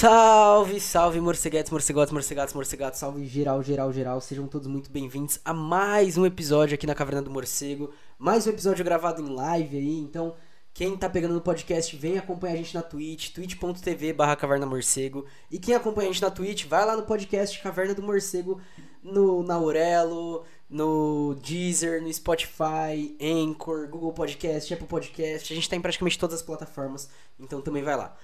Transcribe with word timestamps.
Salve, 0.00 0.80
salve, 0.80 1.20
morceguetes, 1.20 1.70
morcegotes, 1.70 2.10
morcegatos, 2.10 2.54
morcegatos, 2.54 2.98
salve 2.98 3.26
geral, 3.26 3.62
geral, 3.62 3.92
geral. 3.92 4.18
Sejam 4.18 4.48
todos 4.48 4.66
muito 4.66 4.90
bem-vindos 4.90 5.38
a 5.44 5.52
mais 5.52 6.16
um 6.16 6.24
episódio 6.24 6.74
aqui 6.74 6.86
na 6.86 6.94
Caverna 6.94 7.20
do 7.20 7.30
Morcego. 7.30 7.92
Mais 8.18 8.46
um 8.46 8.50
episódio 8.50 8.82
gravado 8.82 9.20
em 9.20 9.28
live 9.28 9.76
aí, 9.76 9.98
então 9.98 10.34
quem 10.72 10.96
tá 10.96 11.06
pegando 11.10 11.34
no 11.34 11.40
podcast, 11.42 11.94
vem 11.96 12.16
acompanhar 12.16 12.54
a 12.54 12.56
gente 12.56 12.74
na 12.74 12.80
Twitch, 12.80 13.28
twitch.tv 13.32 14.14
barra 14.14 14.36
Caverna 14.36 14.64
Morcego. 14.64 15.26
E 15.50 15.58
quem 15.58 15.74
acompanha 15.74 16.08
a 16.08 16.12
gente 16.14 16.22
na 16.22 16.30
Twitch, 16.30 16.64
vai 16.64 16.86
lá 16.86 16.96
no 16.96 17.02
podcast 17.02 17.60
Caverna 17.60 17.92
do 17.92 18.02
Morcego, 18.02 18.58
no, 19.02 19.42
na 19.42 19.56
Aurelo, 19.56 20.46
no 20.66 21.34
Deezer, 21.42 22.00
no 22.00 22.10
Spotify, 22.10 23.18
Anchor, 23.20 23.86
Google 23.90 24.14
Podcast, 24.14 24.72
Apple 24.72 24.86
Podcast. 24.86 25.52
A 25.52 25.56
gente 25.56 25.68
tá 25.68 25.76
em 25.76 25.80
praticamente 25.82 26.18
todas 26.18 26.36
as 26.36 26.42
plataformas, 26.42 27.10
então 27.38 27.60
também 27.60 27.82
vai 27.82 27.98
lá. 27.98 28.16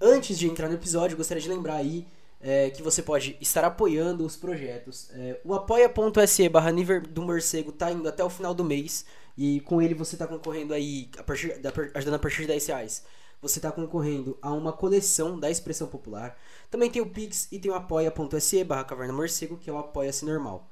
Antes 0.00 0.38
de 0.38 0.48
entrar 0.48 0.68
no 0.68 0.74
episódio, 0.74 1.16
gostaria 1.16 1.42
de 1.42 1.48
lembrar 1.48 1.76
aí 1.76 2.06
é, 2.40 2.70
que 2.70 2.82
você 2.82 3.02
pode 3.02 3.36
estar 3.40 3.64
apoiando 3.64 4.26
os 4.26 4.36
projetos. 4.36 5.10
É, 5.12 5.40
o 5.44 5.54
apoia.se 5.54 6.48
barra 6.48 6.72
do 6.72 7.22
Morcego 7.22 7.70
tá 7.70 7.90
indo 7.90 8.08
até 8.08 8.24
o 8.24 8.30
final 8.30 8.52
do 8.52 8.64
mês. 8.64 9.06
E 9.36 9.60
com 9.60 9.80
ele 9.80 9.94
você 9.94 10.14
está 10.14 10.26
concorrendo 10.26 10.74
aí, 10.74 11.08
a 11.16 11.22
partir, 11.22 11.58
da, 11.58 11.72
ajudando 11.94 12.14
a 12.14 12.18
partir 12.18 12.42
de 12.42 12.48
10 12.48 12.66
reais. 12.66 13.04
Você 13.40 13.58
está 13.58 13.72
concorrendo 13.72 14.38
a 14.42 14.52
uma 14.52 14.72
coleção 14.72 15.38
da 15.38 15.50
expressão 15.50 15.88
popular. 15.88 16.38
Também 16.70 16.90
tem 16.90 17.00
o 17.00 17.10
Pix 17.10 17.48
e 17.50 17.58
tem 17.58 17.70
o 17.70 17.74
apoia.se 17.74 18.64
barra 18.64 18.84
caverna 18.84 19.12
morcego, 19.12 19.56
que 19.56 19.70
é 19.70 19.72
o 19.72 19.78
apoia-se 19.78 20.24
normal. 20.24 20.68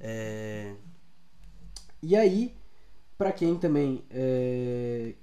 É... 0.00 0.74
E 2.02 2.14
aí, 2.14 2.54
para 3.16 3.32
quem 3.32 3.56
também 3.56 4.04
é... 4.10 5.14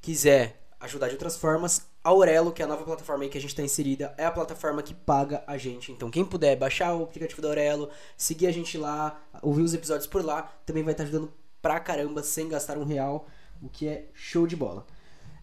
quiser 0.00 0.60
ajudar 0.80 1.08
de 1.08 1.14
outras 1.14 1.36
formas, 1.36 1.86
a 2.04 2.10
Aurelo, 2.10 2.52
que 2.52 2.60
é 2.60 2.66
a 2.66 2.68
nova 2.68 2.84
plataforma 2.84 3.24
aí 3.24 3.30
que 3.30 3.38
a 3.38 3.40
gente 3.40 3.50
está 3.50 3.62
inserida, 3.62 4.14
é 4.18 4.26
a 4.26 4.30
plataforma 4.30 4.82
que 4.82 4.92
paga 4.92 5.42
a 5.46 5.56
gente. 5.56 5.90
Então, 5.90 6.10
quem 6.10 6.22
puder 6.22 6.54
baixar 6.54 6.94
o 6.94 7.04
aplicativo 7.04 7.40
da 7.40 7.48
Aurelo, 7.48 7.88
seguir 8.14 8.46
a 8.46 8.52
gente 8.52 8.76
lá, 8.76 9.18
ouvir 9.40 9.62
os 9.62 9.72
episódios 9.72 10.06
por 10.06 10.22
lá, 10.22 10.42
também 10.66 10.82
vai 10.82 10.92
estar 10.92 11.04
tá 11.04 11.08
ajudando 11.08 11.32
pra 11.62 11.80
caramba 11.80 12.22
sem 12.22 12.46
gastar 12.46 12.76
um 12.76 12.84
real, 12.84 13.26
o 13.62 13.70
que 13.70 13.88
é 13.88 14.08
show 14.12 14.46
de 14.46 14.54
bola. 14.54 14.86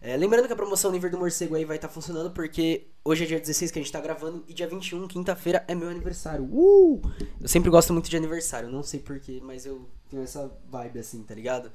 É, 0.00 0.16
lembrando 0.16 0.46
que 0.46 0.52
a 0.52 0.56
promoção 0.56 0.90
Nível 0.90 1.10
do 1.10 1.18
Morcego 1.18 1.56
aí 1.56 1.64
vai 1.64 1.76
estar 1.76 1.88
tá 1.88 1.94
funcionando 1.94 2.30
porque 2.30 2.88
hoje 3.04 3.24
é 3.24 3.26
dia 3.26 3.40
16 3.40 3.70
que 3.70 3.78
a 3.78 3.82
gente 3.82 3.92
tá 3.92 4.00
gravando 4.00 4.44
e 4.48 4.54
dia 4.54 4.66
21, 4.66 5.06
quinta-feira, 5.08 5.64
é 5.66 5.74
meu 5.74 5.88
aniversário. 5.88 6.44
Uh! 6.44 7.00
Eu 7.40 7.48
sempre 7.48 7.70
gosto 7.70 7.92
muito 7.92 8.08
de 8.08 8.16
aniversário, 8.16 8.68
não 8.68 8.82
sei 8.82 9.00
porquê, 9.00 9.40
mas 9.42 9.66
eu 9.66 9.88
tenho 10.08 10.22
essa 10.22 10.52
vibe 10.68 10.98
assim, 11.00 11.22
tá 11.22 11.34
ligado? 11.34 11.72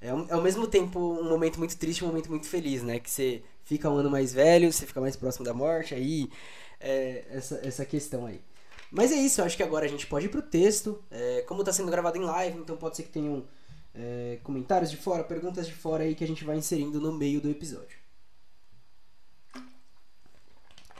É 0.00 0.10
ao 0.10 0.42
mesmo 0.42 0.66
tempo 0.68 0.98
um 0.98 1.28
momento 1.28 1.58
muito 1.58 1.76
triste 1.76 2.00
e 2.00 2.04
um 2.04 2.08
momento 2.08 2.30
muito 2.30 2.46
feliz, 2.46 2.82
né? 2.84 3.00
Que 3.00 3.10
você 3.10 3.42
fica 3.68 3.90
um 3.90 3.98
ano 3.98 4.10
mais 4.10 4.32
velho, 4.32 4.72
você 4.72 4.86
fica 4.86 5.00
mais 5.00 5.14
próximo 5.14 5.44
da 5.44 5.52
morte, 5.52 5.94
aí 5.94 6.30
é, 6.80 7.26
essa, 7.30 7.60
essa 7.62 7.84
questão 7.84 8.24
aí. 8.24 8.40
Mas 8.90 9.12
é 9.12 9.16
isso, 9.16 9.42
eu 9.42 9.44
acho 9.44 9.58
que 9.58 9.62
agora 9.62 9.84
a 9.84 9.88
gente 9.88 10.06
pode 10.06 10.24
ir 10.24 10.30
pro 10.30 10.40
texto. 10.40 11.04
É, 11.10 11.42
como 11.42 11.62
tá 11.62 11.70
sendo 11.70 11.90
gravado 11.90 12.16
em 12.16 12.22
live, 12.22 12.58
então 12.58 12.78
pode 12.78 12.96
ser 12.96 13.02
que 13.02 13.10
tenham 13.10 13.46
é, 13.94 14.38
comentários 14.42 14.90
de 14.90 14.96
fora, 14.96 15.22
perguntas 15.22 15.66
de 15.66 15.74
fora 15.74 16.04
aí 16.04 16.14
que 16.14 16.24
a 16.24 16.26
gente 16.26 16.44
vai 16.44 16.56
inserindo 16.56 16.98
no 16.98 17.12
meio 17.12 17.42
do 17.42 17.50
episódio. 17.50 17.98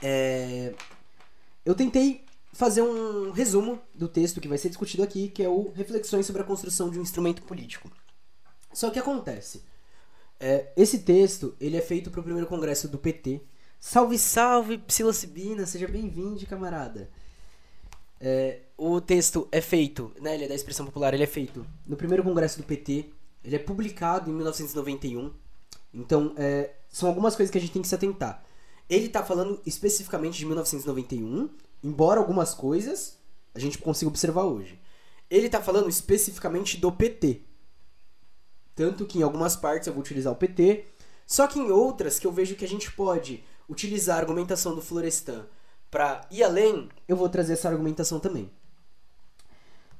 É, 0.03 0.75
eu 1.65 1.73
tentei 1.73 2.23
fazer 2.53 2.83
um 2.83 3.31
resumo 3.31 3.81
do 3.95 4.07
texto 4.07 4.39
que 4.39 4.47
vai 4.47 4.59
ser 4.59 4.69
discutido 4.69 5.01
aqui, 5.01 5.27
que 5.27 5.41
é 5.41 5.49
o 5.49 5.71
Reflexões 5.71 6.27
sobre 6.27 6.43
a 6.43 6.45
construção 6.45 6.91
de 6.91 6.99
um 6.99 7.01
instrumento 7.01 7.41
político. 7.41 7.89
Só 8.71 8.91
que 8.91 8.99
acontece, 8.99 9.63
é, 10.39 10.71
esse 10.77 10.99
texto 10.99 11.55
ele 11.59 11.75
é 11.75 11.81
feito 11.81 12.09
para 12.09 12.21
o 12.21 12.23
primeiro 12.23 12.47
congresso 12.47 12.87
do 12.87 12.97
PT. 12.97 13.41
Salve, 13.79 14.17
salve, 14.17 14.77
psilocibina, 14.77 15.65
seja 15.65 15.87
bem-vindo, 15.87 16.45
camarada. 16.45 17.09
É, 18.19 18.61
o 18.77 18.99
texto 18.99 19.47
é 19.51 19.61
feito, 19.61 20.11
né, 20.19 20.35
ele 20.35 20.45
é 20.45 20.47
da 20.47 20.55
expressão 20.55 20.85
popular, 20.85 21.13
ele 21.13 21.23
é 21.23 21.27
feito 21.27 21.65
no 21.87 21.95
primeiro 21.95 22.21
congresso 22.21 22.57
do 22.57 22.65
PT, 22.65 23.05
ele 23.43 23.55
é 23.55 23.59
publicado 23.59 24.29
em 24.29 24.33
1991. 24.33 25.31
Então, 25.93 26.33
é, 26.37 26.71
são 26.89 27.07
algumas 27.07 27.35
coisas 27.35 27.51
que 27.51 27.57
a 27.57 27.61
gente 27.61 27.71
tem 27.71 27.81
que 27.81 27.87
se 27.87 27.95
atentar. 27.95 28.43
Ele 28.89 29.05
está 29.05 29.23
falando 29.23 29.61
especificamente 29.65 30.37
de 30.37 30.45
1991, 30.45 31.49
embora 31.83 32.19
algumas 32.19 32.53
coisas 32.53 33.17
a 33.53 33.59
gente 33.59 33.77
consiga 33.77 34.09
observar 34.09 34.43
hoje. 34.43 34.79
Ele 35.29 35.45
está 35.45 35.61
falando 35.61 35.89
especificamente 35.89 36.77
do 36.77 36.91
PT. 36.91 37.41
Tanto 38.79 39.05
que 39.05 39.19
em 39.19 39.23
algumas 39.23 39.57
partes 39.57 39.89
eu 39.89 39.93
vou 39.93 40.01
utilizar 40.01 40.31
o 40.31 40.37
PT, 40.37 40.85
só 41.27 41.47
que 41.47 41.59
em 41.59 41.69
outras 41.69 42.17
que 42.17 42.25
eu 42.25 42.31
vejo 42.31 42.55
que 42.55 42.63
a 42.63 42.67
gente 42.67 42.89
pode 42.89 43.43
utilizar 43.67 44.15
a 44.15 44.19
argumentação 44.21 44.73
do 44.73 44.81
Florestan 44.81 45.45
para 45.91 46.25
ir 46.31 46.43
além, 46.43 46.87
eu 47.05 47.17
vou 47.17 47.27
trazer 47.27 47.51
essa 47.51 47.67
argumentação 47.67 48.21
também. 48.21 48.49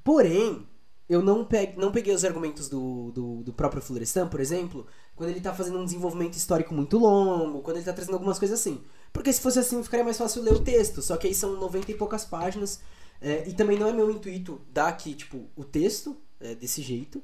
Porém, 0.01 0.65
eu 1.09 1.21
não, 1.21 1.45
não 1.75 1.91
peguei 1.91 2.15
os 2.15 2.23
argumentos 2.23 2.69
do, 2.69 3.11
do, 3.11 3.43
do, 3.43 3.51
próprio 3.51 3.81
Florestan, 3.81 4.29
por 4.29 4.39
exemplo, 4.39 4.87
quando 5.13 5.31
ele 5.31 5.41
tá 5.41 5.53
fazendo 5.53 5.77
um 5.77 5.83
desenvolvimento 5.83 6.35
histórico 6.35 6.73
muito 6.73 6.97
longo, 6.97 7.61
quando 7.61 7.75
ele 7.75 7.85
tá 7.85 7.91
trazendo 7.91 8.13
algumas 8.13 8.39
coisas 8.39 8.57
assim. 8.57 8.81
Porque 9.11 9.33
se 9.33 9.41
fosse 9.41 9.59
assim, 9.59 9.83
ficaria 9.83 10.05
mais 10.05 10.17
fácil 10.17 10.41
ler 10.41 10.53
o 10.53 10.63
texto, 10.63 11.01
só 11.01 11.17
que 11.17 11.27
aí 11.27 11.35
são 11.35 11.59
90 11.59 11.91
e 11.91 11.95
poucas 11.95 12.23
páginas, 12.23 12.79
é, 13.19 13.45
e 13.45 13.51
também 13.51 13.77
não 13.77 13.89
é 13.89 13.91
meu 13.91 14.09
intuito 14.09 14.61
dar 14.71 14.87
aqui, 14.87 15.15
tipo, 15.15 15.49
o 15.53 15.65
texto 15.65 16.15
é, 16.39 16.55
desse 16.55 16.81
jeito, 16.81 17.21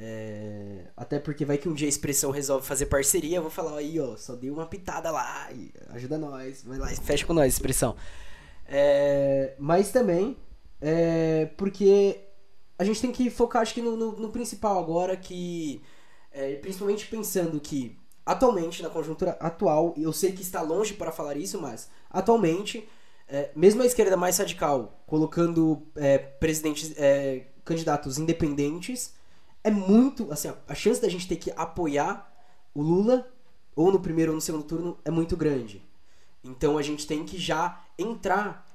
é, 0.00 0.84
até 0.96 1.18
porque 1.18 1.44
vai 1.44 1.58
que 1.58 1.68
um 1.68 1.74
dia 1.74 1.88
a 1.88 1.88
expressão 1.88 2.30
resolve 2.30 2.64
fazer 2.64 2.86
parceria, 2.86 3.38
eu 3.38 3.42
vou 3.42 3.50
falar 3.50 3.78
aí, 3.78 3.98
ó, 3.98 4.16
só 4.16 4.36
dei 4.36 4.48
uma 4.48 4.64
pitada 4.64 5.10
lá, 5.10 5.48
ajuda 5.88 6.16
nós, 6.16 6.62
vai 6.62 6.78
lá, 6.78 6.86
fecha 6.88 7.26
com 7.26 7.32
nós, 7.32 7.52
expressão. 7.52 7.96
É, 8.64 9.56
mas 9.58 9.90
também 9.90 10.36
é, 10.80 11.46
porque 11.56 12.20
a 12.78 12.84
gente 12.84 13.00
tem 13.00 13.10
que 13.10 13.28
focar, 13.28 13.62
acho 13.62 13.74
que 13.74 13.82
no, 13.82 13.96
no, 13.96 14.12
no 14.12 14.30
principal 14.30 14.78
agora, 14.78 15.16
que 15.16 15.82
é, 16.30 16.54
principalmente 16.56 17.06
pensando 17.06 17.58
que 17.58 17.98
atualmente, 18.24 18.82
na 18.84 18.90
conjuntura 18.90 19.32
atual, 19.40 19.94
eu 19.96 20.12
sei 20.12 20.30
que 20.30 20.42
está 20.42 20.60
longe 20.60 20.94
para 20.94 21.10
falar 21.10 21.36
isso, 21.36 21.60
mas 21.60 21.90
atualmente, 22.08 22.88
é, 23.26 23.50
mesmo 23.56 23.82
a 23.82 23.86
esquerda 23.86 24.16
mais 24.16 24.38
radical, 24.38 25.02
colocando 25.06 25.82
é, 25.96 26.18
presidentes, 26.18 26.94
candidatos 27.64 28.16
independentes, 28.16 29.17
é 29.68 29.70
muito, 29.70 30.32
assim, 30.32 30.50
a 30.66 30.74
chance 30.74 31.00
da 31.00 31.08
gente 31.08 31.28
ter 31.28 31.36
que 31.36 31.52
apoiar 31.52 32.32
o 32.74 32.82
Lula, 32.82 33.30
ou 33.76 33.92
no 33.92 34.00
primeiro 34.00 34.32
ou 34.32 34.36
no 34.36 34.40
segundo 34.40 34.64
turno, 34.64 34.98
é 35.04 35.10
muito 35.10 35.36
grande. 35.36 35.82
Então 36.42 36.78
a 36.78 36.82
gente 36.82 37.06
tem 37.06 37.24
que 37.24 37.38
já 37.38 37.84
entrar 37.98 38.66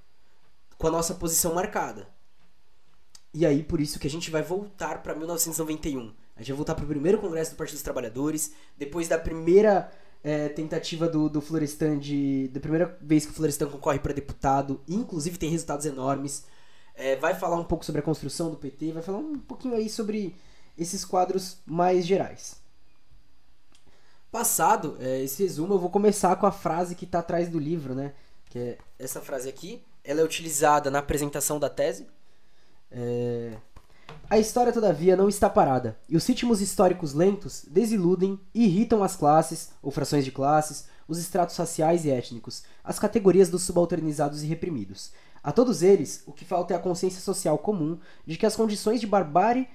com 0.78 0.88
a 0.88 0.92
nossa 0.92 1.16
posição 1.16 1.56
marcada. 1.56 2.08
E 3.34 3.46
aí, 3.46 3.64
por 3.64 3.82
isso 3.82 4.00
que 4.00 4.06
a 4.06 4.10
gente 4.10 4.30
vai 4.30 4.44
voltar 4.44 5.02
para 5.02 5.16
1991. 5.16 6.14
A 6.36 6.40
gente 6.40 6.50
vai 6.50 6.58
voltar 6.58 6.76
para 6.76 6.86
o 6.86 6.88
primeiro 6.88 7.18
congresso 7.18 7.52
do 7.52 7.58
Partido 7.58 7.76
dos 7.76 7.84
Trabalhadores, 7.84 8.54
depois 8.78 9.08
da 9.08 9.18
primeira 9.18 9.92
é, 10.24 10.50
tentativa 10.50 11.08
do, 11.08 11.28
do 11.28 11.42
Florestan 11.42 11.98
de. 11.98 12.48
da 12.50 12.60
primeira 12.60 12.98
vez 13.02 13.26
que 13.26 13.32
o 13.32 13.36
Florestan 13.36 13.68
concorre 13.68 14.00
para 14.00 14.14
deputado, 14.14 14.82
inclusive 14.88 15.40
tem 15.40 15.50
resultados 15.50 15.86
enormes. 15.86 16.46
É, 16.96 17.16
vai 17.16 17.34
falar 17.34 17.56
um 17.60 17.64
pouco 17.64 17.84
sobre 17.84 18.00
a 18.00 18.04
construção 18.04 18.52
do 18.52 18.58
PT, 18.58 18.92
vai 18.92 19.02
falar 19.02 19.18
um 19.18 19.40
pouquinho 19.40 19.76
aí 19.76 19.90
sobre 19.90 20.36
esses 20.78 21.06
quadros 21.06 21.58
mais 21.66 22.06
gerais. 22.06 22.62
Passado 24.32 24.98
é, 25.00 25.22
esse 25.22 25.44
resumo, 25.44 25.76
eu 25.76 25.80
vou 25.80 25.90
começar 25.90 26.36
com 26.38 26.48
a 26.48 26.52
frase 26.52 26.96
que 26.96 27.06
está 27.06 27.20
atrás 27.20 27.48
do 27.50 27.60
livro, 27.60 27.94
né? 27.94 28.14
Que 28.50 28.60
é 28.60 28.78
essa 28.98 29.22
frase 29.22 29.48
aqui. 29.48 29.84
Ela 30.04 30.22
é 30.22 30.24
utilizada 30.24 30.90
na 30.90 31.00
apresentação 31.00 31.60
da 31.60 31.70
tese. 31.70 32.08
É... 32.92 33.56
A 34.30 34.40
história, 34.40 34.74
todavia, 34.74 35.16
não 35.16 35.30
está 35.30 35.50
parada, 35.50 35.98
e 36.10 36.18
os 36.18 36.26
ritmos 36.26 36.62
históricos 36.62 37.14
lentos 37.14 37.66
desiludem 37.70 38.40
e 38.54 38.66
irritam 38.66 39.04
as 39.04 39.16
classes, 39.16 39.72
ou 39.82 39.92
frações 39.92 40.26
de 40.26 40.32
classes, 40.32 40.86
os 41.08 41.20
estratos 41.20 41.56
raciais 41.56 42.06
e 42.06 42.10
étnicos, 42.10 42.64
as 42.84 42.98
categorias 42.98 43.50
dos 43.50 43.64
subalternizados 43.64 44.42
e 44.42 44.48
reprimidos. 44.48 45.12
A 45.44 45.52
todos 45.52 45.84
eles, 45.84 46.24
o 46.26 46.32
que 46.32 46.46
falta 46.46 46.74
é 46.74 46.78
a 46.78 46.80
consciência 46.80 47.22
social 47.22 47.58
comum 47.58 48.00
de 48.26 48.38
que 48.38 48.46
as 48.46 48.56
condições 48.56 49.00
de 49.00 49.08
barbárie 49.08 49.68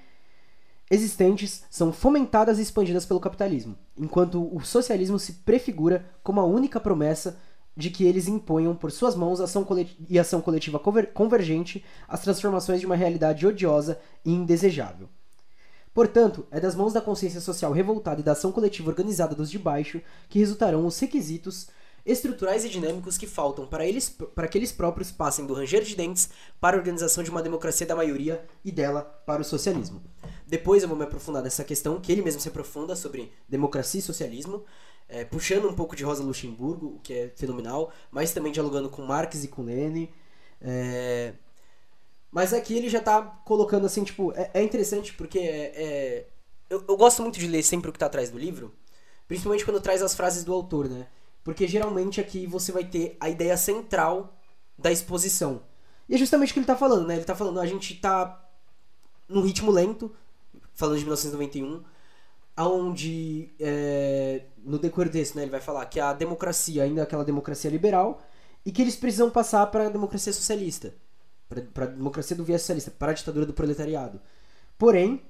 existentes 0.90 1.64
são 1.70 1.92
fomentadas 1.92 2.58
e 2.58 2.62
expandidas 2.62 3.04
pelo 3.04 3.20
capitalismo, 3.20 3.76
enquanto 3.96 4.54
o 4.54 4.60
socialismo 4.60 5.18
se 5.18 5.34
prefigura 5.34 6.04
como 6.22 6.40
a 6.40 6.44
única 6.44 6.80
promessa 6.80 7.38
de 7.76 7.90
que 7.90 8.04
eles 8.04 8.26
imponham 8.26 8.74
por 8.74 8.90
suas 8.90 9.14
mãos 9.14 9.40
ação 9.40 9.66
e 10.08 10.18
ação 10.18 10.40
coletiva 10.40 10.80
convergente 11.14 11.84
as 12.08 12.20
transformações 12.20 12.80
de 12.80 12.86
uma 12.86 12.96
realidade 12.96 13.46
odiosa 13.46 14.00
e 14.24 14.32
indesejável. 14.32 15.08
Portanto, 15.94 16.46
é 16.50 16.60
das 16.60 16.74
mãos 16.74 16.92
da 16.92 17.00
consciência 17.00 17.40
social 17.40 17.72
revoltada 17.72 18.20
e 18.20 18.24
da 18.24 18.32
ação 18.32 18.52
coletiva 18.52 18.90
organizada 18.90 19.34
dos 19.34 19.50
de 19.50 19.58
baixo 19.58 20.00
que 20.28 20.38
resultarão 20.38 20.86
os 20.86 20.98
requisitos 20.98 21.68
estruturais 22.10 22.64
e 22.64 22.68
dinâmicos 22.68 23.18
que 23.18 23.26
faltam 23.26 23.66
para, 23.66 23.86
eles, 23.86 24.08
para 24.08 24.48
que 24.48 24.56
eles 24.56 24.72
próprios 24.72 25.12
passem 25.12 25.46
do 25.46 25.54
ranger 25.54 25.82
de 25.84 25.94
dentes 25.94 26.30
para 26.60 26.76
a 26.76 26.78
organização 26.78 27.22
de 27.22 27.30
uma 27.30 27.42
democracia 27.42 27.86
da 27.86 27.94
maioria 27.94 28.44
e 28.64 28.72
dela 28.72 29.02
para 29.02 29.42
o 29.42 29.44
socialismo. 29.44 30.02
Depois 30.46 30.82
eu 30.82 30.88
vou 30.88 30.96
me 30.96 31.04
aprofundar 31.04 31.42
nessa 31.42 31.62
questão, 31.62 32.00
que 32.00 32.10
ele 32.10 32.22
mesmo 32.22 32.40
se 32.40 32.48
aprofunda 32.48 32.96
sobre 32.96 33.32
democracia 33.48 34.00
e 34.00 34.02
socialismo. 34.02 34.64
é, 35.08 35.24
puxando 35.24 35.68
um 35.68 35.74
pouco 35.74 35.96
de 35.96 36.04
Rosa 36.04 36.22
Luxemburgo, 36.22 36.96
o 36.96 37.00
que 37.00 37.14
é 37.14 37.28
fenomenal, 37.34 37.90
mas 38.10 38.32
também 38.32 38.52
dialogando 38.52 38.90
com 38.90 39.02
Marx 39.02 39.42
e 39.42 39.48
com 39.48 39.62
Lenin. 39.62 40.08
É... 40.60 41.32
Mas 42.30 42.52
aqui 42.52 42.76
ele 42.76 42.90
já 42.90 43.00
tá 43.00 43.22
colocando 43.22 43.86
assim, 43.86 44.04
tipo, 44.04 44.32
é, 44.34 44.50
é 44.54 44.62
interessante 44.62 45.14
porque 45.14 45.38
é, 45.38 46.26
eu, 46.68 46.84
eu, 46.86 46.96
gosto 46.96 47.22
muito 47.22 47.38
de 47.38 47.46
ler 47.46 47.62
sempre 47.62 47.88
o 47.88 47.92
que 47.92 47.98
tá 47.98 48.06
atrás 48.06 48.30
do 48.30 48.38
livro, 48.38 48.74
principalmente 49.26 49.64
quando 49.64 49.80
traz 49.80 50.02
as 50.02 50.14
frases 50.14 50.44
do 50.44 50.52
autor, 50.52 50.88
né? 50.88 51.06
Porque 51.48 51.66
geralmente 51.66 52.20
aqui 52.20 52.46
você 52.46 52.70
vai 52.70 52.84
ter 52.84 53.16
a 53.18 53.30
ideia 53.30 53.56
central 53.56 54.36
da 54.78 54.92
exposição. 54.92 55.62
E 56.06 56.14
é 56.14 56.18
justamente 56.18 56.50
o 56.50 56.52
que 56.52 56.58
ele 56.58 56.66
tá 56.66 56.76
falando, 56.76 57.06
né? 57.06 57.14
Ele 57.14 57.24
tá 57.24 57.34
falando, 57.34 57.58
a 57.58 57.64
gente 57.64 57.94
tá 57.94 58.46
num 59.26 59.40
ritmo 59.40 59.70
lento, 59.70 60.14
falando 60.74 60.98
de 60.98 61.04
1991, 61.04 61.82
onde 62.58 63.48
é, 63.58 64.42
no 64.62 64.78
decorrer 64.78 65.10
desse, 65.10 65.38
né, 65.38 65.44
ele 65.44 65.50
vai 65.50 65.62
falar 65.62 65.86
que 65.86 65.98
a 65.98 66.12
democracia 66.12 66.82
ainda 66.82 67.00
é 67.00 67.04
aquela 67.04 67.24
democracia 67.24 67.70
liberal 67.70 68.22
e 68.62 68.70
que 68.70 68.82
eles 68.82 68.96
precisam 68.96 69.30
passar 69.30 69.64
para 69.68 69.86
a 69.86 69.88
democracia 69.88 70.34
socialista, 70.34 70.94
para 71.72 71.84
a 71.84 71.88
democracia 71.88 72.36
do 72.36 72.44
viés 72.44 72.60
socialista, 72.60 72.90
para 72.90 73.12
a 73.12 73.14
ditadura 73.14 73.46
do 73.46 73.54
proletariado. 73.54 74.20
Porém, 74.76 75.22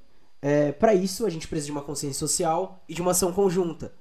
é, 0.42 0.72
para 0.72 0.94
isso 0.94 1.24
a 1.24 1.30
gente 1.30 1.46
precisa 1.46 1.66
de 1.66 1.72
uma 1.78 1.82
consciência 1.82 2.18
social 2.18 2.82
e 2.88 2.94
de 2.94 3.00
uma 3.00 3.12
ação 3.12 3.32
conjunta 3.32 3.92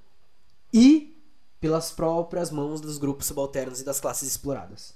e 0.73 1.15
pelas 1.59 1.91
próprias 1.91 2.51
mãos 2.51 2.79
dos 2.81 2.97
grupos 2.97 3.25
subalternos 3.25 3.81
e 3.81 3.85
das 3.85 3.99
classes 3.99 4.29
exploradas. 4.29 4.93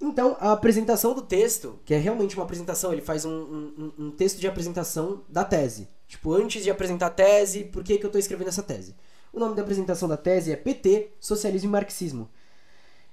Então, 0.00 0.36
a 0.38 0.52
apresentação 0.52 1.14
do 1.14 1.22
texto, 1.22 1.78
que 1.84 1.94
é 1.94 1.98
realmente 1.98 2.34
uma 2.34 2.44
apresentação, 2.44 2.92
ele 2.92 3.00
faz 3.00 3.24
um, 3.24 3.30
um, 3.30 3.92
um 3.98 4.10
texto 4.10 4.38
de 4.38 4.46
apresentação 4.46 5.22
da 5.28 5.44
tese. 5.44 5.88
Tipo, 6.06 6.34
antes 6.34 6.62
de 6.62 6.70
apresentar 6.70 7.06
a 7.06 7.10
tese, 7.10 7.64
por 7.64 7.82
que, 7.82 7.96
que 7.96 8.04
eu 8.04 8.08
estou 8.08 8.18
escrevendo 8.18 8.48
essa 8.48 8.62
tese? 8.62 8.94
O 9.32 9.40
nome 9.40 9.54
da 9.54 9.62
apresentação 9.62 10.08
da 10.08 10.16
tese 10.16 10.52
é 10.52 10.56
PT, 10.56 11.12
Socialismo 11.18 11.68
e 11.68 11.72
Marxismo. 11.72 12.28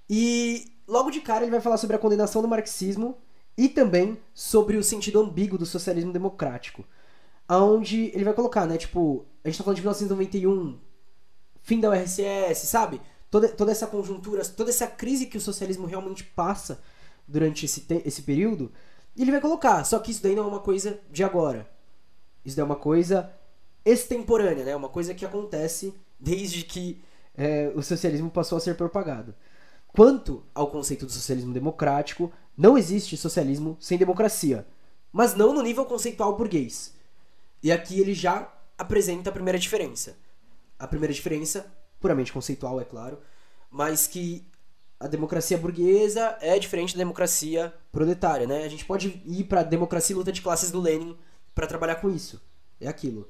E 0.10 0.72
logo 0.88 1.10
de 1.10 1.22
cara 1.22 1.44
ele 1.44 1.52
vai 1.52 1.62
falar 1.62 1.78
sobre 1.78 1.96
a 1.96 2.00
condenação 2.00 2.42
do 2.42 2.48
marxismo 2.48 3.18
e 3.58 3.70
também 3.70 4.20
sobre 4.34 4.76
o 4.78 4.84
sentido 4.84 5.20
ambíguo 5.20 5.58
do 5.58 5.66
socialismo 5.66 6.12
democrático. 6.12 6.84
Onde 7.50 8.12
ele 8.14 8.24
vai 8.24 8.34
colocar, 8.34 8.66
né? 8.66 8.78
Tipo, 8.78 9.26
a 9.44 9.48
gente 9.48 9.58
tá 9.58 9.64
falando 9.64 9.78
de 9.78 9.82
1991, 9.82 10.78
fim 11.62 11.80
da 11.80 11.90
URSS, 11.90 12.68
sabe? 12.68 13.02
Toda, 13.30 13.48
toda 13.50 13.72
essa 13.72 13.88
conjuntura, 13.88 14.44
toda 14.46 14.70
essa 14.70 14.88
crise 14.88 15.26
que 15.26 15.38
o 15.38 15.42
socialismo 15.42 15.88
realmente 15.88 16.24
passa 16.24 16.82
durante 17.28 17.66
esse, 17.66 17.86
esse 18.06 18.22
período. 18.24 18.72
Ele 19.18 19.32
vai 19.32 19.42
colocar, 19.42 19.84
só 19.84 20.00
que 20.00 20.12
isso 20.12 20.24
daí 20.24 20.36
não 20.36 20.44
é 20.44 20.48
uma 20.48 20.60
coisa 20.60 21.00
de 21.10 21.24
agora. 21.24 21.70
Isso 22.44 22.60
é 22.60 22.64
uma 22.64 22.76
coisa 22.76 23.32
extemporânea, 23.86 24.66
né? 24.66 24.76
Uma 24.76 24.90
coisa 24.90 25.14
que 25.14 25.26
acontece 25.26 25.94
desde 26.20 26.64
que 26.64 27.02
é, 27.36 27.72
o 27.76 27.82
socialismo 27.82 28.30
passou 28.30 28.58
a 28.58 28.62
ser 28.62 28.76
propagado. 28.76 29.34
Quanto 29.88 30.44
ao 30.54 30.70
conceito 30.70 31.06
do 31.06 31.12
socialismo 31.12 31.54
democrático, 31.54 32.32
não 32.58 32.78
existe 32.78 33.18
socialismo 33.18 33.78
sem 33.80 33.98
democracia, 33.98 34.66
mas 35.12 35.36
não 35.36 35.54
no 35.54 35.62
nível 35.62 35.86
conceitual 35.86 36.36
burguês. 36.36 36.94
E 37.62 37.72
aqui 37.72 38.00
ele 38.00 38.14
já 38.14 38.52
apresenta 38.78 39.30
a 39.30 39.34
primeira 39.34 39.60
diferença. 39.60 40.18
A 40.82 40.88
primeira 40.88 41.14
diferença, 41.14 41.72
puramente 42.00 42.34
conceitual, 42.34 42.82
é 42.82 42.84
claro, 42.84 43.20
mas 43.70 44.08
que 44.08 44.46
a 45.00 45.08
democracia 45.08 45.58
burguesa 45.58 46.38
é 46.42 46.58
diferente 46.60 46.94
da 46.94 47.00
democracia 47.00 47.74
proletária, 47.92 48.46
né? 48.48 48.64
A 48.64 48.70
gente 48.70 48.86
pode 48.86 49.22
ir 49.26 49.44
para 49.46 49.64
democracia 49.64 50.14
e 50.14 50.18
luta 50.18 50.32
de 50.32 50.42
classes 50.42 50.72
do 50.72 50.82
Lenin 50.82 51.18
para 51.54 51.68
trabalhar 51.68 51.96
com 51.96 52.10
isso. 52.10 52.42
É 52.80 52.88
aquilo. 52.88 53.30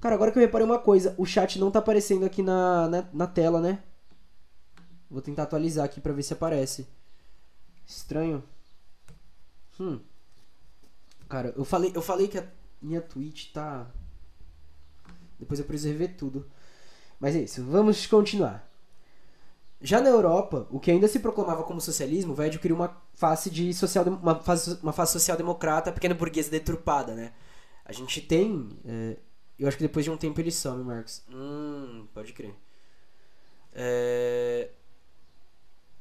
Cara, 0.00 0.14
agora 0.14 0.30
que 0.30 0.38
eu 0.38 0.42
reparei 0.42 0.66
uma 0.66 0.78
coisa, 0.78 1.14
o 1.16 1.24
chat 1.24 1.58
não 1.58 1.70
tá 1.70 1.78
aparecendo 1.78 2.24
aqui 2.24 2.42
na, 2.42 2.88
na, 2.88 3.04
na 3.12 3.26
tela, 3.26 3.60
né? 3.60 3.82
Vou 5.10 5.22
tentar 5.22 5.44
atualizar 5.44 5.84
aqui 5.84 6.00
pra 6.00 6.12
ver 6.12 6.22
se 6.22 6.32
aparece. 6.32 6.86
Estranho. 7.86 8.42
Hum. 9.80 10.00
Cara, 11.28 11.52
eu 11.56 11.64
falei, 11.64 11.92
eu 11.94 12.02
falei 12.02 12.28
que 12.28 12.38
a 12.38 12.46
minha 12.82 13.00
Twitch 13.00 13.52
tá. 13.52 13.86
Depois 15.38 15.60
eu 15.60 15.66
preciso 15.66 15.92
rever 15.92 16.16
tudo. 16.16 16.46
Mas 17.18 17.34
é 17.34 17.40
isso, 17.40 17.62
vamos 17.64 18.06
continuar. 18.06 18.70
Já 19.80 20.00
na 20.00 20.08
Europa, 20.08 20.66
o 20.70 20.80
que 20.80 20.90
ainda 20.90 21.06
se 21.06 21.18
proclamava 21.18 21.62
como 21.62 21.80
socialismo 21.80 22.34
vai 22.34 22.46
adquirir 22.46 22.72
uma 22.72 23.00
face 23.14 23.50
de 23.50 23.74
social 23.74 24.04
uma 24.06 24.34
face, 24.36 24.78
uma 24.82 24.92
face 24.92 25.12
social 25.12 25.36
democrata, 25.36 25.92
pequena 25.92 26.14
burguesa 26.14 26.50
deturpada, 26.50 27.14
né? 27.14 27.32
A 27.84 27.92
gente 27.92 28.20
tem, 28.20 28.68
é, 28.84 29.16
eu 29.58 29.68
acho 29.68 29.76
que 29.76 29.84
depois 29.84 30.04
de 30.04 30.10
um 30.10 30.16
tempo 30.16 30.40
ele 30.40 30.50
some, 30.50 30.82
Marcos. 30.82 31.22
Hum, 31.30 32.06
pode 32.12 32.32
crer. 32.32 32.54
É, 33.72 34.70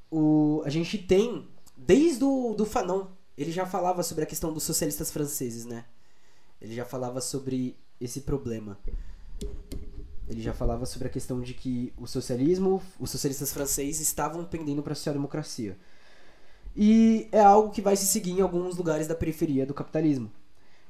o, 0.10 0.62
a 0.66 0.70
gente 0.70 0.98
tem 0.98 1.48
desde 1.76 2.24
o 2.24 2.54
do 2.54 2.66
Fanon, 2.66 3.08
ele 3.38 3.52
já 3.52 3.66
falava 3.66 4.02
sobre 4.02 4.24
a 4.24 4.28
questão 4.28 4.54
dos 4.54 4.64
socialistas 4.64 5.12
franceses, 5.12 5.66
né? 5.66 5.86
Ele 6.62 6.74
já 6.74 6.86
falava 6.86 7.20
sobre 7.20 7.78
esse 8.00 8.22
problema. 8.22 8.80
Ele 10.28 10.42
já 10.42 10.54
falava 10.54 10.86
sobre 10.86 11.08
a 11.08 11.12
questão 11.12 11.40
de 11.40 11.54
que 11.54 11.94
o 11.98 12.08
socialismo, 12.08 12.82
os 13.00 13.12
socialistas 13.12 13.54
franceses 13.54 14.02
estavam 14.02 14.44
pendendo 14.44 14.82
para 14.82 14.94
a 14.94 14.96
social-democracia. 14.96 15.78
E 16.76 17.30
é 17.32 17.40
algo 17.40 17.72
que 17.72 17.82
vai 17.82 17.96
se 17.96 18.06
seguir 18.06 18.32
em 18.32 18.42
alguns 18.42 18.76
lugares 18.76 19.08
da 19.08 19.16
periferia 19.16 19.66
do 19.66 19.74
capitalismo, 19.74 20.32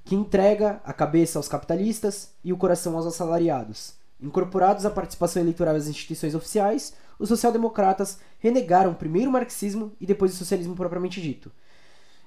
que 0.04 0.16
entrega 0.16 0.82
a 0.84 0.94
cabeça 0.94 1.38
aos 1.38 1.48
capitalistas 1.48 2.32
e 2.44 2.54
o 2.54 2.58
coração 2.58 2.96
aos 2.96 3.06
assalariados. 3.06 3.94
Incorporados 4.22 4.86
à 4.86 4.90
participação 4.90 5.42
eleitoral 5.42 5.74
das 5.74 5.88
instituições 5.88 6.34
oficiais, 6.34 6.94
os 7.20 7.30
social-democratas 7.30 8.18
renegaram 8.40 8.94
primeiro 8.94 9.30
o 9.30 9.34
marxismo 9.34 9.92
e 10.00 10.06
depois 10.06 10.34
o 10.34 10.38
socialismo 10.38 10.76
propriamente 10.76 11.22
dito. 11.22 11.52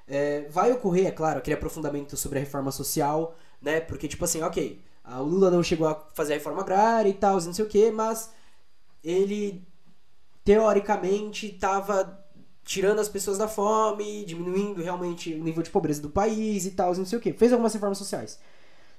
É, 0.07 0.47
vai 0.51 0.73
ocorrer, 0.73 1.07
é 1.07 1.11
claro, 1.11 1.39
aquele 1.39 1.57
aprofundamento 1.57 2.17
sobre 2.17 2.39
a 2.39 2.41
reforma 2.41 2.71
social, 2.71 3.37
né? 3.61 3.81
Porque, 3.81 4.09
tipo 4.09 4.25
assim, 4.25 4.41
ok, 4.43 4.81
o 5.11 5.23
Lula 5.23 5.51
não 5.51 5.63
chegou 5.63 5.89
a 5.89 5.95
fazer 6.15 6.35
a 6.35 6.37
reforma 6.37 6.61
agrária 6.61 7.09
e 7.09 7.15
tal, 7.15 7.41
não 7.41 7.53
sei 7.53 7.65
o 7.65 7.69
que, 7.69 7.91
mas 7.91 8.31
ele 9.03 9.67
teoricamente 10.45 11.47
estava 11.47 12.25
tirando 12.65 12.99
as 12.99 13.09
pessoas 13.09 13.39
da 13.39 13.49
fome, 13.49 14.25
diminuindo 14.27 14.83
realmente 14.83 15.33
o 15.33 15.43
nível 15.43 15.63
de 15.63 15.71
pobreza 15.71 16.03
do 16.03 16.11
país 16.11 16.67
e 16.67 16.73
tal, 16.73 16.95
não 16.95 17.07
sei 17.07 17.19
o 17.19 17.21
que. 17.21 17.33
Fez 17.33 17.53
algumas 17.53 17.73
reformas 17.73 17.97
sociais. 17.97 18.39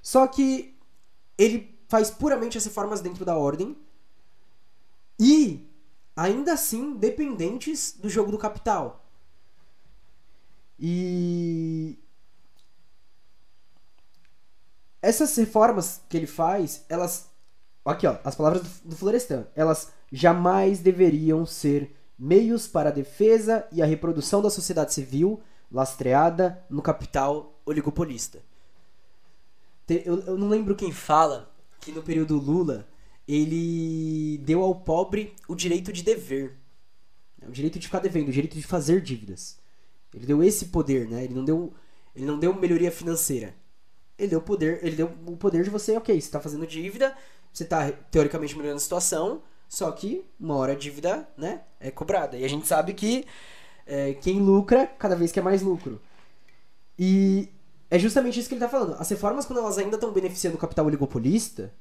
Só 0.02 0.26
que 0.26 0.76
ele 1.38 1.78
faz 1.88 2.10
puramente 2.10 2.58
as 2.58 2.64
reformas 2.64 3.00
dentro 3.00 3.24
da 3.24 3.36
ordem 3.36 3.76
e 5.18 5.68
ainda 6.16 6.54
assim 6.54 6.94
dependentes 6.94 7.96
do 7.96 8.08
jogo 8.08 8.32
do 8.32 8.38
capital. 8.38 9.04
E 10.78 11.98
essas 15.02 15.34
reformas 15.36 16.00
que 16.08 16.16
ele 16.16 16.26
faz, 16.26 16.84
elas. 16.88 17.30
Aqui, 17.84 18.06
ó, 18.06 18.18
as 18.22 18.34
palavras 18.34 18.62
do, 18.84 18.94
Florestan. 18.94 19.46
Elas 19.54 19.90
jamais 20.12 20.80
deveriam 20.80 21.46
ser 21.46 21.96
meios 22.18 22.66
para 22.66 22.90
a 22.90 22.92
defesa 22.92 23.66
e 23.72 23.80
a 23.80 23.86
reprodução 23.86 24.42
da 24.42 24.50
sociedade 24.50 24.92
civil 24.92 25.40
lastreada 25.72 26.62
no 26.68 26.82
capital 26.82 27.58
oligopolista. 27.64 28.42
Eu, 29.88 30.38
não 30.38 30.48
lembro 30.48 30.76
quem 30.76 30.92
fala 30.92 31.50
que 31.80 31.90
no 31.90 32.02
período 32.02 32.36
Lula 32.36 32.86
ele 33.26 34.38
deu 34.38 34.62
ao 34.62 34.74
pobre 34.74 35.34
o 35.48 35.54
direito 35.54 35.92
de 35.92 36.02
dever. 36.02 36.58
O 37.42 37.50
direito 37.50 37.78
de 37.78 37.86
ficar 37.86 38.00
devendo, 38.00 38.28
o 38.28 38.32
direito 38.32 38.56
de 38.56 38.62
fazer 38.62 39.00
dívidas. 39.00 39.58
Ele 40.14 40.26
deu 40.26 40.44
esse 40.44 40.66
poder, 40.66 41.08
né? 41.08 41.24
Ele 41.24 41.34
não 41.34 41.44
deu, 41.44 41.72
ele 42.14 42.26
não 42.26 42.38
deu 42.38 42.54
melhoria 42.54 42.92
financeira 42.92 43.54
ele 44.20 44.28
deu 44.28 44.42
poder, 44.42 44.84
ele 44.84 44.96
deu 44.96 45.10
o 45.26 45.36
poder 45.36 45.64
de 45.64 45.70
você, 45.70 45.96
ok, 45.96 46.14
você 46.14 46.26
está 46.26 46.38
fazendo 46.38 46.66
dívida, 46.66 47.16
você 47.52 47.64
está 47.64 47.90
teoricamente 47.90 48.54
melhorando 48.54 48.76
a 48.76 48.80
situação, 48.80 49.42
só 49.68 49.90
que 49.92 50.24
uma 50.38 50.56
hora 50.56 50.72
a 50.72 50.76
dívida, 50.76 51.26
né, 51.36 51.62
é 51.80 51.90
cobrada. 51.90 52.36
E 52.36 52.44
a 52.44 52.48
gente 52.48 52.66
sabe 52.66 52.92
que 52.92 53.24
é, 53.86 54.14
quem 54.14 54.38
lucra, 54.38 54.86
cada 54.86 55.16
vez 55.16 55.32
quer 55.32 55.42
mais 55.42 55.62
lucro. 55.62 56.00
E 56.98 57.48
é 57.90 57.98
justamente 57.98 58.38
isso 58.38 58.48
que 58.48 58.54
ele 58.54 58.62
está 58.62 58.70
falando. 58.70 58.96
As 59.00 59.08
reformas, 59.08 59.46
quando 59.46 59.60
elas 59.60 59.78
ainda 59.78 59.96
estão 59.96 60.12
beneficiando 60.12 60.56
o 60.56 60.60
capital 60.60 60.84
oligopolista, 60.86 61.72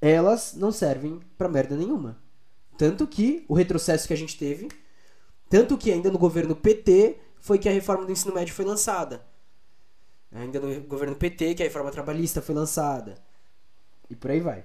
elas 0.00 0.54
não 0.54 0.72
servem 0.72 1.20
para 1.36 1.48
merda 1.48 1.76
nenhuma. 1.76 2.18
Tanto 2.78 3.06
que 3.06 3.44
o 3.48 3.54
retrocesso 3.54 4.08
que 4.08 4.14
a 4.14 4.16
gente 4.16 4.38
teve, 4.38 4.68
tanto 5.50 5.76
que 5.76 5.92
ainda 5.92 6.10
no 6.10 6.18
governo 6.18 6.56
PT, 6.56 7.18
foi 7.38 7.58
que 7.58 7.68
a 7.68 7.72
reforma 7.72 8.06
do 8.06 8.12
ensino 8.12 8.34
médio 8.34 8.54
foi 8.54 8.64
lançada 8.64 9.31
ainda 10.32 10.60
no 10.60 10.80
governo 10.82 11.14
PT, 11.14 11.54
que 11.54 11.62
a 11.62 11.66
reforma 11.66 11.90
trabalhista 11.90 12.40
foi 12.40 12.54
lançada. 12.54 13.16
E 14.08 14.16
por 14.16 14.30
aí 14.30 14.40
vai. 14.40 14.64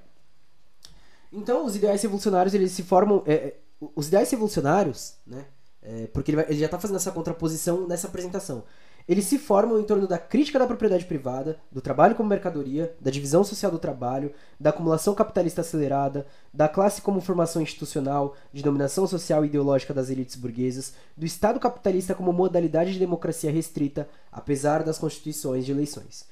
Então, 1.32 1.66
os 1.66 1.76
ideais 1.76 2.02
revolucionários, 2.02 2.54
eles 2.54 2.72
se 2.72 2.84
formam... 2.84 3.24
É, 3.26 3.34
é 3.34 3.58
os 3.96 4.08
ideais 4.08 4.32
revolucionários, 4.32 5.14
né? 5.26 5.46
É, 5.84 6.08
porque 6.08 6.32
ele, 6.32 6.38
vai, 6.38 6.46
ele 6.50 6.60
já 6.60 6.66
está 6.66 6.80
fazendo 6.80 6.98
essa 6.98 7.12
contraposição 7.12 7.88
nessa 7.88 8.08
apresentação. 8.08 8.64
Eles 9.08 9.26
se 9.26 9.38
formam 9.38 9.80
em 9.80 9.84
torno 9.84 10.06
da 10.06 10.18
crítica 10.18 10.60
da 10.60 10.68
propriedade 10.68 11.06
privada, 11.06 11.58
do 11.72 11.80
trabalho 11.80 12.14
como 12.14 12.28
mercadoria, 12.28 12.94
da 13.00 13.10
divisão 13.10 13.44
social 13.44 13.72
do 13.72 13.80
trabalho, 13.80 14.34
da 14.60 14.70
acumulação 14.70 15.16
capitalista 15.16 15.62
acelerada, 15.62 16.28
da 16.54 16.68
classe 16.68 17.02
como 17.02 17.22
formação 17.22 17.62
institucional, 17.62 18.36
de 18.52 18.62
dominação 18.62 19.08
social 19.08 19.46
e 19.46 19.48
ideológica 19.48 19.94
das 19.94 20.10
elites 20.10 20.36
burguesas, 20.36 20.94
do 21.16 21.26
Estado 21.26 21.60
capitalista 21.60 22.14
como 22.14 22.34
modalidade 22.34 22.92
de 22.92 23.00
democracia 23.00 23.50
restrita, 23.50 24.10
apesar 24.30 24.84
das 24.84 25.00
constituições 25.00 25.66
de 25.66 25.72
eleições. 25.72 26.26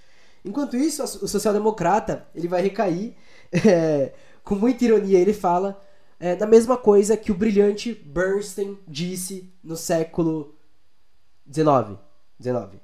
Enquanto 0.43 0.75
isso, 0.75 1.01
o 1.01 1.27
social-democrata 1.27 2.27
ele 2.35 2.49
vai 2.49 2.61
recair, 2.61 3.15
é, 3.65 4.11
com 4.43 4.55
muita 4.55 4.83
ironia, 4.83 5.17
ele 5.17 5.33
fala 5.33 5.81
é, 6.19 6.35
da 6.35 6.45
mesma 6.45 6.77
coisa 6.77 7.15
que 7.15 7.31
o 7.31 7.35
brilhante 7.35 7.93
Bernstein 7.93 8.77
disse 8.85 9.49
no 9.63 9.77
século 9.77 10.55
XIX. 11.51 12.04
19. 12.39 12.79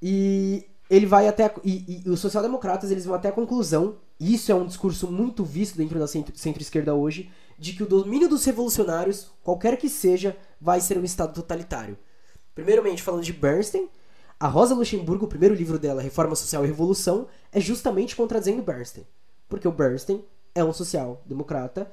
E 0.00 0.66
ele 0.90 1.06
vai 1.06 1.28
até. 1.28 1.52
E, 1.64 2.02
e 2.04 2.10
os 2.10 2.20
social-democratas 2.20 2.90
eles 2.90 3.04
vão 3.04 3.14
até 3.14 3.28
a 3.28 3.32
conclusão, 3.32 3.96
e 4.18 4.34
isso 4.34 4.50
é 4.52 4.54
um 4.54 4.66
discurso 4.66 5.10
muito 5.10 5.44
visto 5.44 5.76
dentro 5.76 5.98
da 5.98 6.06
centro-esquerda 6.06 6.94
hoje, 6.94 7.30
de 7.58 7.72
que 7.72 7.82
o 7.82 7.86
domínio 7.86 8.28
dos 8.28 8.44
revolucionários, 8.44 9.30
qualquer 9.42 9.76
que 9.76 9.88
seja, 9.88 10.36
vai 10.60 10.80
ser 10.80 10.98
um 10.98 11.04
Estado 11.04 11.32
totalitário. 11.32 11.96
Primeiramente, 12.54 13.02
falando 13.02 13.22
de 13.22 13.32
Bernstein, 13.32 13.88
a 14.38 14.48
Rosa 14.48 14.74
Luxemburgo, 14.74 15.24
o 15.24 15.28
primeiro 15.28 15.54
livro 15.54 15.78
dela, 15.78 16.02
Reforma 16.02 16.34
Social 16.34 16.64
e 16.64 16.66
Revolução, 16.66 17.28
é 17.52 17.60
justamente 17.60 18.16
contradizendo 18.16 18.62
Bernstein. 18.62 19.06
Porque 19.48 19.68
o 19.68 19.72
Bernstein 19.72 20.24
é 20.54 20.64
um 20.64 20.72
social-democrata, 20.72 21.90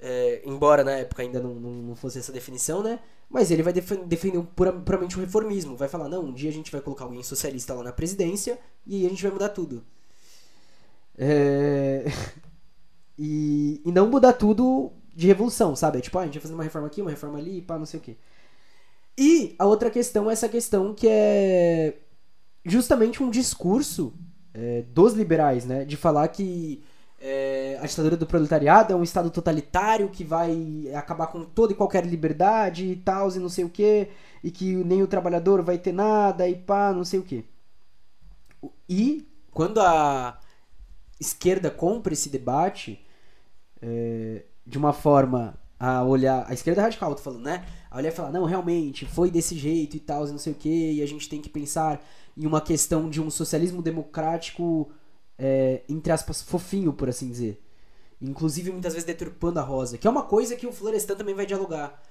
é, 0.00 0.42
embora 0.44 0.84
na 0.84 0.92
época 0.92 1.22
ainda 1.22 1.40
não, 1.40 1.54
não, 1.54 1.70
não 1.70 1.96
fosse 1.96 2.18
essa 2.18 2.32
definição, 2.32 2.82
né? 2.82 3.00
Mas 3.28 3.50
ele 3.50 3.62
vai 3.62 3.72
defender 3.72 4.42
puramente 4.84 5.16
o 5.16 5.20
reformismo. 5.20 5.76
Vai 5.76 5.88
falar, 5.88 6.08
não, 6.08 6.24
um 6.24 6.32
dia 6.32 6.48
a 6.48 6.52
gente 6.52 6.72
vai 6.72 6.80
colocar 6.80 7.04
alguém 7.04 7.22
socialista 7.22 7.74
lá 7.74 7.82
na 7.82 7.92
presidência 7.92 8.58
e 8.86 9.04
a 9.04 9.08
gente 9.08 9.22
vai 9.22 9.32
mudar 9.32 9.50
tudo. 9.50 9.84
É... 11.16 12.06
e, 13.18 13.82
e 13.84 13.92
não 13.92 14.08
mudar 14.08 14.32
tudo 14.32 14.92
de 15.14 15.26
revolução, 15.26 15.76
sabe? 15.76 15.98
É 15.98 16.00
tipo, 16.00 16.16
ah, 16.16 16.22
a 16.22 16.24
gente 16.24 16.34
vai 16.34 16.42
fazer 16.42 16.54
uma 16.54 16.62
reforma 16.62 16.86
aqui, 16.86 17.02
uma 17.02 17.10
reforma 17.10 17.38
ali, 17.38 17.60
pá, 17.60 17.78
não 17.78 17.84
sei 17.84 18.00
o 18.00 18.02
quê. 18.02 18.16
E 19.18 19.56
a 19.58 19.66
outra 19.66 19.90
questão 19.90 20.30
é 20.30 20.32
essa 20.32 20.48
questão 20.48 20.94
que 20.94 21.08
é 21.08 21.98
justamente 22.64 23.22
um 23.22 23.28
discurso 23.28 24.14
é, 24.54 24.82
dos 24.82 25.12
liberais, 25.12 25.64
né? 25.66 25.84
De 25.84 25.96
falar 25.96 26.28
que 26.28 26.82
é, 27.20 27.78
a 27.80 27.86
ditadura 27.86 28.16
do 28.16 28.26
proletariado 28.26 28.92
é 28.92 28.96
um 28.96 29.02
estado 29.02 29.30
totalitário 29.30 30.08
que 30.08 30.22
vai 30.24 30.88
acabar 30.94 31.26
com 31.28 31.44
toda 31.44 31.72
e 31.72 31.76
qualquer 31.76 32.06
liberdade 32.06 32.86
e 32.86 32.96
tal, 32.96 33.30
e 33.30 33.38
não 33.38 33.48
sei 33.48 33.64
o 33.64 33.68
que, 33.68 34.08
e 34.42 34.50
que 34.50 34.76
nem 34.84 35.02
o 35.02 35.06
trabalhador 35.06 35.62
vai 35.62 35.78
ter 35.78 35.92
nada 35.92 36.48
e 36.48 36.54
pá, 36.54 36.92
não 36.92 37.04
sei 37.04 37.18
o 37.20 37.24
que. 37.24 37.44
E 38.88 39.28
quando 39.52 39.80
a 39.80 40.38
esquerda 41.20 41.70
compra 41.70 42.12
esse 42.12 42.28
debate 42.28 43.04
é, 43.82 44.44
de 44.66 44.78
uma 44.78 44.92
forma 44.92 45.58
a 45.78 46.02
olhar. 46.02 46.44
A 46.48 46.52
esquerda 46.52 46.82
radical, 46.82 47.14
tô 47.14 47.22
falando, 47.22 47.44
né? 47.44 47.64
A 47.90 47.98
olhar 47.98 48.08
e 48.08 48.12
falar, 48.12 48.32
não, 48.32 48.44
realmente, 48.44 49.06
foi 49.06 49.30
desse 49.30 49.56
jeito 49.56 49.96
e 49.96 50.00
tal, 50.00 50.26
e 50.26 50.30
não 50.30 50.38
sei 50.38 50.52
o 50.52 50.56
que, 50.56 50.92
e 50.92 51.02
a 51.02 51.06
gente 51.06 51.28
tem 51.28 51.40
que 51.40 51.48
pensar 51.48 52.04
em 52.36 52.46
uma 52.46 52.60
questão 52.60 53.08
de 53.08 53.20
um 53.20 53.30
socialismo 53.30 53.80
democrático 53.82 54.90
é, 55.38 55.82
entre 55.88 56.12
aspas, 56.12 56.42
fofinho, 56.42 56.92
por 56.92 57.08
assim 57.08 57.30
dizer. 57.30 57.62
Inclusive, 58.20 58.72
muitas 58.72 58.94
vezes 58.94 59.06
deturpando 59.06 59.60
a 59.60 59.62
rosa. 59.62 59.96
Que 59.96 60.06
é 60.06 60.10
uma 60.10 60.24
coisa 60.24 60.56
que 60.56 60.66
o 60.66 60.72
Florestan 60.72 61.14
também 61.14 61.34
vai 61.34 61.46
dialogar. 61.46 62.02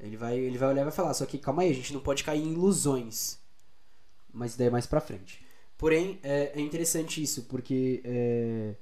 Ele 0.00 0.16
vai, 0.16 0.36
ele 0.36 0.58
vai 0.58 0.70
olhar 0.70 0.82
e 0.82 0.84
vai 0.84 0.92
falar, 0.92 1.14
só 1.14 1.24
que 1.24 1.38
calma 1.38 1.62
aí, 1.62 1.70
a 1.70 1.74
gente 1.74 1.92
não 1.94 2.00
pode 2.00 2.24
cair 2.24 2.42
em 2.42 2.52
ilusões. 2.52 3.38
Mas 4.32 4.56
daí 4.56 4.66
é 4.66 4.70
mais 4.70 4.86
pra 4.86 5.00
frente. 5.00 5.46
Porém, 5.78 6.18
é, 6.22 6.52
é 6.54 6.60
interessante 6.60 7.22
isso, 7.22 7.44
porque 7.44 8.02
é, 8.04 8.74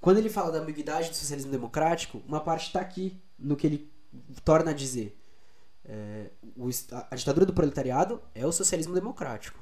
quando 0.00 0.18
ele 0.18 0.28
fala 0.28 0.50
da 0.50 0.58
ambiguidade 0.58 1.10
do 1.10 1.16
socialismo 1.16 1.52
democrático, 1.52 2.20
uma 2.26 2.40
parte 2.40 2.66
está 2.66 2.80
aqui 2.80 3.20
no 3.38 3.56
que 3.56 3.66
ele 3.66 3.92
torna 4.44 4.72
a 4.72 4.74
dizer. 4.74 5.16
É, 5.84 6.30
o, 6.56 6.68
a 7.10 7.14
ditadura 7.14 7.46
do 7.46 7.52
proletariado 7.52 8.20
é 8.34 8.44
o 8.46 8.52
socialismo 8.52 8.94
democrático. 8.94 9.60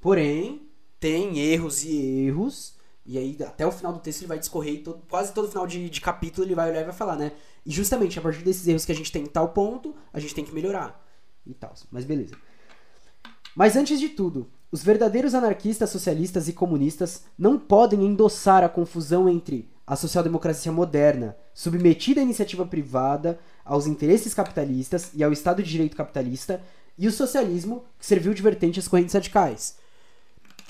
Porém, 0.00 0.71
tem 1.02 1.40
erros 1.40 1.82
e 1.82 2.26
erros. 2.26 2.76
E 3.04 3.18
aí, 3.18 3.36
até 3.44 3.66
o 3.66 3.72
final 3.72 3.92
do 3.92 3.98
texto, 3.98 4.20
ele 4.20 4.28
vai 4.28 4.38
discorrer, 4.38 4.84
todo, 4.84 5.02
quase 5.10 5.34
todo 5.34 5.48
final 5.48 5.66
de, 5.66 5.90
de 5.90 6.00
capítulo, 6.00 6.46
ele 6.46 6.54
vai 6.54 6.70
olhar 6.70 6.82
e 6.82 6.84
vai 6.84 6.92
falar, 6.92 7.16
né? 7.16 7.32
E 7.66 7.72
justamente 7.72 8.16
a 8.16 8.22
partir 8.22 8.44
desses 8.44 8.68
erros 8.68 8.84
que 8.84 8.92
a 8.92 8.94
gente 8.94 9.10
tem 9.10 9.24
em 9.24 9.26
tal 9.26 9.48
ponto, 9.48 9.96
a 10.12 10.20
gente 10.20 10.32
tem 10.32 10.44
que 10.44 10.54
melhorar. 10.54 11.04
E 11.44 11.52
tal. 11.52 11.74
Mas 11.90 12.04
beleza. 12.04 12.36
Mas 13.56 13.74
antes 13.74 13.98
de 13.98 14.10
tudo, 14.10 14.48
os 14.70 14.84
verdadeiros 14.84 15.34
anarquistas, 15.34 15.90
socialistas 15.90 16.46
e 16.46 16.52
comunistas 16.52 17.24
não 17.36 17.58
podem 17.58 18.06
endossar 18.06 18.62
a 18.62 18.68
confusão 18.68 19.28
entre 19.28 19.68
a 19.84 19.96
social-democracia 19.96 20.70
moderna, 20.70 21.36
submetida 21.52 22.20
à 22.20 22.22
iniciativa 22.22 22.64
privada, 22.64 23.40
aos 23.64 23.88
interesses 23.88 24.32
capitalistas 24.32 25.10
e 25.12 25.24
ao 25.24 25.32
Estado 25.32 25.64
de 25.64 25.68
Direito 25.68 25.96
capitalista, 25.96 26.62
e 26.96 27.08
o 27.08 27.12
socialismo, 27.12 27.84
que 27.98 28.06
serviu 28.06 28.32
de 28.32 28.40
vertente 28.40 28.78
às 28.78 28.86
correntes 28.86 29.14
radicais 29.14 29.81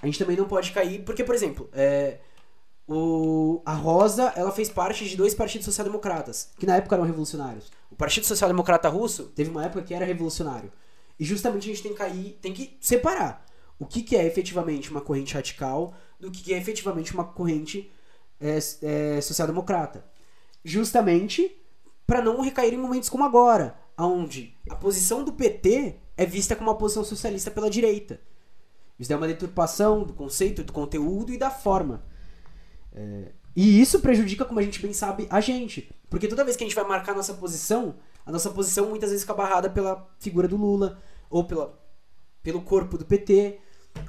a 0.02 0.06
gente 0.06 0.18
também 0.18 0.36
não 0.36 0.46
pode 0.46 0.72
cair, 0.72 1.04
porque, 1.04 1.22
por 1.22 1.34
exemplo, 1.34 1.70
é, 1.72 2.18
o, 2.88 3.62
a 3.64 3.72
Rosa 3.72 4.32
ela 4.34 4.50
fez 4.50 4.68
parte 4.68 5.08
de 5.08 5.16
dois 5.16 5.32
partidos 5.32 5.64
social-democratas, 5.64 6.50
que 6.58 6.66
na 6.66 6.76
época 6.76 6.96
eram 6.96 7.04
revolucionários. 7.04 7.70
O 7.88 7.94
Partido 7.94 8.26
Social-Democrata 8.26 8.88
Russo 8.88 9.26
teve 9.34 9.50
uma 9.50 9.64
época 9.64 9.82
que 9.82 9.94
era 9.94 10.04
revolucionário. 10.04 10.72
E 11.18 11.24
justamente 11.24 11.70
a 11.70 11.72
gente 11.72 11.82
tem 11.82 11.92
que 11.92 11.98
cair, 11.98 12.38
tem 12.42 12.52
que 12.52 12.76
separar 12.80 13.46
o 13.78 13.86
que, 13.86 14.02
que 14.02 14.16
é 14.16 14.26
efetivamente 14.26 14.90
uma 14.90 15.00
corrente 15.00 15.34
radical 15.34 15.94
do 16.18 16.30
que, 16.30 16.42
que 16.42 16.52
é 16.54 16.58
efetivamente 16.58 17.14
uma 17.14 17.24
corrente 17.24 17.90
é, 18.40 18.58
é, 18.82 19.20
social-democrata. 19.20 20.04
Justamente 20.64 21.56
para 22.06 22.20
não 22.20 22.40
recair 22.40 22.74
em 22.74 22.78
momentos 22.78 23.08
como 23.08 23.24
agora, 23.24 23.78
onde 23.96 24.56
a 24.68 24.74
posição 24.74 25.22
do 25.22 25.32
PT 25.32 25.96
é 26.16 26.26
vista 26.26 26.56
como 26.56 26.70
uma 26.70 26.76
posição 26.76 27.04
socialista 27.04 27.50
pela 27.50 27.70
direita. 27.70 28.20
Isso 29.02 29.12
é 29.12 29.16
uma 29.16 29.26
deturpação 29.26 30.04
do 30.04 30.12
conceito, 30.12 30.62
do 30.62 30.72
conteúdo 30.72 31.32
e 31.32 31.36
da 31.36 31.50
forma. 31.50 32.04
É, 32.92 33.32
e 33.54 33.80
isso 33.80 34.00
prejudica, 34.00 34.44
como 34.44 34.60
a 34.60 34.62
gente 34.62 34.80
bem 34.80 34.92
sabe, 34.92 35.26
a 35.28 35.40
gente. 35.40 35.92
Porque 36.08 36.28
toda 36.28 36.44
vez 36.44 36.56
que 36.56 36.62
a 36.62 36.66
gente 36.66 36.76
vai 36.76 36.86
marcar 36.86 37.12
a 37.12 37.16
nossa 37.16 37.34
posição, 37.34 37.96
a 38.24 38.30
nossa 38.30 38.50
posição 38.50 38.88
muitas 38.88 39.10
vezes 39.10 39.24
fica 39.24 39.34
barrada 39.34 39.68
pela 39.68 40.08
figura 40.20 40.46
do 40.46 40.56
Lula, 40.56 41.02
ou 41.28 41.44
pela, 41.44 41.76
pelo 42.42 42.62
corpo 42.62 42.96
do 42.96 43.04
PT, 43.04 43.58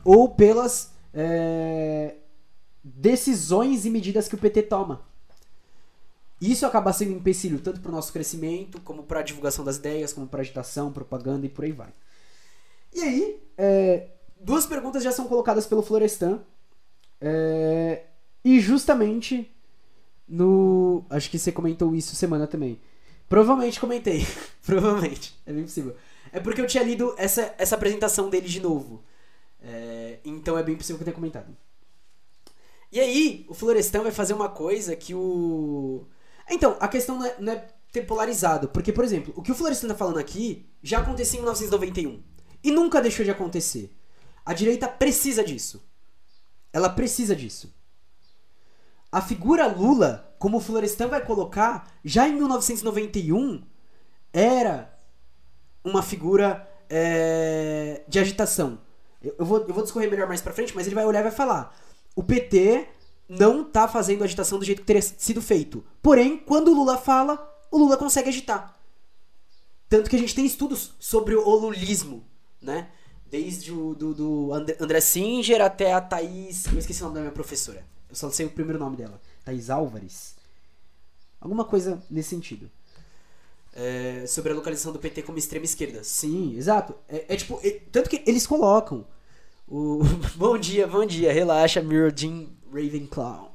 ou 0.05 0.29
pelas 0.29 0.93
é, 1.11 2.15
decisões 2.83 3.85
e 3.85 3.89
medidas 3.89 4.27
que 4.27 4.35
o 4.35 4.37
PT 4.37 4.61
toma. 4.63 5.01
Isso 6.39 6.67
acaba 6.67 6.93
sendo 6.93 7.13
um 7.13 7.17
empecilho 7.17 7.59
tanto 7.59 7.79
para 7.79 7.89
o 7.89 7.95
nosso 7.95 8.13
crescimento, 8.13 8.79
como 8.81 9.03
para 9.03 9.21
a 9.21 9.23
divulgação 9.23 9.65
das 9.65 9.77
ideias, 9.77 10.13
como 10.13 10.27
para 10.27 10.41
agitação, 10.41 10.91
propaganda 10.91 11.47
e 11.47 11.49
por 11.49 11.65
aí 11.65 11.71
vai. 11.71 11.91
E 12.93 13.01
aí, 13.01 13.43
é, 13.57 14.09
duas 14.43 14.65
perguntas 14.65 15.03
já 15.03 15.11
são 15.11 15.27
colocadas 15.27 15.65
pelo 15.65 15.81
Florestan. 15.81 16.41
É, 17.19 18.03
e 18.43 18.59
justamente 18.59 19.49
no. 20.27 21.05
Acho 21.09 21.29
que 21.29 21.39
você 21.39 21.51
comentou 21.51 21.95
isso 21.95 22.15
semana 22.15 22.45
também. 22.45 22.79
Provavelmente 23.29 23.79
comentei. 23.79 24.25
Provavelmente. 24.65 25.33
É 25.45 25.53
bem 25.53 25.63
possível. 25.63 25.95
É 26.31 26.39
porque 26.39 26.61
eu 26.61 26.67
tinha 26.67 26.83
lido 26.83 27.13
essa, 27.17 27.53
essa 27.57 27.75
apresentação 27.75 28.29
dele 28.29 28.47
de 28.47 28.59
novo. 28.59 29.03
É, 29.61 30.19
então 30.25 30.57
é 30.57 30.63
bem 30.63 30.75
possível 30.75 30.97
que 30.97 31.03
eu 31.03 31.05
tenha 31.05 31.15
comentado. 31.15 31.55
E 32.91 32.99
aí, 32.99 33.45
o 33.49 33.53
Florestan 33.53 34.03
vai 34.03 34.11
fazer 34.11 34.33
uma 34.33 34.49
coisa 34.49 34.95
que 34.95 35.15
o. 35.15 36.05
Então, 36.49 36.77
a 36.79 36.87
questão 36.87 37.17
não 37.17 37.25
é, 37.25 37.35
não 37.39 37.53
é 37.53 37.67
ter 37.91 38.01
polarizado. 38.01 38.67
Porque, 38.67 38.91
por 38.91 39.03
exemplo, 39.03 39.33
o 39.35 39.41
que 39.41 39.51
o 39.51 39.55
Florestan 39.55 39.87
tá 39.87 39.95
falando 39.95 40.19
aqui 40.19 40.65
já 40.81 40.99
aconteceu 40.99 41.39
em 41.39 41.41
1991. 41.41 42.21
E 42.63 42.71
nunca 42.71 43.01
deixou 43.01 43.25
de 43.25 43.31
acontecer. 43.31 43.89
A 44.45 44.53
direita 44.53 44.87
precisa 44.87 45.43
disso. 45.43 45.83
Ela 46.71 46.89
precisa 46.89 47.35
disso. 47.35 47.73
A 49.11 49.21
figura 49.21 49.67
Lula, 49.67 50.35
como 50.39 50.57
o 50.57 50.59
Florestan 50.59 51.07
vai 51.07 51.23
colocar, 51.23 51.91
já 52.03 52.27
em 52.27 52.33
1991 52.33 53.63
era 54.33 54.91
uma 55.83 56.01
figura 56.01 56.67
é, 56.89 58.03
de 58.07 58.19
agitação. 58.19 58.79
Eu, 59.21 59.35
eu, 59.37 59.45
vou, 59.45 59.59
eu 59.59 59.73
vou 59.73 59.83
discorrer 59.83 60.09
melhor 60.09 60.27
mais 60.27 60.41
pra 60.41 60.53
frente, 60.53 60.75
mas 60.75 60.87
ele 60.87 60.95
vai 60.95 61.05
olhar 61.05 61.19
e 61.19 61.23
vai 61.23 61.31
falar: 61.31 61.75
o 62.15 62.23
PT 62.23 62.87
não 63.29 63.63
tá 63.63 63.87
fazendo 63.87 64.23
agitação 64.23 64.59
do 64.59 64.65
jeito 64.65 64.79
que 64.81 64.87
teria 64.87 65.01
sido 65.01 65.41
feito. 65.41 65.85
Porém, 66.01 66.37
quando 66.37 66.69
o 66.69 66.73
Lula 66.73 66.97
fala, 66.97 67.51
o 67.71 67.77
Lula 67.77 67.97
consegue 67.97 68.29
agitar. 68.29 68.77
Tanto 69.87 70.09
que 70.09 70.15
a 70.15 70.19
gente 70.19 70.33
tem 70.33 70.45
estudos 70.45 70.93
sobre 70.99 71.35
o 71.35 71.49
lulismo, 71.55 72.25
né? 72.61 72.89
Desde 73.33 73.71
o 73.71 73.95
do, 73.95 74.13
do 74.13 74.53
André 74.53 75.01
Singer 75.01 75.59
até 75.59 75.91
a 75.91 75.99
Thaís. 75.99 76.67
Eu 76.67 76.77
esqueci 76.77 77.01
o 77.01 77.05
nome 77.05 77.15
da 77.15 77.21
minha 77.21 77.33
professora. 77.33 77.83
Eu 78.07 78.15
só 78.15 78.29
sei 78.29 78.45
o 78.45 78.49
primeiro 78.51 78.77
nome 78.77 78.95
dela. 78.95 79.19
Thaís 79.43 79.71
Álvares. 79.71 80.35
Alguma 81.41 81.65
coisa 81.65 81.99
nesse 82.11 82.29
sentido. 82.29 82.69
é, 83.73 84.27
sobre 84.27 84.51
a 84.51 84.55
localização 84.55 84.93
do 84.93 84.99
PT 84.99 85.23
como 85.23 85.39
extrema 85.39 85.65
esquerda. 85.65 86.03
Sim, 86.03 86.55
exato. 86.55 86.93
É, 87.09 87.25
é 87.33 87.35
tipo, 87.35 87.59
é, 87.63 87.71
tanto 87.91 88.07
que 88.07 88.21
eles 88.27 88.45
colocam 88.45 89.03
o 89.67 90.03
bom 90.37 90.55
dia, 90.55 90.85
bom 90.85 91.03
dia, 91.03 91.33
relaxa, 91.33 91.81
Mirrodin 91.81 92.55
Ravenclaw. 92.71 93.51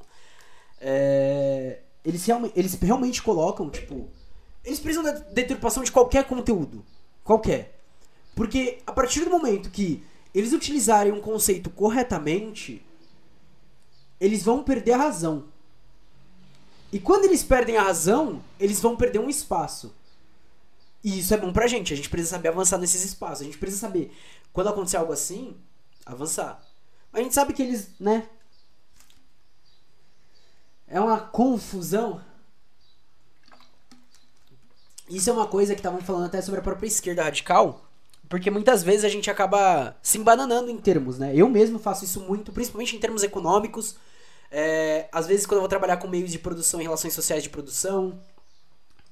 É, 0.81 1.79
eles, 2.03 2.25
realmente, 2.25 2.59
eles 2.59 2.73
realmente 2.73 3.23
colocam, 3.23 3.69
tipo, 3.69 4.09
eles 4.65 4.81
precisam 4.81 5.05
da 5.05 5.11
deturpação 5.31 5.85
de 5.85 5.91
qualquer 5.93 6.25
conteúdo, 6.25 6.83
qualquer. 7.23 7.78
Porque 8.39 8.81
a 8.87 8.93
partir 8.93 9.25
do 9.25 9.29
momento 9.29 9.69
que 9.69 10.01
eles 10.33 10.53
utilizarem 10.53 11.11
um 11.11 11.19
conceito 11.19 11.69
corretamente, 11.69 12.81
eles 14.17 14.43
vão 14.43 14.63
perder 14.63 14.93
a 14.93 14.97
razão. 14.97 15.49
E 16.89 17.01
quando 17.01 17.25
eles 17.25 17.43
perdem 17.43 17.75
a 17.75 17.83
razão, 17.83 18.41
eles 18.57 18.79
vão 18.79 18.95
perder 18.95 19.19
um 19.19 19.29
espaço. 19.29 19.93
E 21.03 21.19
isso 21.19 21.33
é 21.33 21.37
bom 21.37 21.51
pra 21.51 21.67
gente, 21.67 21.91
a 21.91 21.97
gente 21.97 22.09
precisa 22.09 22.37
saber 22.37 22.47
avançar 22.47 22.77
nesses 22.77 23.03
espaços. 23.03 23.41
A 23.41 23.43
gente 23.43 23.57
precisa 23.57 23.81
saber, 23.81 24.09
quando 24.53 24.69
acontecer 24.69 24.95
algo 24.95 25.11
assim, 25.11 25.57
avançar. 26.05 26.65
A 27.11 27.21
gente 27.21 27.35
sabe 27.35 27.51
que 27.51 27.61
eles, 27.61 27.89
né? 27.99 28.25
É 30.87 30.97
uma 30.97 31.19
confusão. 31.19 32.23
Isso 35.09 35.29
é 35.29 35.33
uma 35.33 35.45
coisa 35.45 35.73
que 35.75 35.81
estavam 35.81 35.99
falando 35.99 36.27
até 36.27 36.41
sobre 36.41 36.61
a 36.61 36.63
própria 36.63 36.87
esquerda 36.87 37.23
radical. 37.23 37.88
Porque 38.29 38.51
muitas 38.51 38.83
vezes 38.83 39.03
a 39.03 39.09
gente 39.09 39.29
acaba 39.29 39.97
se 40.03 40.19
embananando 40.19 40.69
em 40.69 40.77
termos, 40.77 41.17
né? 41.17 41.31
Eu 41.35 41.49
mesmo 41.49 41.79
faço 41.79 42.05
isso 42.05 42.21
muito, 42.21 42.51
principalmente 42.51 42.95
em 42.95 42.99
termos 42.99 43.23
econômicos. 43.23 43.95
É, 44.51 45.09
às 45.11 45.25
vezes 45.25 45.47
quando 45.47 45.57
eu 45.57 45.61
vou 45.61 45.69
trabalhar 45.69 45.97
com 45.97 46.07
meios 46.07 46.31
de 46.31 46.37
produção 46.37 46.79
e 46.79 46.83
relações 46.83 47.13
sociais 47.13 47.41
de 47.41 47.49
produção. 47.49 48.19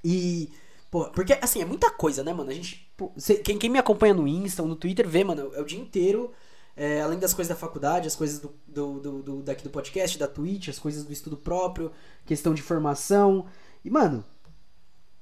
E. 0.03 0.51
Pô, 0.91 1.05
porque 1.09 1.37
assim, 1.41 1.61
é 1.61 1.65
muita 1.65 1.89
coisa, 1.89 2.23
né, 2.23 2.31
mano? 2.31 2.51
A 2.51 2.53
gente. 2.53 2.87
Pô, 2.95 3.11
cê, 3.17 3.35
quem, 3.35 3.57
quem 3.57 3.71
me 3.71 3.79
acompanha 3.79 4.13
no 4.13 4.27
Insta 4.27 4.61
ou 4.61 4.67
no 4.67 4.75
Twitter 4.75 5.07
vê, 5.09 5.23
mano, 5.23 5.51
é 5.55 5.61
o 5.61 5.65
dia 5.65 5.79
inteiro. 5.79 6.31
É, 6.75 7.01
além 7.01 7.17
das 7.17 7.33
coisas 7.33 7.49
da 7.49 7.59
faculdade, 7.59 8.07
as 8.07 8.15
coisas 8.15 8.39
do, 8.39 8.53
do, 8.67 8.99
do, 8.99 9.23
do, 9.23 9.41
daqui 9.41 9.63
do 9.63 9.71
podcast, 9.71 10.19
da 10.19 10.27
Twitch, 10.27 10.67
as 10.69 10.77
coisas 10.77 11.03
do 11.03 11.11
estudo 11.11 11.35
próprio, 11.35 11.91
questão 12.23 12.53
de 12.53 12.61
formação. 12.61 13.47
E, 13.83 13.89
mano, 13.89 14.23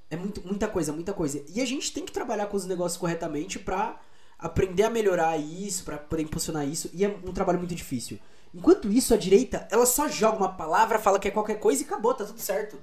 é 0.09 0.15
muito, 0.15 0.45
muita 0.45 0.67
coisa, 0.67 0.93
muita 0.93 1.13
coisa. 1.13 1.43
E 1.53 1.61
a 1.61 1.65
gente 1.65 1.91
tem 1.91 2.05
que 2.05 2.11
trabalhar 2.11 2.47
com 2.47 2.57
os 2.57 2.65
negócios 2.65 2.99
corretamente 2.99 3.59
pra 3.59 3.99
aprender 4.37 4.83
a 4.83 4.89
melhorar 4.89 5.37
isso, 5.37 5.83
pra 5.83 5.97
poder 5.97 6.23
impulsionar 6.23 6.67
isso. 6.67 6.89
E 6.93 7.03
é 7.03 7.07
um 7.07 7.33
trabalho 7.33 7.59
muito 7.59 7.75
difícil. 7.75 8.19
Enquanto 8.53 8.91
isso, 8.91 9.13
a 9.13 9.17
direita, 9.17 9.67
ela 9.69 9.85
só 9.85 10.07
joga 10.07 10.37
uma 10.37 10.53
palavra, 10.53 10.99
fala 10.99 11.19
que 11.19 11.27
é 11.27 11.31
qualquer 11.31 11.59
coisa 11.59 11.81
e 11.81 11.85
acabou, 11.85 12.13
tá 12.13 12.23
tudo 12.23 12.39
certo. 12.39 12.79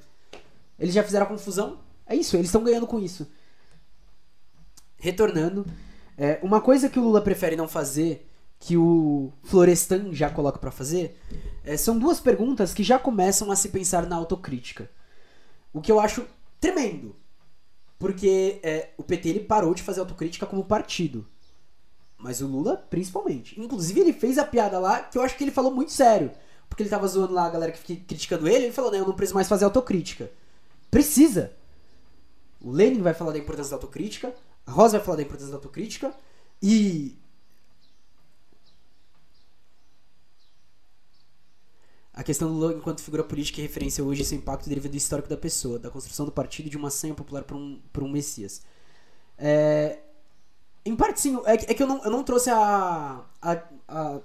Eles 0.79 0.95
já 0.95 1.03
fizeram 1.03 1.27
a 1.27 1.29
confusão. 1.29 1.79
É 2.07 2.15
isso, 2.15 2.37
eles 2.37 2.49
estão 2.49 2.65
ganhando 2.65 2.87
com 2.87 2.99
isso. 2.99 3.27
Retornando, 4.99 5.65
é, 6.19 6.39
uma 6.43 6.61
coisa 6.61 6.89
que 6.89 6.99
o 6.99 7.03
Lula 7.03 7.23
prefere 7.23 7.57
não 7.57 7.67
fazer, 7.67 8.29
que 8.59 8.77
o 8.77 9.33
Florestan 9.43 10.13
já 10.13 10.29
coloca 10.29 10.59
para 10.59 10.71
fazer, 10.71 11.19
é, 11.65 11.77
são 11.77 11.99
duas 11.99 12.21
perguntas 12.21 12.75
que 12.75 12.83
já 12.83 12.99
começam 12.99 13.51
a 13.51 13.57
se 13.57 13.71
pensar 13.71 14.07
na 14.07 14.17
autocrítica. 14.17 14.91
O 15.73 15.81
que 15.81 15.91
eu 15.91 15.99
acho 15.99 16.27
tremendo. 16.63 17.17
Porque 17.99 18.61
é, 18.63 18.91
o 18.97 19.03
PT 19.03 19.29
ele 19.29 19.41
parou 19.41 19.75
de 19.75 19.83
fazer 19.83 20.01
autocrítica 20.01 20.47
como 20.47 20.65
partido. 20.65 21.27
Mas 22.17 22.41
o 22.41 22.47
Lula, 22.47 22.77
principalmente. 22.89 23.61
Inclusive, 23.61 24.01
ele 24.01 24.13
fez 24.13 24.39
a 24.39 24.45
piada 24.45 24.79
lá 24.79 25.01
que 25.01 25.19
eu 25.19 25.23
acho 25.23 25.37
que 25.37 25.43
ele 25.43 25.51
falou 25.51 25.75
muito 25.75 25.93
sério. 25.93 26.31
Porque 26.69 26.85
ele 26.85 26.91
tava 26.91 27.07
zoando 27.07 27.35
lá 27.35 27.47
a 27.47 27.51
galera 27.51 27.73
que 27.73 27.79
fica 27.79 28.05
criticando 28.07 28.49
ele. 28.49 28.67
Ele 28.67 28.73
falou, 28.73 28.91
né? 28.91 28.99
Eu 28.99 29.07
não 29.07 29.15
preciso 29.15 29.35
mais 29.35 29.49
fazer 29.49 29.65
autocrítica. 29.65 30.31
Precisa. 30.91 31.53
O 32.61 32.71
Lenin 32.71 33.03
vai 33.03 33.13
falar 33.13 33.33
da 33.33 33.39
importância 33.39 33.71
da 33.71 33.77
autocrítica. 33.77 34.33
A 34.65 34.71
Rosa 34.71 34.99
vai 34.99 35.05
falar 35.05 35.17
da 35.17 35.23
importância 35.23 35.51
da 35.51 35.57
autocrítica. 35.57 36.15
E. 36.63 37.19
A 42.15 42.23
questão 42.23 42.49
do 42.49 42.55
Lula 42.55 42.75
enquanto 42.75 43.01
figura 43.01 43.25
política 43.25 43.61
e 43.61 43.63
referência 43.63 44.05
hoje, 44.05 44.25
seu 44.25 44.37
impacto 44.37 44.69
deriva 44.69 44.89
do 44.89 44.97
histórico 44.97 45.29
da 45.29 45.37
pessoa, 45.37 45.79
da 45.79 45.91
construção 45.91 46.27
do 46.27 46.33
partido 46.33 46.67
e 46.67 46.71
de 46.71 46.77
uma 46.77 46.91
senha 46.91 47.15
popular 47.15 47.43
para 47.43 47.57
um, 47.57 47.81
por 47.91 48.03
um 48.03 48.09
Messias. 48.09 48.63
É, 49.39 49.99
em 50.85 50.95
parte, 50.95 51.21
sim. 51.21 51.41
É, 51.47 51.55
é 51.55 51.75
que 51.75 51.83
eu 51.83 51.87
não, 51.87 52.05
eu 52.05 52.11
não 52.11 52.23
trouxe 52.23 52.51
a, 52.51 53.25
a, 53.41 53.63
a 53.89 54.21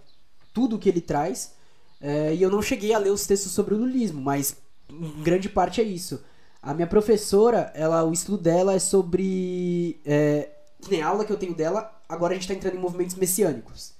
tudo 0.53 0.77
que 0.77 0.89
ele 0.89 1.01
traz. 1.01 1.53
É, 2.01 2.33
e 2.33 2.41
eu 2.41 2.49
não 2.49 2.61
cheguei 2.61 2.93
a 2.93 2.99
ler 2.99 3.11
os 3.11 3.25
textos 3.25 3.51
sobre 3.51 3.73
o 3.73 3.77
lulismo, 3.77 4.21
mas 4.21 4.57
em 4.89 5.23
grande 5.23 5.49
parte 5.49 5.81
é 5.81 5.83
isso. 5.83 6.23
A 6.61 6.73
minha 6.73 6.87
professora, 6.87 7.71
ela, 7.73 8.03
o 8.03 8.11
estudo 8.11 8.37
dela 8.37 8.73
é 8.73 8.79
sobre. 8.79 9.99
É, 10.05 10.49
que 10.81 10.91
nem 10.91 11.01
a 11.01 11.07
aula 11.07 11.25
que 11.25 11.31
eu 11.31 11.37
tenho 11.37 11.55
dela, 11.55 12.01
agora 12.07 12.33
a 12.33 12.35
gente 12.35 12.43
está 12.43 12.53
entrando 12.53 12.75
em 12.75 12.79
movimentos 12.81 13.15
messiânicos. 13.15 13.93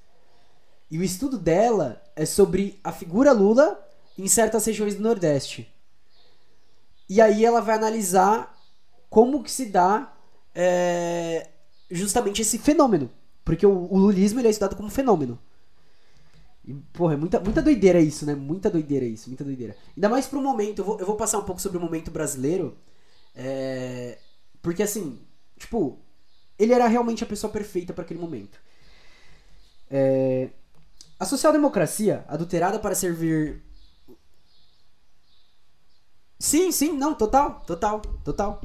E 0.90 0.98
o 0.98 1.04
estudo 1.04 1.38
dela 1.38 2.02
é 2.16 2.26
sobre 2.26 2.80
a 2.84 2.92
figura 2.92 3.32
Lula 3.32 3.84
em 4.18 4.28
certas 4.28 4.66
regiões 4.66 4.96
do 4.96 5.04
Nordeste. 5.04 5.74
E 7.10 7.22
aí 7.22 7.46
ela 7.46 7.62
vai 7.62 7.76
analisar 7.76 8.58
como 9.10 9.44
que 9.44 9.52
se 9.52 9.68
dá 9.68 10.14
é, 10.56 11.50
justamente 11.90 12.42
esse 12.42 12.58
fenômeno. 12.58 13.10
Porque 13.44 13.66
o, 13.66 13.72
o 13.72 13.98
lulismo 13.98 14.40
ele 14.40 14.48
é 14.48 14.52
estudado 14.52 14.76
como 14.76 14.90
fenômeno. 14.90 15.40
E, 16.66 16.74
porra, 16.74 17.14
é 17.14 17.18
muita, 17.18 17.40
muita 17.40 17.62
doideira 17.62 18.00
isso, 18.00 18.26
né? 18.26 18.36
Muita 18.36 18.70
doideira 18.70 19.06
isso, 19.06 19.30
muita 19.30 19.44
doideira. 19.44 19.76
Ainda 19.96 20.10
mais 20.10 20.28
pro 20.28 20.42
momento, 20.42 20.80
eu 20.80 20.86
vou, 20.86 21.00
eu 21.00 21.06
vou 21.06 21.16
passar 21.16 21.38
um 21.38 21.44
pouco 21.44 21.62
sobre 21.62 21.78
o 21.78 21.82
momento 21.82 22.12
brasileiro. 22.12 22.78
É, 23.34 24.18
porque 24.62 24.84
assim, 24.84 25.20
tipo, 25.58 25.98
ele 26.60 26.74
era 26.74 26.88
realmente 26.88 27.24
a 27.24 27.28
pessoa 27.28 27.52
perfeita 27.52 27.94
para 27.94 28.04
aquele 28.04 28.20
momento. 28.20 28.60
É, 29.90 30.50
a 31.20 31.26
social-democracia, 31.26 32.24
adulterada 32.28 32.80
para 32.80 32.96
servir. 32.96 33.64
Sim, 36.40 36.72
sim, 36.72 36.92
não, 36.94 37.14
total, 37.14 37.64
total, 37.66 38.02
total. 38.24 38.62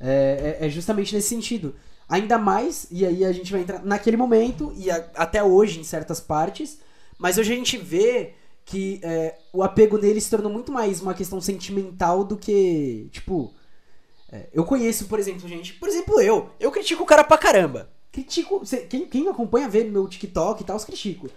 É, 0.00 0.58
é, 0.60 0.66
é 0.66 0.70
justamente 0.70 1.14
nesse 1.14 1.28
sentido. 1.28 1.74
Ainda 2.08 2.38
mais, 2.38 2.86
e 2.90 3.06
aí 3.06 3.24
a 3.24 3.32
gente 3.32 3.52
vai 3.52 3.60
entrar 3.60 3.84
naquele 3.84 4.16
momento, 4.16 4.72
e 4.76 4.90
a, 4.90 4.96
até 5.14 5.42
hoje 5.42 5.80
em 5.80 5.84
certas 5.84 6.20
partes, 6.20 6.78
mas 7.18 7.38
hoje 7.38 7.52
a 7.52 7.56
gente 7.56 7.76
vê 7.76 8.34
que 8.64 9.00
é, 9.02 9.38
o 9.52 9.62
apego 9.62 9.98
dele 9.98 10.20
se 10.20 10.30
tornou 10.30 10.50
muito 10.50 10.72
mais 10.72 11.00
uma 11.00 11.14
questão 11.14 11.40
sentimental 11.40 12.24
do 12.24 12.36
que, 12.36 13.08
tipo. 13.12 13.52
É, 14.30 14.48
eu 14.52 14.64
conheço, 14.64 15.06
por 15.06 15.18
exemplo, 15.18 15.48
gente. 15.48 15.74
Por 15.74 15.88
exemplo, 15.88 16.20
eu. 16.20 16.50
Eu 16.58 16.70
critico 16.70 17.02
o 17.02 17.06
cara 17.06 17.22
pra 17.24 17.36
caramba. 17.36 17.90
Critico. 18.10 18.62
Quem, 18.88 19.06
quem 19.06 19.28
acompanha 19.28 19.68
vê 19.68 19.84
meu 19.84 20.08
TikTok 20.08 20.62
e 20.62 20.66
tal, 20.66 20.76
os 20.76 20.84
critico. 20.84 21.28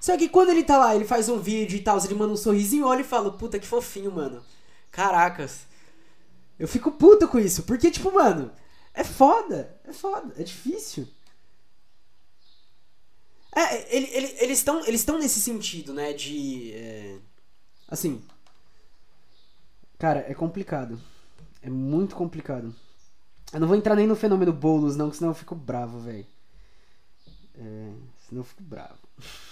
Só 0.00 0.16
que 0.16 0.28
quando 0.28 0.50
ele 0.50 0.62
tá 0.62 0.78
lá, 0.78 0.94
ele 0.94 1.04
faz 1.04 1.28
um 1.28 1.38
vídeo 1.38 1.76
e 1.76 1.82
tal, 1.82 1.98
ele 2.04 2.14
manda 2.14 2.32
um 2.32 2.36
sorrisinho, 2.36 2.86
olha 2.86 3.00
e 3.00 3.04
fala, 3.04 3.32
puta 3.32 3.58
que 3.58 3.66
fofinho, 3.66 4.12
mano. 4.12 4.42
Caracas. 4.90 5.66
Eu 6.58 6.68
fico 6.68 6.90
puto 6.92 7.28
com 7.28 7.38
isso. 7.38 7.62
Porque, 7.64 7.90
tipo, 7.90 8.12
mano, 8.12 8.50
é 8.94 9.04
foda, 9.04 9.78
é 9.84 9.92
foda, 9.92 10.34
é 10.36 10.42
difícil. 10.42 11.06
É, 13.54 13.96
ele, 13.96 14.06
ele, 14.12 14.36
eles 14.40 14.58
estão 14.58 14.80
eles 14.86 15.00
estão 15.00 15.18
nesse 15.18 15.40
sentido, 15.40 15.92
né, 15.94 16.12
de 16.12 16.72
é, 16.74 17.18
assim, 17.88 18.22
cara, 19.98 20.24
é 20.28 20.34
complicado, 20.34 21.00
é 21.62 21.70
muito 21.70 22.14
complicado. 22.14 22.74
Eu 23.52 23.60
não 23.60 23.66
vou 23.66 23.76
entrar 23.76 23.96
nem 23.96 24.06
no 24.06 24.14
fenômeno 24.14 24.52
bolos 24.52 24.96
não, 24.96 25.12
senão 25.12 25.30
eu 25.30 25.34
fico 25.34 25.54
bravo, 25.54 25.98
velho. 26.00 26.26
É, 27.56 27.92
senão 28.28 28.42
eu 28.42 28.44
fico 28.44 28.62
bravo. 28.62 28.98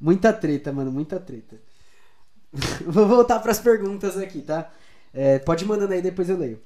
muita 0.00 0.32
treta, 0.32 0.72
mano, 0.72 0.90
muita 0.90 1.20
treta. 1.20 1.60
vou 2.86 3.06
voltar 3.06 3.38
para 3.40 3.52
as 3.52 3.60
perguntas 3.60 4.16
aqui, 4.16 4.42
tá? 4.42 4.70
É, 5.12 5.38
pode 5.38 5.64
ir 5.64 5.68
mandando 5.68 5.92
aí, 5.92 6.02
depois 6.02 6.28
eu 6.28 6.36
leio. 6.36 6.60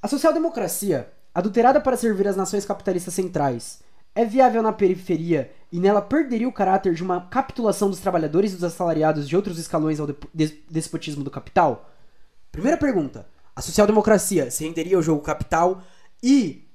A 0.00 0.08
social-democracia, 0.08 1.10
adulterada 1.34 1.80
para 1.80 1.96
servir 1.96 2.28
as 2.28 2.36
nações 2.36 2.64
capitalistas 2.64 3.14
centrais, 3.14 3.80
é 4.14 4.24
viável 4.24 4.62
na 4.62 4.72
periferia 4.72 5.52
e 5.70 5.78
nela 5.78 6.00
perderia 6.00 6.48
o 6.48 6.52
caráter 6.52 6.94
de 6.94 7.02
uma 7.02 7.26
capitulação 7.28 7.90
dos 7.90 8.00
trabalhadores 8.00 8.52
e 8.52 8.54
dos 8.54 8.64
assalariados 8.64 9.28
de 9.28 9.36
outros 9.36 9.58
escalões 9.58 10.00
ao 10.00 10.08
despotismo 10.70 11.22
do 11.22 11.30
capital? 11.30 11.90
Primeira 12.50 12.78
pergunta. 12.78 13.26
A 13.54 13.60
social-democracia 13.60 14.50
se 14.50 14.64
renderia 14.64 14.96
ao 14.96 15.02
jogo 15.02 15.22
capital 15.22 15.82
e 16.22 16.66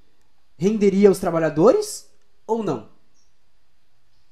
renderia 0.56 1.10
os 1.10 1.18
trabalhadores 1.18 2.08
ou 2.46 2.62
não? 2.62 2.88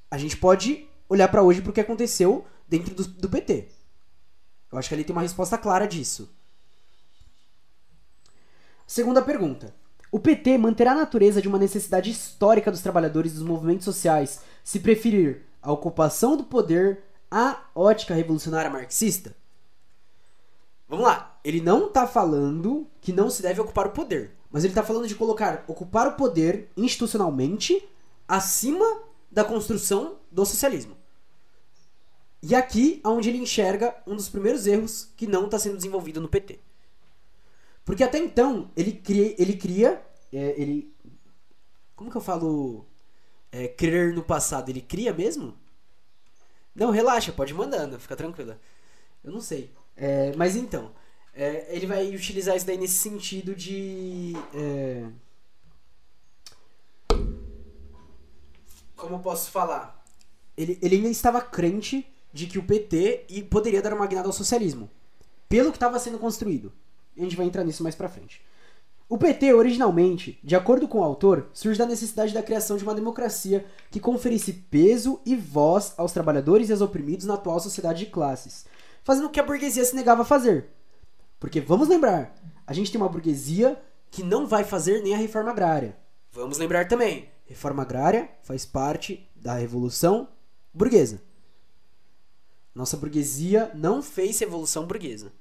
A 0.09 0.17
gente 0.17 0.37
pode 0.37 0.87
olhar 1.11 1.27
para 1.27 1.43
hoje 1.43 1.61
para 1.61 1.71
o 1.71 1.73
que 1.73 1.81
aconteceu 1.81 2.45
dentro 2.69 2.95
do, 2.95 3.03
do 3.03 3.29
PT. 3.29 3.67
Eu 4.71 4.77
acho 4.77 4.87
que 4.87 4.95
ali 4.95 5.03
tem 5.03 5.13
uma 5.13 5.21
resposta 5.21 5.57
clara 5.57 5.85
disso. 5.85 6.33
Segunda 8.87 9.21
pergunta. 9.21 9.75
O 10.09 10.19
PT 10.19 10.57
manterá 10.57 10.93
a 10.93 10.95
natureza 10.95 11.41
de 11.41 11.49
uma 11.49 11.59
necessidade 11.59 12.09
histórica 12.09 12.71
dos 12.71 12.81
trabalhadores 12.81 13.33
dos 13.33 13.43
movimentos 13.43 13.83
sociais 13.83 14.39
se 14.63 14.79
preferir 14.79 15.43
a 15.61 15.71
ocupação 15.71 16.37
do 16.37 16.45
poder 16.45 17.03
à 17.29 17.59
ótica 17.75 18.13
revolucionária 18.13 18.71
marxista? 18.71 19.35
Vamos 20.87 21.05
lá. 21.05 21.39
ele 21.43 21.59
não 21.59 21.89
tá 21.89 22.07
falando 22.07 22.87
que 23.01 23.11
não 23.11 23.29
se 23.29 23.41
deve 23.41 23.59
ocupar 23.59 23.87
o 23.87 23.91
poder, 23.91 24.31
mas 24.49 24.63
ele 24.63 24.73
tá 24.73 24.83
falando 24.83 25.07
de 25.07 25.15
colocar 25.15 25.63
ocupar 25.67 26.07
o 26.07 26.13
poder 26.13 26.69
institucionalmente 26.75 27.81
acima 28.27 28.85
da 29.29 29.43
construção 29.43 30.17
do 30.31 30.45
socialismo. 30.45 31.00
E 32.43 32.55
aqui 32.55 32.99
onde 33.05 33.29
ele 33.29 33.37
enxerga 33.37 33.95
um 34.07 34.15
dos 34.15 34.27
primeiros 34.27 34.65
erros 34.65 35.09
que 35.15 35.27
não 35.27 35.45
está 35.45 35.59
sendo 35.59 35.77
desenvolvido 35.77 36.19
no 36.19 36.27
PT. 36.27 36.59
Porque 37.85 38.03
até 38.03 38.17
então 38.17 38.71
ele 38.75 38.93
cria, 38.93 39.35
ele 39.37 39.55
cria, 39.55 40.01
é, 40.33 40.59
ele, 40.59 40.91
como 41.95 42.09
que 42.09 42.17
eu 42.17 42.21
falo, 42.21 42.85
é, 43.51 43.67
crer 43.67 44.13
no 44.13 44.23
passado, 44.23 44.69
ele 44.69 44.81
cria 44.81 45.13
mesmo? 45.13 45.55
Não, 46.73 46.89
relaxa, 46.89 47.31
pode 47.31 47.53
ir 47.53 47.55
mandando, 47.55 47.99
fica 47.99 48.15
tranquila. 48.15 48.59
Eu 49.23 49.31
não 49.31 49.41
sei. 49.41 49.71
É, 49.95 50.33
mas 50.35 50.55
então, 50.55 50.91
é, 51.33 51.67
ele 51.75 51.85
vai 51.85 52.15
utilizar 52.15 52.55
isso 52.55 52.65
daí 52.65 52.77
nesse 52.77 52.95
sentido 52.95 53.53
de. 53.53 54.33
É, 54.53 55.07
como 58.95 59.15
eu 59.15 59.19
posso 59.19 59.51
falar? 59.51 60.03
Ele, 60.57 60.77
ele 60.81 60.95
ainda 60.97 61.09
estava 61.09 61.41
crente 61.41 62.10
de 62.33 62.47
que 62.47 62.59
o 62.59 62.63
PT 62.63 63.25
poderia 63.49 63.81
dar 63.81 63.93
uma 63.93 64.07
guinada 64.07 64.27
ao 64.27 64.33
socialismo, 64.33 64.89
pelo 65.49 65.71
que 65.71 65.77
estava 65.77 65.99
sendo 65.99 66.17
construído. 66.17 66.71
A 67.17 67.21
gente 67.21 67.35
vai 67.35 67.45
entrar 67.45 67.63
nisso 67.63 67.83
mais 67.83 67.95
pra 67.95 68.09
frente. 68.09 68.41
O 69.11 69.17
PT, 69.17 69.53
originalmente, 69.53 70.39
de 70.41 70.55
acordo 70.55 70.87
com 70.87 70.99
o 70.99 71.03
autor, 71.03 71.49
surge 71.51 71.77
da 71.77 71.85
necessidade 71.85 72.33
da 72.33 72.41
criação 72.41 72.77
de 72.77 72.83
uma 72.83 72.95
democracia 72.95 73.65
que 73.89 73.99
conferisse 73.99 74.53
peso 74.53 75.19
e 75.25 75.35
voz 75.35 75.93
aos 75.97 76.13
trabalhadores 76.13 76.69
e 76.69 76.71
aos 76.71 76.79
oprimidos 76.79 77.25
na 77.25 77.33
atual 77.33 77.59
sociedade 77.59 78.05
de 78.05 78.11
classes, 78.11 78.65
fazendo 79.03 79.25
o 79.25 79.29
que 79.29 79.39
a 79.39 79.43
burguesia 79.43 79.83
se 79.83 79.97
negava 79.97 80.21
a 80.21 80.25
fazer. 80.25 80.67
Porque 81.41 81.59
vamos 81.59 81.89
lembrar, 81.89 82.33
a 82.65 82.71
gente 82.71 82.89
tem 82.89 83.01
uma 83.01 83.09
burguesia 83.09 83.77
que 84.09 84.23
não 84.23 84.47
vai 84.47 84.63
fazer 84.63 85.03
nem 85.03 85.13
a 85.13 85.17
reforma 85.17 85.51
agrária. 85.51 85.97
Vamos 86.31 86.57
lembrar 86.57 86.87
também, 86.87 87.27
reforma 87.45 87.83
agrária 87.83 88.29
faz 88.43 88.65
parte 88.65 89.29
da 89.35 89.55
revolução 89.55 90.29
burguesa. 90.73 91.21
Nossa 92.73 92.97
burguesia 92.97 93.71
não 93.75 94.01
fez 94.01 94.39
revolução 94.39 94.85
burguesa. 94.85 95.31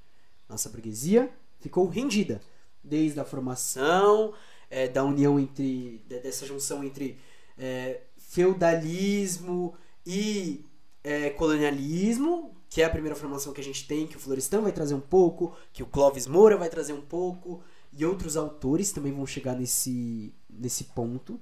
Nossa 0.48 0.68
burguesia 0.68 1.32
ficou 1.60 1.86
rendida 1.86 2.40
desde 2.82 3.20
a 3.20 3.24
formação 3.24 4.34
é, 4.68 4.88
da 4.88 5.04
união 5.04 5.38
entre 5.38 6.02
dessa 6.08 6.46
junção 6.46 6.82
entre 6.82 7.18
é, 7.56 8.00
feudalismo 8.16 9.74
e 10.04 10.64
é, 11.04 11.30
colonialismo, 11.30 12.56
que 12.68 12.82
é 12.82 12.84
a 12.84 12.90
primeira 12.90 13.16
formação 13.16 13.52
que 13.52 13.60
a 13.60 13.64
gente 13.64 13.86
tem, 13.86 14.06
que 14.06 14.16
o 14.16 14.20
Florestan 14.20 14.62
vai 14.62 14.72
trazer 14.72 14.94
um 14.94 15.00
pouco, 15.00 15.56
que 15.72 15.82
o 15.82 15.86
Clóvis 15.86 16.26
Moura 16.26 16.56
vai 16.56 16.68
trazer 16.68 16.92
um 16.92 17.00
pouco, 17.00 17.62
e 17.92 18.04
outros 18.04 18.36
autores 18.36 18.92
também 18.92 19.12
vão 19.12 19.26
chegar 19.26 19.56
nesse, 19.56 20.32
nesse 20.48 20.84
ponto. 20.84 21.40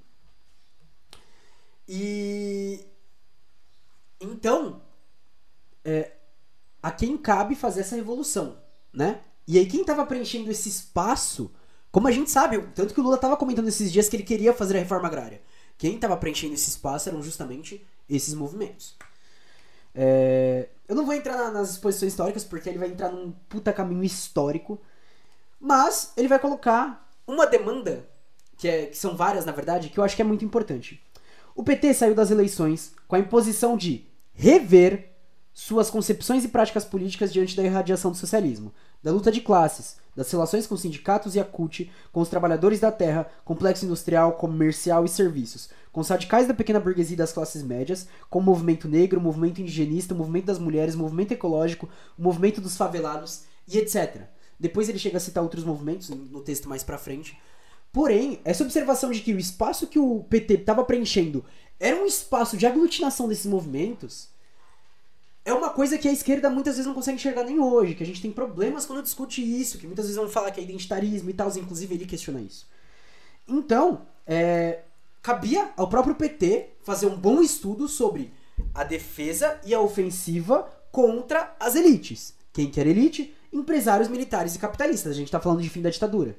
E 1.87 2.85
então, 4.19 4.81
é, 5.83 6.11
a 6.81 6.91
quem 6.91 7.17
cabe 7.17 7.55
fazer 7.55 7.81
essa 7.81 7.95
revolução, 7.95 8.57
né? 8.93 9.21
E 9.47 9.57
aí 9.57 9.65
quem 9.65 9.81
estava 9.81 10.05
preenchendo 10.05 10.51
esse 10.51 10.69
espaço, 10.69 11.51
como 11.91 12.07
a 12.07 12.11
gente 12.11 12.29
sabe, 12.29 12.61
tanto 12.75 12.93
que 12.93 12.99
o 12.99 13.03
Lula 13.03 13.15
estava 13.15 13.35
comentando 13.35 13.67
esses 13.67 13.91
dias 13.91 14.07
que 14.07 14.15
ele 14.15 14.23
queria 14.23 14.53
fazer 14.53 14.75
a 14.75 14.79
reforma 14.79 15.07
agrária. 15.07 15.41
Quem 15.77 15.95
estava 15.95 16.15
preenchendo 16.17 16.53
esse 16.53 16.69
espaço 16.69 17.09
eram 17.09 17.21
justamente 17.21 17.85
esses 18.07 18.33
movimentos. 18.33 18.95
É, 19.95 20.69
eu 20.87 20.95
não 20.95 21.05
vou 21.05 21.15
entrar 21.15 21.37
na, 21.37 21.51
nas 21.51 21.71
exposições 21.71 22.11
históricas 22.11 22.43
porque 22.43 22.69
ele 22.69 22.77
vai 22.77 22.89
entrar 22.89 23.11
num 23.11 23.31
puta 23.47 23.73
caminho 23.73 24.03
histórico, 24.03 24.79
mas 25.59 26.13
ele 26.15 26.27
vai 26.27 26.39
colocar 26.39 27.09
uma 27.25 27.45
demanda, 27.45 28.07
que, 28.57 28.67
é, 28.67 28.85
que 28.87 28.97
são 28.97 29.15
várias 29.15 29.45
na 29.45 29.51
verdade, 29.51 29.89
que 29.89 29.99
eu 29.99 30.03
acho 30.03 30.15
que 30.15 30.21
é 30.21 30.25
muito 30.25 30.45
importante. 30.45 31.03
O 31.55 31.63
PT 31.63 31.93
saiu 31.93 32.15
das 32.15 32.31
eleições 32.31 32.93
com 33.07 33.15
a 33.15 33.19
imposição 33.19 33.75
de 33.75 34.05
rever 34.33 35.08
suas 35.59 35.89
concepções 35.89 36.45
e 36.45 36.47
práticas 36.47 36.85
políticas 36.85 37.33
diante 37.33 37.53
da 37.53 37.61
irradiação 37.61 38.11
do 38.11 38.17
socialismo, 38.17 38.71
da 39.03 39.11
luta 39.11 39.29
de 39.29 39.41
classes, 39.41 39.97
das 40.15 40.31
relações 40.31 40.65
com 40.65 40.77
sindicatos 40.77 41.35
e 41.35 41.39
a 41.39 41.43
CUT, 41.43 41.91
com 42.13 42.21
os 42.21 42.29
trabalhadores 42.29 42.79
da 42.79 42.93
terra, 42.93 43.29
complexo 43.43 43.83
industrial, 43.83 44.31
comercial 44.37 45.03
e 45.03 45.09
serviços, 45.09 45.69
com 45.91 45.99
os 45.99 46.07
radicais 46.07 46.47
da 46.47 46.53
pequena 46.53 46.79
burguesia 46.79 47.13
e 47.13 47.17
das 47.17 47.33
classes 47.33 47.61
médias, 47.61 48.07
com 48.29 48.39
o 48.39 48.41
movimento 48.41 48.87
negro, 48.87 49.19
o 49.19 49.21
movimento 49.21 49.59
indigenista, 49.59 50.13
o 50.13 50.17
movimento 50.17 50.45
das 50.45 50.59
mulheres, 50.59 50.95
o 50.95 50.99
movimento 50.99 51.33
ecológico, 51.33 51.89
o 52.17 52.21
movimento 52.21 52.61
dos 52.61 52.77
favelados 52.77 53.41
e 53.67 53.77
etc. 53.77 54.29
Depois 54.57 54.87
ele 54.87 54.97
chega 54.97 55.17
a 55.17 55.19
citar 55.19 55.43
outros 55.43 55.65
movimentos 55.65 56.07
no 56.07 56.39
texto 56.39 56.69
mais 56.69 56.85
pra 56.85 56.97
frente. 56.97 57.37
Porém, 57.91 58.39
essa 58.45 58.63
observação 58.63 59.11
de 59.11 59.19
que 59.19 59.33
o 59.33 59.39
espaço 59.39 59.87
que 59.87 59.99
o 59.99 60.23
PT 60.23 60.53
estava 60.53 60.85
preenchendo 60.85 61.43
era 61.77 62.01
um 62.01 62.05
espaço 62.05 62.55
de 62.55 62.65
aglutinação 62.65 63.27
desses 63.27 63.45
movimentos 63.45 64.29
é 65.45 65.53
uma 65.53 65.69
coisa 65.69 65.97
que 65.97 66.07
a 66.07 66.11
esquerda 66.11 66.49
muitas 66.49 66.75
vezes 66.75 66.85
não 66.85 66.93
consegue 66.93 67.15
enxergar 67.15 67.43
nem 67.43 67.59
hoje, 67.59 67.95
que 67.95 68.03
a 68.03 68.05
gente 68.05 68.21
tem 68.21 68.31
problemas 68.31 68.85
quando 68.85 69.01
discute 69.01 69.41
isso, 69.41 69.77
que 69.77 69.87
muitas 69.87 70.05
vezes 70.05 70.17
vão 70.17 70.29
falar 70.29 70.51
que 70.51 70.59
é 70.59 70.63
identitarismo 70.63 71.29
e 71.29 71.33
tal, 71.33 71.49
inclusive 71.57 71.95
ele 71.95 72.05
questiona 72.05 72.41
isso. 72.41 72.67
Então, 73.47 74.05
é, 74.27 74.81
cabia 75.21 75.71
ao 75.75 75.87
próprio 75.87 76.15
PT 76.15 76.69
fazer 76.83 77.07
um 77.07 77.15
bom 77.15 77.41
estudo 77.41 77.87
sobre 77.87 78.31
a 78.73 78.83
defesa 78.83 79.59
e 79.65 79.73
a 79.73 79.79
ofensiva 79.79 80.69
contra 80.91 81.55
as 81.59 81.75
elites. 81.75 82.33
Quem 82.53 82.69
quer 82.69 82.87
elite? 82.87 83.33
Empresários 83.51 84.07
militares 84.07 84.55
e 84.55 84.59
capitalistas. 84.59 85.11
A 85.11 85.15
gente 85.15 85.27
está 85.27 85.39
falando 85.39 85.61
de 85.61 85.69
fim 85.69 85.81
da 85.81 85.89
ditadura. 85.89 86.37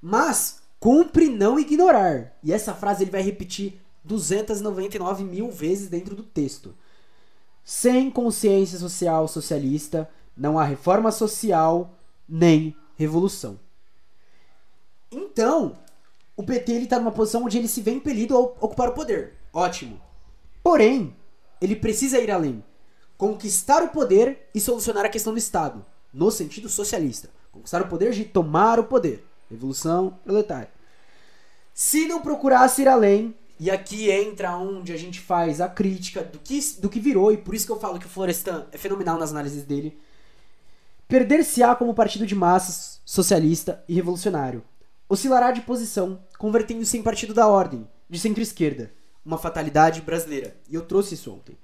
Mas 0.00 0.60
cumpre 0.78 1.28
não 1.28 1.58
ignorar. 1.58 2.36
E 2.42 2.52
essa 2.52 2.74
frase 2.74 3.02
ele 3.02 3.10
vai 3.10 3.22
repetir 3.22 3.80
299 4.04 5.24
mil 5.24 5.50
vezes 5.50 5.88
dentro 5.88 6.14
do 6.14 6.22
texto. 6.22 6.74
Sem 7.70 8.10
consciência 8.10 8.78
social 8.78 9.28
socialista, 9.28 10.08
não 10.34 10.58
há 10.58 10.64
reforma 10.64 11.12
social 11.12 11.94
nem 12.26 12.74
revolução. 12.96 13.60
Então, 15.12 15.76
o 16.34 16.42
PT 16.42 16.72
ele 16.72 16.86
tá 16.86 16.98
numa 16.98 17.12
posição 17.12 17.44
onde 17.44 17.58
ele 17.58 17.68
se 17.68 17.82
vê 17.82 17.90
impelido 17.90 18.34
a 18.34 18.40
ocupar 18.40 18.88
o 18.88 18.94
poder. 18.94 19.34
Ótimo. 19.52 20.00
Porém, 20.62 21.14
ele 21.60 21.76
precisa 21.76 22.18
ir 22.18 22.30
além. 22.30 22.64
Conquistar 23.18 23.82
o 23.82 23.90
poder 23.90 24.48
e 24.54 24.60
solucionar 24.60 25.04
a 25.04 25.10
questão 25.10 25.34
do 25.34 25.38
Estado, 25.38 25.84
no 26.10 26.30
sentido 26.30 26.70
socialista. 26.70 27.28
Conquistar 27.52 27.82
o 27.82 27.88
poder 27.88 28.12
de 28.12 28.24
tomar 28.24 28.80
o 28.80 28.84
poder. 28.84 29.26
Revolução 29.50 30.18
proletária. 30.24 30.70
Se 31.74 32.08
não 32.08 32.22
procurasse 32.22 32.80
ir 32.80 32.88
além, 32.88 33.36
e 33.60 33.70
aqui 33.70 34.10
entra 34.10 34.56
onde 34.56 34.92
a 34.92 34.96
gente 34.96 35.20
faz 35.20 35.60
a 35.60 35.68
crítica 35.68 36.22
do 36.22 36.38
que, 36.38 36.60
do 36.78 36.88
que 36.88 37.00
virou, 37.00 37.32
e 37.32 37.36
por 37.36 37.54
isso 37.54 37.66
que 37.66 37.72
eu 37.72 37.80
falo 37.80 37.98
que 37.98 38.06
o 38.06 38.08
Florestan 38.08 38.66
é 38.70 38.78
fenomenal 38.78 39.18
nas 39.18 39.32
análises 39.32 39.64
dele. 39.64 39.98
Perder-se-á 41.08 41.74
como 41.74 41.94
partido 41.94 42.26
de 42.26 42.34
massas, 42.34 43.00
socialista 43.04 43.82
e 43.88 43.94
revolucionário. 43.94 44.62
Oscilará 45.08 45.50
de 45.50 45.62
posição, 45.62 46.22
convertendo-se 46.38 46.96
em 46.98 47.02
partido 47.02 47.34
da 47.34 47.48
ordem, 47.48 47.88
de 48.08 48.18
centro-esquerda. 48.18 48.92
Uma 49.24 49.38
fatalidade 49.38 50.02
brasileira. 50.02 50.56
E 50.68 50.74
eu 50.74 50.82
trouxe 50.82 51.14
isso 51.14 51.32
ontem. 51.32 51.58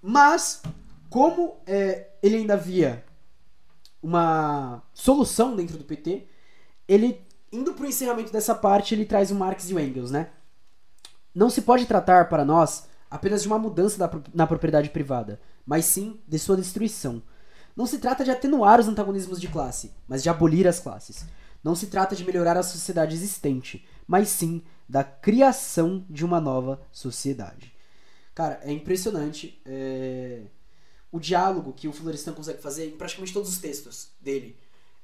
Mas, 0.00 0.62
como 1.08 1.56
é, 1.66 2.10
ele 2.22 2.36
ainda 2.36 2.56
via 2.56 3.04
uma 4.02 4.82
solução 4.92 5.56
dentro 5.56 5.78
do 5.78 5.84
PT, 5.84 6.26
ele 6.86 7.24
indo 7.52 7.74
para 7.74 7.84
o 7.84 7.88
encerramento 7.88 8.32
dessa 8.32 8.54
parte, 8.54 8.94
ele 8.94 9.04
traz 9.04 9.30
o 9.30 9.34
Marx 9.34 9.68
e 9.68 9.74
o 9.74 9.78
Engels, 9.78 10.10
né? 10.10 10.30
Não 11.34 11.50
se 11.50 11.62
pode 11.62 11.86
tratar 11.86 12.28
para 12.28 12.44
nós 12.44 12.88
apenas 13.10 13.42
de 13.42 13.48
uma 13.48 13.58
mudança 13.58 13.98
da, 13.98 14.10
na 14.32 14.46
propriedade 14.46 14.88
privada, 14.88 15.38
mas 15.66 15.84
sim 15.84 16.18
de 16.26 16.38
sua 16.38 16.56
destruição. 16.56 17.22
Não 17.76 17.86
se 17.86 17.98
trata 17.98 18.24
de 18.24 18.30
atenuar 18.30 18.80
os 18.80 18.88
antagonismos 18.88 19.40
de 19.40 19.48
classe, 19.48 19.92
mas 20.08 20.22
de 20.22 20.30
abolir 20.30 20.66
as 20.66 20.80
classes. 20.80 21.26
Não 21.62 21.74
se 21.74 21.86
trata 21.86 22.16
de 22.16 22.24
melhorar 22.24 22.56
a 22.56 22.62
sociedade 22.62 23.14
existente, 23.14 23.86
mas 24.06 24.28
sim 24.28 24.62
da 24.88 25.04
criação 25.04 26.04
de 26.08 26.24
uma 26.24 26.40
nova 26.40 26.80
sociedade. 26.90 27.72
Cara, 28.34 28.60
é 28.62 28.72
impressionante 28.72 29.60
é... 29.64 30.42
o 31.10 31.20
diálogo 31.20 31.72
que 31.72 31.86
o 31.86 31.92
Florestan 31.92 32.32
consegue 32.32 32.60
fazer 32.60 32.88
em 32.88 32.96
praticamente 32.96 33.32
todos 33.32 33.50
os 33.50 33.58
textos 33.58 34.10
dele. 34.20 34.56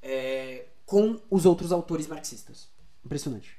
É 0.02 0.66
com 0.88 1.20
os 1.30 1.44
outros 1.44 1.70
autores 1.70 2.06
marxistas. 2.06 2.66
Impressionante. 3.04 3.54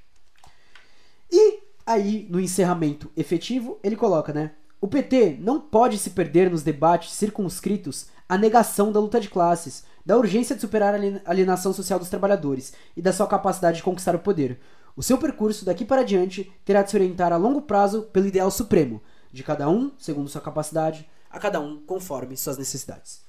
E 1.32 1.60
aí, 1.86 2.28
no 2.28 2.39
encerramento 2.39 3.12
efetivo, 3.15 3.80
ele 3.84 3.96
coloca, 3.96 4.34
né? 4.34 4.54
O 4.82 4.88
PT 4.88 5.38
não 5.39 5.62
pode 5.62 6.00
se 6.00 6.10
perder 6.10 6.50
nos 6.50 6.63
debates 6.63 7.13
circunscritos 7.13 8.08
à 8.28 8.36
negação 8.36 8.92
da 8.92 9.00
luta 9.00 9.20
de 9.20 9.30
classes, 9.30 9.84
da 10.04 10.18
urgência 10.18 10.56
de 10.56 10.62
superar 10.62 10.96
a 10.96 11.30
alienação 11.30 11.72
social 11.72 12.00
dos 12.00 12.10
trabalhadores 12.10 12.74
e 12.98 13.02
da 13.02 13.13
sua 13.13 13.28
capacidade 13.28 13.78
de 13.78 13.84
conquistar 13.84 14.15
o 14.15 14.20
poder. 14.20 14.60
O 14.96 15.04
seu 15.04 15.20
percurso 15.20 15.63
daqui 15.63 15.86
para 15.86 16.04
diante 16.04 16.52
terá 16.65 16.82
de 16.82 16.89
se 16.89 16.98
orientar 16.98 17.32
a 17.32 17.38
longo 17.38 17.62
prazo 17.62 18.04
pelo 18.12 18.26
ideal 18.26 18.50
supremo, 18.50 19.04
de 19.32 19.44
cada 19.44 19.70
um 19.70 19.92
segundo 20.00 20.30
sua 20.30 20.42
capacidade, 20.42 21.08
a 21.30 21.38
cada 21.38 21.60
um 21.60 21.80
conforme 21.86 22.36
suas 22.36 22.58
necessidades. 22.58 23.22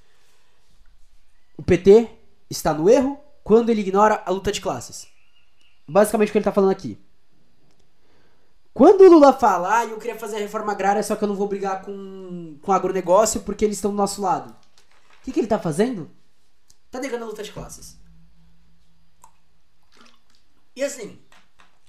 o 1.59 1.63
PT 1.63 2.09
está 2.49 2.73
no 2.73 2.89
erro 2.89 3.21
quando 3.51 3.69
ele 3.69 3.81
ignora 3.81 4.23
a 4.25 4.31
luta 4.31 4.53
de 4.53 4.61
classes. 4.61 5.09
Basicamente 5.85 6.29
o 6.29 6.31
que 6.31 6.39
ele 6.39 6.43
está 6.43 6.53
falando 6.53 6.71
aqui. 6.71 6.97
Quando 8.73 9.01
o 9.01 9.11
Lula 9.11 9.33
falar, 9.33 9.79
ah, 9.81 9.87
eu 9.87 9.99
queria 9.99 10.17
fazer 10.17 10.37
a 10.37 10.39
reforma 10.39 10.71
agrária, 10.71 11.03
só 11.03 11.17
que 11.17 11.25
eu 11.25 11.27
não 11.27 11.35
vou 11.35 11.49
brigar 11.49 11.83
com, 11.83 12.57
com 12.63 12.71
agronegócio 12.71 13.41
porque 13.41 13.65
eles 13.65 13.79
estão 13.79 13.91
do 13.91 13.97
nosso 13.97 14.23
lado. 14.23 14.51
O 14.51 15.25
que, 15.25 15.33
que 15.33 15.41
ele 15.41 15.47
está 15.47 15.59
fazendo? 15.59 16.09
Tá 16.93 17.01
negando 17.01 17.25
a 17.25 17.27
luta 17.27 17.43
de 17.43 17.51
classes. 17.51 17.99
E 20.77 20.85
assim, 20.85 21.19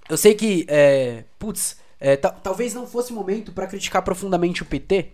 eu 0.09 0.17
sei 0.17 0.33
que, 0.33 0.65
é, 0.67 1.25
putz, 1.37 1.77
é, 1.99 2.17
talvez 2.17 2.73
não 2.73 2.87
fosse 2.87 3.13
momento 3.13 3.51
para 3.51 3.67
criticar 3.67 4.01
profundamente 4.01 4.63
o 4.63 4.65
PT. 4.65 5.13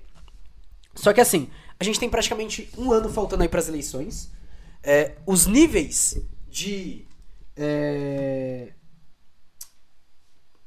Só 0.96 1.12
que 1.12 1.20
assim, 1.20 1.50
a 1.78 1.84
gente 1.84 2.00
tem 2.00 2.10
praticamente 2.10 2.72
um 2.78 2.94
ano 2.94 3.10
faltando 3.10 3.44
aí 3.44 3.50
para 3.50 3.60
as 3.60 3.68
eleições. 3.68 4.32
É, 4.82 5.18
os 5.26 5.46
níveis 5.46 6.18
de 6.58 7.06
é, 7.56 8.74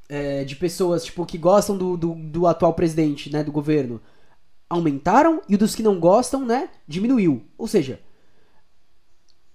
é, 0.08 0.44
de 0.44 0.54
pessoas 0.54 1.04
tipo 1.04 1.26
que 1.26 1.36
gostam 1.36 1.76
do, 1.76 1.96
do, 1.96 2.14
do, 2.14 2.46
atual 2.46 2.74
presidente, 2.74 3.30
né, 3.30 3.42
do 3.42 3.50
governo, 3.50 4.00
aumentaram 4.68 5.42
e 5.48 5.56
o 5.56 5.58
dos 5.58 5.74
que 5.74 5.82
não 5.82 5.98
gostam, 5.98 6.44
né, 6.44 6.70
diminuiu. 6.86 7.44
Ou 7.58 7.66
seja, 7.66 8.00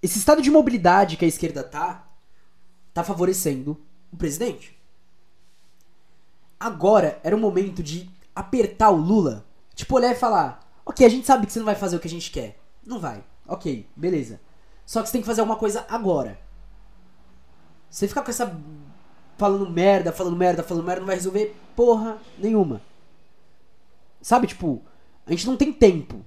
esse 0.02 0.18
estado 0.18 0.42
de 0.42 0.50
mobilidade 0.50 1.16
que 1.16 1.24
a 1.24 1.28
esquerda 1.28 1.64
tá 1.64 2.06
tá 2.92 3.02
favorecendo 3.02 3.80
o 4.12 4.16
presidente. 4.16 4.76
Agora 6.60 7.18
era 7.24 7.36
o 7.36 7.40
momento 7.40 7.82
de 7.82 8.10
apertar 8.34 8.90
o 8.90 8.96
Lula, 8.96 9.46
tipo 9.74 9.96
olhar 9.96 10.12
e 10.12 10.14
falar: 10.14 10.60
"OK, 10.84 11.04
a 11.04 11.08
gente 11.08 11.26
sabe 11.26 11.46
que 11.46 11.52
você 11.52 11.58
não 11.58 11.66
vai 11.66 11.74
fazer 11.74 11.96
o 11.96 12.00
que 12.00 12.08
a 12.08 12.10
gente 12.10 12.30
quer". 12.30 12.58
Não 12.84 13.00
vai. 13.00 13.24
OK, 13.46 13.86
beleza. 13.96 14.40
Só 14.86 15.02
que 15.02 15.08
você 15.08 15.12
tem 15.12 15.20
que 15.20 15.26
fazer 15.26 15.40
alguma 15.40 15.58
coisa 15.58 15.84
agora. 15.90 16.38
Você 17.90 18.06
ficar 18.06 18.22
com 18.22 18.30
essa 18.30 18.56
falando 19.36 19.68
merda, 19.68 20.12
falando 20.12 20.36
merda, 20.36 20.62
falando 20.62 20.84
merda, 20.84 21.00
não 21.00 21.06
vai 21.06 21.16
resolver 21.16 21.54
porra 21.74 22.18
nenhuma. 22.38 22.80
Sabe, 24.22 24.46
tipo, 24.46 24.82
a 25.26 25.30
gente 25.32 25.46
não 25.46 25.56
tem 25.56 25.72
tempo. 25.72 26.24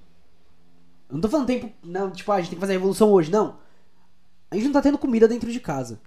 Eu 1.08 1.14
não 1.14 1.20
tô 1.20 1.28
falando 1.28 1.46
tempo, 1.46 1.72
não, 1.82 2.10
tipo, 2.10 2.30
ah, 2.30 2.36
a 2.36 2.40
gente 2.40 2.50
tem 2.50 2.56
que 2.56 2.60
fazer 2.60 2.74
a 2.74 2.76
revolução 2.76 3.10
hoje, 3.10 3.30
não. 3.30 3.58
A 4.50 4.54
gente 4.54 4.66
não 4.66 4.72
tá 4.72 4.82
tendo 4.82 4.98
comida 4.98 5.26
dentro 5.26 5.50
de 5.50 5.58
casa. 5.58 6.00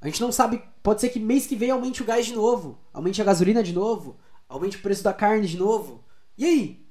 A 0.00 0.06
gente 0.06 0.20
não 0.20 0.30
sabe, 0.30 0.62
pode 0.82 1.00
ser 1.00 1.08
que 1.08 1.18
mês 1.18 1.46
que 1.46 1.56
vem 1.56 1.70
aumente 1.70 2.02
o 2.02 2.04
gás 2.04 2.26
de 2.26 2.34
novo, 2.34 2.78
aumente 2.92 3.20
a 3.20 3.24
gasolina 3.24 3.62
de 3.62 3.72
novo, 3.72 4.16
aumente 4.48 4.76
o 4.76 4.82
preço 4.82 5.02
da 5.02 5.12
carne 5.12 5.46
de 5.46 5.58
novo. 5.58 6.04
E 6.36 6.44
aí? 6.44 6.89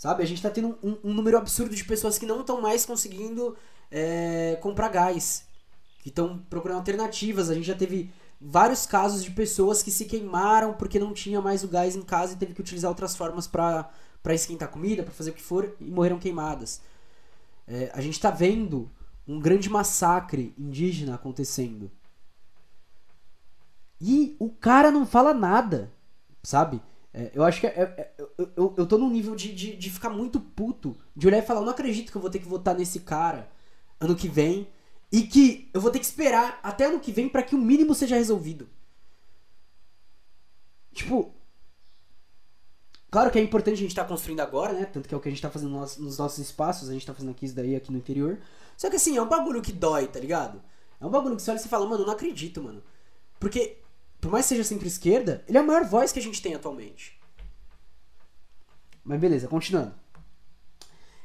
Sabe, 0.00 0.22
a 0.22 0.26
gente 0.26 0.40
tá 0.40 0.48
tendo 0.48 0.78
um, 0.82 0.96
um 1.04 1.12
número 1.12 1.36
absurdo 1.36 1.76
de 1.76 1.84
pessoas 1.84 2.16
que 2.16 2.24
não 2.24 2.40
estão 2.40 2.58
mais 2.58 2.86
conseguindo 2.86 3.54
é, 3.90 4.56
comprar 4.62 4.88
gás 4.88 5.44
que 5.98 6.08
estão 6.08 6.38
procurando 6.48 6.78
alternativas. 6.78 7.50
A 7.50 7.54
gente 7.54 7.66
já 7.66 7.74
teve 7.74 8.10
vários 8.40 8.86
casos 8.86 9.22
de 9.22 9.30
pessoas 9.30 9.82
que 9.82 9.90
se 9.90 10.06
queimaram 10.06 10.72
porque 10.72 10.98
não 10.98 11.12
tinha 11.12 11.42
mais 11.42 11.62
o 11.64 11.68
gás 11.68 11.96
em 11.96 12.00
casa 12.00 12.32
e 12.32 12.36
teve 12.36 12.54
que 12.54 12.62
utilizar 12.62 12.90
outras 12.90 13.14
formas 13.14 13.46
para 13.46 13.92
esquentar 14.30 14.70
comida, 14.70 15.02
para 15.02 15.12
fazer 15.12 15.32
o 15.32 15.34
que 15.34 15.42
for 15.42 15.76
e 15.78 15.90
morreram 15.90 16.18
queimadas. 16.18 16.80
É, 17.68 17.90
a 17.92 18.00
gente 18.00 18.14
está 18.14 18.30
vendo 18.30 18.90
um 19.28 19.38
grande 19.38 19.68
massacre 19.68 20.54
indígena 20.56 21.16
acontecendo. 21.16 21.90
E 24.00 24.34
o 24.38 24.48
cara 24.48 24.90
não 24.90 25.04
fala 25.04 25.34
nada, 25.34 25.92
sabe? 26.42 26.80
É, 27.12 27.30
eu 27.34 27.42
acho 27.42 27.60
que 27.60 27.66
é, 27.66 27.70
é, 27.70 27.82
é 27.82 28.12
eu, 28.56 28.74
eu, 28.76 28.86
tô 28.86 28.96
num 28.96 29.10
nível 29.10 29.34
de, 29.34 29.52
de, 29.52 29.76
de 29.76 29.90
ficar 29.90 30.10
muito 30.10 30.38
puto, 30.40 30.96
de 31.14 31.26
olhar 31.26 31.38
e 31.38 31.42
falar: 31.42 31.60
não 31.60 31.70
acredito 31.70 32.10
que 32.10 32.16
eu 32.16 32.20
vou 32.20 32.30
ter 32.30 32.38
que 32.38 32.48
votar 32.48 32.74
nesse 32.74 33.00
cara 33.00 33.50
ano 33.98 34.14
que 34.14 34.28
vem 34.28 34.68
e 35.10 35.22
que 35.22 35.68
eu 35.74 35.80
vou 35.80 35.90
ter 35.90 35.98
que 35.98 36.04
esperar 36.04 36.60
até 36.62 36.86
ano 36.86 37.00
que 37.00 37.10
vem 37.10 37.28
para 37.28 37.42
que 37.42 37.54
o 37.54 37.58
mínimo 37.58 37.94
seja 37.94 38.16
resolvido. 38.16 38.68
Tipo. 40.92 41.34
Claro 43.10 43.28
que 43.32 43.40
é 43.40 43.42
importante 43.42 43.74
a 43.74 43.78
gente 43.78 43.90
estar 43.90 44.04
tá 44.04 44.08
construindo 44.08 44.38
agora, 44.38 44.72
né? 44.72 44.84
Tanto 44.84 45.08
que 45.08 45.14
é 45.14 45.18
o 45.18 45.20
que 45.20 45.28
a 45.28 45.32
gente 45.32 45.42
tá 45.42 45.50
fazendo 45.50 45.72
nos, 45.72 45.96
nos 45.96 46.16
nossos 46.16 46.38
espaços, 46.38 46.88
a 46.88 46.92
gente 46.92 47.04
tá 47.04 47.12
fazendo 47.12 47.32
aqui 47.32 47.44
isso 47.44 47.56
daí 47.56 47.74
aqui 47.74 47.90
no 47.90 47.98
interior. 47.98 48.38
Só 48.76 48.88
que 48.88 48.94
assim, 48.94 49.16
é 49.16 49.22
um 49.22 49.28
bagulho 49.28 49.60
que 49.60 49.72
dói, 49.72 50.06
tá 50.06 50.20
ligado? 50.20 50.62
É 51.00 51.04
um 51.04 51.10
bagulho 51.10 51.34
que 51.34 51.42
você 51.42 51.50
olha 51.50 51.58
e 51.58 51.62
você 51.62 51.68
fala, 51.68 51.86
mano, 51.86 52.02
eu 52.02 52.06
não 52.06 52.12
acredito, 52.12 52.62
mano. 52.62 52.80
Porque, 53.40 53.78
por 54.20 54.30
mais 54.30 54.44
que 54.44 54.50
seja 54.50 54.64
centro-esquerda, 54.64 55.44
ele 55.48 55.56
é 55.56 55.60
a 55.60 55.64
maior 55.64 55.84
voz 55.84 56.12
que 56.12 56.18
a 56.18 56.22
gente 56.22 56.42
tem 56.42 56.54
atualmente. 56.54 57.18
Mas 59.02 59.18
beleza, 59.18 59.48
continuando. 59.48 59.94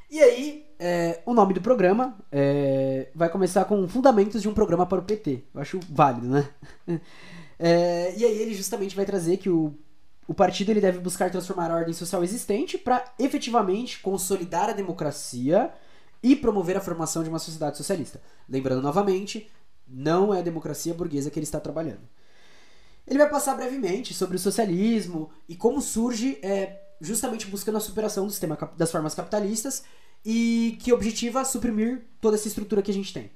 E 0.10 0.21
aí, 0.21 0.65
é, 0.79 1.21
o 1.25 1.34
nome 1.34 1.53
do 1.53 1.62
programa 1.62 2.17
é, 2.31 3.10
vai 3.13 3.29
começar 3.29 3.65
com 3.65 3.88
Fundamentos 3.88 4.41
de 4.41 4.47
um 4.47 4.53
Programa 4.53 4.86
para 4.86 4.99
o 4.99 5.03
PT. 5.03 5.43
Eu 5.53 5.62
acho 5.62 5.79
válido, 5.89 6.27
né? 6.27 6.49
É, 7.58 8.13
e 8.17 8.25
aí 8.25 8.38
ele 8.38 8.53
justamente 8.53 8.97
vai 8.97 9.05
trazer 9.05 9.38
que 9.38 9.49
o, 9.49 9.73
o 10.27 10.34
partido 10.34 10.71
ele 10.71 10.81
deve 10.81 10.99
buscar 10.99 11.31
transformar 11.31 11.71
a 11.71 11.75
ordem 11.75 11.93
social 11.93 12.21
existente 12.21 12.77
para 12.77 13.13
efetivamente 13.17 14.01
consolidar 14.01 14.69
a 14.69 14.73
democracia 14.73 15.71
e 16.21 16.36
promover 16.36 16.75
a 16.75 16.81
formação 16.81 17.23
de 17.23 17.29
uma 17.29 17.39
sociedade 17.39 17.77
socialista. 17.77 18.21
Lembrando 18.49 18.81
novamente, 18.81 19.49
não 19.88 20.34
é 20.34 20.39
a 20.39 20.43
democracia 20.43 20.93
burguesa 20.93 21.31
que 21.31 21.39
ele 21.39 21.45
está 21.45 21.62
trabalhando. 21.62 22.01
Ele 23.08 23.20
vai 23.20 23.30
passar 23.30 23.56
brevemente 23.56 24.13
sobre 24.13 24.36
o 24.36 24.39
socialismo 24.39 25.30
e 25.48 25.56
como 25.56 25.82
surge 25.82 26.39
é, 26.41 26.82
justamente 27.00 27.48
buscando 27.48 27.78
a 27.78 27.82
superação 27.82 28.26
do 28.26 28.32
sistema 28.32 28.58
das 28.76 28.91
formas 28.91 29.13
capitalistas 29.13 29.84
e 30.26 30.78
que 30.82 30.91
objetiva 30.91 31.46
suprimir 31.46 32.06
toda 32.20 32.36
essa 32.36 32.48
estrutura 32.48 32.82
que 32.82 32.91
a 32.91 32.94
gente 32.94 33.13
tem. 33.13 33.30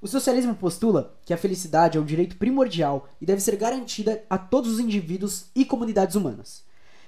O 0.00 0.08
socialismo 0.08 0.56
postula 0.56 1.16
que 1.24 1.32
a 1.32 1.38
felicidade 1.38 1.96
é 1.96 2.00
um 2.00 2.04
direito 2.04 2.36
primordial 2.36 3.08
e 3.20 3.26
deve 3.26 3.40
ser 3.40 3.54
garantida 3.54 4.24
a 4.28 4.36
todos 4.36 4.72
os 4.72 4.80
indivíduos 4.80 5.46
e 5.54 5.64
comunidades 5.64 6.16
humanas. 6.16 6.64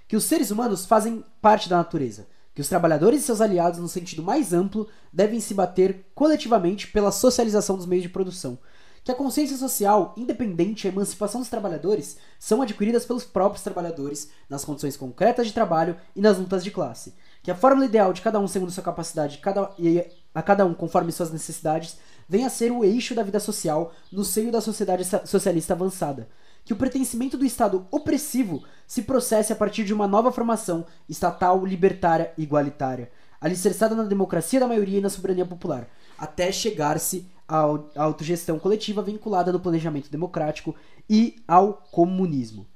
Que 0.06 0.14
os 0.14 0.22
seres 0.22 0.52
humanos 0.52 0.86
fazem 0.86 1.24
parte 1.42 1.68
da 1.68 1.78
natureza, 1.78 2.28
que 2.54 2.60
os 2.60 2.68
trabalhadores 2.68 3.20
e 3.20 3.26
seus 3.26 3.40
aliados, 3.40 3.80
no 3.80 3.88
sentido 3.88 4.22
mais 4.22 4.52
amplo, 4.52 4.88
devem 5.12 5.40
se 5.40 5.54
bater 5.54 6.06
coletivamente 6.14 6.86
pela 6.86 7.10
socialização 7.10 7.76
dos 7.76 7.86
meios 7.86 8.04
de 8.04 8.08
produção, 8.08 8.60
que 9.04 9.12
a 9.12 9.14
consciência 9.14 9.58
social, 9.58 10.14
independente 10.16 10.84
e 10.84 10.88
a 10.88 10.92
emancipação 10.92 11.38
dos 11.42 11.50
trabalhadores 11.50 12.16
são 12.38 12.62
adquiridas 12.62 13.04
pelos 13.04 13.22
próprios 13.22 13.62
trabalhadores 13.62 14.30
nas 14.48 14.64
condições 14.64 14.96
concretas 14.96 15.46
de 15.46 15.52
trabalho 15.52 15.96
e 16.16 16.22
nas 16.22 16.38
lutas 16.38 16.64
de 16.64 16.70
classe, 16.70 17.14
que 17.42 17.50
a 17.50 17.54
fórmula 17.54 17.84
ideal 17.84 18.14
de 18.14 18.22
cada 18.22 18.40
um 18.40 18.48
segundo 18.48 18.72
sua 18.72 18.82
capacidade 18.82 19.38
cada, 19.38 19.70
e 19.78 20.02
a 20.34 20.42
cada 20.42 20.64
um 20.64 20.72
conforme 20.72 21.12
suas 21.12 21.30
necessidades 21.30 21.98
venha 22.26 22.46
a 22.46 22.50
ser 22.50 22.72
o 22.72 22.82
eixo 22.82 23.14
da 23.14 23.22
vida 23.22 23.38
social 23.38 23.92
no 24.10 24.24
seio 24.24 24.50
da 24.50 24.62
sociedade 24.62 25.04
socialista 25.26 25.74
avançada. 25.74 26.26
Que 26.64 26.72
o 26.72 26.76
pertencimento 26.76 27.36
do 27.36 27.44
Estado 27.44 27.86
opressivo 27.90 28.64
se 28.86 29.02
processe 29.02 29.52
a 29.52 29.56
partir 29.56 29.84
de 29.84 29.92
uma 29.92 30.08
nova 30.08 30.32
formação 30.32 30.86
estatal, 31.06 31.62
libertária 31.66 32.32
e 32.38 32.42
igualitária, 32.42 33.12
alicerçada 33.38 33.94
na 33.94 34.04
democracia 34.04 34.58
da 34.58 34.66
maioria 34.66 34.98
e 34.98 35.02
na 35.02 35.10
soberania 35.10 35.44
popular, 35.44 35.86
até 36.16 36.50
chegar-se 36.50 37.28
à 37.48 37.66
autogestão 37.96 38.58
coletiva 38.58 39.02
vinculada 39.02 39.52
no 39.52 39.60
planejamento 39.60 40.10
democrático 40.10 40.74
e 41.08 41.36
ao 41.46 41.74
comunismo. 41.90 42.66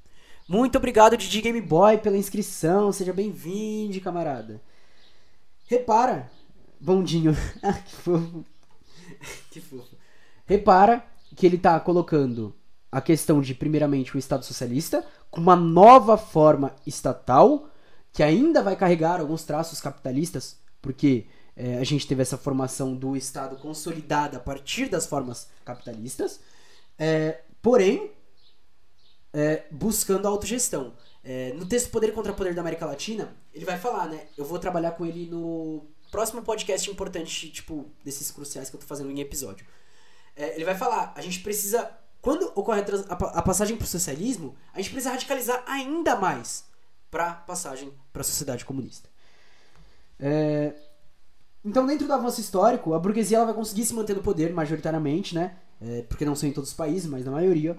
Muito 0.48 0.78
obrigado, 0.78 1.16
Didi 1.16 1.42
Game 1.42 1.60
Boy, 1.60 1.98
pela 1.98 2.16
inscrição. 2.16 2.90
Seja 2.92 3.12
bem-vindo, 3.12 4.00
camarada. 4.00 4.62
Repara, 5.66 6.30
bondinho. 6.80 7.36
Ah, 7.62 7.74
que 7.74 7.94
fofo. 7.94 8.44
que 9.50 9.60
fofo. 9.60 9.96
Repara 10.46 11.04
que 11.36 11.44
ele 11.44 11.58
tá 11.58 11.78
colocando 11.78 12.54
a 12.90 13.00
questão 13.00 13.40
de, 13.40 13.54
primeiramente, 13.54 14.16
o 14.16 14.18
Estado 14.18 14.44
socialista 14.44 15.04
com 15.30 15.40
uma 15.40 15.54
nova 15.54 16.16
forma 16.16 16.74
estatal 16.86 17.68
que 18.12 18.22
ainda 18.22 18.62
vai 18.62 18.74
carregar 18.74 19.20
alguns 19.20 19.44
traços 19.44 19.80
capitalistas, 19.80 20.58
porque 20.80 21.26
é, 21.58 21.76
a 21.78 21.84
gente 21.84 22.06
teve 22.06 22.22
essa 22.22 22.38
formação 22.38 22.94
do 22.94 23.16
Estado 23.16 23.56
consolidada 23.56 24.36
a 24.36 24.40
partir 24.40 24.88
das 24.88 25.06
formas 25.06 25.48
capitalistas. 25.64 26.38
É, 26.96 27.40
porém, 27.60 28.12
é, 29.32 29.64
buscando 29.68 30.26
a 30.26 30.30
autogestão. 30.30 30.94
É, 31.24 31.52
no 31.54 31.66
texto 31.66 31.90
Poder 31.90 32.12
contra 32.12 32.32
Poder 32.32 32.54
da 32.54 32.60
América 32.60 32.86
Latina, 32.86 33.36
ele 33.52 33.64
vai 33.64 33.76
falar, 33.76 34.08
né? 34.08 34.28
Eu 34.36 34.44
vou 34.44 34.60
trabalhar 34.60 34.92
com 34.92 35.04
ele 35.04 35.26
no 35.26 35.84
próximo 36.12 36.42
podcast 36.42 36.88
importante, 36.88 37.50
tipo, 37.50 37.90
desses 38.04 38.30
cruciais 38.30 38.70
que 38.70 38.76
eu 38.76 38.80
tô 38.80 38.86
fazendo 38.86 39.10
em 39.10 39.18
episódio. 39.18 39.66
É, 40.36 40.54
ele 40.54 40.64
vai 40.64 40.76
falar, 40.76 41.12
a 41.16 41.20
gente 41.20 41.40
precisa. 41.40 41.90
Quando 42.22 42.52
ocorre 42.54 42.82
a, 42.82 42.84
a, 42.84 43.38
a 43.40 43.42
passagem 43.42 43.76
pro 43.76 43.86
socialismo, 43.86 44.56
a 44.72 44.78
gente 44.80 44.90
precisa 44.90 45.10
radicalizar 45.10 45.64
ainda 45.66 46.14
mais 46.14 46.64
pra 47.10 47.32
passagem 47.32 47.92
pra 48.12 48.22
sociedade 48.22 48.64
comunista. 48.64 49.08
É, 50.20 50.72
então, 51.64 51.86
dentro 51.86 52.06
do 52.06 52.12
avanço 52.12 52.40
histórico, 52.40 52.94
a 52.94 52.98
burguesia 52.98 53.38
ela 53.38 53.46
vai 53.46 53.54
conseguir 53.54 53.84
se 53.84 53.94
manter 53.94 54.14
no 54.14 54.22
poder 54.22 54.52
majoritariamente, 54.52 55.34
né? 55.34 55.56
É, 55.80 56.02
porque 56.02 56.24
não 56.24 56.34
são 56.34 56.48
em 56.48 56.52
todos 56.52 56.70
os 56.70 56.76
países, 56.76 57.08
mas 57.08 57.24
na 57.24 57.30
maioria. 57.30 57.76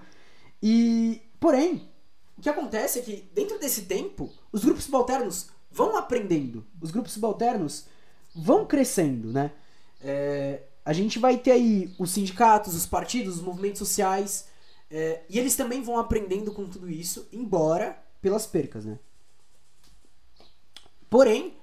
E 0.61 1.21
Porém, 1.39 1.89
o 2.37 2.41
que 2.41 2.49
acontece 2.49 2.99
é 2.99 3.01
que, 3.01 3.29
dentro 3.33 3.57
desse 3.59 3.83
tempo, 3.83 4.31
os 4.51 4.63
grupos 4.63 4.83
subalternos 4.83 5.49
vão 5.71 5.95
aprendendo. 5.95 6.65
Os 6.81 6.91
grupos 6.91 7.13
subalternos 7.13 7.85
vão 8.35 8.65
crescendo, 8.65 9.31
né? 9.31 9.51
É, 10.01 10.63
a 10.83 10.91
gente 10.91 11.17
vai 11.17 11.37
ter 11.37 11.51
aí 11.51 11.93
os 11.97 12.11
sindicatos, 12.11 12.75
os 12.75 12.85
partidos, 12.85 13.37
os 13.37 13.41
movimentos 13.41 13.79
sociais, 13.79 14.47
é, 14.91 15.23
e 15.29 15.39
eles 15.39 15.55
também 15.55 15.81
vão 15.81 15.97
aprendendo 15.97 16.51
com 16.51 16.67
tudo 16.67 16.89
isso, 16.89 17.27
embora 17.31 17.97
pelas 18.21 18.45
percas, 18.45 18.85
né? 18.85 18.99
Porém, 21.09 21.57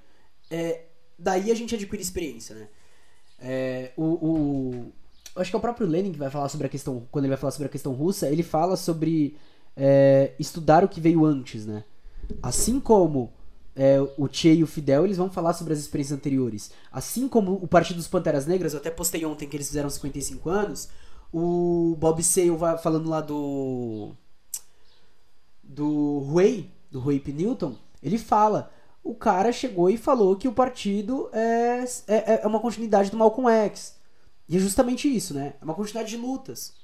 é, 0.50 0.86
daí 1.18 1.50
a 1.50 1.55
gente 1.55 1.74
adquire 1.74 2.02
experiência, 2.02 2.55
né? 2.55 2.68
É, 3.38 3.92
o, 3.96 4.05
o, 4.05 4.92
acho 5.37 5.50
que 5.50 5.57
é 5.57 5.59
o 5.59 5.62
próprio 5.62 5.87
Lenin 5.87 6.12
que 6.12 6.18
vai 6.18 6.31
falar 6.31 6.48
sobre 6.48 6.66
a 6.66 6.70
questão, 6.70 7.07
quando 7.11 7.24
ele 7.24 7.33
vai 7.33 7.38
falar 7.38 7.50
sobre 7.50 7.66
a 7.66 7.70
questão 7.70 7.92
russa, 7.92 8.29
ele 8.29 8.42
fala 8.42 8.76
sobre 8.76 9.37
é, 9.76 10.33
estudar 10.38 10.85
o 10.85 10.88
que 10.88 11.00
veio 11.00 11.24
antes, 11.24 11.66
né? 11.66 11.85
Assim 12.42 12.81
como 12.81 13.33
é, 13.74 14.00
o 14.16 14.26
Che 14.31 14.55
e 14.55 14.62
o 14.62 14.66
Fidel, 14.66 15.05
eles 15.05 15.18
vão 15.18 15.31
falar 15.31 15.52
sobre 15.52 15.74
as 15.74 15.79
experiências 15.79 16.18
anteriores. 16.18 16.70
Assim 16.90 17.29
como 17.29 17.55
o 17.55 17.68
Partido 17.68 17.96
dos 17.96 18.09
Panteras 18.09 18.46
Negras, 18.46 18.72
eu 18.72 18.81
até 18.81 18.90
postei 18.90 19.24
ontem 19.24 19.46
que 19.46 19.57
eles 19.57 19.68
fizeram 19.68 19.90
55 19.90 20.48
anos, 20.48 20.88
o 21.33 21.94
Bob 21.98 22.22
Sale 22.22 22.50
vai 22.50 22.79
falando 22.79 23.09
lá 23.09 23.20
do 23.20 24.12
do 25.62 26.24
Huey, 26.33 26.70
do 26.90 27.05
Huey 27.05 27.20
P. 27.20 27.33
Newton, 27.33 27.76
ele 28.02 28.16
fala 28.16 28.72
o 29.07 29.14
cara 29.14 29.53
chegou 29.53 29.88
e 29.88 29.97
falou 29.97 30.35
que 30.35 30.49
o 30.49 30.53
partido 30.53 31.31
é, 31.33 31.85
é, 32.09 32.40
é 32.42 32.47
uma 32.47 32.59
continuidade 32.59 33.09
do 33.09 33.16
Malcolm 33.16 33.49
X. 33.49 33.95
E 34.49 34.57
é 34.57 34.59
justamente 34.59 35.09
isso, 35.09 35.33
né? 35.33 35.55
É 35.61 35.64
uma 35.64 35.75
continuidade 35.75 36.11
de 36.11 36.16
lutas. 36.16 36.75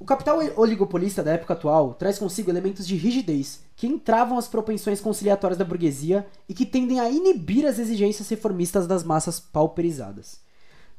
O 0.00 0.06
capital 0.06 0.38
oligopolista 0.56 1.22
da 1.22 1.32
época 1.32 1.52
atual 1.52 1.92
traz 1.92 2.18
consigo 2.18 2.50
elementos 2.50 2.86
de 2.86 2.96
rigidez 2.96 3.60
que 3.76 3.86
entravam 3.86 4.38
as 4.38 4.48
propensões 4.48 5.00
conciliatórias 5.00 5.58
da 5.58 5.64
burguesia 5.64 6.26
e 6.48 6.54
que 6.54 6.64
tendem 6.64 6.98
a 6.98 7.10
inibir 7.10 7.66
as 7.66 7.78
exigências 7.78 8.28
reformistas 8.28 8.86
das 8.86 9.04
massas 9.04 9.38
pauperizadas. 9.38 10.40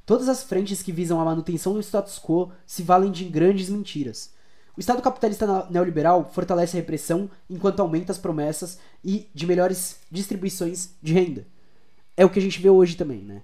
Todas 0.05 0.29
as 0.29 0.43
frentes 0.43 0.83
que 0.83 0.91
visam 0.91 1.19
a 1.19 1.25
manutenção 1.25 1.73
do 1.73 1.79
status 1.81 2.19
quo 2.19 2.51
se 2.67 2.83
valem 2.83 3.11
de 3.11 3.25
grandes 3.25 3.69
mentiras, 3.69 4.31
o 4.79 4.81
Estado 4.81 5.01
capitalista 5.01 5.67
neoliberal 5.69 6.31
fortalece 6.31 6.77
a 6.77 6.79
repressão 6.79 7.29
enquanto 7.49 7.81
aumenta 7.81 8.13
as 8.13 8.17
promessas 8.17 8.79
e 9.03 9.29
de 9.35 9.45
melhores 9.45 9.99
distribuições 10.09 10.91
de 11.03 11.11
renda. 11.11 11.45
É 12.15 12.23
o 12.23 12.29
que 12.29 12.39
a 12.39 12.41
gente 12.41 12.61
vê 12.61 12.69
hoje 12.69 12.95
também, 12.95 13.19
né? 13.19 13.43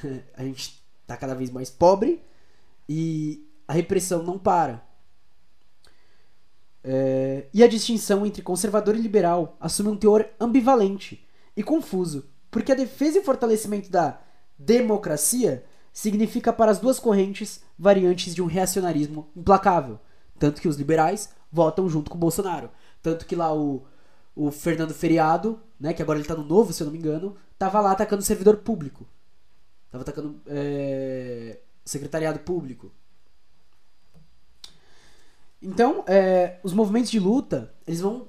a 0.32 0.44
gente 0.44 0.80
está 1.02 1.16
cada 1.16 1.34
vez 1.34 1.50
mais 1.50 1.70
pobre 1.70 2.22
e 2.88 3.44
a 3.66 3.72
repressão 3.72 4.22
não 4.22 4.38
para. 4.38 4.86
É... 6.84 7.46
e 7.52 7.60
a 7.60 7.66
distinção 7.66 8.24
entre 8.24 8.40
conservador 8.40 8.94
e 8.94 9.00
liberal 9.00 9.56
assume 9.58 9.88
um 9.88 9.96
teor 9.96 10.24
ambivalente 10.38 11.26
e 11.56 11.64
confuso, 11.64 12.26
porque 12.48 12.70
a 12.70 12.76
defesa 12.76 13.18
e 13.18 13.24
fortalecimento 13.24 13.90
da 13.90 14.20
democracia 14.56 15.64
significa 15.92 16.52
para 16.52 16.70
as 16.70 16.78
duas 16.78 17.00
correntes 17.00 17.60
variantes 17.76 18.36
de 18.36 18.40
um 18.40 18.46
reacionarismo 18.46 19.28
implacável 19.34 19.98
tanto 20.38 20.60
que 20.60 20.68
os 20.68 20.76
liberais 20.76 21.30
votam 21.50 21.88
junto 21.88 22.10
com 22.10 22.16
o 22.16 22.20
Bolsonaro. 22.20 22.70
Tanto 23.02 23.26
que 23.26 23.36
lá 23.36 23.54
o, 23.54 23.84
o 24.34 24.50
Fernando 24.50 24.92
Feriado, 24.92 25.60
né, 25.78 25.92
que 25.92 26.02
agora 26.02 26.18
ele 26.18 26.28
tá 26.28 26.34
no 26.34 26.44
novo, 26.44 26.72
se 26.72 26.82
eu 26.82 26.86
não 26.86 26.92
me 26.92 26.98
engano, 26.98 27.36
tava 27.58 27.80
lá 27.80 27.92
atacando 27.92 28.22
o 28.22 28.24
servidor 28.24 28.58
público. 28.58 29.06
Tava 29.90 30.02
atacando 30.02 30.40
é, 30.46 31.60
secretariado 31.84 32.40
público. 32.40 32.90
Então, 35.62 36.04
é, 36.06 36.58
os 36.62 36.72
movimentos 36.72 37.10
de 37.10 37.18
luta, 37.18 37.72
eles 37.86 38.00
vão 38.00 38.28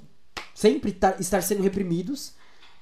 sempre 0.53 0.91
tar, 0.93 1.19
estar 1.19 1.41
sendo 1.41 1.61
reprimidos 1.61 2.33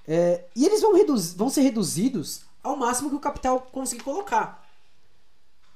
é, 0.07 0.45
e 0.55 0.65
eles 0.65 0.81
vão, 0.81 0.93
vão 1.35 1.49
ser 1.49 1.61
reduzidos 1.61 2.45
ao 2.61 2.75
máximo 2.75 3.09
que 3.09 3.15
o 3.15 3.19
capital 3.19 3.61
conseguir 3.71 4.03
colocar. 4.03 4.62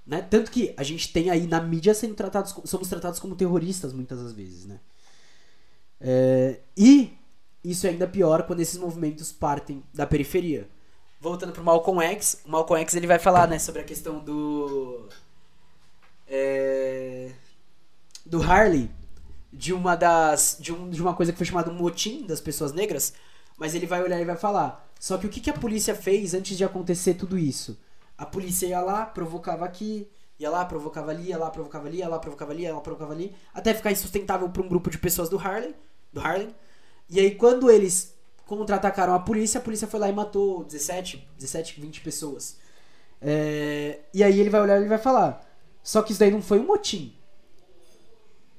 Né? 0.07 0.21
Tanto 0.21 0.49
que 0.49 0.73
a 0.77 0.83
gente 0.83 1.11
tem 1.11 1.29
aí 1.29 1.45
na 1.45 1.59
mídia 1.59 1.93
sendo 1.93 2.15
tratados, 2.15 2.55
somos 2.63 2.87
tratados 2.87 3.19
como 3.19 3.35
terroristas 3.35 3.91
muitas 3.91 4.23
das 4.23 4.31
vezes, 4.31 4.65
né? 4.65 4.79
É, 5.99 6.61
e 6.77 7.11
isso 7.61 7.85
é 7.85 7.89
ainda 7.89 8.07
pior 8.07 8.43
quando 8.43 8.61
esses 8.61 8.77
movimentos 8.77 9.33
partem 9.33 9.83
da 9.93 10.07
periferia. 10.07 10.69
Voltando 11.19 11.51
pro 11.51 11.63
Malcolm 11.63 12.01
X, 12.01 12.41
o 12.45 12.51
Malcolm 12.51 12.81
X 12.81 12.95
ele 12.95 13.07
vai 13.07 13.19
falar 13.19 13.47
né, 13.47 13.59
sobre 13.59 13.81
a 13.81 13.83
questão 13.83 14.19
do. 14.19 15.09
É, 16.25 17.31
do 18.25 18.41
Harley, 18.41 18.89
de 19.51 19.73
uma 19.73 19.95
das. 19.95 20.57
De, 20.57 20.71
um, 20.71 20.89
de 20.89 21.01
uma 21.01 21.15
coisa 21.15 21.33
que 21.33 21.37
foi 21.37 21.45
chamada 21.45 21.69
motim 21.69 22.25
das 22.25 22.39
pessoas 22.39 22.71
negras, 22.71 23.13
mas 23.57 23.75
ele 23.75 23.85
vai 23.85 24.01
olhar 24.01 24.21
e 24.21 24.25
vai 24.25 24.37
falar. 24.37 24.87
Só 24.97 25.17
que 25.17 25.25
o 25.25 25.29
que, 25.29 25.41
que 25.41 25.49
a 25.49 25.53
polícia 25.53 25.93
fez 25.93 26.33
antes 26.33 26.55
de 26.55 26.63
acontecer 26.63 27.15
tudo 27.15 27.37
isso? 27.37 27.77
A 28.17 28.25
polícia 28.25 28.65
ia 28.65 28.81
lá, 28.81 29.05
provocava 29.05 29.65
aqui, 29.65 30.09
ia 30.39 30.49
lá, 30.49 30.65
provocava 30.65 31.11
ali, 31.11 31.29
ia 31.29 31.37
lá, 31.37 31.49
provocava 31.49 31.87
ali, 31.87 31.97
ia 31.97 32.07
lá, 32.07 32.19
provocava 32.19 32.51
ali, 32.51 32.63
ia 32.63 32.73
lá, 32.73 32.81
provocava 32.81 33.13
ali, 33.13 33.35
até 33.53 33.73
ficar 33.73 33.91
insustentável 33.91 34.49
para 34.49 34.61
um 34.61 34.67
grupo 34.67 34.89
de 34.89 34.97
pessoas 34.97 35.29
do 35.29 35.37
Harlem, 35.37 35.75
do 36.11 36.19
Harlem. 36.19 36.55
E 37.09 37.19
aí 37.19 37.35
quando 37.35 37.69
eles 37.69 38.15
contra-atacaram 38.45 39.13
a 39.13 39.19
polícia, 39.19 39.59
a 39.59 39.63
polícia 39.63 39.87
foi 39.87 39.99
lá 39.99 40.09
e 40.09 40.13
matou 40.13 40.63
17, 40.63 41.27
17, 41.37 41.79
20 41.79 42.01
pessoas. 42.01 42.57
É... 43.21 43.99
E 44.13 44.23
aí 44.23 44.39
ele 44.39 44.49
vai 44.49 44.61
olhar 44.61 44.81
e 44.81 44.87
vai 44.87 44.97
falar: 44.97 45.45
só 45.83 46.01
que 46.01 46.11
isso 46.11 46.19
daí 46.19 46.31
não 46.31 46.41
foi 46.41 46.59
um 46.59 46.65
motim. 46.65 47.13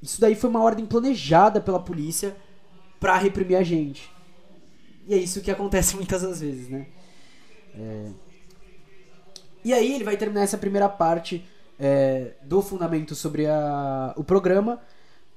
Isso 0.00 0.20
daí 0.20 0.34
foi 0.34 0.48
uma 0.48 0.62
ordem 0.62 0.86
planejada 0.86 1.60
pela 1.60 1.80
polícia 1.80 2.36
para 3.00 3.16
reprimir 3.16 3.56
a 3.56 3.62
gente. 3.62 4.10
E 5.06 5.14
é 5.14 5.16
isso 5.16 5.40
que 5.40 5.50
acontece 5.50 5.94
muitas 5.96 6.22
das 6.22 6.40
vezes, 6.40 6.68
né? 6.68 6.86
É... 7.74 8.10
E 9.64 9.72
aí 9.72 9.94
ele 9.94 10.04
vai 10.04 10.16
terminar 10.16 10.42
essa 10.42 10.58
primeira 10.58 10.88
parte 10.88 11.44
é, 11.78 12.32
do 12.42 12.60
fundamento 12.60 13.14
sobre 13.14 13.46
a, 13.46 14.12
o 14.16 14.24
programa, 14.24 14.80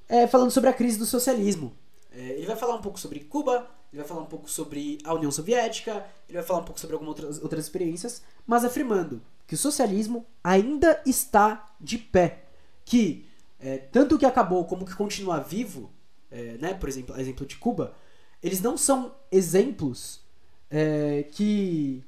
é, 0.10 0.28
falando 0.28 0.52
sobre 0.52 0.70
a 0.70 0.74
crise 0.74 0.98
do 0.98 1.06
socialismo. 1.06 1.74
É, 2.12 2.20
ele 2.20 2.46
vai 2.46 2.56
falar 2.56 2.76
um 2.76 2.82
pouco 2.82 3.00
sobre 3.00 3.20
Cuba, 3.22 3.68
ele 3.92 4.02
vai 4.02 4.08
falar 4.08 4.22
um 4.22 4.26
pouco 4.26 4.50
sobre 4.50 4.98
a 5.04 5.14
União 5.14 5.32
Soviética, 5.32 6.06
ele 6.28 6.38
vai 6.38 6.44
falar 6.44 6.60
um 6.60 6.66
pouco 6.66 6.80
sobre 6.80 6.96
algumas 6.96 7.18
outras, 7.18 7.42
outras 7.42 7.66
experiências, 7.66 8.22
mas 8.46 8.66
afirmando 8.66 9.22
que 9.48 9.56
o 9.56 9.58
socialismo 9.58 10.26
ainda 10.44 11.02
está 11.06 11.74
de 11.80 11.98
pé. 11.98 12.46
Que 12.86 13.26
é, 13.60 13.78
tanto 13.78 14.18
que 14.18 14.26
acabou 14.26 14.66
como 14.66 14.86
que 14.86 14.96
continua 14.96 15.40
vivo, 15.40 15.92
é, 16.32 16.58
né, 16.58 16.74
por 16.74 16.90
exemplo, 16.90 17.20
exemplo 17.20 17.46
de 17.46 17.58
Cuba, 17.58 17.94
eles 18.42 18.62
não 18.62 18.76
são 18.76 19.14
exemplos 19.32 20.22
é, 20.70 21.24
que 21.32 22.04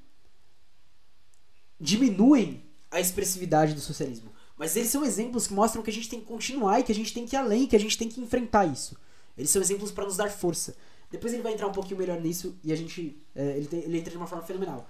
diminuem 1.80 2.64
a 2.90 3.00
expressividade 3.00 3.74
do 3.74 3.82
socialismo. 3.82 4.32
Mas 4.58 4.76
eles 4.76 4.90
são 4.90 5.04
exemplos 5.04 5.48
que 5.48 5.54
mostram 5.54 5.82
que 5.82 5.90
a 5.90 5.94
gente 5.94 6.10
tem 6.10 6.20
que 6.20 6.26
continuar 6.26 6.80
e 6.80 6.84
que 6.84 6.92
a 6.92 6.96
gente 6.96 7.14
tem 7.14 7.26
que 7.26 7.36
ir 7.36 7.40
além, 7.40 7.66
que 7.68 7.76
a 7.76 7.80
gente 7.80 7.98
tem 7.98 8.08
que 8.08 8.22
enfrentar 8.22 8.66
isso. 8.66 8.98
Eles 9.38 9.50
são 9.50 9.62
exemplos 9.62 9.92
para 9.92 10.06
nos 10.06 10.18
dar 10.18 10.30
força. 10.30 10.76
Depois 11.10 11.34
ele 11.34 11.44
vai 11.44 11.54
entrar 11.54 11.68
um 11.68 11.72
pouquinho 11.72 12.00
melhor 12.00 12.20
nisso 12.20 12.58
e 12.64 12.72
a 12.72 12.76
gente. 12.76 13.18
É, 13.36 13.58
ele, 13.58 13.68
tem, 13.68 13.80
ele 13.82 13.98
entra 13.98 14.12
de 14.12 14.18
uma 14.18 14.28
forma 14.28 14.44
fenomenal. 14.44 14.88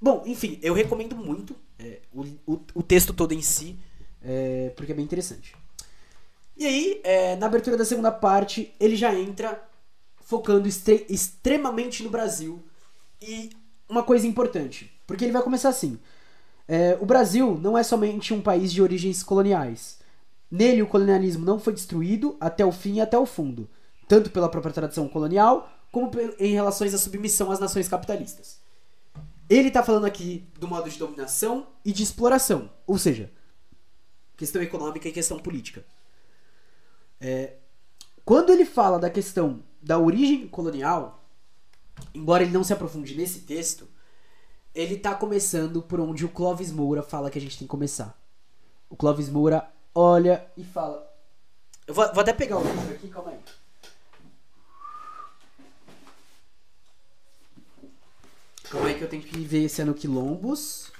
Bom, 0.00 0.22
enfim, 0.26 0.58
eu 0.62 0.74
recomendo 0.74 1.16
muito 1.16 1.54
é, 1.78 2.00
o, 2.12 2.22
o, 2.46 2.60
o, 2.74 2.82
texto 2.82 3.14
todo 3.14 3.32
em 3.32 3.40
si, 3.40 3.78
é, 4.22 4.72
porque 4.76 4.92
é 4.92 4.94
bem 4.94 5.04
interessante. 5.04 5.54
E 6.56 6.66
aí, 6.66 7.00
é, 7.02 7.36
na 7.36 7.46
abertura 7.46 7.76
da 7.76 7.84
segunda 7.84 8.12
parte, 8.12 8.74
ele 8.78 8.96
já 8.96 9.14
entra 9.14 9.62
focando 10.20 10.68
extremamente 10.68 12.02
no 12.02 12.10
Brasil. 12.10 12.62
E 13.20 13.50
uma 13.88 14.02
coisa 14.02 14.26
importante, 14.26 14.92
porque 15.06 15.24
ele 15.24 15.32
vai 15.32 15.42
começar 15.42 15.68
assim. 15.68 15.98
É, 16.66 16.96
o 17.00 17.06
Brasil 17.06 17.58
não 17.60 17.76
é 17.76 17.82
somente 17.82 18.32
um 18.32 18.40
país 18.40 18.72
de 18.72 18.80
origens 18.80 19.22
coloniais. 19.22 19.98
Nele, 20.50 20.82
o 20.82 20.86
colonialismo 20.86 21.44
não 21.44 21.58
foi 21.58 21.72
destruído 21.72 22.36
até 22.40 22.64
o 22.64 22.72
fim 22.72 22.94
e 22.94 23.00
até 23.00 23.18
o 23.18 23.26
fundo, 23.26 23.68
tanto 24.08 24.30
pela 24.30 24.48
própria 24.48 24.72
tradição 24.72 25.08
colonial, 25.08 25.70
como 25.90 26.10
em 26.38 26.52
relações 26.52 26.94
à 26.94 26.98
submissão 26.98 27.50
às 27.50 27.60
nações 27.60 27.88
capitalistas. 27.88 28.60
Ele 29.48 29.68
está 29.68 29.82
falando 29.82 30.06
aqui 30.06 30.46
do 30.58 30.66
modo 30.66 30.88
de 30.88 30.98
dominação 30.98 31.66
e 31.84 31.92
de 31.92 32.02
exploração, 32.02 32.70
ou 32.86 32.98
seja, 32.98 33.30
questão 34.36 34.62
econômica 34.62 35.08
e 35.08 35.12
questão 35.12 35.38
política. 35.38 35.84
É, 37.20 37.54
quando 38.24 38.52
ele 38.52 38.64
fala 38.64 38.98
da 38.98 39.10
questão 39.10 39.62
da 39.82 39.98
origem 39.98 40.48
colonial, 40.48 41.24
embora 42.14 42.42
ele 42.42 42.52
não 42.52 42.64
se 42.64 42.72
aprofunde 42.72 43.14
nesse 43.14 43.40
texto, 43.40 43.86
ele 44.74 44.96
tá 44.96 45.14
começando 45.14 45.80
por 45.80 46.00
onde 46.00 46.24
o 46.24 46.28
Clóvis 46.28 46.72
Moura 46.72 47.02
fala 47.02 47.30
que 47.30 47.38
a 47.38 47.40
gente 47.40 47.56
tem 47.56 47.66
que 47.66 47.70
começar. 47.70 48.18
O 48.90 48.96
Clóvis 48.96 49.28
Moura 49.28 49.70
olha 49.94 50.44
e 50.56 50.64
fala. 50.64 51.08
Eu 51.86 51.94
vou, 51.94 52.12
vou 52.12 52.20
até 52.20 52.32
pegar 52.32 52.58
o 52.58 52.64
livro 52.64 52.94
aqui, 52.94 53.08
calma 53.08 53.30
aí. 53.30 53.38
Calma 58.64 58.88
aí 58.88 58.94
que 58.94 59.04
eu 59.04 59.08
tenho 59.08 59.22
que 59.22 59.38
ver 59.44 59.68
se 59.68 59.82
é 59.82 59.84
no 59.84 59.94
Quilombos 59.94 60.90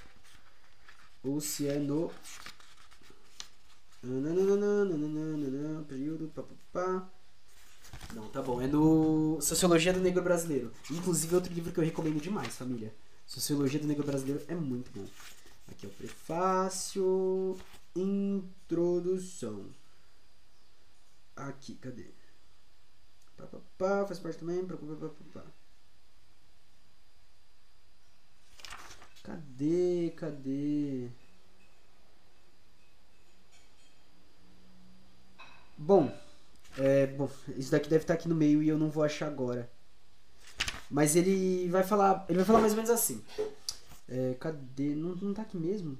ou 1.24 1.40
se 1.40 1.66
é 1.66 1.78
no. 1.78 2.12
Período. 5.88 6.30
Não, 8.14 8.28
tá 8.28 8.42
bom. 8.42 8.60
É 8.60 8.66
no 8.66 9.40
Sociologia 9.40 9.92
do 9.92 10.00
Negro 10.00 10.22
Brasileiro. 10.22 10.72
Inclusive, 10.90 11.34
outro 11.34 11.52
livro 11.52 11.72
que 11.72 11.80
eu 11.80 11.84
recomendo 11.84 12.20
demais, 12.20 12.54
família. 12.54 12.94
Sociologia 13.26 13.80
do 13.80 13.86
Negro 13.86 14.06
Brasileiro 14.06 14.44
é 14.48 14.54
muito 14.54 14.90
bom. 14.92 15.06
Aqui 15.68 15.86
é 15.86 15.88
o 15.88 15.92
prefácio. 15.92 17.58
Introdução. 17.96 19.70
Aqui, 21.36 21.74
cadê? 21.76 22.06
Pá, 23.36 23.46
pá, 23.46 23.58
pá, 23.78 24.06
faz 24.06 24.18
parte 24.18 24.38
também. 24.38 24.64
Pá, 24.64 24.76
pá, 24.76 25.08
pá, 25.08 25.40
pá. 25.40 25.44
Cadê? 29.22 30.12
Cadê? 30.16 31.08
Bom, 35.76 36.12
é, 36.78 37.06
bom, 37.06 37.30
isso 37.56 37.70
daqui 37.70 37.88
deve 37.88 38.04
estar 38.04 38.14
aqui 38.14 38.28
no 38.28 38.34
meio 38.34 38.62
e 38.62 38.68
eu 38.68 38.78
não 38.78 38.90
vou 38.90 39.02
achar 39.02 39.26
agora. 39.26 39.70
Mas 40.94 41.16
ele 41.16 41.68
vai 41.70 41.82
falar, 41.82 42.24
ele 42.28 42.38
vai 42.38 42.46
falar 42.46 42.60
mais 42.60 42.72
ou 42.72 42.76
menos 42.76 42.88
assim. 42.88 43.20
É, 44.08 44.34
cadê? 44.38 44.94
Não, 44.94 45.16
não 45.16 45.34
tá 45.34 45.42
aqui 45.42 45.56
mesmo? 45.56 45.98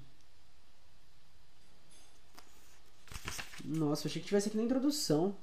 Nossa, 3.64 4.06
achei 4.06 4.22
que 4.22 4.28
tivesse 4.28 4.46
aqui 4.46 4.56
na 4.56 4.62
introdução. 4.62 5.36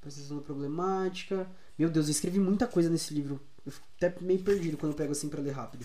Prestação 0.00 0.36
da 0.36 0.44
problemática. 0.44 1.50
Meu 1.76 1.90
Deus, 1.90 2.06
eu 2.06 2.12
escrevi 2.12 2.38
muita 2.38 2.68
coisa 2.68 2.88
nesse 2.88 3.12
livro. 3.12 3.40
Eu 3.66 3.72
fico 3.72 3.84
até 3.96 4.14
meio 4.20 4.44
perdido 4.44 4.78
quando 4.78 4.92
eu 4.92 4.96
pego 4.96 5.10
assim 5.10 5.28
pra 5.28 5.40
ler 5.40 5.50
rápido. 5.50 5.84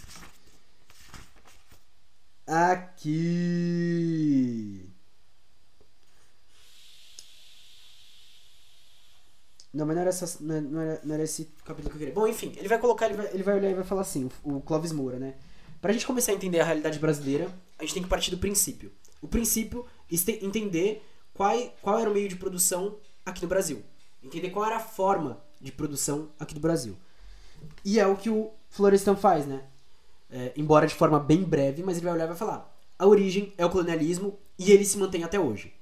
Aqui. 2.46 3.18
Não, 9.74 9.86
mas 9.86 9.96
não 9.96 10.02
era, 10.02 10.10
essa, 10.10 10.44
não, 10.44 10.82
era, 10.82 11.02
não 11.04 11.14
era 11.14 11.24
esse 11.24 11.46
capítulo 11.66 11.90
que 11.90 11.96
eu 11.96 12.00
queria. 12.00 12.14
Bom, 12.14 12.28
enfim, 12.28 12.54
ele 12.58 12.68
vai 12.68 12.80
colocar, 12.80 13.08
ele 13.08 13.18
vai, 13.18 13.28
ele 13.34 13.44
vai 13.44 13.56
olhar 13.56 13.70
e 13.70 13.74
vai 13.74 13.84
falar 13.84 14.02
assim, 14.02 14.30
o, 14.44 14.58
o 14.58 14.62
Clóvis 14.62 14.92
Moura, 14.92 15.20
né? 15.20 15.36
Pra 15.82 15.94
gente 15.94 16.06
começar 16.08 16.32
a 16.32 16.36
entender 16.36 16.60
a 16.60 16.64
realidade 16.64 16.98
brasileira, 16.98 17.48
a 17.78 17.84
gente 17.84 17.94
tem 17.94 18.04
que 18.04 18.10
partir 18.10 18.32
do 18.32 18.38
princípio. 18.38 18.92
O 19.22 19.28
princípio 19.28 19.86
é 20.12 20.46
entender 20.46 21.06
qual, 21.34 21.56
qual 21.82 22.00
era 22.00 22.10
o 22.10 22.14
meio 22.14 22.28
de 22.28 22.36
produção 22.36 22.98
aqui 23.26 23.42
no 23.42 23.48
Brasil. 23.48 23.84
Entender 24.24 24.50
qual 24.50 24.66
era 24.66 24.78
a 24.78 24.80
forma 24.80 25.44
de 25.62 25.72
produção 25.72 26.30
aqui 26.40 26.54
do 26.54 26.60
Brasil. 26.60 26.98
E 27.84 28.00
é 28.00 28.08
o 28.08 28.16
que 28.16 28.30
o 28.30 28.52
Florestan 28.70 29.16
faz, 29.16 29.46
né? 29.46 29.64
É, 30.30 30.52
embora 30.58 30.88
de 30.88 30.96
forma 30.96 31.20
bem 31.20 31.44
breve, 31.44 31.84
mas 31.84 31.98
ele 31.98 32.06
vai 32.06 32.16
olhar 32.16 32.26
e 32.26 32.30
vai 32.30 32.38
falar. 32.38 32.76
A 32.98 33.06
origem 33.06 33.54
é 33.58 33.66
o 33.66 33.70
colonialismo 33.70 34.38
e 34.58 34.72
ele 34.72 34.84
se 34.84 34.98
mantém 34.98 35.24
até 35.24 35.40
hoje. 35.40 35.74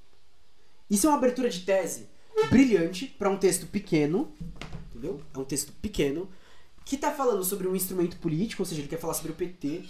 Isso 0.90 1.08
é 1.08 1.10
uma 1.10 1.18
abertura 1.18 1.50
de 1.50 1.62
tese 1.62 2.10
brilhante 2.50 3.06
para 3.08 3.30
um 3.30 3.38
texto 3.38 3.68
pequeno, 3.68 4.32
entendeu? 4.90 5.22
É 5.34 5.38
um 5.38 5.44
texto 5.46 5.72
pequeno 5.74 6.30
que 6.84 6.98
tá 6.98 7.12
falando 7.12 7.44
sobre 7.44 7.68
um 7.68 7.76
instrumento 7.76 8.18
político, 8.18 8.62
ou 8.62 8.66
seja, 8.66 8.82
ele 8.82 8.88
quer 8.88 9.00
falar 9.00 9.14
sobre 9.14 9.32
o 9.32 9.36
PT 9.36 9.84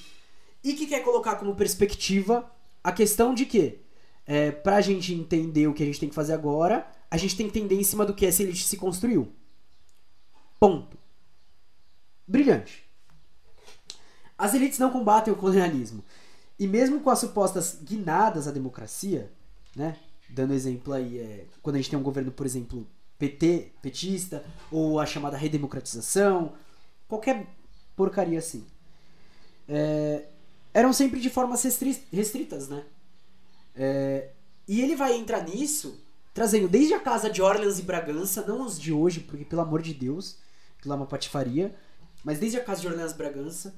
e 0.64 0.74
que 0.74 0.88
quer 0.88 1.04
colocar 1.04 1.36
como 1.36 1.56
perspectiva 1.56 2.50
a 2.84 2.92
questão 2.92 3.34
de 3.34 3.46
que 3.46 3.80
é, 4.26 4.52
pra 4.52 4.82
gente 4.82 5.14
entender 5.14 5.68
o 5.68 5.74
que 5.74 5.84
a 5.84 5.86
gente 5.86 6.00
tem 6.00 6.10
que 6.10 6.16
fazer 6.16 6.34
agora, 6.34 6.88
a 7.10 7.18
gente 7.18 7.36
tem 7.36 7.50
que 7.50 7.58
entender 7.58 7.76
em 7.76 7.84
cima 7.84 8.06
do 8.06 8.14
que 8.14 8.26
essa 8.26 8.42
elite 8.42 8.64
se 8.64 8.78
construiu. 8.78 9.32
Ponto. 10.60 10.98
Brilhante. 12.28 12.84
As 14.38 14.54
elites 14.54 14.80
não 14.80 14.92
combatem 14.92 15.34
o 15.34 15.38
colonialismo. 15.38 16.04
E 16.58 16.68
mesmo 16.68 17.02
com 17.02 17.10
as 17.10 17.20
supostas 17.20 17.80
guinadas 17.84 18.48
à 18.48 18.52
democracia, 18.52 19.32
né? 19.76 19.98
Dando 20.30 20.54
exemplo 20.54 20.94
aí, 20.94 21.20
é, 21.20 21.46
quando 21.62 21.76
a 21.76 21.80
gente 21.80 21.90
tem 21.90 22.00
um 22.00 22.04
governo, 22.04 22.32
por 22.32 22.46
exemplo, 22.46 22.88
PT, 23.18 23.74
petista, 23.82 24.44
ou 24.72 25.00
a 25.00 25.06
chamada 25.06 25.38
redemocratização, 25.38 26.54
qualquer 27.08 27.48
porcaria 27.96 28.40
assim. 28.40 28.66
É, 29.68 30.26
eram 30.74 30.92
sempre 30.92 31.20
de 31.20 31.30
formas 31.30 31.64
restritas, 32.12 32.68
né? 32.68 32.84
É, 33.76 34.32
e 34.68 34.82
ele 34.82 34.96
vai 34.96 35.16
entrar 35.16 35.44
nisso 35.44 36.02
trazendo 36.36 36.68
desde 36.68 36.94
a 36.94 37.00
casa 37.00 37.30
de 37.30 37.42
Orleans 37.42 37.80
e 37.80 37.82
Bragança, 37.82 38.46
não 38.46 38.66
os 38.66 38.78
de 38.78 38.92
hoje, 38.92 39.22
porque 39.22 39.46
pelo 39.46 39.62
amor 39.62 39.82
de 39.82 39.94
Deus, 39.94 40.38
que 40.82 40.88
lá 40.88 40.96
é 40.96 40.98
uma 40.98 41.06
patifaria, 41.06 41.74
mas 42.26 42.40
desde 42.40 42.58
a 42.58 42.64
casa 42.64 42.82
de 42.82 42.88
Orleans 42.88 43.14
e 43.14 43.16
Bragança, 43.16 43.74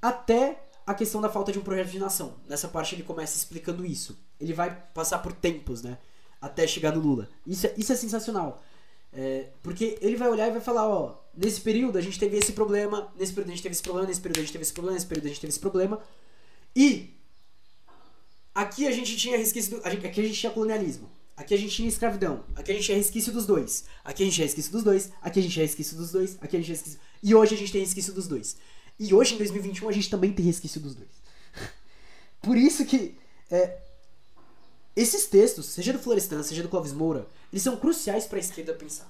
até 0.00 0.62
a 0.86 0.94
questão 0.94 1.20
da 1.20 1.28
falta 1.28 1.50
de 1.50 1.58
um 1.58 1.62
projeto 1.62 1.90
de 1.90 1.98
nação. 1.98 2.36
Nessa 2.48 2.68
parte 2.68 2.94
ele 2.94 3.02
começa 3.02 3.36
explicando 3.36 3.84
isso. 3.84 4.16
Ele 4.40 4.52
vai 4.52 4.74
passar 4.94 5.18
por 5.18 5.32
tempos, 5.32 5.82
né? 5.82 5.98
Até 6.40 6.66
chegar 6.66 6.94
no 6.94 7.00
Lula. 7.00 7.28
Isso 7.46 7.66
é, 7.66 7.74
isso 7.76 7.92
é 7.92 7.96
sensacional. 7.96 8.62
É, 9.12 9.48
porque 9.62 9.98
ele 10.00 10.16
vai 10.16 10.28
olhar 10.28 10.48
e 10.48 10.52
vai 10.52 10.60
falar, 10.60 10.86
ó, 10.88 11.18
nesse 11.34 11.60
período 11.60 11.96
a 11.98 12.00
gente 12.00 12.18
teve 12.18 12.36
esse 12.36 12.52
problema, 12.52 13.12
nesse 13.18 13.32
período 13.32 13.48
a 13.50 13.54
gente 13.54 13.62
teve 13.62 13.72
esse 13.72 13.82
problema, 13.82 14.06
nesse 14.06 14.20
período 14.20 14.38
a 14.38 14.42
gente 14.42 14.52
teve 14.52 14.62
esse 14.62 14.72
problema, 14.72 14.94
nesse 14.94 15.06
período 15.06 15.24
a 15.24 15.28
gente 15.28 15.40
teve 15.40 15.50
esse 15.50 15.60
problema. 15.60 16.00
E 16.76 17.14
aqui 18.54 18.86
a 18.86 18.90
gente 18.90 19.16
tinha 19.16 19.36
resquício 19.36 19.78
do, 19.78 19.86
aqui 19.86 20.20
a 20.20 20.24
gente 20.24 20.38
tinha 20.38 20.52
colonialismo. 20.52 21.10
Aqui 21.36 21.54
a 21.54 21.56
gente 21.56 21.74
tinha 21.74 21.88
escravidão. 21.88 22.44
Aqui 22.56 22.72
a 22.72 22.74
gente 22.74 22.84
tinha 22.84 22.96
resquício 22.96 23.32
dos 23.32 23.46
dois. 23.46 23.84
Aqui 24.04 24.22
a 24.22 24.26
gente 24.26 24.34
tinha 24.34 24.44
resquício 24.44 24.72
dos 24.72 24.82
dois. 24.82 25.12
Aqui 25.22 25.38
a 25.38 25.42
gente 25.42 25.52
tinha 25.52 25.64
resquício 25.64 25.96
dos 25.96 26.10
dois. 26.10 26.36
Aqui 26.40 26.56
a 26.56 26.58
gente 26.58 26.66
tinha 26.66 26.74
resquício... 26.74 27.00
E 27.22 27.34
hoje 27.34 27.54
a 27.54 27.58
gente 27.58 27.70
tem 27.70 27.80
resquício 27.80 28.12
dos 28.12 28.26
dois. 28.26 28.56
E 28.98 29.14
hoje, 29.14 29.34
em 29.34 29.38
2021, 29.38 29.88
a 29.88 29.92
gente 29.92 30.10
também 30.10 30.32
tem 30.32 30.44
resquício 30.44 30.80
dos 30.80 30.96
dois. 30.96 31.10
Por 32.42 32.56
isso 32.56 32.84
que 32.84 33.14
é, 33.48 33.78
esses 35.00 35.28
textos, 35.28 35.66
seja 35.66 35.92
do 35.92 35.98
Florestan, 36.00 36.42
seja 36.42 36.60
do 36.60 36.68
Clóvis 36.68 36.92
Moura, 36.92 37.28
eles 37.52 37.62
são 37.62 37.76
cruciais 37.76 38.26
para 38.26 38.38
a 38.38 38.40
esquerda 38.40 38.74
pensar. 38.74 39.08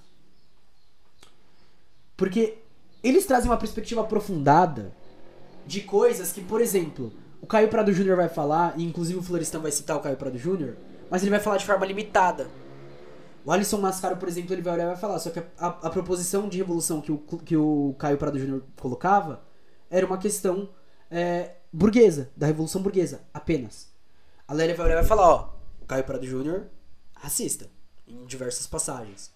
Porque 2.14 2.58
eles 3.02 3.24
trazem 3.24 3.50
uma 3.50 3.56
perspectiva 3.56 4.02
aprofundada 4.02 4.92
de 5.66 5.80
coisas 5.80 6.30
que, 6.30 6.42
por 6.42 6.60
exemplo, 6.60 7.10
o 7.40 7.46
Caio 7.46 7.68
Prado 7.68 7.90
Júnior 7.90 8.18
vai 8.18 8.28
falar, 8.28 8.78
e 8.78 8.84
inclusive 8.84 9.18
o 9.18 9.22
Florestan 9.22 9.60
vai 9.60 9.72
citar 9.72 9.96
o 9.96 10.00
Caio 10.00 10.18
Prado 10.18 10.36
Júnior, 10.36 10.76
mas 11.10 11.22
ele 11.22 11.30
vai 11.30 11.40
falar 11.40 11.56
de 11.56 11.64
forma 11.64 11.86
limitada. 11.86 12.48
O 13.42 13.50
Alisson 13.50 13.78
Mascaro, 13.78 14.18
por 14.18 14.28
exemplo, 14.28 14.52
ele 14.52 14.60
vai 14.60 14.74
olhar 14.74 14.84
e 14.84 14.88
vai 14.88 14.96
falar, 14.96 15.18
só 15.18 15.30
que 15.30 15.38
a, 15.38 15.44
a, 15.58 15.68
a 15.68 15.90
proposição 15.90 16.50
de 16.50 16.58
revolução 16.58 17.00
que 17.00 17.12
o, 17.12 17.18
que 17.18 17.56
o 17.56 17.94
Caio 17.98 18.18
Prado 18.18 18.38
Júnior 18.38 18.62
colocava 18.76 19.42
era 19.90 20.04
uma 20.04 20.18
questão 20.18 20.68
é, 21.10 21.52
burguesa, 21.72 22.30
da 22.36 22.46
Revolução 22.46 22.82
Burguesa, 22.82 23.22
apenas. 23.32 23.88
A 24.46 24.52
Lélia 24.52 24.74
vai 24.74 24.84
olhar 24.84 24.96
e 24.96 25.00
vai 25.00 25.08
falar, 25.08 25.28
ó, 25.30 25.57
Caio 25.88 26.04
Prado 26.04 26.26
Júnior, 26.26 26.66
racista, 27.16 27.68
em 28.06 28.24
diversas 28.26 28.66
passagens. 28.66 29.32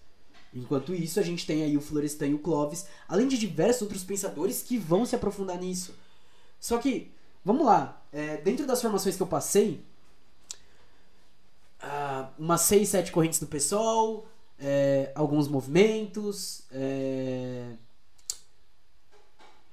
Enquanto 0.53 0.93
isso, 0.93 1.19
a 1.19 1.23
gente 1.23 1.47
tem 1.47 1.63
aí 1.63 1.75
o 1.75 1.81
Florestan 1.81 2.27
e 2.27 2.33
o 2.35 2.39
Clovis, 2.39 2.85
além 3.07 3.27
de 3.27 3.37
diversos 3.37 3.81
outros 3.81 4.03
pensadores 4.03 4.61
que 4.61 4.77
vão 4.77 5.03
se 5.05 5.15
aprofundar 5.15 5.57
nisso. 5.57 5.95
Só 6.59 6.77
que, 6.77 7.11
vamos 7.43 7.65
lá, 7.65 8.01
é, 8.11 8.37
dentro 8.37 8.67
das 8.67 8.81
formações 8.81 9.15
que 9.15 9.23
eu 9.23 9.27
passei, 9.27 9.83
uh, 11.81 12.29
umas 12.37 12.61
6, 12.61 12.87
7 12.87 13.11
correntes 13.11 13.39
do 13.39 13.47
PSOL, 13.47 14.27
é, 14.59 15.11
alguns 15.15 15.47
movimentos, 15.47 16.61
é... 16.71 17.73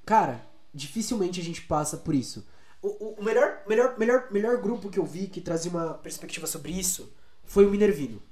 cara, 0.04 0.44
dificilmente 0.74 1.40
a 1.40 1.44
gente 1.44 1.62
passa 1.62 1.98
por 1.98 2.14
isso. 2.14 2.44
O, 2.82 3.20
o, 3.20 3.24
melhor, 3.24 3.62
melhor, 3.66 3.98
melhor, 3.98 4.28
melhor 4.30 4.56
grupo 4.60 4.88
que 4.88 4.98
eu 4.98 5.04
vi 5.04 5.26
que 5.26 5.40
trazia 5.40 5.70
uma 5.70 5.94
perspectiva 5.94 6.46
sobre 6.46 6.72
isso 6.72 7.12
foi 7.44 7.66
o 7.66 7.70
Minervino. 7.70 8.22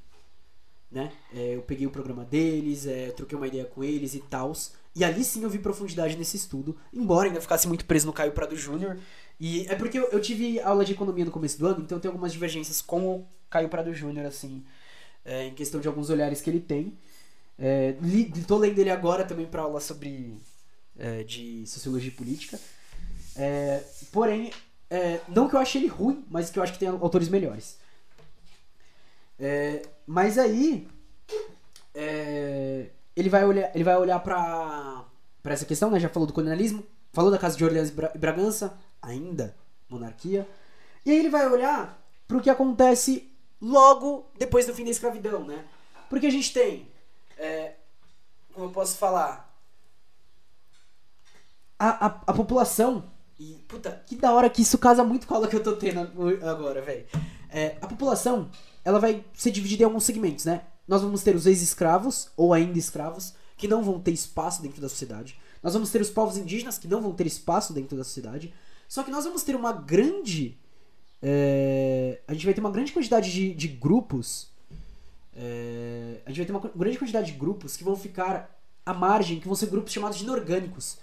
Né? 0.90 1.12
É, 1.34 1.56
eu 1.56 1.62
peguei 1.62 1.86
o 1.86 1.90
programa 1.90 2.24
deles, 2.24 2.86
é, 2.86 3.10
troquei 3.10 3.36
uma 3.36 3.46
ideia 3.46 3.66
com 3.66 3.84
eles 3.84 4.14
e 4.14 4.20
tal. 4.20 4.52
E 4.96 5.04
ali 5.04 5.22
sim 5.22 5.42
eu 5.42 5.50
vi 5.50 5.58
profundidade 5.58 6.16
nesse 6.16 6.36
estudo, 6.36 6.76
embora 6.92 7.28
ainda 7.28 7.40
ficasse 7.40 7.68
muito 7.68 7.84
preso 7.84 8.06
no 8.06 8.12
Caio 8.12 8.32
Prado 8.32 8.56
Júnior. 8.56 8.98
E 9.38 9.66
é 9.68 9.74
porque 9.74 9.98
eu, 9.98 10.08
eu, 10.08 10.20
tive 10.20 10.58
aula 10.60 10.84
de 10.84 10.92
economia 10.92 11.24
no 11.24 11.30
começo 11.30 11.58
do 11.58 11.66
ano, 11.66 11.82
então 11.82 11.98
eu 11.98 12.02
tenho 12.02 12.12
algumas 12.12 12.32
divergências 12.32 12.80
com 12.80 13.16
o 13.16 13.26
Caio 13.50 13.68
Prado 13.68 13.92
Júnior, 13.94 14.26
assim, 14.26 14.64
é, 15.24 15.46
em 15.46 15.54
questão 15.54 15.80
de 15.80 15.86
alguns 15.86 16.10
olhares 16.10 16.40
que 16.40 16.50
ele 16.50 16.60
tem. 16.60 16.98
É, 17.58 17.96
li, 18.00 18.24
tô 18.46 18.56
lendo 18.56 18.78
ele 18.78 18.90
agora 18.90 19.24
também 19.24 19.46
para 19.46 19.62
aula 19.62 19.80
sobre 19.80 20.34
é, 20.98 21.22
de 21.22 21.66
sociologia 21.66 22.10
política. 22.12 22.58
É, 23.38 23.82
porém, 24.12 24.52
é, 24.90 25.20
não 25.28 25.48
que 25.48 25.54
eu 25.54 25.60
ache 25.60 25.78
ele 25.78 25.86
ruim, 25.86 26.26
mas 26.28 26.50
que 26.50 26.58
eu 26.58 26.62
acho 26.62 26.72
que 26.72 26.78
tem 26.78 26.88
autores 26.88 27.28
melhores. 27.28 27.78
É, 29.38 29.82
mas 30.06 30.36
aí 30.36 30.88
é, 31.94 32.90
ele 33.14 33.28
vai 33.28 33.44
olhar, 33.44 33.70
ele 33.74 33.84
vai 33.84 33.96
olhar 33.96 34.18
para 34.20 35.04
para 35.42 35.54
essa 35.54 35.64
questão, 35.64 35.90
né? 35.90 36.00
Já 36.00 36.08
falou 36.08 36.26
do 36.26 36.32
colonialismo, 36.32 36.84
falou 37.12 37.30
da 37.30 37.38
casa 37.38 37.56
de 37.56 37.64
Orleans 37.64 37.90
e 37.90 38.18
Bragança, 38.18 38.76
ainda 39.00 39.54
monarquia. 39.88 40.46
E 41.06 41.10
aí 41.10 41.18
ele 41.18 41.30
vai 41.30 41.48
olhar 41.48 41.98
para 42.26 42.36
o 42.36 42.40
que 42.40 42.50
acontece 42.50 43.32
logo 43.60 44.26
depois 44.36 44.66
do 44.66 44.74
fim 44.74 44.84
da 44.84 44.90
escravidão, 44.90 45.44
né? 45.44 45.64
Porque 46.10 46.26
a 46.26 46.30
gente 46.30 46.52
tem, 46.52 46.88
é, 47.38 47.74
como 48.52 48.66
eu 48.66 48.72
posso 48.72 48.98
falar, 48.98 49.48
a, 51.78 52.06
a, 52.06 52.20
a 52.26 52.32
população. 52.32 53.10
E, 53.38 53.54
puta, 53.68 54.02
que 54.06 54.16
da 54.16 54.32
hora 54.32 54.50
que 54.50 54.62
isso 54.62 54.76
casa 54.78 55.04
muito 55.04 55.26
com 55.26 55.34
a 55.34 55.36
aula 55.36 55.48
que 55.48 55.54
eu 55.54 55.62
tô 55.62 55.76
tendo 55.76 56.00
agora, 56.44 56.82
velho. 56.82 57.06
É, 57.48 57.76
a 57.80 57.86
população, 57.86 58.50
ela 58.84 58.98
vai 58.98 59.24
ser 59.32 59.52
dividida 59.52 59.82
em 59.82 59.84
alguns 59.84 60.04
segmentos, 60.04 60.44
né? 60.44 60.62
Nós 60.88 61.02
vamos 61.02 61.22
ter 61.22 61.36
os 61.36 61.46
ex-escravos, 61.46 62.30
ou 62.36 62.52
ainda 62.52 62.78
escravos, 62.78 63.34
que 63.56 63.68
não 63.68 63.82
vão 63.82 64.00
ter 64.00 64.10
espaço 64.10 64.60
dentro 64.60 64.80
da 64.80 64.88
sociedade. 64.88 65.38
Nós 65.62 65.72
vamos 65.72 65.90
ter 65.90 66.00
os 66.00 66.10
povos 66.10 66.36
indígenas 66.36 66.78
que 66.78 66.88
não 66.88 67.00
vão 67.00 67.12
ter 67.12 67.26
espaço 67.26 67.72
dentro 67.72 67.96
da 67.96 68.02
sociedade. 68.02 68.52
Só 68.88 69.02
que 69.02 69.10
nós 69.10 69.24
vamos 69.24 69.42
ter 69.44 69.54
uma 69.54 69.72
grande. 69.72 70.58
É, 71.22 72.20
a 72.26 72.32
gente 72.32 72.44
vai 72.44 72.54
ter 72.54 72.60
uma 72.60 72.70
grande 72.70 72.92
quantidade 72.92 73.30
de, 73.30 73.54
de 73.54 73.68
grupos. 73.68 74.50
É, 75.36 76.20
a 76.26 76.30
gente 76.30 76.38
vai 76.38 76.46
ter 76.46 76.52
uma 76.52 76.72
grande 76.74 76.98
quantidade 76.98 77.32
de 77.32 77.38
grupos 77.38 77.76
que 77.76 77.84
vão 77.84 77.94
ficar 77.94 78.58
à 78.84 78.92
margem, 78.92 79.38
que 79.38 79.46
vão 79.46 79.54
ser 79.54 79.66
grupos 79.66 79.92
chamados 79.92 80.18
de 80.18 80.24
inorgânicos. 80.24 80.98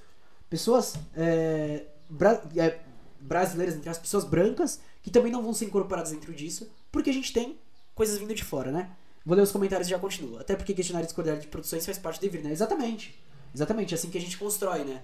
Pessoas 0.49 0.95
é, 1.15 1.85
bra, 2.09 2.41
é, 2.55 2.79
brasileiras, 3.19 3.75
entre 3.75 3.89
as 3.89 3.97
pessoas 3.97 4.23
brancas, 4.23 4.79
que 5.01 5.11
também 5.11 5.31
não 5.31 5.41
vão 5.41 5.53
ser 5.53 5.65
incorporadas 5.65 6.11
dentro 6.11 6.33
disso, 6.33 6.69
porque 6.91 7.09
a 7.09 7.13
gente 7.13 7.33
tem 7.33 7.57
coisas 7.93 8.17
vindo 8.17 8.33
de 8.33 8.43
fora, 8.43 8.71
né? 8.71 8.91
Vou 9.25 9.35
ler 9.35 9.41
os 9.41 9.51
comentários 9.51 9.87
e 9.87 9.91
já 9.91 9.99
continuo. 9.99 10.39
Até 10.39 10.55
porque 10.55 10.73
questionário 10.73 11.07
discordar 11.07 11.37
de 11.37 11.47
produções 11.47 11.85
faz 11.85 11.97
parte 11.97 12.19
do 12.19 12.21
devir, 12.21 12.43
né? 12.43 12.51
Exatamente. 12.51 13.19
Exatamente, 13.53 13.93
é 13.93 13.97
assim 13.97 14.09
que 14.09 14.17
a 14.17 14.21
gente 14.21 14.37
constrói, 14.37 14.83
né? 14.83 15.01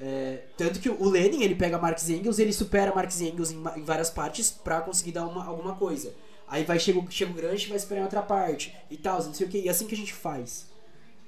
É, 0.00 0.44
tanto 0.56 0.80
que 0.80 0.88
o 0.88 1.08
Lenin, 1.08 1.42
ele 1.42 1.54
pega 1.54 1.78
Marx 1.78 2.08
e 2.08 2.14
Engels, 2.14 2.38
ele 2.38 2.52
supera 2.52 2.94
Marx 2.94 3.20
e 3.20 3.28
Engels 3.28 3.50
em, 3.50 3.62
em 3.76 3.84
várias 3.84 4.10
partes 4.10 4.50
para 4.50 4.80
conseguir 4.80 5.12
dar 5.12 5.26
uma, 5.26 5.44
alguma 5.44 5.74
coisa. 5.74 6.12
Aí 6.48 6.64
vai 6.64 6.78
chega, 6.78 7.00
chega 7.08 7.32
o 7.32 7.54
e 7.54 7.66
vai 7.66 7.76
esperar 7.76 8.00
em 8.00 8.04
outra 8.04 8.22
parte 8.22 8.74
e 8.90 8.96
tal, 8.96 9.22
não 9.22 9.32
sei 9.32 9.46
o 9.46 9.50
que. 9.50 9.58
E 9.58 9.68
é 9.68 9.70
assim 9.70 9.86
que 9.86 9.94
a 9.94 9.96
gente 9.96 10.12
faz. 10.12 10.66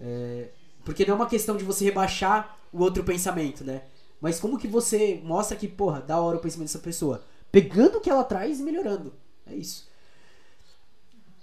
É, 0.00 0.48
porque 0.84 1.04
não 1.04 1.14
é 1.14 1.16
uma 1.16 1.28
questão 1.28 1.56
de 1.56 1.64
você 1.64 1.84
rebaixar 1.84 2.58
o 2.72 2.82
outro 2.82 3.04
pensamento, 3.04 3.62
né? 3.62 3.82
Mas 4.24 4.40
como 4.40 4.56
que 4.56 4.66
você 4.66 5.20
mostra 5.22 5.54
que, 5.54 5.68
porra, 5.68 6.00
da 6.00 6.18
hora 6.18 6.38
o 6.38 6.40
pensamento 6.40 6.68
dessa 6.68 6.78
pessoa? 6.78 7.22
Pegando 7.52 7.98
o 7.98 8.00
que 8.00 8.08
ela 8.08 8.24
traz 8.24 8.58
e 8.58 8.62
melhorando. 8.62 9.12
É 9.46 9.54
isso. 9.54 9.86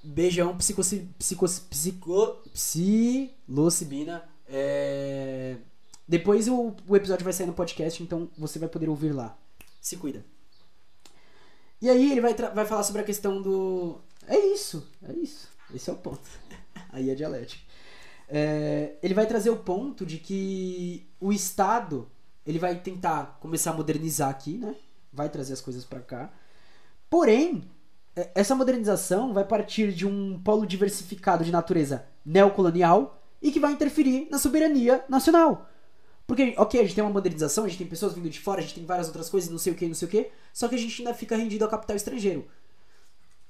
Beijão, 0.03 0.57
psico, 0.57 0.81
psilocibina. 2.51 4.27
É... 4.47 5.57
Depois 6.07 6.47
o, 6.47 6.75
o 6.87 6.95
episódio 6.95 7.23
vai 7.23 7.31
sair 7.31 7.45
no 7.45 7.53
podcast, 7.53 8.01
então 8.01 8.27
você 8.35 8.57
vai 8.57 8.67
poder 8.67 8.89
ouvir 8.89 9.13
lá. 9.13 9.37
Se 9.79 9.95
cuida. 9.97 10.25
E 11.79 11.87
aí 11.87 12.11
ele 12.11 12.21
vai, 12.21 12.33
vai 12.33 12.65
falar 12.65 12.81
sobre 12.81 13.03
a 13.03 13.05
questão 13.05 13.43
do. 13.43 14.01
É 14.25 14.39
isso, 14.39 14.89
é 15.07 15.13
isso. 15.13 15.49
Esse 15.71 15.87
é 15.87 15.93
o 15.93 15.97
ponto. 15.97 16.27
aí 16.91 17.11
é 17.11 17.13
dialética. 17.13 17.61
É, 18.27 18.95
ele 19.03 19.13
vai 19.13 19.27
trazer 19.27 19.51
o 19.51 19.57
ponto 19.57 20.03
de 20.03 20.17
que 20.17 21.07
o 21.19 21.31
Estado 21.31 22.09
ele 22.45 22.59
vai 22.59 22.79
tentar 22.79 23.37
começar 23.39 23.71
a 23.71 23.73
modernizar 23.73 24.29
aqui, 24.29 24.57
né? 24.57 24.75
Vai 25.11 25.29
trazer 25.29 25.53
as 25.53 25.61
coisas 25.61 25.85
para 25.85 25.99
cá. 25.99 26.31
Porém, 27.09 27.69
é, 28.15 28.31
essa 28.35 28.55
modernização 28.55 29.33
vai 29.33 29.45
partir 29.45 29.93
de 29.93 30.05
um 30.05 30.41
polo 30.41 30.65
diversificado 30.65 31.43
de 31.43 31.51
natureza 31.51 32.05
neocolonial 32.25 33.21
e 33.41 33.51
que 33.51 33.59
vai 33.59 33.71
interferir 33.71 34.27
na 34.29 34.37
soberania 34.37 35.03
nacional. 35.09 35.69
Porque, 36.27 36.53
ok, 36.57 36.79
a 36.79 36.83
gente 36.83 36.95
tem 36.95 37.03
uma 37.03 37.11
modernização, 37.11 37.65
a 37.65 37.67
gente 37.67 37.79
tem 37.79 37.87
pessoas 37.87 38.13
vindo 38.13 38.29
de 38.29 38.39
fora, 38.39 38.59
a 38.59 38.61
gente 38.61 38.75
tem 38.75 38.85
várias 38.85 39.07
outras 39.07 39.29
coisas, 39.29 39.49
não 39.49 39.57
sei 39.57 39.73
o 39.73 39.75
que, 39.75 39.87
não 39.87 39.95
sei 39.95 40.07
o 40.07 40.11
que, 40.11 40.31
só 40.53 40.67
que 40.67 40.75
a 40.75 40.77
gente 40.77 41.01
ainda 41.01 41.13
fica 41.13 41.35
rendido 41.35 41.65
ao 41.65 41.71
capital 41.71 41.95
estrangeiro. 41.95 42.47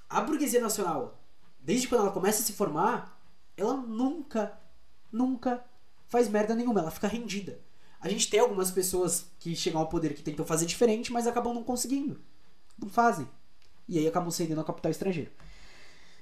A 0.09 0.21
burguesia 0.21 0.59
nacional, 0.59 1.19
desde 1.59 1.87
quando 1.87 2.01
ela 2.01 2.11
começa 2.11 2.41
a 2.41 2.45
se 2.45 2.53
formar, 2.53 3.21
ela 3.55 3.75
nunca, 3.75 4.57
nunca 5.11 5.63
faz 6.07 6.27
merda 6.27 6.55
nenhuma, 6.55 6.79
ela 6.79 6.91
fica 6.91 7.07
rendida. 7.07 7.59
A 8.01 8.09
gente 8.09 8.29
tem 8.29 8.39
algumas 8.39 8.71
pessoas 8.71 9.27
que 9.39 9.55
chegam 9.55 9.79
ao 9.79 9.87
poder 9.87 10.15
que 10.15 10.23
tentam 10.23 10.43
fazer 10.43 10.65
diferente, 10.65 11.13
mas 11.13 11.27
acabam 11.27 11.53
não 11.53 11.63
conseguindo. 11.63 12.19
Não 12.77 12.89
fazem. 12.89 13.29
E 13.87 13.99
aí 13.99 14.07
acabam 14.07 14.31
cedendo 14.31 14.57
ao 14.57 14.65
capital 14.65 14.91
estrangeiro. 14.91 15.29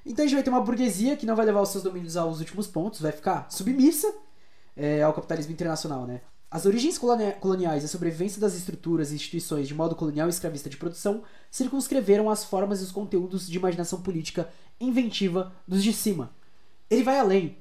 Então 0.05 0.23
a 0.23 0.27
gente 0.27 0.35
vai 0.35 0.43
ter 0.43 0.49
uma 0.49 0.61
burguesia 0.61 1.15
que 1.15 1.25
não 1.25 1.35
vai 1.35 1.45
levar 1.45 1.61
os 1.61 1.69
seus 1.69 1.83
domínios 1.83 2.17
aos 2.17 2.39
últimos 2.39 2.67
pontos, 2.67 2.99
vai 2.99 3.11
ficar 3.13 3.49
submissa 3.49 4.13
é, 4.75 5.01
ao 5.01 5.13
capitalismo 5.13 5.53
internacional, 5.53 6.05
né? 6.05 6.21
As 6.51 6.65
origens 6.65 6.97
coloniais 6.97 7.83
e 7.83 7.85
a 7.85 7.89
sobrevivência 7.89 8.41
das 8.41 8.55
estruturas 8.55 9.11
e 9.11 9.15
instituições 9.15 9.67
de 9.67 9.75
modo 9.75 9.95
colonial 9.95 10.27
e 10.27 10.31
escravista 10.31 10.67
de 10.67 10.77
produção 10.77 11.21
circunscreveram 11.51 12.27
as 12.27 12.43
formas 12.43 12.81
e 12.81 12.83
os 12.83 12.91
conteúdos 12.91 13.47
de 13.47 13.55
imaginação 13.55 14.01
política 14.01 14.49
inventiva 14.79 15.53
dos 15.67 15.83
de 15.83 15.93
cima. 15.93 16.33
Ele 16.89 17.03
vai 17.03 17.19
além. 17.19 17.57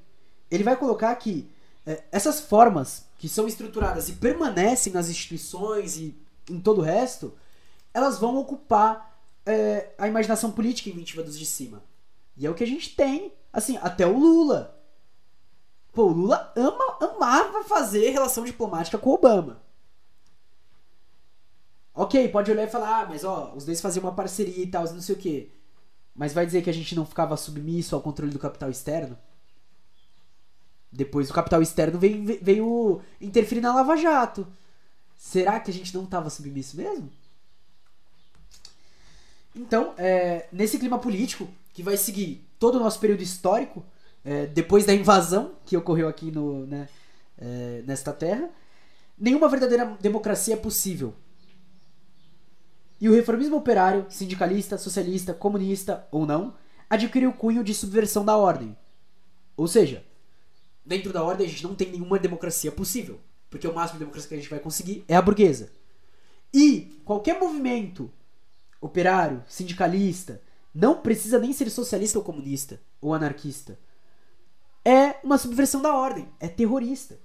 Ele 0.51 0.65
vai 0.65 0.75
colocar 0.75 1.15
que 1.17 1.51
é, 1.85 2.03
essas 2.11 2.41
formas 2.41 3.08
que 3.19 3.29
são 3.29 3.49
estruturadas 3.49 4.09
e 4.09 4.13
permanecem 4.13 4.93
nas 4.93 5.11
instituições 5.11 5.97
e 5.97 6.17
em 6.49 6.61
todo 6.61 6.79
o 6.79 6.85
resto, 6.85 7.35
elas 7.93 8.19
vão 8.19 8.39
ocupar 8.39 9.19
é, 9.45 9.91
a 9.99 10.07
imaginação 10.07 10.53
política 10.53 10.89
inventiva 10.89 11.23
dos 11.23 11.39
de 11.39 11.45
cima. 11.45 11.83
E 12.37 12.47
é 12.47 12.51
o 12.51 12.55
que 12.55 12.63
a 12.63 12.67
gente 12.67 12.95
tem, 12.95 13.33
assim, 13.53 13.77
até 13.79 14.07
o 14.07 14.17
Lula. 14.17 14.81
Pô, 15.93 16.05
o 16.05 16.13
Lula 16.13 16.53
ama, 16.57 16.97
amava 17.01 17.65
fazer 17.65 18.11
relação 18.11 18.45
diplomática 18.45 18.97
com 18.97 19.11
o 19.11 19.15
Obama. 19.15 19.61
Ok, 21.93 22.29
pode 22.29 22.53
olhar 22.53 22.63
e 22.63 22.71
falar, 22.71 23.01
ah, 23.01 23.07
mas 23.07 23.25
ó, 23.25 23.53
os 23.57 23.65
dois 23.65 23.81
faziam 23.81 24.05
uma 24.05 24.15
parceria 24.15 24.63
e 24.63 24.67
tal, 24.69 24.85
não 24.85 25.01
sei 25.01 25.17
o 25.17 25.19
quê. 25.19 25.51
Mas 26.15 26.33
vai 26.33 26.47
dizer 26.47 26.63
que 26.63 26.71
a 26.71 26.75
gente 26.75 26.95
não 26.95 27.05
ficava 27.05 27.37
submisso 27.37 27.97
ao 27.97 28.01
controle 28.01 28.33
do 28.33 28.39
capital 28.39 28.71
externo? 28.71 29.19
Depois 30.91 31.31
o 31.31 31.35
capital 31.35 31.61
externo 31.61 31.99
veio, 31.99 32.25
veio 32.43 33.01
interferir 33.21 33.61
na 33.61 33.75
Lava 33.75 33.97
Jato. 33.97 34.47
Será 35.17 35.61
que 35.61 35.71
a 35.71 35.75
gente 35.75 35.95
não 35.95 36.05
estava 36.05 36.31
submisso 36.31 36.77
mesmo? 36.77 37.11
Então, 39.55 39.93
é, 39.99 40.47
nesse 40.53 40.79
clima 40.79 40.99
político, 40.99 41.49
que 41.75 41.83
vai 41.83 41.97
seguir 41.97 42.49
todo 42.59 42.77
o 42.77 42.81
nosso 42.81 43.01
período 43.01 43.23
histórico, 43.23 43.85
é, 44.25 44.47
depois 44.47 44.87
da 44.87 44.95
invasão 44.95 45.53
que 45.65 45.77
ocorreu 45.77 46.09
aqui 46.09 46.31
no, 46.31 46.67
né, 46.67 46.89
é, 47.37 47.83
nesta 47.87 48.13
terra, 48.13 48.49
nenhuma 49.19 49.49
verdadeira 49.49 49.97
democracia 50.01 50.55
é 50.55 50.57
possível. 50.57 51.15
E 53.01 53.09
o 53.09 53.15
reformismo 53.15 53.57
operário, 53.57 54.07
sindicalista, 54.09 54.77
socialista, 54.77 55.33
comunista 55.33 56.07
ou 56.11 56.27
não, 56.27 56.55
adquiriu 56.91 57.31
o 57.31 57.35
cunho 57.35 57.63
de 57.63 57.75
subversão 57.75 58.25
da 58.25 58.37
ordem. 58.37 58.77
Ou 59.57 59.69
seja, 59.69 60.05
dentro 60.89 61.13
da 61.13 61.23
ordem 61.23 61.47
a 61.47 61.51
gente 61.51 61.63
não 61.63 61.75
tem 61.75 61.91
nenhuma 61.93 62.19
democracia 62.19 62.73
possível, 62.73 63.21
porque 63.51 63.69
o 63.69 63.75
máximo 63.75 63.99
de 63.99 64.05
democracia 64.05 64.29
que 64.29 64.35
a 64.35 64.39
gente 64.39 64.51
vai 64.51 64.59
conseguir 64.59 65.05
é 65.07 65.15
a 65.15 65.23
burguesa. 65.23 65.71
E 66.53 67.01
qualquer 67.05 67.39
movimento 67.39 68.11
operário, 68.81 69.45
sindicalista, 69.47 70.41
não 70.75 71.03
precisa 71.03 71.39
nem 71.39 71.53
ser 71.53 71.69
socialista 71.69 72.19
ou 72.19 72.25
comunista 72.25 72.81
ou 73.03 73.13
anarquista. 73.13 73.79
É 74.83 75.17
uma 75.23 75.37
subversão 75.37 75.83
da 75.83 75.95
ordem, 75.95 76.27
é 76.41 76.49
terrorista. 76.49 77.19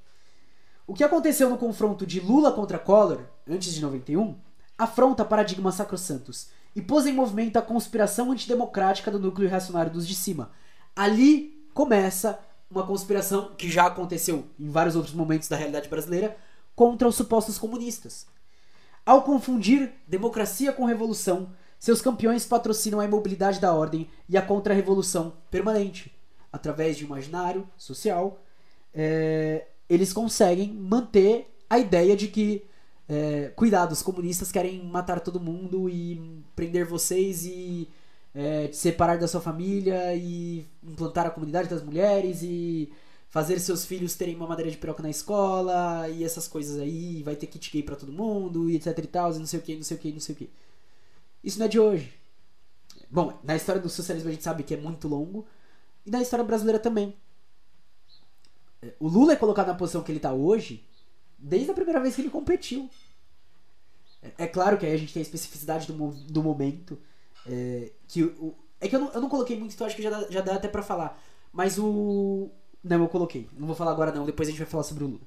O 0.86 0.94
que 0.94 1.04
aconteceu 1.04 1.50
no 1.50 1.58
confronto 1.58 2.06
de 2.06 2.20
Lula 2.20 2.52
contra 2.52 2.78
Collor, 2.78 3.22
antes 3.48 3.74
de 3.74 3.82
91, 3.82 4.38
afronta 4.78 5.24
paradigmas 5.24 5.76
sacrossantos 5.76 6.50
e 6.76 6.82
pôs 6.82 7.06
em 7.06 7.14
movimento 7.14 7.56
a 7.56 7.62
conspiração 7.62 8.32
antidemocrática 8.32 9.10
do 9.10 9.20
núcleo 9.20 9.48
reacionário 9.48 9.94
dos 9.94 10.06
de 10.06 10.16
cima. 10.16 10.52
Ali 10.94 11.66
começa 11.74 12.38
uma 12.74 12.88
conspiração 12.88 13.52
que 13.56 13.70
já 13.70 13.86
aconteceu 13.86 14.46
em 14.60 14.70
vários 14.70 14.96
outros 14.96 15.14
momentos 15.14 15.48
da 15.48 15.56
realidade 15.56 15.88
brasileira 15.88 16.36
contra 16.76 17.08
os 17.08 17.16
supostos 17.16 17.60
comunistas. 17.60 18.26
Ao 19.06 19.22
confundir 19.22 19.92
democracia 20.08 20.74
com 20.74 20.86
revolução, 20.86 21.50
seus 21.80 22.02
campeões 22.02 22.46
patrocinam 22.46 23.00
a 23.00 23.06
imobilidade 23.06 23.60
da 23.60 23.74
ordem 23.74 24.10
e 24.28 24.38
a 24.38 24.42
contra-revolução 24.42 25.34
permanente. 25.52 26.12
Através 26.52 26.98
de 26.98 27.04
imaginário 27.04 27.68
social, 27.78 28.42
é, 28.94 29.68
eles 29.88 30.12
conseguem 30.12 30.74
manter 30.74 31.54
a 31.70 31.78
ideia 31.78 32.16
de 32.16 32.28
que, 32.28 32.66
é, 33.08 33.52
cuidado, 33.56 33.92
os 33.92 34.02
comunistas 34.02 34.52
querem 34.52 34.84
matar 34.84 35.20
todo 35.20 35.40
mundo 35.40 35.90
e 35.90 36.44
prender 36.56 36.86
vocês 36.86 37.46
e 37.46 37.90
é, 38.34 38.72
separar 38.72 39.18
da 39.18 39.28
sua 39.28 39.42
família 39.42 40.16
e 40.16 40.66
implantar 40.84 41.28
a 41.28 41.30
comunidade 41.30 41.70
das 41.70 41.84
mulheres 41.84 42.42
e 42.42 42.92
fazer 43.30 43.60
seus 43.60 43.86
filhos 43.86 44.16
terem 44.16 44.36
uma 44.36 44.48
madeira 44.48 44.70
de 44.70 44.78
piroca 44.78 45.02
na 45.02 45.10
escola 45.10 46.08
e 46.10 46.24
essas 46.24 46.48
coisas 46.48 46.80
aí, 46.80 47.24
vai 47.24 47.36
ter 47.36 47.48
kit 47.48 47.72
gay 47.72 47.84
pra 47.84 47.96
todo 47.96 48.12
mundo 48.12 48.70
e 48.70 48.76
etc 48.76 48.98
e 48.98 49.08
tal, 49.08 49.34
e 49.34 49.40
não 49.40 49.46
sei 49.46 49.60
o 49.60 49.62
que, 49.64 49.76
não 49.76 49.84
sei 49.84 49.98
o 49.98 50.00
que, 50.00 50.12
não 50.12 50.20
sei 50.20 50.36
o 50.36 50.38
que. 50.38 50.50
Isso 51.44 51.60
não 51.60 51.66
é 51.66 51.70
de 51.70 51.80
hoje. 51.80 52.14
Bom, 53.10 53.40
na 53.44 53.56
história 53.56 53.82
do 53.82 53.90
socialismo 53.90 54.30
a 54.30 54.32
gente 54.32 54.44
sabe 54.44 54.64
que 54.64 54.74
é 54.74 54.78
muito 54.78 55.08
longo 55.08 55.46
e 56.06 56.12
na 56.12 56.22
história 56.22 56.46
brasileira 56.46 56.80
também. 56.80 57.16
O 59.00 59.08
Lula 59.08 59.34
é 59.34 59.36
colocado 59.36 59.68
na 59.68 59.76
posição 59.76 60.04
que 60.04 60.12
ele 60.12 60.20
tá 60.20 60.34
hoje 60.34 60.86
desde 61.38 61.72
a 61.72 61.74
primeira 61.74 62.00
vez 62.00 62.16
que 62.16 62.22
ele 62.22 62.30
competiu. 62.30 62.90
É, 64.22 64.44
é 64.46 64.48
claro 64.48 64.78
que 64.78 64.86
aí 64.86 64.94
a 64.94 64.98
gente 64.98 65.14
tem 65.14 65.22
a 65.22 65.26
especificidade 65.26 65.88
do, 65.92 66.12
do 66.12 66.44
momento. 66.44 66.98
É, 67.48 67.92
que 68.08 68.24
o, 68.24 68.56
é 68.80 68.88
que 68.88 68.96
eu 68.96 69.00
não, 69.00 69.12
eu 69.12 69.22
não 69.22 69.30
coloquei 69.30 69.58
muito, 69.58 69.74
então 69.74 69.88
acho 69.88 69.96
que 69.96 70.04
já 70.04 70.10
dá, 70.10 70.28
já 70.30 70.42
dá 70.42 70.56
até 70.56 70.68
para 70.68 70.84
falar. 70.84 71.22
Mas 71.52 71.78
o, 71.78 72.50
não, 72.84 73.02
eu 73.02 73.08
coloquei. 73.08 73.50
Não 73.58 73.66
vou 73.68 73.76
falar 73.76 73.92
agora 73.92 74.12
não, 74.12 74.26
depois 74.26 74.48
a 74.48 74.52
gente 74.52 74.60
vai 74.60 74.68
falar 74.68 74.84
sobre 74.84 75.04
o 75.04 75.08
Lula. 75.08 75.22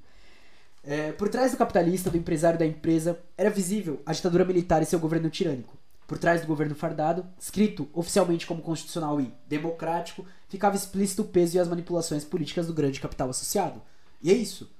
É, 0.83 1.11
por 1.11 1.27
trás 1.27 1.51
do 1.51 1.57
capitalista, 1.57 2.09
do 2.09 2.17
empresário 2.17 2.57
da 2.57 2.65
empresa, 2.65 3.19
era 3.37 3.49
visível 3.49 4.01
a 4.05 4.13
ditadura 4.13 4.45
militar 4.45 4.81
e 4.81 4.85
seu 4.85 4.99
governo 4.99 5.29
tirânico. 5.29 5.77
Por 6.07 6.17
trás 6.17 6.39
do 6.39 6.47
governo 6.47 6.73
fardado, 6.75 7.27
escrito 7.37 7.89
oficialmente 7.93 8.47
como 8.47 8.61
constitucional 8.61 9.19
e 9.19 9.33
democrático, 9.47 10.25
ficava 10.47 10.77
explícito 10.77 11.23
o 11.23 11.25
peso 11.25 11.57
e 11.57 11.59
as 11.59 11.67
manipulações 11.67 12.23
políticas 12.23 12.67
do 12.67 12.73
grande 12.73 13.01
capital 13.01 13.29
associado. 13.29 13.81
E 14.21 14.31
é 14.31 14.33
isso. 14.33 14.71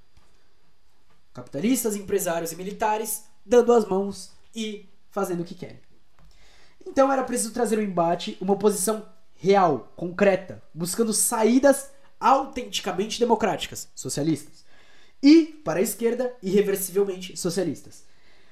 Capitalistas, 1.34 1.96
empresários 1.96 2.54
e 2.54 2.56
militares 2.56 3.26
dando 3.46 3.74
as 3.74 3.86
mãos 3.86 4.32
e 4.56 4.88
fazendo 5.10 5.42
o 5.42 5.46
que 5.46 5.56
querem. 5.56 5.80
Então 6.88 7.12
era 7.12 7.24
preciso 7.24 7.52
trazer 7.52 7.78
um 7.78 7.84
embate, 7.84 8.38
uma 8.40 8.54
oposição 8.54 9.06
real, 9.36 9.92
concreta, 9.96 10.64
buscando 10.74 11.14
saídas 11.14 11.92
autenticamente 12.18 13.20
democráticas, 13.20 13.90
socialistas. 13.94 14.66
E, 15.22 15.62
para 15.66 15.80
a 15.80 15.84
esquerda, 15.84 16.34
irreversivelmente 16.42 17.36
socialistas. 17.36 18.06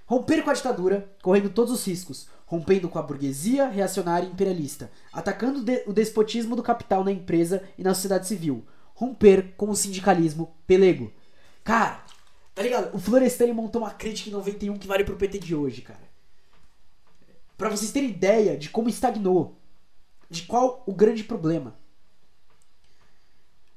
Romper 0.06 0.44
com 0.44 0.50
a 0.50 0.54
ditadura, 0.54 1.10
correndo 1.24 1.50
todos 1.50 1.72
os 1.72 1.88
riscos, 1.88 2.28
rompendo 2.46 2.90
com 2.90 3.00
a 3.00 3.02
burguesia 3.02 3.70
reacionária 3.70 4.28
e 4.28 4.32
imperialista, 4.32 4.92
atacando 5.14 5.64
o 5.88 5.94
despotismo 5.94 6.56
do 6.56 6.62
capital 6.62 7.04
na 7.04 7.12
empresa 7.12 7.64
e 7.78 7.84
na 7.84 7.94
sociedade 7.94 8.28
civil, 8.28 8.66
romper 8.94 9.54
com 9.56 9.70
o 9.70 9.76
sindicalismo 9.76 10.56
pelego. 10.68 11.12
Cara, 11.64 12.04
tá 12.54 12.62
ligado? 12.62 12.94
O 12.94 13.00
Florestan 13.00 13.54
montou 13.54 13.82
uma 13.82 13.92
crítica 13.92 14.30
em 14.30 14.34
91 14.34 14.78
que 14.78 14.88
vale 14.88 15.06
pro 15.06 15.16
PT 15.16 15.40
de 15.40 15.56
hoje, 15.56 15.82
cara. 15.82 16.15
Para 17.58 17.70
vocês 17.70 17.92
terem 17.92 18.10
ideia 18.10 18.58
de 18.58 18.70
como 18.70 18.90
estagnou, 18.90 19.58
de 20.30 20.44
qual 20.44 20.84
o 20.86 20.94
grande 20.94 21.24
problema. 21.24 21.76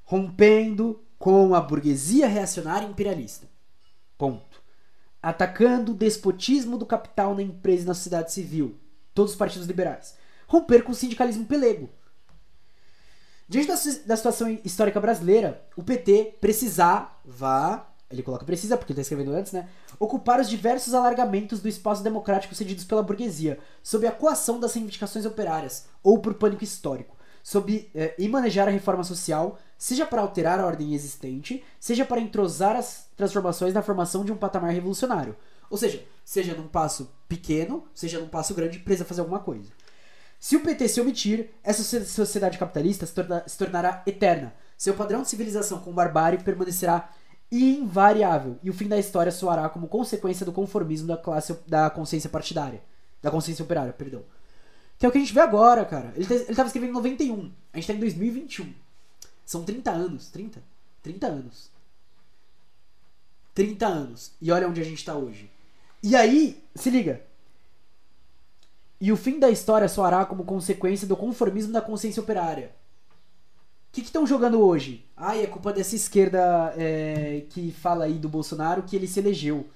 Rompendo 0.05 1.03
com 1.19 1.55
a 1.55 1.61
burguesia 1.61 2.27
reacionária 2.27 2.87
imperialista. 2.87 3.47
Ponto. 4.17 4.63
Atacando 5.23 5.93
o 5.93 5.95
despotismo 5.95 6.79
do 6.79 6.87
capital 6.87 7.35
na 7.35 7.43
empresa 7.43 7.83
e 7.83 7.87
na 7.87 7.95
sociedade 7.95 8.33
civil. 8.33 8.79
Todos 9.15 9.33
os 9.33 9.39
partidos 9.39 9.67
liberais. 9.67 10.17
Romper 10.47 10.83
com 10.83 10.93
o 10.93 10.95
sindicalismo 10.95 11.45
pelego. 11.45 11.91
Diante 13.49 13.69
da 14.07 14.17
situação 14.17 14.51
histórica 14.65 15.01
brasileira, 15.01 15.63
o 15.77 15.83
PT 15.83 16.37
precisava 16.41 17.89
ele 18.11 18.23
coloca 18.23 18.45
precisa, 18.45 18.77
porque 18.77 18.93
ele 18.93 19.01
está 19.01 19.15
escrevendo 19.15 19.37
antes, 19.37 19.53
né? 19.53 19.69
Ocupar 19.99 20.41
os 20.41 20.49
diversos 20.49 20.95
alargamentos 20.95 21.61
do 21.61 21.69
espaço 21.69 22.03
democrático 22.03 22.55
cedidos 22.55 22.85
pela 22.85 23.03
burguesia, 23.03 23.59
sob 23.83 24.07
a 24.07 24.13
coação 24.13 24.61
das 24.61 24.75
reivindicações 24.75 25.27
operárias, 25.27 25.87
ou 26.03 26.19
por 26.19 26.35
pânico 26.35 26.63
histórico, 26.63 27.17
sob, 27.43 27.91
eh, 27.95 28.15
e 28.19 28.29
manejar 28.29 28.69
a 28.69 28.71
reforma 28.71 29.03
social, 29.03 29.59
seja 29.77 30.07
para 30.07 30.23
alterar 30.23 30.61
a 30.61 30.67
ordem 30.67 30.95
existente, 30.95 31.65
seja 31.81 32.05
para 32.05 32.21
entrosar 32.21 32.77
as 32.77 33.09
transformações 33.17 33.75
na 33.75 33.83
formação 33.83 34.25
de 34.25 34.33
um 34.33 34.37
patamar 34.37 34.73
revolucionário. 34.73 35.37
Ou 35.71 35.77
seja, 35.77 36.05
seja 36.25 36.55
num 36.55 36.69
passo 36.69 37.11
pequeno, 37.29 37.85
seja 37.95 38.19
num 38.19 38.29
passo 38.29 38.55
grande, 38.55 38.79
precisa 38.79 39.05
fazer 39.05 39.21
alguma 39.21 39.41
coisa. 39.41 39.71
Se 40.41 40.57
o 40.57 40.61
PT 40.61 40.89
se 40.89 41.01
omitir, 41.01 41.51
essa 41.65 41.83
sociedade 42.05 42.59
capitalista 42.59 43.05
se, 43.05 43.13
torna, 43.13 43.43
se 43.47 43.59
tornará 43.59 44.03
eterna. 44.07 44.55
Seu 44.77 44.95
padrão 44.95 45.23
de 45.23 45.29
civilização 45.29 45.81
com 45.81 45.93
barbárie 45.93 46.43
permanecerá 46.43 47.11
invariável, 47.51 48.59
e 48.63 48.69
o 48.69 48.75
fim 48.75 48.87
da 48.87 48.99
história 48.99 49.33
soará 49.33 49.69
como 49.69 49.89
consequência 49.89 50.45
do 50.45 50.53
conformismo 50.53 51.09
da 51.09 51.17
classe 51.17 51.55
da 51.67 51.89
consciência 51.89 52.29
partidária, 52.29 52.83
da 53.23 53.31
consciência 53.31 53.65
operária, 53.65 53.93
perdão. 53.93 54.23
Que 54.99 55.07
é 55.07 55.09
o 55.09 55.13
que 55.13 55.19
a 55.19 55.21
gente 55.21 55.33
vê 55.33 55.41
agora, 55.41 55.85
cara. 55.85 56.13
Ele, 56.17 56.27
ele 56.33 56.55
tava 56.55 56.67
escrevendo 56.67 56.91
em 56.91 56.95
91, 56.95 57.53
a 57.73 57.77
gente 57.77 57.87
tá 57.87 57.93
em 57.95 58.01
2021. 58.01 58.75
São 59.47 59.65
30 59.65 59.91
anos, 59.91 60.29
30? 60.29 60.63
30 61.03 61.27
anos. 61.27 61.71
30 63.55 63.87
anos. 63.87 64.33
E 64.43 64.53
olha 64.53 64.69
onde 64.69 64.81
a 64.81 64.85
gente 64.85 65.05
tá 65.05 65.15
hoje. 65.15 65.51
E 66.03 66.15
aí, 66.15 66.63
se 66.75 66.91
liga. 66.91 67.23
E 69.01 69.11
o 69.11 69.17
fim 69.17 69.39
da 69.39 69.49
história 69.49 69.89
soará 69.89 70.25
como 70.27 70.45
consequência 70.45 71.07
do 71.07 71.17
conformismo 71.17 71.73
da 71.73 71.81
consciência 71.81 72.23
operária 72.23 72.73
que 74.01 74.07
estão 74.07 74.27
jogando 74.27 74.61
hoje? 74.61 75.05
Ai, 75.17 75.43
é 75.43 75.47
culpa 75.47 75.73
dessa 75.73 75.97
esquerda 75.97 76.75
é, 76.77 77.45
que 77.51 77.73
fala 77.73 78.05
aí 78.05 78.15
do 78.15 78.29
Bolsonaro 78.29 78.83
que 78.83 78.97
ele 78.97 79.07
se 79.07 79.21
elegeu. 79.21 79.69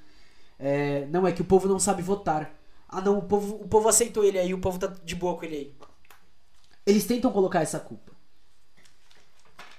É, 0.59 1.07
não, 1.07 1.27
é 1.27 1.33
que 1.33 1.43
o 1.43 1.45
povo 1.45 1.69
não 1.69 1.79
sabe 1.79 2.03
votar. 2.03 2.55
Ah, 2.89 3.01
não, 3.01 3.19
o 3.19 3.23
povo, 3.23 3.55
o 3.57 3.69
povo 3.69 3.89
aceitou 3.89 4.25
ele 4.25 4.39
aí, 4.39 4.53
o 4.53 4.61
povo 4.61 4.79
tá 4.79 4.87
de 4.87 5.15
boa 5.15 5.37
com 5.37 5.45
ele 5.45 5.57
aí. 5.57 5.75
Eles 6.85 7.07
tentam 7.07 7.33
colocar 7.33 7.63
essa 7.63 7.81
culpa. 7.81 8.13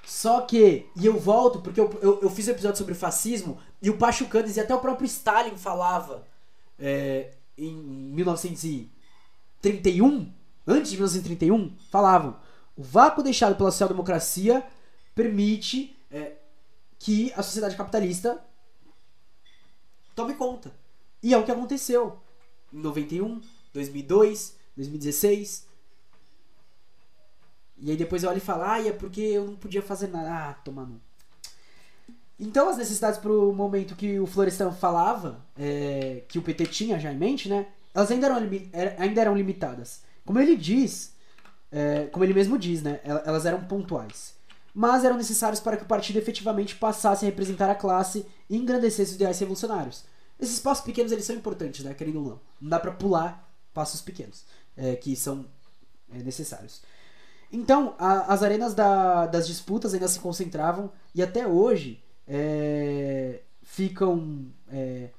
Só 0.06 0.42
que, 0.42 0.90
e 0.96 1.06
eu 1.06 1.20
volto, 1.20 1.62
porque 1.62 1.80
eu, 1.80 2.00
eu, 2.02 2.20
eu 2.22 2.30
fiz 2.30 2.48
um 2.48 2.52
episódio 2.52 2.78
sobre 2.78 2.94
fascismo, 2.94 3.58
e 3.82 3.90
o 3.90 3.98
Pachucanes 3.98 4.58
e 4.58 4.60
até 4.60 4.76
o 4.76 4.80
próprio 4.80 5.06
Stalin 5.06 5.58
falava 5.58 6.28
é, 6.78 7.32
em 7.58 7.74
1931, 7.76 10.32
antes 10.68 10.92
de 10.92 10.98
1931, 10.98 11.74
falavam 11.90 12.36
o 12.76 12.84
vácuo 12.84 13.24
deixado 13.24 13.56
pela 13.56 13.72
social-democracia 13.72 14.66
permite 15.14 15.96
é, 16.12 16.34
que 16.98 17.32
a 17.34 17.44
sociedade 17.44 17.76
capitalista 17.76 18.44
tome 20.16 20.34
conta. 20.34 20.72
E 21.22 21.34
é 21.34 21.38
o 21.38 21.44
que 21.44 21.52
aconteceu 21.52 22.20
em 22.72 22.80
91, 22.80 23.42
2002, 23.74 24.56
2016. 24.76 25.68
E 27.78 27.92
aí 27.92 27.98
depois 27.98 28.24
eu 28.24 28.30
olho 28.30 28.38
e 28.38 28.42
falo, 28.42 28.64
ah, 28.64 28.86
é 28.86 28.92
porque 28.92 29.22
eu 29.22 29.46
não 29.46 29.56
podia 29.56 29.82
fazer 29.82 30.08
nada. 30.08 30.30
Ah, 30.32 30.54
toma 30.54 30.86
no. 30.86 31.02
Então 32.40 32.70
as 32.70 32.78
necessidades 32.78 33.20
pro 33.20 33.54
momento 33.54 33.96
que 33.96 34.20
o 34.20 34.26
Florestan 34.26 34.72
falava, 34.72 35.46
é, 35.58 36.24
que 36.28 36.40
o 36.40 36.42
PT 36.42 36.66
tinha 36.68 37.00
já 37.00 37.12
em 37.12 37.18
mente, 37.18 37.48
né? 37.48 37.68
Elas 37.94 38.10
ainda 38.10 38.28
eram, 38.28 38.38
ainda 38.98 39.22
eram 39.22 39.36
limitadas. 39.36 40.02
Como 40.26 40.40
ele 40.40 40.56
diz, 40.56 41.13
é, 41.74 42.06
como 42.06 42.24
ele 42.24 42.36
mesmo 42.36 42.58
diz, 42.58 42.84
né, 42.84 43.00
elas 43.04 43.48
eram 43.48 43.66
pontuais. 43.66 44.36
Mas 44.76 45.04
eram 45.04 45.18
necessárias 45.18 45.60
para 45.60 45.76
que 45.76 45.84
o 45.84 45.88
partido 45.88 46.18
efetivamente 46.18 46.76
passasse 46.76 47.26
a 47.26 47.30
representar 47.30 47.70
a 47.70 47.76
classe 47.76 48.26
e 48.50 48.56
engrandecesse 48.56 49.12
os 49.12 49.16
ideais 49.16 49.40
revolucionários. 49.40 50.04
Esses 50.40 50.60
passos 50.60 50.84
pequenos 50.84 51.12
eles 51.12 51.26
são 51.26 51.36
importantes, 51.36 51.84
né, 51.84 51.94
querendo 51.96 52.20
ou 52.20 52.26
não. 52.30 52.42
Não 52.62 52.70
dá 52.70 52.80
para 52.80 52.92
pular 52.92 53.52
passos 53.74 54.02
pequenos, 54.02 54.46
é, 54.78 54.96
que 54.96 55.16
são 55.16 55.46
é, 56.12 56.20
necessários. 56.20 56.82
Então, 57.52 57.96
a, 57.98 58.34
as 58.34 58.44
arenas 58.44 58.74
da, 58.74 59.26
das 59.26 59.48
disputas 59.48 59.94
ainda 59.94 60.08
se 60.08 60.20
concentravam 60.20 60.92
e 61.14 61.24
até 61.24 61.48
hoje 61.48 62.04
é, 62.28 63.42
ficam 63.64 64.48
é, 64.72 65.10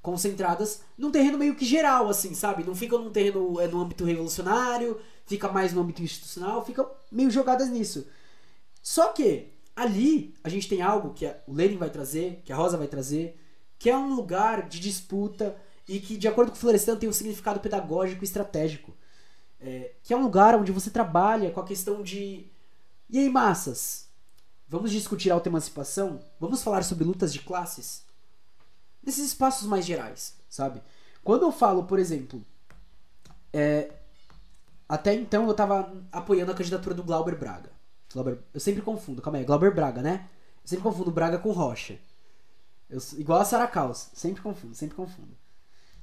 concentradas 0.00 0.82
num 0.96 1.10
terreno 1.10 1.38
meio 1.38 1.54
que 1.54 1.64
geral, 1.64 2.08
assim, 2.08 2.34
sabe? 2.34 2.64
Não 2.64 2.74
ficam 2.74 3.02
num 3.02 3.10
terreno 3.10 3.60
é, 3.60 3.68
no 3.68 3.80
âmbito 3.80 4.04
revolucionário, 4.04 4.98
fica 5.28 5.48
mais 5.48 5.72
no 5.72 5.82
âmbito 5.82 6.02
institucional, 6.02 6.64
ficam 6.64 6.90
meio 7.12 7.30
jogadas 7.30 7.68
nisso. 7.68 8.06
Só 8.82 9.08
que 9.12 9.52
ali 9.76 10.34
a 10.42 10.48
gente 10.48 10.68
tem 10.68 10.82
algo 10.82 11.12
que 11.12 11.26
o 11.46 11.52
Lenin 11.52 11.76
vai 11.76 11.90
trazer, 11.90 12.42
que 12.44 12.52
a 12.52 12.56
Rosa 12.56 12.78
vai 12.78 12.88
trazer, 12.88 13.38
que 13.78 13.90
é 13.90 13.96
um 13.96 14.14
lugar 14.14 14.68
de 14.68 14.80
disputa 14.80 15.56
e 15.86 16.00
que, 16.00 16.16
de 16.16 16.26
acordo 16.26 16.50
com 16.50 16.56
o 16.56 16.60
Florestan, 16.60 16.96
tem 16.96 17.08
um 17.08 17.12
significado 17.12 17.60
pedagógico 17.60 18.24
e 18.24 18.26
estratégico. 18.26 18.96
É, 19.60 19.92
que 20.02 20.14
é 20.14 20.16
um 20.16 20.22
lugar 20.22 20.54
onde 20.54 20.72
você 20.72 20.90
trabalha 20.90 21.50
com 21.50 21.60
a 21.60 21.66
questão 21.66 22.02
de. 22.02 22.46
E 23.10 23.18
aí, 23.18 23.28
massas? 23.28 24.08
Vamos 24.68 24.90
discutir 24.90 25.30
autoemancipação? 25.30 26.20
Vamos 26.38 26.62
falar 26.62 26.82
sobre 26.82 27.04
lutas 27.04 27.32
de 27.32 27.40
classes? 27.40 28.04
Nesses 29.02 29.26
espaços 29.26 29.66
mais 29.66 29.84
gerais, 29.84 30.36
sabe? 30.48 30.82
Quando 31.24 31.42
eu 31.42 31.50
falo, 31.50 31.84
por 31.84 31.98
exemplo, 31.98 32.44
é, 33.52 33.97
até 34.88 35.14
então 35.14 35.46
eu 35.46 35.54
tava 35.54 35.92
apoiando 36.10 36.52
a 36.52 36.54
candidatura 36.54 36.94
do 36.94 37.02
Glauber 37.02 37.36
Braga. 37.36 37.70
Glauber, 38.12 38.38
eu 38.54 38.60
sempre 38.60 38.80
confundo, 38.80 39.20
calma 39.20 39.38
aí, 39.38 39.44
Glauber 39.44 39.74
Braga, 39.74 40.00
né? 40.00 40.28
Eu 40.62 40.68
sempre 40.68 40.82
confundo 40.82 41.10
Braga 41.10 41.38
com 41.38 41.50
Rocha. 41.52 41.98
Eu, 42.88 42.98
igual 43.18 43.40
a 43.40 43.44
Sara 43.44 43.66
Caos, 43.66 44.08
sempre 44.14 44.40
confundo, 44.40 44.74
sempre 44.74 44.96
confundo. 44.96 45.36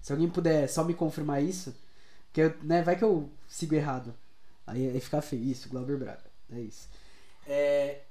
Se 0.02 0.12
alguém 0.12 0.30
puder 0.30 0.70
só 0.70 0.84
me 0.84 0.94
confirmar 0.94 1.44
isso, 1.44 1.76
que 2.32 2.42
eu, 2.42 2.54
né, 2.62 2.84
vai 2.84 2.96
que 2.96 3.04
eu 3.04 3.30
sigo 3.48 3.74
errado. 3.74 4.14
Aí, 4.68 4.88
aí 4.88 5.00
fica 5.00 5.22
feio, 5.22 5.44
isso, 5.44 5.68
Glauber 5.68 5.98
Braga. 5.98 6.24
É 6.52 6.60
isso. 6.60 6.88
É, 7.48 8.02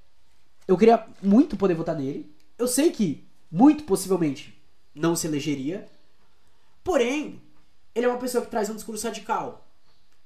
eu 0.66 0.76
queria 0.76 1.06
muito 1.22 1.56
poder 1.56 1.74
votar 1.74 1.94
nele. 1.94 2.34
Eu 2.58 2.66
sei 2.66 2.90
que, 2.90 3.28
muito 3.50 3.84
possivelmente, 3.84 4.60
não 4.94 5.14
se 5.14 5.26
elegeria. 5.26 5.86
Porém, 6.82 7.40
ele 7.94 8.06
é 8.06 8.08
uma 8.08 8.18
pessoa 8.18 8.44
que 8.44 8.50
traz 8.50 8.68
um 8.68 8.74
discurso 8.74 9.06
radical. 9.06 9.63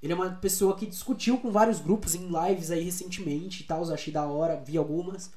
Ele 0.03 0.13
é 0.13 0.17
uma 0.17 0.31
pessoa 0.31 0.77
que 0.77 0.87
discutiu 0.87 1.39
com 1.39 1.51
vários 1.51 1.81
grupos 1.81 2.15
em 2.15 2.29
lives 2.29 2.71
aí 2.71 2.83
recentemente 2.83 3.63
e 3.63 3.67
tal, 3.67 3.83
achei 3.93 4.13
da 4.13 4.25
hora, 4.27 4.63
vi 4.65 4.77
algumas. 4.77 5.31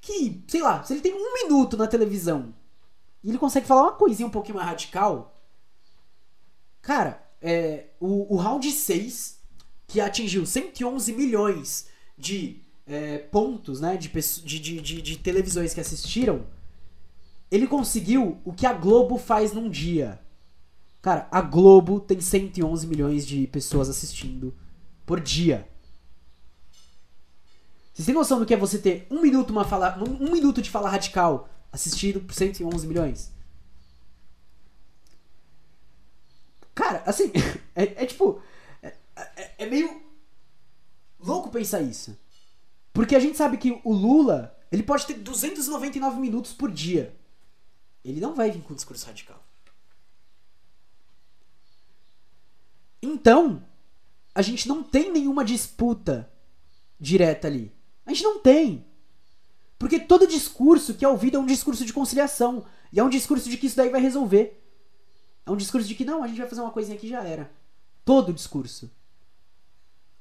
Que, 0.00 0.42
sei 0.48 0.62
lá, 0.62 0.82
se 0.82 0.92
ele 0.92 1.00
tem 1.00 1.14
um 1.14 1.32
minuto 1.32 1.76
na 1.76 1.86
televisão 1.86 2.52
e 3.24 3.30
ele 3.30 3.38
consegue 3.38 3.66
falar 3.66 3.84
uma 3.84 3.92
coisinha 3.92 4.26
um 4.26 4.30
pouquinho 4.30 4.56
mais 4.56 4.68
radical. 4.68 5.40
Cara, 6.82 7.26
é, 7.40 7.86
o, 7.98 8.34
o 8.34 8.36
round 8.36 8.70
6, 8.70 9.38
que 9.86 9.98
atingiu 9.98 10.44
111 10.44 11.12
milhões 11.14 11.88
de 12.18 12.60
é, 12.86 13.18
pontos, 13.18 13.80
né, 13.80 13.96
de, 13.96 14.08
de, 14.08 14.80
de, 14.80 15.02
de 15.02 15.18
televisões 15.18 15.72
que 15.72 15.80
assistiram, 15.80 16.46
ele 17.50 17.66
conseguiu 17.66 18.38
o 18.44 18.52
que 18.52 18.66
a 18.66 18.74
Globo 18.74 19.16
faz 19.16 19.54
num 19.54 19.70
dia. 19.70 20.20
Cara, 21.04 21.28
a 21.30 21.42
Globo 21.42 22.00
tem 22.00 22.18
111 22.18 22.86
milhões 22.86 23.26
de 23.26 23.46
pessoas 23.48 23.90
assistindo 23.90 24.56
por 25.04 25.20
dia. 25.20 25.68
Vocês 27.92 28.06
têm 28.06 28.14
noção 28.14 28.38
do 28.38 28.46
que 28.46 28.54
é 28.54 28.56
você 28.56 28.78
ter 28.78 29.06
um 29.10 29.20
minuto, 29.20 29.50
uma 29.50 29.66
fala, 29.66 30.02
um, 30.02 30.32
minuto 30.32 30.62
de 30.62 30.70
fala 30.70 30.88
radical 30.88 31.46
Assistido 31.70 32.20
por 32.20 32.32
111 32.32 32.86
milhões. 32.86 33.34
Cara, 36.74 37.02
assim, 37.04 37.30
é, 37.76 38.02
é 38.02 38.06
tipo. 38.06 38.40
É, 38.82 38.96
é, 39.14 39.54
é 39.58 39.66
meio 39.66 40.00
louco 41.20 41.50
pensar 41.50 41.82
isso. 41.82 42.16
Porque 42.94 43.14
a 43.14 43.20
gente 43.20 43.36
sabe 43.36 43.58
que 43.58 43.78
o 43.84 43.92
Lula, 43.92 44.56
ele 44.72 44.82
pode 44.82 45.04
ter 45.04 45.18
299 45.18 46.18
minutos 46.18 46.54
por 46.54 46.70
dia. 46.70 47.14
Ele 48.02 48.22
não 48.22 48.34
vai 48.34 48.50
vir 48.50 48.62
com 48.62 48.72
um 48.72 48.76
discurso 48.76 49.04
radical. 49.04 49.43
Então, 53.04 53.62
a 54.34 54.42
gente 54.42 54.66
não 54.66 54.82
tem 54.82 55.12
nenhuma 55.12 55.44
disputa 55.44 56.30
direta 56.98 57.46
ali. 57.46 57.72
A 58.06 58.10
gente 58.10 58.22
não 58.22 58.38
tem. 58.38 58.86
Porque 59.78 60.00
todo 60.00 60.26
discurso 60.26 60.94
que 60.94 61.04
é 61.04 61.08
ouvido 61.08 61.36
é 61.36 61.40
um 61.40 61.46
discurso 61.46 61.84
de 61.84 61.92
conciliação. 61.92 62.64
E 62.92 62.98
é 62.98 63.04
um 63.04 63.10
discurso 63.10 63.50
de 63.50 63.56
que 63.56 63.66
isso 63.66 63.76
daí 63.76 63.90
vai 63.90 64.00
resolver. 64.00 64.62
É 65.44 65.50
um 65.50 65.56
discurso 65.56 65.86
de 65.86 65.94
que 65.94 66.04
não, 66.04 66.22
a 66.22 66.26
gente 66.26 66.38
vai 66.38 66.48
fazer 66.48 66.62
uma 66.62 66.70
coisinha 66.70 66.96
aqui 66.96 67.08
já 67.08 67.22
era. 67.22 67.50
Todo 68.04 68.32
discurso. 68.32 68.90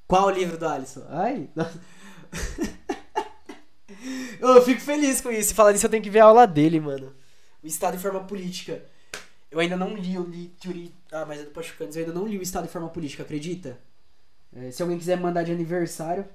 Qual 0.05 0.25
o 0.25 0.31
livro 0.31 0.57
do 0.57 0.67
Alisson? 0.67 1.05
Ai. 1.09 1.49
eu 4.39 4.61
fico 4.61 4.81
feliz 4.81 5.21
com 5.21 5.31
isso. 5.31 5.55
Falar 5.55 5.71
disso, 5.71 5.85
eu 5.85 5.89
tenho 5.89 6.03
que 6.03 6.09
ver 6.09 6.19
a 6.19 6.25
aula 6.25 6.45
dele, 6.45 6.79
mano. 6.79 7.15
O 7.63 7.67
Estado 7.67 7.95
e 7.95 7.99
Forma 7.99 8.23
Política. 8.25 8.83
Eu 9.53 9.59
ainda 9.59 9.77
não 9.77 9.95
li, 9.95 10.15
eu 10.15 10.23
li 10.23 10.47
teoria. 10.59 10.89
Ah, 11.11 11.25
mas 11.27 11.39
é 11.39 11.43
do 11.43 11.51
Pachucanes. 11.51 11.95
Eu 11.95 12.01
ainda 12.01 12.13
não 12.19 12.25
li 12.27 12.39
o 12.39 12.41
Estado 12.41 12.65
e 12.65 12.67
Forma 12.67 12.89
Política, 12.89 13.21
acredita? 13.21 13.79
É, 14.51 14.71
se 14.71 14.81
alguém 14.81 14.97
quiser 14.97 15.15
mandar 15.19 15.43
de 15.43 15.51
aniversário, 15.51 16.25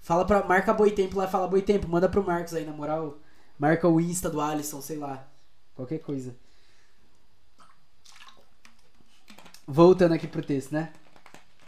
fala 0.00 0.24
pra. 0.24 0.42
Marca 0.42 0.74
Boitempo 0.74 1.16
lá, 1.16 1.28
fala 1.28 1.46
Boitempo, 1.46 1.86
manda 1.88 2.08
pro 2.08 2.24
Marcos 2.24 2.54
aí, 2.54 2.64
na 2.64 2.72
moral. 2.72 3.18
Marca 3.56 3.88
o 3.88 4.00
Insta 4.00 4.28
do 4.28 4.40
Alisson, 4.40 4.80
sei 4.80 4.96
lá. 4.96 5.28
Qualquer 5.76 6.00
coisa. 6.00 6.34
Voltando 9.64 10.14
aqui 10.14 10.26
pro 10.26 10.42
texto, 10.42 10.72
né? 10.72 10.92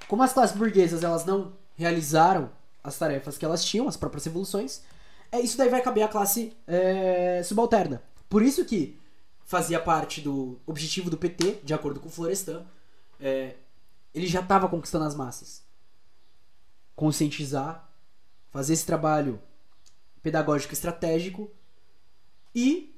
Como 0.08 0.20
as 0.24 0.32
classes 0.32 0.56
burguesas 0.56 1.04
elas 1.04 1.24
não 1.24 1.52
realizaram 1.76 2.50
as 2.82 2.98
tarefas 2.98 3.38
que 3.38 3.44
elas 3.44 3.64
tinham, 3.64 3.86
as 3.86 3.96
próprias 3.96 4.24
revoluções, 4.24 4.82
é, 5.30 5.40
isso 5.40 5.56
daí 5.56 5.68
vai 5.68 5.80
caber 5.80 6.02
à 6.02 6.08
classe 6.08 6.56
é, 6.66 7.40
subalterna. 7.44 8.02
Por 8.28 8.42
isso 8.42 8.64
que 8.64 8.98
fazia 9.44 9.80
parte 9.80 10.20
do 10.20 10.58
objetivo 10.66 11.10
do 11.10 11.16
PT, 11.16 11.60
de 11.62 11.74
acordo 11.74 12.00
com 12.00 12.08
Florestan, 12.08 12.64
é, 13.20 13.56
ele 14.14 14.26
já 14.26 14.40
estava 14.40 14.68
conquistando 14.68 15.04
as 15.04 15.14
massas. 15.14 15.62
Conscientizar, 16.96 17.88
fazer 18.50 18.72
esse 18.72 18.86
trabalho 18.86 19.40
pedagógico 20.22 20.72
estratégico 20.72 21.50
e 22.54 22.94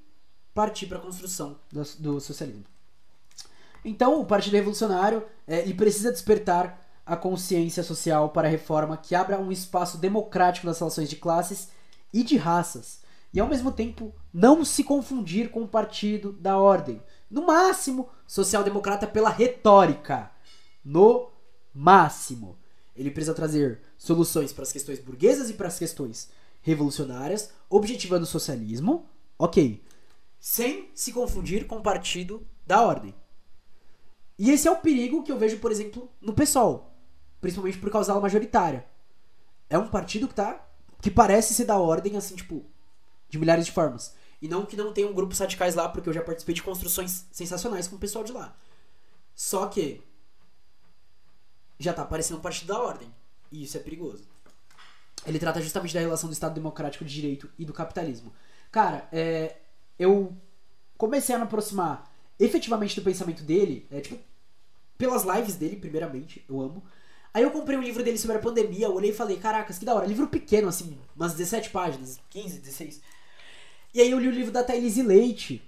partir 0.54 0.86
para 0.86 0.98
a 0.98 1.00
construção 1.00 1.58
do, 1.72 1.82
do, 1.98 2.20
socialismo. 2.20 2.64
Então, 3.84 4.20
o 4.20 4.26
Partido 4.26 4.54
Revolucionário 4.54 5.24
é, 5.46 5.60
ele 5.60 5.74
precisa 5.74 6.12
despertar 6.12 6.82
a 7.04 7.16
consciência 7.16 7.82
social 7.82 8.30
para 8.30 8.48
a 8.48 8.50
reforma 8.50 8.96
que 8.96 9.14
abra 9.14 9.38
um 9.38 9.52
espaço 9.52 9.98
democrático 9.98 10.66
nas 10.66 10.78
relações 10.78 11.08
de 11.08 11.16
classes 11.16 11.68
e 12.12 12.22
de 12.22 12.36
raças, 12.36 13.00
e 13.32 13.40
ao 13.40 13.48
mesmo 13.48 13.70
tempo 13.72 14.14
não 14.32 14.64
se 14.64 14.84
confundir 14.84 15.50
com 15.50 15.62
o 15.62 15.68
partido 15.68 16.32
da 16.32 16.58
ordem. 16.58 17.02
No 17.30 17.46
máximo, 17.46 18.08
social-democrata 18.26 19.06
pela 19.06 19.30
retórica. 19.30 20.30
No 20.84 21.30
máximo. 21.74 22.58
Ele 22.94 23.10
precisa 23.10 23.34
trazer 23.34 23.82
soluções 23.98 24.52
para 24.52 24.62
as 24.62 24.72
questões 24.72 24.98
burguesas 24.98 25.50
e 25.50 25.54
para 25.54 25.68
as 25.68 25.78
questões 25.78 26.30
revolucionárias, 26.62 27.50
objetivando 27.68 28.24
o 28.24 28.26
socialismo, 28.26 29.06
ok, 29.38 29.84
sem 30.40 30.90
se 30.94 31.12
confundir 31.12 31.66
com 31.66 31.76
o 31.76 31.82
partido 31.82 32.46
da 32.66 32.80
ordem. 32.80 33.14
E 34.38 34.50
esse 34.50 34.66
é 34.66 34.70
o 34.70 34.76
perigo 34.76 35.22
que 35.22 35.30
eu 35.30 35.38
vejo, 35.38 35.58
por 35.58 35.70
exemplo, 35.70 36.10
no 36.20 36.32
PSOL, 36.32 36.92
principalmente 37.40 37.78
por 37.78 37.90
causa 37.90 38.12
da 38.12 38.20
majoritária. 38.20 38.86
É 39.68 39.78
um 39.78 39.88
partido 39.88 40.28
que 40.28 40.34
tá 40.34 40.66
que 41.00 41.10
parece 41.10 41.54
ser 41.54 41.64
da 41.64 41.78
ordem 41.78 42.16
assim, 42.16 42.34
tipo, 42.34 42.64
de 43.28 43.38
milhares 43.38 43.66
de 43.66 43.72
formas. 43.72 44.14
E 44.40 44.48
não 44.48 44.66
que 44.66 44.76
não 44.76 44.92
tenham 44.92 45.12
grupos 45.12 45.38
radicais 45.38 45.74
lá, 45.74 45.88
porque 45.88 46.08
eu 46.08 46.12
já 46.12 46.22
participei 46.22 46.54
de 46.54 46.62
construções 46.62 47.26
sensacionais 47.32 47.88
com 47.88 47.96
o 47.96 47.98
pessoal 47.98 48.24
de 48.24 48.32
lá. 48.32 48.56
Só 49.34 49.66
que 49.66 50.02
já 51.78 51.92
tá 51.92 52.02
aparecendo 52.02 52.40
partido 52.40 52.68
da 52.68 52.80
ordem. 52.80 53.12
E 53.50 53.62
isso 53.62 53.76
é 53.76 53.80
perigoso. 53.80 54.24
Ele 55.26 55.38
trata 55.38 55.60
justamente 55.60 55.94
da 55.94 56.00
relação 56.00 56.28
do 56.28 56.32
Estado 56.32 56.54
Democrático 56.54 57.04
de 57.04 57.12
Direito 57.12 57.50
e 57.58 57.64
do 57.64 57.72
capitalismo. 57.72 58.32
Cara, 58.70 59.08
é, 59.12 59.56
eu 59.98 60.36
comecei 60.96 61.34
a 61.34 61.38
me 61.38 61.44
aproximar 61.44 62.10
efetivamente 62.38 62.94
do 62.96 63.02
pensamento 63.04 63.42
dele, 63.42 63.86
é, 63.90 64.00
tipo, 64.00 64.18
pelas 64.96 65.24
lives 65.24 65.56
dele, 65.56 65.76
primeiramente, 65.76 66.44
eu 66.48 66.60
amo. 66.60 66.82
Aí 67.32 67.42
eu 67.42 67.50
comprei 67.50 67.76
um 67.76 67.82
livro 67.82 68.02
dele 68.02 68.18
sobre 68.18 68.36
a 68.36 68.40
pandemia, 68.40 68.88
olhei 68.88 69.10
e 69.10 69.14
falei, 69.14 69.36
caracas, 69.36 69.78
que 69.78 69.84
da 69.84 69.94
hora. 69.94 70.06
Livro 70.06 70.26
pequeno, 70.28 70.68
assim, 70.68 70.98
umas 71.14 71.34
17 71.34 71.70
páginas, 71.70 72.18
15, 72.30 72.60
16. 72.60 73.02
E 73.96 74.00
aí 74.02 74.10
eu 74.10 74.18
li 74.18 74.28
o 74.28 74.30
livro 74.30 74.52
da 74.52 74.62
Thailise 74.62 75.02
Leite, 75.02 75.66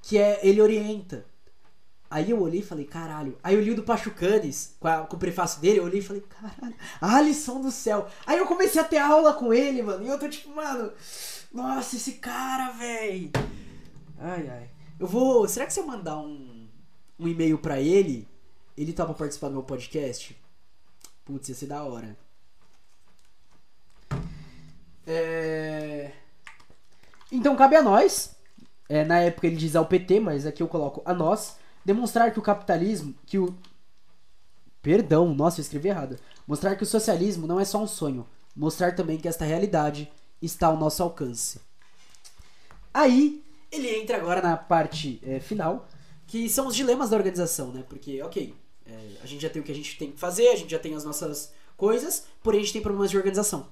que 0.00 0.16
é 0.16 0.38
Ele 0.46 0.62
Orienta. 0.62 1.26
Aí 2.08 2.30
eu 2.30 2.40
olhei 2.40 2.60
e 2.60 2.64
falei, 2.64 2.84
caralho. 2.84 3.36
Aí 3.42 3.56
eu 3.56 3.60
li 3.60 3.72
o 3.72 3.74
do 3.74 3.82
Pachucanes, 3.82 4.76
com, 4.78 4.86
a, 4.86 4.98
com 5.04 5.16
o 5.16 5.18
prefácio 5.18 5.60
dele, 5.60 5.80
eu 5.80 5.84
olhei 5.84 5.98
e 5.98 6.02
falei, 6.04 6.22
caralho, 6.22 6.76
Alisson 7.00 7.60
do 7.60 7.72
céu. 7.72 8.06
Aí 8.24 8.38
eu 8.38 8.46
comecei 8.46 8.80
a 8.80 8.84
ter 8.84 8.98
aula 8.98 9.34
com 9.34 9.52
ele, 9.52 9.82
mano. 9.82 10.04
E 10.04 10.08
eu 10.08 10.16
tô 10.20 10.28
tipo, 10.28 10.54
mano, 10.54 10.92
nossa, 11.52 11.96
esse 11.96 12.12
cara, 12.12 12.70
velho. 12.74 13.32
Ai, 14.20 14.48
ai. 14.48 14.70
Eu 14.96 15.08
vou. 15.08 15.48
Será 15.48 15.66
que 15.66 15.72
se 15.72 15.80
eu 15.80 15.86
mandar 15.86 16.16
um, 16.16 16.68
um 17.18 17.26
e-mail 17.26 17.58
pra 17.58 17.80
ele, 17.80 18.28
ele 18.76 18.92
topa 18.92 19.14
participar 19.14 19.48
do 19.48 19.54
meu 19.54 19.64
podcast? 19.64 20.40
Putz, 21.24 21.48
ia 21.48 21.56
ser 21.56 21.66
da 21.66 21.82
hora. 21.82 22.16
É. 25.04 26.12
Então 27.30 27.56
cabe 27.56 27.76
a 27.76 27.82
nós, 27.82 28.36
é, 28.88 29.04
na 29.04 29.20
época 29.20 29.46
ele 29.46 29.56
diz 29.56 29.76
ao 29.76 29.86
PT, 29.86 30.20
mas 30.20 30.46
aqui 30.46 30.62
eu 30.62 30.68
coloco 30.68 31.02
a 31.04 31.12
nós, 31.12 31.56
demonstrar 31.84 32.32
que 32.32 32.38
o 32.38 32.42
capitalismo, 32.42 33.14
que 33.26 33.38
o. 33.38 33.54
Perdão, 34.80 35.34
nossa, 35.34 35.60
eu 35.60 35.62
escrevi 35.62 35.88
errado. 35.88 36.18
Mostrar 36.46 36.76
que 36.76 36.82
o 36.82 36.86
socialismo 36.86 37.46
não 37.46 37.60
é 37.60 37.64
só 37.64 37.82
um 37.82 37.86
sonho. 37.86 38.26
Mostrar 38.56 38.94
também 38.94 39.18
que 39.18 39.28
esta 39.28 39.44
realidade 39.44 40.10
está 40.40 40.68
ao 40.68 40.76
nosso 40.76 41.02
alcance. 41.02 41.60
Aí, 42.94 43.44
ele 43.70 43.88
entra 43.96 44.16
agora 44.16 44.40
na 44.40 44.56
parte 44.56 45.20
é, 45.22 45.40
final, 45.40 45.86
que 46.26 46.48
são 46.48 46.66
os 46.66 46.74
dilemas 46.74 47.10
da 47.10 47.16
organização, 47.16 47.70
né? 47.72 47.84
Porque, 47.88 48.22
ok, 48.22 48.54
é, 48.86 48.92
a 49.22 49.26
gente 49.26 49.42
já 49.42 49.50
tem 49.50 49.60
o 49.60 49.64
que 49.64 49.72
a 49.72 49.74
gente 49.74 49.98
tem 49.98 50.10
que 50.12 50.18
fazer, 50.18 50.48
a 50.48 50.56
gente 50.56 50.70
já 50.70 50.78
tem 50.78 50.94
as 50.94 51.04
nossas 51.04 51.52
coisas, 51.76 52.24
porém 52.42 52.60
a 52.60 52.62
gente 52.62 52.72
tem 52.72 52.82
problemas 52.82 53.10
de 53.10 53.16
organização. 53.16 53.68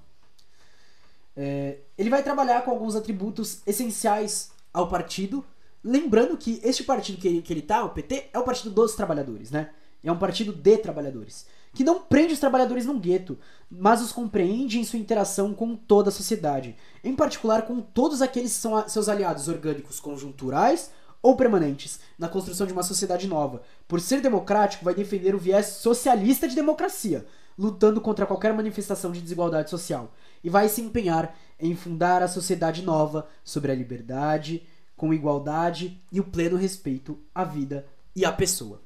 É, 1.36 1.78
ele 1.98 2.08
vai 2.08 2.22
trabalhar 2.22 2.62
com 2.62 2.70
alguns 2.70 2.96
atributos 2.96 3.60
essenciais 3.66 4.50
ao 4.72 4.88
partido, 4.88 5.44
lembrando 5.84 6.36
que 6.36 6.60
este 6.64 6.82
partido 6.82 7.18
que 7.18 7.28
ele, 7.28 7.42
que 7.42 7.52
ele 7.52 7.62
tá, 7.62 7.84
o 7.84 7.90
PT, 7.90 8.30
é 8.32 8.38
o 8.38 8.42
partido 8.42 8.70
dos 8.70 8.94
trabalhadores, 8.94 9.50
né? 9.50 9.70
É 10.02 10.10
um 10.10 10.18
partido 10.18 10.52
de 10.52 10.78
trabalhadores. 10.78 11.46
Que 11.74 11.84
não 11.84 12.00
prende 12.00 12.32
os 12.32 12.40
trabalhadores 12.40 12.86
num 12.86 12.98
gueto, 12.98 13.38
mas 13.70 14.00
os 14.00 14.12
compreende 14.12 14.78
em 14.78 14.84
sua 14.84 14.98
interação 14.98 15.52
com 15.52 15.76
toda 15.76 16.08
a 16.08 16.12
sociedade. 16.12 16.76
Em 17.04 17.14
particular 17.14 17.62
com 17.62 17.80
todos 17.80 18.22
aqueles 18.22 18.54
que 18.54 18.60
são 18.60 18.88
seus 18.88 19.08
aliados 19.08 19.48
orgânicos 19.48 20.00
conjunturais 20.00 20.90
ou 21.20 21.36
permanentes 21.36 21.98
na 22.18 22.28
construção 22.28 22.66
de 22.66 22.72
uma 22.72 22.82
sociedade 22.82 23.26
nova. 23.26 23.62
Por 23.88 24.00
ser 24.00 24.20
democrático, 24.20 24.84
vai 24.84 24.94
defender 24.94 25.34
o 25.34 25.38
viés 25.38 25.66
socialista 25.66 26.46
de 26.46 26.54
democracia, 26.54 27.26
lutando 27.58 28.00
contra 28.00 28.26
qualquer 28.26 28.54
manifestação 28.54 29.10
de 29.10 29.20
desigualdade 29.20 29.68
social 29.68 30.12
e 30.42 30.50
vai 30.50 30.68
se 30.68 30.80
empenhar 30.80 31.36
em 31.58 31.74
fundar 31.74 32.22
a 32.22 32.28
sociedade 32.28 32.82
nova 32.82 33.28
sobre 33.44 33.72
a 33.72 33.74
liberdade, 33.74 34.66
com 34.96 35.12
igualdade 35.12 36.00
e 36.10 36.20
o 36.20 36.24
pleno 36.24 36.56
respeito 36.56 37.18
à 37.34 37.44
vida 37.44 37.86
e 38.14 38.24
à 38.24 38.32
pessoa. 38.32 38.82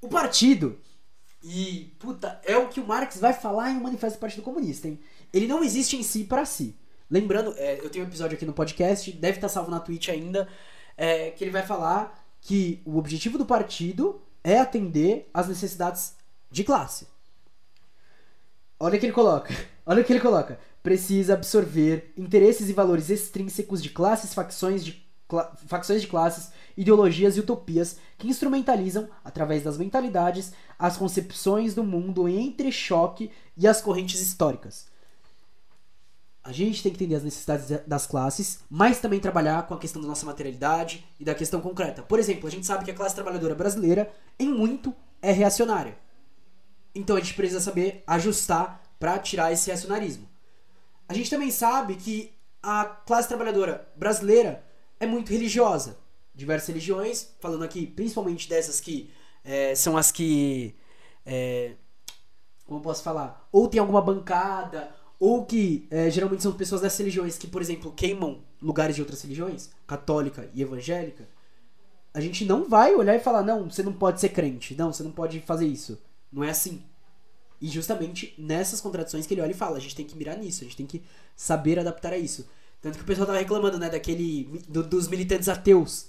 O 0.00 0.08
partido, 0.08 0.78
e 1.42 1.92
puta, 1.98 2.40
é 2.44 2.56
o 2.56 2.68
que 2.68 2.80
o 2.80 2.86
Marx 2.86 3.18
vai 3.18 3.32
falar 3.32 3.70
em 3.70 3.78
o 3.78 3.82
Manifesto 3.82 4.18
do 4.18 4.20
Partido 4.20 4.42
Comunista, 4.42 4.86
hein? 4.86 5.00
Ele 5.32 5.46
não 5.46 5.64
existe 5.64 5.96
em 5.96 6.02
si 6.02 6.24
para 6.24 6.44
si. 6.44 6.76
Lembrando, 7.10 7.54
é, 7.56 7.78
eu 7.80 7.90
tenho 7.90 8.04
um 8.04 8.08
episódio 8.08 8.36
aqui 8.36 8.44
no 8.44 8.52
podcast, 8.52 9.10
deve 9.12 9.38
estar 9.38 9.48
salvo 9.48 9.70
na 9.70 9.80
Twitch 9.80 10.08
ainda, 10.08 10.48
é, 10.96 11.30
que 11.30 11.42
ele 11.42 11.50
vai 11.50 11.64
falar 11.64 12.24
que 12.40 12.82
o 12.84 12.98
objetivo 12.98 13.38
do 13.38 13.46
partido 13.46 14.20
é 14.44 14.58
atender 14.58 15.28
às 15.32 15.48
necessidades 15.48 16.14
de 16.50 16.64
classe. 16.64 17.06
Olha 18.80 18.96
o 18.96 19.00
que 19.00 19.06
ele 19.06 19.12
coloca. 19.12 19.54
Olha 19.84 20.02
o 20.02 20.04
que 20.04 20.12
ele 20.12 20.20
coloca. 20.20 20.58
Precisa 20.82 21.34
absorver 21.34 22.12
interesses 22.16 22.68
e 22.68 22.72
valores 22.72 23.10
extrínsecos 23.10 23.82
de 23.82 23.90
classes, 23.90 24.32
facções 24.32 24.84
de, 24.84 25.04
cla 25.26 25.52
facções 25.66 26.00
de 26.00 26.06
classes, 26.06 26.50
ideologias 26.76 27.36
e 27.36 27.40
utopias 27.40 27.98
que 28.16 28.28
instrumentalizam, 28.28 29.08
através 29.24 29.64
das 29.64 29.76
mentalidades, 29.76 30.52
as 30.78 30.96
concepções 30.96 31.74
do 31.74 31.82
mundo 31.82 32.28
em 32.28 32.46
entrechoque 32.46 33.30
e 33.56 33.66
as 33.66 33.80
correntes 33.80 34.20
históricas. 34.20 34.86
A 36.44 36.52
gente 36.52 36.82
tem 36.82 36.92
que 36.92 36.96
entender 36.96 37.16
as 37.16 37.24
necessidades 37.24 37.68
das 37.86 38.06
classes, 38.06 38.60
mas 38.70 39.00
também 39.00 39.20
trabalhar 39.20 39.66
com 39.66 39.74
a 39.74 39.78
questão 39.78 40.00
da 40.00 40.08
nossa 40.08 40.24
materialidade 40.24 41.04
e 41.20 41.24
da 41.24 41.34
questão 41.34 41.60
concreta. 41.60 42.02
Por 42.02 42.18
exemplo, 42.18 42.46
a 42.46 42.50
gente 42.50 42.64
sabe 42.64 42.84
que 42.84 42.90
a 42.90 42.94
classe 42.94 43.14
trabalhadora 43.14 43.54
brasileira, 43.54 44.10
em 44.38 44.48
muito, 44.48 44.94
é 45.20 45.30
reacionária. 45.30 45.98
Então 46.98 47.16
a 47.16 47.20
gente 47.20 47.34
precisa 47.34 47.60
saber 47.60 48.02
ajustar 48.06 48.82
para 48.98 49.18
tirar 49.18 49.52
esse 49.52 49.68
reacionarismo. 49.68 50.28
A 51.08 51.14
gente 51.14 51.30
também 51.30 51.50
sabe 51.50 51.94
que 51.94 52.32
a 52.60 52.84
classe 52.84 53.28
trabalhadora 53.28 53.88
brasileira 53.94 54.64
é 54.98 55.06
muito 55.06 55.32
religiosa. 55.32 55.96
Diversas 56.34 56.68
religiões, 56.68 57.28
falando 57.40 57.62
aqui 57.62 57.86
principalmente 57.86 58.48
dessas 58.48 58.80
que 58.80 59.10
é, 59.44 59.74
são 59.76 59.96
as 59.96 60.10
que. 60.10 60.74
É, 61.24 61.74
como 62.64 62.80
eu 62.80 62.82
posso 62.82 63.02
falar? 63.02 63.48
Ou 63.52 63.68
tem 63.68 63.80
alguma 63.80 64.02
bancada, 64.02 64.92
ou 65.20 65.46
que 65.46 65.86
é, 65.90 66.10
geralmente 66.10 66.42
são 66.42 66.52
pessoas 66.52 66.80
dessas 66.80 66.98
religiões 66.98 67.38
que, 67.38 67.46
por 67.46 67.62
exemplo, 67.62 67.92
queimam 67.92 68.42
lugares 68.60 68.96
de 68.96 69.02
outras 69.02 69.22
religiões, 69.22 69.70
católica 69.86 70.50
e 70.52 70.62
evangélica, 70.62 71.28
a 72.12 72.20
gente 72.20 72.44
não 72.44 72.68
vai 72.68 72.94
olhar 72.94 73.14
e 73.14 73.20
falar, 73.20 73.42
não, 73.42 73.70
você 73.70 73.82
não 73.82 73.92
pode 73.92 74.20
ser 74.20 74.30
crente, 74.30 74.74
não, 74.74 74.92
você 74.92 75.02
não 75.02 75.12
pode 75.12 75.40
fazer 75.40 75.66
isso. 75.66 75.98
Não 76.32 76.44
é 76.44 76.50
assim. 76.50 76.82
E 77.60 77.68
justamente 77.68 78.34
nessas 78.38 78.80
contradições 78.80 79.26
que 79.26 79.34
ele 79.34 79.40
olha 79.40 79.50
e 79.50 79.54
fala, 79.54 79.76
a 79.76 79.80
gente 79.80 79.96
tem 79.96 80.06
que 80.06 80.16
mirar 80.16 80.36
nisso, 80.36 80.62
a 80.62 80.64
gente 80.64 80.76
tem 80.76 80.86
que 80.86 81.02
saber 81.34 81.78
adaptar 81.78 82.12
a 82.12 82.18
isso. 82.18 82.48
Tanto 82.80 82.96
que 82.96 83.02
o 83.02 83.06
pessoal 83.06 83.26
tava 83.26 83.38
reclamando, 83.38 83.78
né, 83.78 83.90
daquele. 83.90 84.44
Do, 84.68 84.82
dos 84.82 85.08
militantes 85.08 85.48
ateus. 85.48 86.06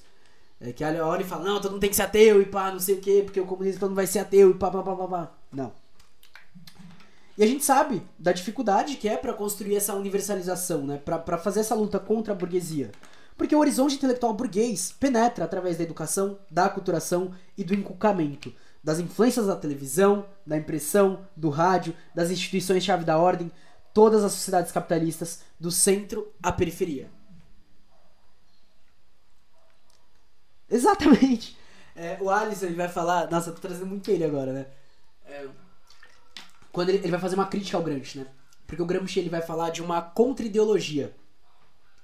É, 0.61 0.73
que 0.73 0.83
olha 0.83 1.21
e 1.21 1.25
fala, 1.25 1.45
não, 1.45 1.61
todo 1.61 1.71
mundo 1.71 1.81
tem 1.81 1.89
que 1.89 1.95
ser 1.95 2.01
ateu 2.01 2.41
e 2.41 2.45
pá, 2.45 2.69
não 2.69 2.79
sei 2.79 2.95
o 2.95 2.99
quê, 2.99 3.21
porque 3.23 3.39
o 3.39 3.45
comunismo 3.45 3.79
todo 3.79 3.89
mundo 3.89 3.95
vai 3.95 4.07
ser 4.07 4.19
ateu 4.19 4.51
e 4.51 4.53
pá, 4.53 4.69
pá, 4.69 4.83
pá, 4.83 4.95
pá, 4.95 5.07
pá. 5.07 5.31
Não. 5.51 5.71
E 7.37 7.43
a 7.43 7.47
gente 7.47 7.63
sabe 7.63 8.01
da 8.19 8.33
dificuldade 8.33 8.97
que 8.97 9.07
é 9.07 9.15
para 9.15 9.31
construir 9.31 9.77
essa 9.77 9.95
universalização, 9.95 10.85
né? 10.85 10.97
Para 10.97 11.37
fazer 11.37 11.61
essa 11.61 11.73
luta 11.73 11.97
contra 11.97 12.33
a 12.33 12.35
burguesia. 12.35 12.91
Porque 13.37 13.55
o 13.55 13.59
horizonte 13.59 13.95
intelectual 13.95 14.33
burguês 14.33 14.91
penetra 14.91 15.45
através 15.45 15.77
da 15.77 15.83
educação, 15.83 16.37
da 16.51 16.65
aculturação 16.65 17.31
e 17.57 17.63
do 17.63 17.73
inculcamento, 17.73 18.53
das 18.83 18.99
influências 18.99 19.47
da 19.47 19.55
televisão, 19.55 20.25
da 20.45 20.57
impressão, 20.57 21.27
do 21.35 21.49
rádio, 21.49 21.95
das 22.15 22.31
instituições-chave 22.31 23.03
da 23.03 23.17
ordem, 23.17 23.51
todas 23.93 24.23
as 24.23 24.31
sociedades 24.31 24.71
capitalistas, 24.71 25.41
do 25.59 25.71
centro 25.71 26.31
à 26.41 26.51
periferia. 26.51 27.11
Exatamente! 30.69 31.57
É, 31.95 32.17
o 32.21 32.29
Alisson 32.29 32.67
ele 32.67 32.75
vai 32.75 32.87
falar. 32.87 33.29
Nossa, 33.29 33.49
eu 33.49 33.55
tô 33.55 33.61
trazendo 33.61 33.87
muito 33.87 34.09
ele 34.09 34.23
agora, 34.23 34.53
né? 34.53 34.67
É, 35.25 35.47
quando 36.71 36.89
ele, 36.89 36.99
ele 36.99 37.11
vai 37.11 37.19
fazer 37.19 37.35
uma 37.35 37.47
crítica 37.47 37.75
ao 37.75 37.83
Gramsci, 37.83 38.19
né? 38.19 38.27
Porque 38.65 38.81
o 38.81 38.85
Gramsci 38.85 39.19
ele 39.19 39.29
vai 39.29 39.41
falar 39.41 39.71
de 39.71 39.81
uma 39.81 40.01
contra-ideologia. 40.01 41.13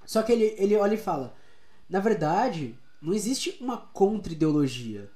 Só 0.05 0.21
que 0.21 0.31
ele, 0.31 0.55
ele 0.57 0.75
olha 0.75 0.95
e 0.95 0.97
fala: 0.97 1.35
na 1.89 1.99
verdade, 1.99 2.77
não 3.01 3.13
existe 3.13 3.57
uma 3.61 3.77
contra-ideologia. 3.77 5.09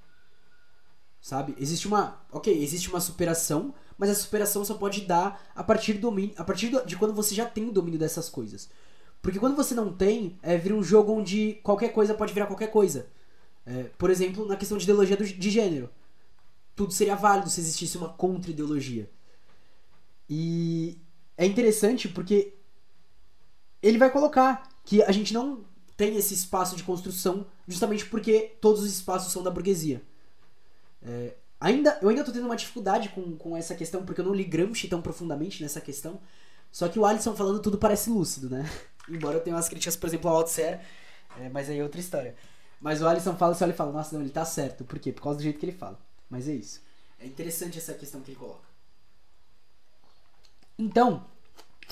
Sabe? 1.22 1.55
Existe 1.59 1.88
uma. 1.88 2.22
Ok, 2.32 2.51
existe 2.61 2.89
uma 2.89 3.01
superação, 3.01 3.74
mas 3.97 4.09
a 4.09 4.15
superação 4.15 4.63
só 4.63 4.76
pode 4.76 5.01
dar 5.01 5.51
a 5.53 5.63
partir, 5.63 5.93
do 5.93 6.01
domínio, 6.01 6.34
a 6.38 6.43
partir 6.43 6.72
de 6.86 6.95
quando 6.97 7.13
você 7.13 7.36
já 7.36 7.45
tem 7.45 7.67
o 7.67 7.72
domínio 7.72 7.99
dessas 7.99 8.30
coisas. 8.30 8.70
Porque 9.22 9.39
quando 9.39 9.55
você 9.55 9.76
não 9.76 9.91
tem, 9.91 10.39
é, 10.41 10.57
vira 10.57 10.74
um 10.74 10.84
jogo 10.84 11.11
onde 11.11 11.59
qualquer 11.63 11.89
coisa 11.89 12.13
pode 12.13 12.34
virar 12.34 12.47
qualquer 12.47 12.72
coisa. 12.72 13.07
É, 13.65 13.84
por 13.97 14.09
exemplo, 14.09 14.45
na 14.47 14.55
questão 14.55 14.78
de 14.78 14.84
ideologia 14.86 15.17
do, 15.17 15.26
de 15.26 15.49
gênero. 15.49 15.89
Tudo 16.76 16.93
seria 16.93 17.15
válido 17.15 17.49
se 17.49 17.59
existisse 17.59 17.97
uma 17.97 18.09
contra-ideologia. 18.09 19.09
E 20.30 20.97
é 21.38 21.45
interessante 21.45 22.07
porque 22.07 22.53
ele 23.82 23.97
vai 23.97 24.09
colocar 24.09 24.70
que 24.86 25.03
a 25.03 25.11
gente 25.11 25.34
não 25.34 25.65
tem 25.97 26.15
esse 26.15 26.34
espaço 26.34 26.78
de 26.78 26.84
construção 26.84 27.45
justamente 27.67 28.05
porque 28.05 28.55
todos 28.61 28.82
os 28.84 28.89
espaços 28.89 29.34
são 29.34 29.43
da 29.43 29.51
burguesia. 29.51 30.01
É, 31.01 31.35
ainda, 31.59 31.97
eu 32.01 32.09
ainda 32.09 32.23
tô 32.23 32.31
tendo 32.31 32.45
uma 32.45 32.55
dificuldade 32.55 33.09
com, 33.09 33.35
com 33.37 33.55
essa 33.55 33.75
questão, 33.75 34.05
porque 34.05 34.21
eu 34.21 34.25
não 34.25 34.33
li 34.33 34.43
Gramsci 34.43 34.87
tão 34.87 35.01
profundamente 35.01 35.61
nessa 35.61 35.81
questão. 35.81 36.19
Só 36.71 36.87
que 36.87 36.99
o 36.99 37.05
Alisson 37.05 37.35
falando 37.35 37.61
tudo 37.61 37.77
parece 37.77 38.09
lúcido, 38.09 38.49
né? 38.49 38.69
Embora 39.09 39.37
eu 39.37 39.41
tenha 39.41 39.55
umas 39.55 39.67
críticas, 39.67 39.95
por 39.95 40.07
exemplo, 40.07 40.29
ao 40.29 40.37
Althusser, 40.37 40.81
é, 41.39 41.49
mas 41.49 41.69
aí 41.69 41.79
é 41.79 41.83
outra 41.83 41.99
história. 41.99 42.35
Mas 42.79 43.01
o 43.01 43.07
Alisson 43.07 43.35
fala, 43.35 43.57
olha 43.59 43.71
e 43.71 43.75
fala, 43.75 43.91
nossa, 43.91 44.15
não, 44.15 44.21
ele 44.21 44.31
tá 44.31 44.45
certo. 44.45 44.83
Por 44.83 44.99
quê? 44.99 45.11
Por 45.11 45.21
causa 45.21 45.39
do 45.39 45.43
jeito 45.43 45.59
que 45.59 45.65
ele 45.65 45.73
fala. 45.73 45.99
Mas 46.29 46.47
é 46.47 46.53
isso. 46.53 46.81
É 47.19 47.25
interessante 47.25 47.77
essa 47.77 47.93
questão 47.93 48.21
que 48.21 48.31
ele 48.31 48.39
coloca. 48.39 48.67
Então, 50.77 51.25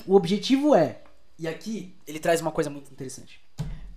o 0.06 0.14
objetivo 0.14 0.74
é, 0.74 1.02
e 1.38 1.46
aqui 1.46 1.94
ele 2.06 2.18
traz 2.18 2.40
uma 2.40 2.50
coisa 2.50 2.70
muito 2.70 2.90
interessante, 2.90 3.40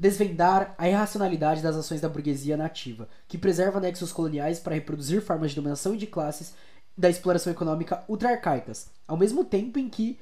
desvendar 0.01 0.73
a 0.79 0.89
irracionalidade 0.89 1.61
das 1.61 1.75
ações 1.75 2.01
da 2.01 2.09
burguesia 2.09 2.57
nativa, 2.57 3.07
que 3.27 3.37
preserva 3.37 3.79
nexos 3.79 4.11
coloniais 4.11 4.59
para 4.59 4.73
reproduzir 4.73 5.21
formas 5.21 5.51
de 5.51 5.57
dominação 5.57 5.93
e 5.93 5.97
de 5.99 6.07
classes 6.07 6.55
da 6.97 7.07
exploração 7.07 7.53
econômica 7.53 8.03
ultra-arcaicas, 8.07 8.89
ao 9.07 9.15
mesmo 9.15 9.45
tempo 9.45 9.77
em 9.77 9.87
que 9.87 10.19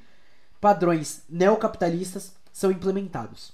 padrões 0.59 1.21
neocapitalistas 1.29 2.33
são 2.51 2.69
implementados. 2.69 3.53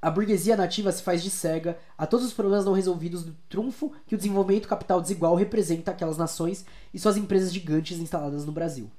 A 0.00 0.10
burguesia 0.10 0.56
nativa 0.56 0.90
se 0.90 1.02
faz 1.02 1.22
de 1.22 1.28
cega 1.28 1.78
a 1.98 2.06
todos 2.06 2.24
os 2.24 2.32
problemas 2.32 2.64
não 2.64 2.72
resolvidos 2.72 3.22
do 3.22 3.36
trunfo 3.50 3.92
que 4.06 4.14
o 4.14 4.18
desenvolvimento 4.18 4.66
capital 4.66 4.98
desigual 4.98 5.34
representa 5.34 5.90
aquelas 5.90 6.16
nações 6.16 6.64
e 6.92 6.98
suas 6.98 7.18
empresas 7.18 7.52
gigantes 7.52 7.98
instaladas 7.98 8.46
no 8.46 8.50
Brasil. 8.50 8.90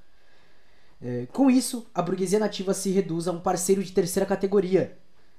É, 1.02 1.26
com 1.34 1.50
isso, 1.50 1.88
a 1.92 2.04
burguesia 2.04 2.38
nativa 2.38 2.72
se 2.72 2.92
reduz 2.92 3.28
a 3.28 3.32
um 3.32 3.40
parceiro 3.40 3.84
de 3.84 3.92
terceira 3.92 4.28
categoria, 4.28 4.96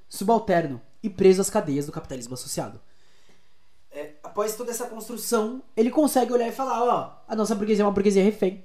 subalterno 0.08 0.80
e 1.02 1.10
preso 1.10 1.40
às 1.40 1.50
cadeias 1.50 1.86
do 1.86 1.92
capitalismo 1.92 2.34
associado. 2.34 2.80
É, 3.90 4.14
após 4.22 4.56
toda 4.56 4.70
essa 4.70 4.86
construção, 4.88 5.62
ele 5.76 5.90
consegue 5.90 6.32
olhar 6.32 6.48
e 6.48 6.52
falar: 6.52 6.82
ó, 6.82 7.22
a 7.28 7.36
nossa 7.36 7.54
burguesia 7.54 7.84
é 7.84 7.86
uma 7.86 7.92
burguesia 7.92 8.24
refém. 8.24 8.64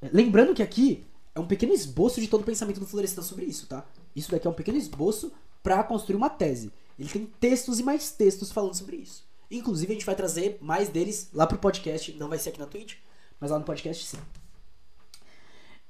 É, 0.00 0.08
lembrando 0.12 0.54
que 0.54 0.62
aqui 0.62 1.06
é 1.34 1.40
um 1.40 1.46
pequeno 1.46 1.72
esboço 1.72 2.20
de 2.20 2.28
todo 2.28 2.40
o 2.40 2.44
pensamento 2.44 2.80
do 2.80 2.86
Florestan 2.86 3.22
sobre 3.22 3.44
isso, 3.44 3.66
tá? 3.66 3.84
Isso 4.16 4.30
daqui 4.30 4.46
é 4.46 4.50
um 4.50 4.54
pequeno 4.54 4.78
esboço 4.78 5.32
para 5.62 5.82
construir 5.84 6.16
uma 6.16 6.30
tese. 6.30 6.72
Ele 6.98 7.08
tem 7.08 7.26
textos 7.38 7.78
e 7.78 7.82
mais 7.82 8.10
textos 8.10 8.50
falando 8.50 8.74
sobre 8.74 8.96
isso. 8.96 9.24
Inclusive, 9.50 9.92
a 9.92 9.94
gente 9.94 10.06
vai 10.06 10.14
trazer 10.14 10.58
mais 10.60 10.88
deles 10.88 11.28
lá 11.32 11.46
pro 11.46 11.58
podcast. 11.58 12.12
Não 12.12 12.28
vai 12.28 12.38
ser 12.38 12.50
aqui 12.50 12.58
na 12.58 12.66
Twitch, 12.66 12.96
mas 13.38 13.50
lá 13.50 13.58
no 13.58 13.64
podcast 13.64 14.06
sim. 14.06 14.18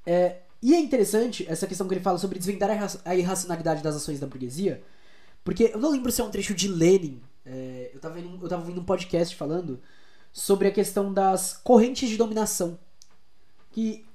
É, 0.06 0.42
e 0.62 0.74
é 0.74 0.78
interessante 0.78 1.46
essa 1.48 1.66
questão 1.66 1.88
que 1.88 1.94
ele 1.94 2.02
fala 2.02 2.18
sobre 2.18 2.38
desvendar 2.38 2.70
a 3.04 3.16
irracionalidade 3.16 3.82
das 3.82 3.96
ações 3.96 4.20
da 4.20 4.26
burguesia, 4.26 4.82
porque 5.42 5.70
eu 5.72 5.78
não 5.78 5.90
lembro 5.90 6.12
se 6.12 6.20
é 6.20 6.24
um 6.24 6.30
trecho 6.30 6.54
de 6.54 6.68
Lenin. 6.68 7.22
É, 7.46 7.90
eu, 7.94 8.00
tava 8.00 8.14
vendo, 8.14 8.38
eu 8.42 8.48
tava 8.48 8.62
ouvindo 8.62 8.80
um 8.80 8.84
podcast 8.84 9.34
falando 9.34 9.80
sobre 10.32 10.68
a 10.68 10.70
questão 10.70 11.12
das 11.12 11.56
correntes 11.56 12.08
de 12.08 12.16
dominação. 12.16 12.78
Que 13.70 14.06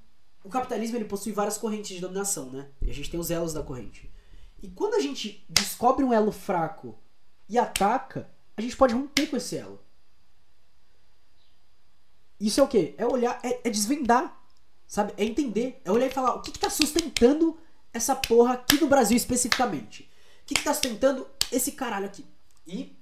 o 0.43 0.49
capitalismo 0.49 0.97
ele 0.97 1.05
possui 1.05 1.31
várias 1.31 1.57
correntes 1.57 1.95
de 1.95 2.01
dominação, 2.01 2.51
né? 2.51 2.67
E 2.81 2.91
a 2.91 2.93
gente 2.93 3.09
tem 3.09 3.19
os 3.19 3.31
elos 3.31 3.53
da 3.53 3.63
corrente. 3.63 4.11
E 4.61 4.69
quando 4.69 4.93
a 4.93 4.99
gente 4.99 5.43
descobre 5.49 6.05
um 6.05 6.13
elo 6.13 6.31
fraco 6.31 6.95
e 7.49 7.57
ataca, 7.57 8.29
a 8.55 8.61
gente 8.61 8.77
pode 8.77 8.93
romper 8.93 9.27
com 9.27 9.37
esse 9.37 9.57
elo. 9.57 9.81
Isso 12.39 12.59
é 12.59 12.63
o 12.63 12.67
quê? 12.67 12.93
É 12.97 13.05
olhar, 13.05 13.39
é, 13.43 13.61
é 13.63 13.69
desvendar 13.69 14.44
Sabe? 14.87 15.13
É 15.17 15.23
entender. 15.23 15.81
É 15.83 15.91
olhar 15.91 16.07
e 16.07 16.11
falar 16.11 16.35
o 16.35 16.41
que, 16.41 16.51
que 16.51 16.59
tá 16.59 16.69
sustentando 16.69 17.57
essa 17.93 18.15
porra 18.15 18.53
aqui 18.53 18.79
no 18.79 18.87
Brasil 18.87 19.15
especificamente. 19.15 20.03
O 20.43 20.45
que, 20.45 20.55
que 20.55 20.63
tá 20.63 20.73
sustentando 20.73 21.27
esse 21.51 21.71
caralho 21.71 22.05
aqui? 22.05 22.25
E 22.67 22.95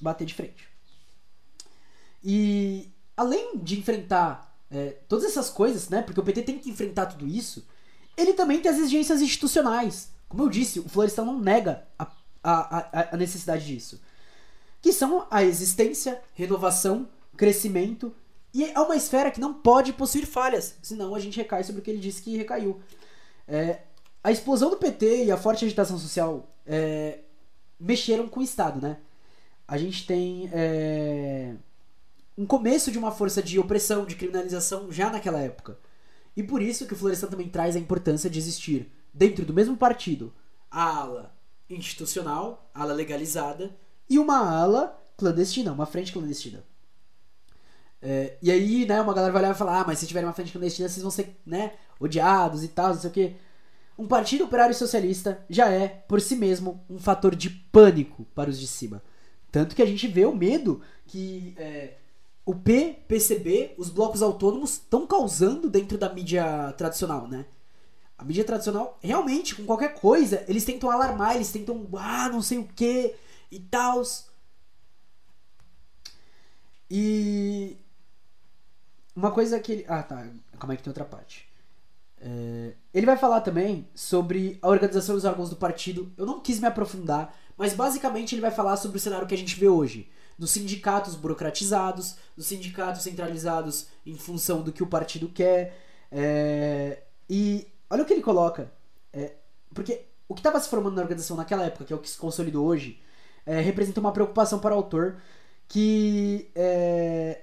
bater 0.00 0.24
de 0.24 0.34
frente. 0.34 0.68
E 2.24 2.90
além 3.16 3.58
de 3.58 3.78
enfrentar 3.78 4.56
é, 4.70 4.96
todas 5.08 5.24
essas 5.24 5.50
coisas, 5.50 5.88
né? 5.88 6.02
Porque 6.02 6.18
o 6.18 6.24
PT 6.24 6.42
tem 6.42 6.58
que 6.58 6.70
enfrentar 6.70 7.06
tudo 7.06 7.26
isso, 7.26 7.66
ele 8.16 8.32
também 8.32 8.60
tem 8.60 8.70
as 8.70 8.78
exigências 8.78 9.20
institucionais. 9.20 10.10
Como 10.28 10.42
eu 10.42 10.48
disse, 10.48 10.80
o 10.80 10.88
Florestan 10.88 11.24
não 11.24 11.38
nega 11.38 11.86
a, 11.98 12.10
a, 12.42 13.08
a 13.12 13.16
necessidade 13.16 13.66
disso. 13.66 14.00
Que 14.80 14.92
são 14.92 15.26
a 15.30 15.44
existência, 15.44 16.20
renovação, 16.34 17.08
crescimento 17.36 18.14
e 18.54 18.64
é 18.64 18.78
uma 18.78 18.96
esfera 18.96 19.30
que 19.30 19.40
não 19.40 19.54
pode 19.54 19.92
possuir 19.92 20.26
falhas, 20.26 20.76
senão 20.82 21.14
a 21.14 21.18
gente 21.18 21.36
recai 21.36 21.64
sobre 21.64 21.80
o 21.80 21.84
que 21.84 21.90
ele 21.90 22.00
disse 22.00 22.20
que 22.20 22.36
recaiu. 22.36 22.80
É, 23.48 23.80
a 24.22 24.30
explosão 24.30 24.68
do 24.68 24.76
PT 24.76 25.24
e 25.24 25.30
a 25.30 25.36
forte 25.36 25.64
agitação 25.64 25.98
social 25.98 26.48
é, 26.66 27.20
mexeram 27.80 28.28
com 28.28 28.40
o 28.40 28.42
Estado, 28.42 28.80
né? 28.80 28.98
A 29.66 29.78
gente 29.78 30.06
tem 30.06 30.50
é, 30.52 31.54
um 32.36 32.44
começo 32.44 32.92
de 32.92 32.98
uma 32.98 33.10
força 33.10 33.42
de 33.42 33.58
opressão, 33.58 34.04
de 34.04 34.16
criminalização 34.16 34.92
já 34.92 35.10
naquela 35.10 35.40
época. 35.40 35.78
E 36.36 36.42
por 36.42 36.60
isso 36.60 36.86
que 36.86 36.92
o 36.92 36.96
Florestan 36.96 37.28
também 37.28 37.48
traz 37.48 37.74
a 37.74 37.78
importância 37.78 38.28
de 38.28 38.38
existir, 38.38 38.90
dentro 39.12 39.44
do 39.44 39.52
mesmo 39.52 39.76
partido, 39.76 40.32
a 40.70 40.82
ala 40.82 41.34
institucional, 41.68 42.70
ala 42.74 42.92
legalizada, 42.92 43.74
e 44.08 44.18
uma 44.18 44.38
ala 44.38 45.02
clandestina, 45.16 45.72
uma 45.72 45.86
frente 45.86 46.12
clandestina. 46.12 46.64
É, 48.02 48.36
e 48.42 48.50
aí, 48.50 48.84
né, 48.84 49.00
uma 49.00 49.14
galera 49.14 49.32
vai 49.32 49.42
olhar 49.42 49.54
e 49.54 49.58
falar, 49.58 49.80
ah, 49.80 49.84
mas 49.86 49.98
se 50.00 50.06
tiverem 50.06 50.26
uma 50.28 50.34
frente 50.34 50.50
clandestina, 50.52 50.88
vocês 50.88 51.02
vão 51.02 51.10
ser, 51.10 51.40
né, 51.46 51.72
odiados 52.00 52.64
e 52.64 52.68
tal, 52.68 52.88
não 52.88 53.00
sei 53.00 53.10
o 53.10 53.12
quê. 53.12 53.36
um 53.98 54.08
partido 54.08 54.44
operário 54.44 54.74
socialista 54.74 55.44
já 55.48 55.70
é, 55.70 55.88
por 55.88 56.20
si 56.20 56.36
mesmo, 56.36 56.84
um 56.90 56.98
fator 56.98 57.34
de 57.36 57.50
pânico 57.50 58.24
para 58.34 58.50
os 58.50 58.58
de 58.58 58.66
cima. 58.66 59.02
Tanto 59.52 59.76
que 59.76 59.82
a 59.82 59.86
gente 59.86 60.08
vê 60.08 60.24
o 60.24 60.34
medo 60.34 60.82
que 61.06 61.54
é, 61.58 61.98
o 62.44 62.54
P, 62.54 62.98
PCB, 63.06 63.74
os 63.78 63.90
blocos 63.90 64.22
autônomos 64.22 64.72
estão 64.72 65.06
causando 65.06 65.70
dentro 65.70 65.96
da 65.96 66.12
mídia 66.12 66.72
tradicional, 66.76 67.28
né? 67.28 67.46
A 68.18 68.24
mídia 68.24 68.44
tradicional, 68.44 68.98
realmente, 69.02 69.54
com 69.54 69.64
qualquer 69.64 69.94
coisa, 69.94 70.44
eles 70.48 70.64
tentam 70.64 70.90
alarmar, 70.90 71.36
eles 71.36 71.52
tentam, 71.52 71.88
ah, 71.96 72.28
não 72.30 72.42
sei 72.42 72.58
o 72.58 72.68
que 72.68 73.14
e 73.50 73.60
tal. 73.60 74.02
E. 76.90 77.76
Uma 79.14 79.30
coisa 79.30 79.58
que 79.60 79.72
ele. 79.72 79.84
Ah, 79.88 80.02
tá. 80.02 80.26
Calma 80.58 80.72
aí 80.72 80.76
que 80.76 80.82
tem 80.82 80.90
outra 80.90 81.04
parte. 81.04 81.48
É... 82.20 82.74
Ele 82.94 83.06
vai 83.06 83.16
falar 83.16 83.40
também 83.40 83.88
sobre 83.94 84.58
a 84.62 84.68
organização 84.68 85.14
dos 85.14 85.24
órgãos 85.24 85.50
do 85.50 85.56
partido. 85.56 86.12
Eu 86.16 86.24
não 86.24 86.40
quis 86.40 86.60
me 86.60 86.66
aprofundar, 86.66 87.34
mas 87.56 87.74
basicamente 87.74 88.34
ele 88.34 88.42
vai 88.42 88.50
falar 88.50 88.76
sobre 88.76 88.96
o 88.96 89.00
cenário 89.00 89.26
que 89.26 89.34
a 89.34 89.38
gente 89.38 89.58
vê 89.58 89.68
hoje 89.68 90.10
dos 90.38 90.50
sindicatos 90.50 91.14
burocratizados, 91.14 92.16
dos 92.36 92.46
sindicatos 92.46 93.02
centralizados 93.02 93.86
em 94.04 94.16
função 94.16 94.62
do 94.62 94.72
que 94.72 94.82
o 94.82 94.86
partido 94.86 95.28
quer. 95.28 95.78
É, 96.10 97.02
e 97.28 97.66
olha 97.88 98.02
o 98.02 98.06
que 98.06 98.12
ele 98.12 98.22
coloca. 98.22 98.72
É, 99.12 99.34
porque 99.74 100.06
o 100.28 100.34
que 100.34 100.40
estava 100.40 100.58
se 100.58 100.68
formando 100.68 100.96
na 100.96 101.02
organização 101.02 101.36
naquela 101.36 101.64
época, 101.64 101.84
que 101.84 101.92
é 101.92 101.96
o 101.96 101.98
que 101.98 102.10
se 102.10 102.18
consolidou 102.18 102.66
hoje, 102.66 103.00
é, 103.44 103.60
representa 103.60 104.00
uma 104.00 104.12
preocupação 104.12 104.58
para 104.58 104.74
o 104.74 104.78
autor 104.78 105.16
que 105.68 106.50
é, 106.54 107.42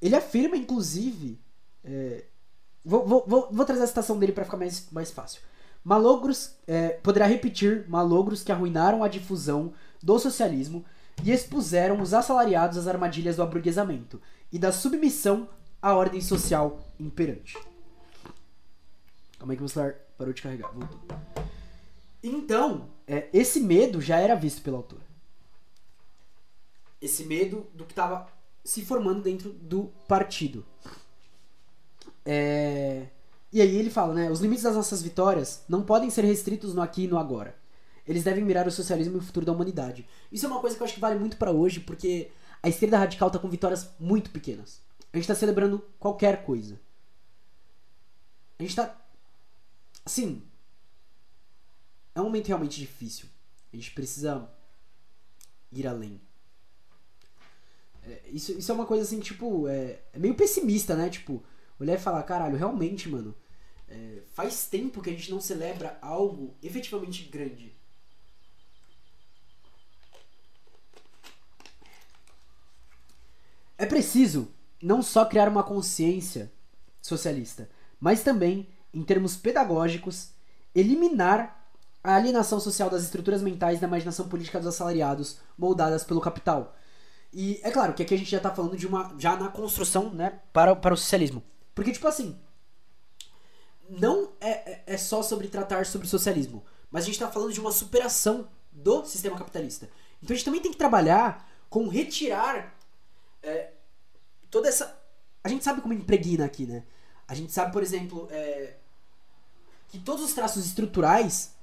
ele 0.00 0.16
afirma, 0.16 0.56
inclusive. 0.56 1.40
É, 1.84 2.24
vou, 2.84 3.06
vou, 3.06 3.48
vou, 3.50 3.64
trazer 3.64 3.82
a 3.82 3.86
citação 3.86 4.18
dele 4.18 4.32
para 4.32 4.44
ficar 4.44 4.56
mais, 4.56 4.90
mais 4.90 5.10
fácil. 5.10 5.40
Malogros 5.82 6.56
é, 6.66 6.88
poderá 6.88 7.26
repetir 7.26 7.88
malogros 7.88 8.42
que 8.42 8.50
arruinaram 8.50 9.04
a 9.04 9.08
difusão 9.08 9.72
do 10.02 10.18
socialismo 10.18 10.84
e 11.22 11.30
expuseram 11.30 12.00
os 12.00 12.12
assalariados 12.12 12.76
às 12.76 12.86
armadilhas 12.86 13.36
do 13.36 13.42
aburguesamento 13.42 14.20
e 14.52 14.58
da 14.58 14.72
submissão 14.72 15.48
à 15.80 15.94
ordem 15.94 16.20
social 16.20 16.80
imperante. 16.98 17.56
Calma 19.38 19.52
aí 19.52 19.56
que 19.56 19.62
o 19.62 19.68
celular 19.68 19.94
parou 20.18 20.32
de 20.32 20.42
carregar. 20.42 20.72
Voltou. 20.72 21.00
Então, 22.22 22.88
é, 23.06 23.28
esse 23.32 23.60
medo 23.60 24.00
já 24.00 24.18
era 24.18 24.34
visto 24.34 24.62
pelo 24.62 24.78
autor. 24.78 25.00
Esse 27.00 27.24
medo 27.24 27.66
do 27.72 27.84
que 27.84 27.92
estava 27.92 28.26
se 28.66 28.84
formando 28.84 29.22
dentro 29.22 29.52
do 29.52 29.84
partido. 30.08 30.66
É... 32.24 33.06
E 33.52 33.62
aí 33.62 33.76
ele 33.76 33.88
fala, 33.88 34.12
né? 34.12 34.30
Os 34.30 34.40
limites 34.40 34.64
das 34.64 34.74
nossas 34.74 35.00
vitórias 35.00 35.64
não 35.68 35.84
podem 35.84 36.10
ser 36.10 36.24
restritos 36.24 36.74
no 36.74 36.82
aqui 36.82 37.04
e 37.04 37.08
no 37.08 37.16
agora. 37.16 37.56
Eles 38.06 38.24
devem 38.24 38.44
mirar 38.44 38.66
o 38.66 38.70
socialismo 38.70 39.14
e 39.14 39.18
o 39.18 39.22
futuro 39.22 39.46
da 39.46 39.52
humanidade. 39.52 40.06
Isso 40.30 40.44
é 40.44 40.48
uma 40.48 40.60
coisa 40.60 40.76
que 40.76 40.82
eu 40.82 40.84
acho 40.84 40.94
que 40.94 41.00
vale 41.00 41.18
muito 41.18 41.36
para 41.36 41.52
hoje, 41.52 41.80
porque 41.80 42.30
a 42.62 42.68
esquerda 42.68 42.98
radical 42.98 43.30
tá 43.30 43.38
com 43.38 43.48
vitórias 43.48 43.88
muito 43.98 44.30
pequenas. 44.30 44.80
A 45.12 45.16
gente 45.16 45.28
tá 45.28 45.34
celebrando 45.34 45.82
qualquer 45.98 46.44
coisa. 46.44 46.78
A 48.58 48.62
gente 48.62 48.74
tá. 48.74 49.00
Assim. 50.04 50.42
É 52.14 52.20
um 52.20 52.24
momento 52.24 52.48
realmente 52.48 52.80
difícil. 52.80 53.28
A 53.72 53.76
gente 53.76 53.92
precisa 53.92 54.50
ir 55.70 55.86
além. 55.86 56.20
É, 58.06 58.22
isso, 58.30 58.52
isso 58.52 58.70
é 58.70 58.74
uma 58.74 58.86
coisa 58.86 59.02
assim, 59.02 59.18
tipo, 59.20 59.66
é, 59.68 59.98
é, 60.12 60.18
meio 60.18 60.34
pessimista, 60.34 60.94
né? 60.94 61.08
Tipo, 61.10 61.42
olhar 61.78 61.94
e 61.94 61.98
falar, 61.98 62.22
caralho, 62.22 62.56
realmente, 62.56 63.08
mano, 63.08 63.34
é, 63.88 64.22
faz 64.32 64.66
tempo 64.66 65.02
que 65.02 65.10
a 65.10 65.12
gente 65.12 65.30
não 65.30 65.40
celebra 65.40 65.98
algo 66.00 66.54
efetivamente 66.62 67.24
grande. 67.24 67.74
É 73.78 73.84
preciso 73.84 74.48
não 74.82 75.02
só 75.02 75.24
criar 75.24 75.48
uma 75.48 75.62
consciência 75.62 76.50
socialista, 77.02 77.68
mas 78.00 78.22
também, 78.22 78.68
em 78.94 79.02
termos 79.02 79.36
pedagógicos, 79.36 80.30
eliminar 80.74 81.68
a 82.02 82.14
alienação 82.14 82.60
social 82.60 82.88
das 82.88 83.02
estruturas 83.02 83.42
mentais 83.42 83.80
da 83.80 83.86
imaginação 83.86 84.28
política 84.28 84.58
dos 84.58 84.68
assalariados 84.68 85.38
moldadas 85.58 86.04
pelo 86.04 86.20
capital. 86.20 86.76
E 87.38 87.60
é 87.62 87.70
claro 87.70 87.92
que 87.92 88.02
aqui 88.02 88.14
a 88.14 88.16
gente 88.16 88.30
já 88.30 88.38
está 88.38 88.50
falando 88.50 88.78
de 88.78 88.86
uma. 88.86 89.14
já 89.18 89.36
na 89.36 89.50
construção, 89.50 90.08
né, 90.08 90.40
para, 90.54 90.74
para 90.74 90.94
o 90.94 90.96
socialismo. 90.96 91.42
Porque, 91.74 91.92
tipo 91.92 92.08
assim. 92.08 92.34
Não 93.90 94.32
é, 94.40 94.50
é, 94.50 94.82
é 94.86 94.96
só 94.96 95.22
sobre 95.22 95.46
tratar 95.46 95.84
sobre 95.84 96.06
o 96.06 96.10
socialismo, 96.10 96.64
mas 96.90 97.04
a 97.04 97.06
gente 97.06 97.14
está 97.16 97.30
falando 97.30 97.52
de 97.52 97.60
uma 97.60 97.70
superação 97.70 98.48
do 98.72 99.04
sistema 99.04 99.36
capitalista. 99.36 99.88
Então 100.20 100.34
a 100.34 100.36
gente 100.36 100.44
também 100.44 100.60
tem 100.60 100.72
que 100.72 100.78
trabalhar 100.78 101.48
com 101.68 101.86
retirar 101.86 102.74
é, 103.42 103.70
toda 104.50 104.68
essa. 104.68 104.98
A 105.44 105.48
gente 105.48 105.62
sabe 105.62 105.82
como 105.82 105.92
impregna 105.92 106.46
aqui, 106.46 106.66
né? 106.66 106.84
A 107.28 107.34
gente 107.34 107.52
sabe, 107.52 107.70
por 107.70 107.82
exemplo, 107.82 108.26
é, 108.30 108.76
que 109.88 110.00
todos 110.00 110.24
os 110.24 110.32
traços 110.32 110.64
estruturais 110.64 111.54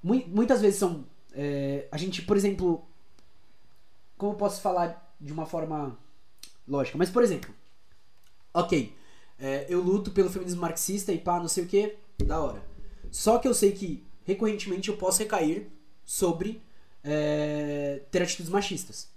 mu 0.00 0.14
muitas 0.28 0.60
vezes 0.60 0.78
são. 0.78 1.04
É, 1.32 1.88
a 1.90 1.98
gente, 1.98 2.22
por 2.22 2.36
exemplo. 2.36 2.86
Como 4.16 4.32
eu 4.32 4.36
posso 4.36 4.62
falar 4.62 5.05
de 5.20 5.32
uma 5.32 5.46
forma 5.46 5.98
lógica? 6.66 6.98
Mas, 6.98 7.10
por 7.10 7.22
exemplo. 7.22 7.54
Ok. 8.52 8.96
É, 9.38 9.66
eu 9.68 9.82
luto 9.82 10.10
pelo 10.12 10.30
feminismo 10.30 10.60
marxista 10.60 11.12
e 11.12 11.18
pá, 11.18 11.38
não 11.38 11.48
sei 11.48 11.64
o 11.64 11.66
que. 11.66 11.96
Da 12.24 12.40
hora. 12.40 12.62
Só 13.10 13.38
que 13.38 13.46
eu 13.46 13.54
sei 13.54 13.72
que 13.72 14.04
recorrentemente 14.24 14.88
eu 14.88 14.96
posso 14.96 15.18
recair 15.20 15.70
sobre 16.04 16.62
é, 17.04 18.02
ter 18.10 18.22
atitudes 18.22 18.50
machistas. 18.50 19.08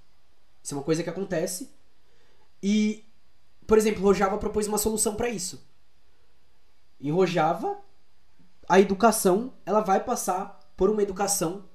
Isso 0.62 0.74
é 0.74 0.78
uma 0.78 0.84
coisa 0.84 1.02
que 1.02 1.10
acontece 1.10 1.70
e, 2.62 3.06
por 3.66 3.78
exemplo, 3.78 4.04
Rojava 4.04 4.38
propôs 4.38 4.68
uma 4.68 4.78
solução 4.78 5.16
para 5.16 5.30
isso. 5.30 5.66
Em 7.00 7.12
Rojava, 7.12 7.80
a 8.68 8.80
educação 8.80 9.54
ela 9.66 9.80
vai 9.80 10.04
passar 10.04 10.60
por 10.76 10.89
uma 10.89 11.02
educação 11.02 11.66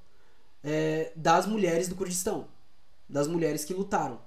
é, 0.62 1.12
das 1.16 1.46
mulheres 1.46 1.88
do 1.88 1.94
Kurdistão, 1.94 2.46
das 3.08 3.26
mulheres 3.26 3.64
que 3.64 3.74
lutaram. 3.74 4.20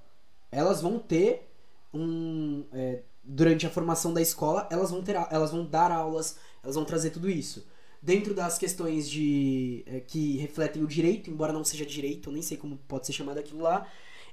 Elas 0.50 0.80
vão 0.80 0.98
ter 0.98 1.50
um 1.92 2.64
é, 2.72 3.02
durante 3.22 3.66
a 3.66 3.70
formação 3.70 4.12
da 4.12 4.22
escola, 4.22 4.66
elas 4.70 4.90
vão 4.90 5.02
ter, 5.02 5.16
elas 5.30 5.50
vão 5.50 5.64
dar 5.64 5.92
aulas, 5.92 6.36
elas 6.62 6.76
vão 6.76 6.84
trazer 6.84 7.10
tudo 7.10 7.28
isso. 7.28 7.66
Dentro 8.00 8.32
das 8.32 8.58
questões 8.58 9.08
de 9.08 9.84
é, 9.86 10.00
que 10.00 10.38
refletem 10.38 10.82
o 10.82 10.86
direito, 10.86 11.30
embora 11.30 11.52
não 11.52 11.64
seja 11.64 11.84
direito, 11.84 12.30
eu 12.30 12.32
nem 12.32 12.42
sei 12.42 12.56
como 12.56 12.78
pode 12.88 13.06
ser 13.06 13.12
chamado 13.12 13.38
aquilo 13.38 13.60
lá, 13.60 13.86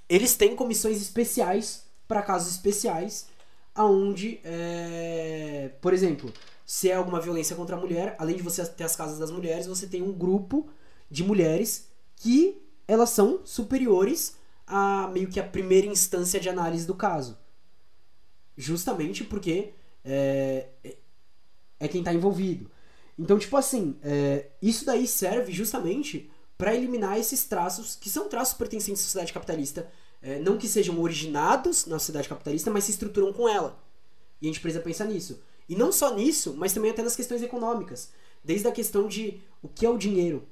eles 0.08 0.36
têm 0.36 0.56
comissões 0.56 1.02
especiais 1.02 1.86
para 2.08 2.22
casos 2.22 2.52
especiais, 2.52 3.28
aonde, 3.74 4.40
é, 4.44 5.72
por 5.82 5.94
exemplo, 5.94 6.32
se 6.66 6.90
é 6.90 6.96
alguma 6.96 7.20
violência 7.20 7.56
contra 7.56 7.76
a 7.76 7.80
mulher, 7.80 8.16
além 8.18 8.38
de 8.38 8.44
você 8.44 8.66
ter 8.66 8.84
as 8.84 8.96
casas 8.96 9.20
das 9.20 9.32
mulheres, 9.32 9.68
você 9.68 9.88
tem 9.88 10.02
um 10.02 10.14
grupo 10.14 10.70
de 11.10 11.24
mulheres 11.24 11.90
que 12.16 12.62
elas 12.88 13.10
são 13.10 13.42
superiores 13.46 14.38
a 14.68 15.10
meio 15.14 15.30
que 15.30 15.40
a 15.40 15.44
primeira 15.44 15.88
instância 15.88 16.40
de 16.40 16.50
análise 16.50 16.86
do 16.86 16.96
caso. 16.96 17.38
Justamente 18.58 19.24
porque 19.24 19.74
é, 20.04 20.70
é 21.80 21.88
quem 21.88 22.02
está 22.02 22.14
envolvido. 22.14 22.70
Então, 23.18 23.38
tipo 23.40 23.56
assim, 23.56 23.98
é, 24.04 24.48
isso 24.62 24.86
daí 24.86 25.08
serve 25.08 25.52
justamente 25.52 26.30
para 26.58 26.74
eliminar 26.74 27.18
esses 27.18 27.46
traços 27.46 27.96
que 27.96 28.10
são 28.10 28.30
traços 28.30 28.54
pertencentes 28.54 29.02
à 29.02 29.06
sociedade 29.06 29.34
capitalista 29.34 29.92
é, 30.26 30.40
não 30.40 30.58
que 30.58 30.68
sejam 30.68 31.00
originados 31.00 31.86
na 31.86 32.00
sociedade 32.00 32.28
capitalista, 32.28 32.72
mas 32.72 32.86
se 32.86 32.92
estruturam 32.92 33.32
com 33.32 33.48
ela. 33.48 33.80
E 34.42 34.48
a 34.48 34.50
gente 34.50 34.60
precisa 34.60 34.84
pensar 34.84 35.06
nisso. 35.06 35.40
E 35.70 35.76
não 35.76 35.92
só 35.92 36.16
nisso, 36.16 36.56
mas 36.58 36.74
também 36.74 36.90
até 36.90 37.04
nas 37.04 37.16
questões 37.16 37.44
econômicas. 37.44 38.12
Desde 38.44 38.68
a 38.68 38.72
questão 38.72 39.08
de 39.08 39.40
o 39.62 39.68
que 39.68 39.86
é 39.86 39.90
o 39.90 40.00
dinheiro, 40.00 40.48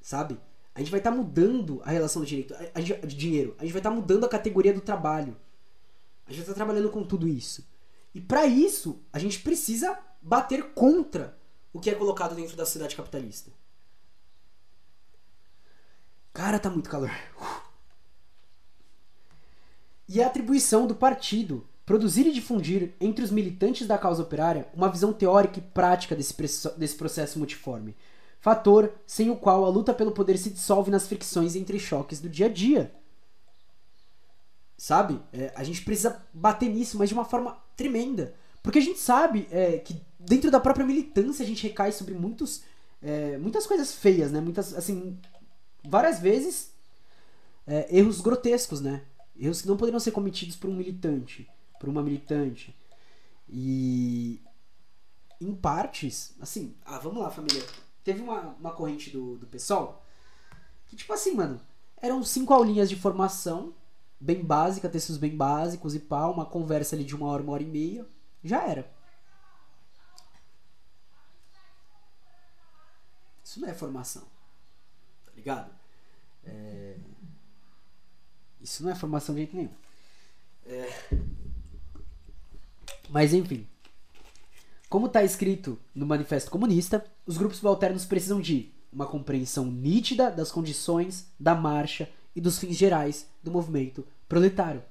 sabe? 0.00 0.38
A 0.74 0.80
gente 0.80 0.90
vai 0.90 1.00
estar 1.00 1.10
tá 1.10 1.16
mudando 1.16 1.80
a 1.84 1.90
relação 1.90 2.20
do 2.20 2.26
direito, 2.26 2.54
a, 2.54 2.78
a, 2.78 2.80
de 2.80 3.16
dinheiro. 3.16 3.54
A 3.58 3.62
gente 3.62 3.72
vai 3.72 3.80
estar 3.80 3.90
tá 3.90 3.96
mudando 3.96 4.24
a 4.24 4.28
categoria 4.28 4.72
do 4.72 4.80
trabalho. 4.80 5.36
A 6.26 6.30
gente 6.30 6.40
vai 6.40 6.42
estar 6.42 6.52
tá 6.52 6.64
trabalhando 6.64 6.90
com 6.90 7.04
tudo 7.04 7.28
isso. 7.28 7.66
E 8.14 8.20
para 8.20 8.46
isso, 8.46 9.00
a 9.12 9.18
gente 9.18 9.40
precisa 9.40 9.98
bater 10.20 10.72
contra 10.74 11.36
o 11.72 11.80
que 11.80 11.90
é 11.90 11.94
colocado 11.94 12.34
dentro 12.34 12.56
da 12.56 12.64
sociedade 12.64 12.96
capitalista. 12.96 13.50
Cara, 16.32 16.58
tá 16.58 16.68
muito 16.68 16.90
calor. 16.90 17.10
E 20.08 20.22
a 20.22 20.26
atribuição 20.26 20.86
do 20.86 20.94
partido 20.94 21.66
produzir 21.86 22.26
e 22.26 22.32
difundir 22.32 22.94
entre 23.00 23.24
os 23.24 23.30
militantes 23.30 23.86
da 23.86 23.98
causa 23.98 24.22
operária 24.22 24.66
uma 24.74 24.88
visão 24.88 25.12
teórica 25.12 25.58
e 25.58 25.62
prática 25.62 26.16
desse, 26.16 26.34
desse 26.76 26.96
processo 26.96 27.38
multiforme, 27.38 27.94
fator 28.44 28.92
sem 29.06 29.30
o 29.30 29.36
qual 29.36 29.64
a 29.64 29.70
luta 29.70 29.94
pelo 29.94 30.12
poder 30.12 30.36
se 30.36 30.50
dissolve 30.50 30.90
nas 30.90 31.06
fricções 31.06 31.56
entre 31.56 31.78
choques 31.78 32.20
do 32.20 32.28
dia 32.28 32.44
a 32.44 32.48
dia. 32.50 32.94
Sabe? 34.76 35.18
É, 35.32 35.50
a 35.56 35.64
gente 35.64 35.82
precisa 35.82 36.22
bater 36.30 36.68
nisso, 36.68 36.98
mas 36.98 37.08
de 37.08 37.14
uma 37.14 37.24
forma 37.24 37.56
tremenda. 37.74 38.34
Porque 38.62 38.78
a 38.78 38.82
gente 38.82 38.98
sabe 38.98 39.48
é, 39.50 39.78
que 39.78 39.98
dentro 40.20 40.50
da 40.50 40.60
própria 40.60 40.84
militância 40.84 41.42
a 41.42 41.46
gente 41.46 41.66
recai 41.66 41.90
sobre 41.90 42.12
muitos 42.12 42.62
é, 43.00 43.38
muitas 43.38 43.66
coisas 43.66 43.94
feias, 43.94 44.30
né? 44.30 44.42
Muitas, 44.42 44.74
assim, 44.74 45.18
várias 45.82 46.20
vezes 46.20 46.70
é, 47.66 47.96
erros 47.96 48.20
grotescos, 48.20 48.82
né? 48.82 49.04
Erros 49.34 49.62
que 49.62 49.68
não 49.68 49.78
poderiam 49.78 49.98
ser 49.98 50.10
cometidos 50.10 50.54
por 50.54 50.68
um 50.68 50.76
militante, 50.76 51.48
por 51.80 51.88
uma 51.88 52.02
militante. 52.02 52.76
E 53.48 54.42
em 55.40 55.54
partes, 55.54 56.34
assim, 56.38 56.74
ah, 56.84 56.98
vamos 56.98 57.22
lá, 57.22 57.30
família. 57.30 57.64
Teve 58.04 58.20
uma, 58.20 58.50
uma 58.60 58.72
corrente 58.72 59.10
do, 59.10 59.36
do 59.38 59.46
pessoal 59.46 60.04
que, 60.86 60.94
tipo 60.94 61.12
assim, 61.12 61.34
mano, 61.34 61.60
eram 61.96 62.22
cinco 62.22 62.52
aulinhas 62.52 62.88
de 62.88 62.96
formação, 62.96 63.74
bem 64.20 64.44
básica, 64.44 64.88
textos 64.88 65.16
bem 65.16 65.34
básicos 65.34 65.94
e 65.94 65.98
pá, 65.98 66.26
uma 66.26 66.44
conversa 66.44 66.94
ali 66.94 67.04
de 67.04 67.16
uma 67.16 67.26
hora, 67.28 67.42
uma 67.42 67.52
hora 67.52 67.62
e 67.62 67.66
meia. 67.66 68.06
Já 68.42 68.62
era. 68.62 68.92
Isso 73.42 73.60
não 73.60 73.68
é 73.68 73.74
formação. 73.74 74.22
Tá 75.24 75.32
ligado? 75.34 75.70
É... 76.44 76.98
Isso 78.60 78.82
não 78.82 78.90
é 78.90 78.94
formação 78.94 79.34
de 79.34 79.42
jeito 79.42 79.56
nenhum. 79.56 79.74
É... 80.66 80.88
Mas 83.08 83.32
enfim. 83.32 83.66
Como 84.94 85.06
está 85.06 85.24
escrito 85.24 85.76
no 85.92 86.06
Manifesto 86.06 86.52
Comunista, 86.52 87.04
os 87.26 87.36
grupos 87.36 87.56
subalternos 87.56 88.04
precisam 88.04 88.40
de 88.40 88.72
uma 88.92 89.08
compreensão 89.08 89.66
nítida 89.66 90.30
das 90.30 90.52
condições 90.52 91.26
da 91.36 91.52
marcha 91.52 92.08
e 92.32 92.40
dos 92.40 92.60
fins 92.60 92.76
gerais 92.76 93.28
do 93.42 93.50
movimento 93.50 94.06
proletário. 94.28 94.84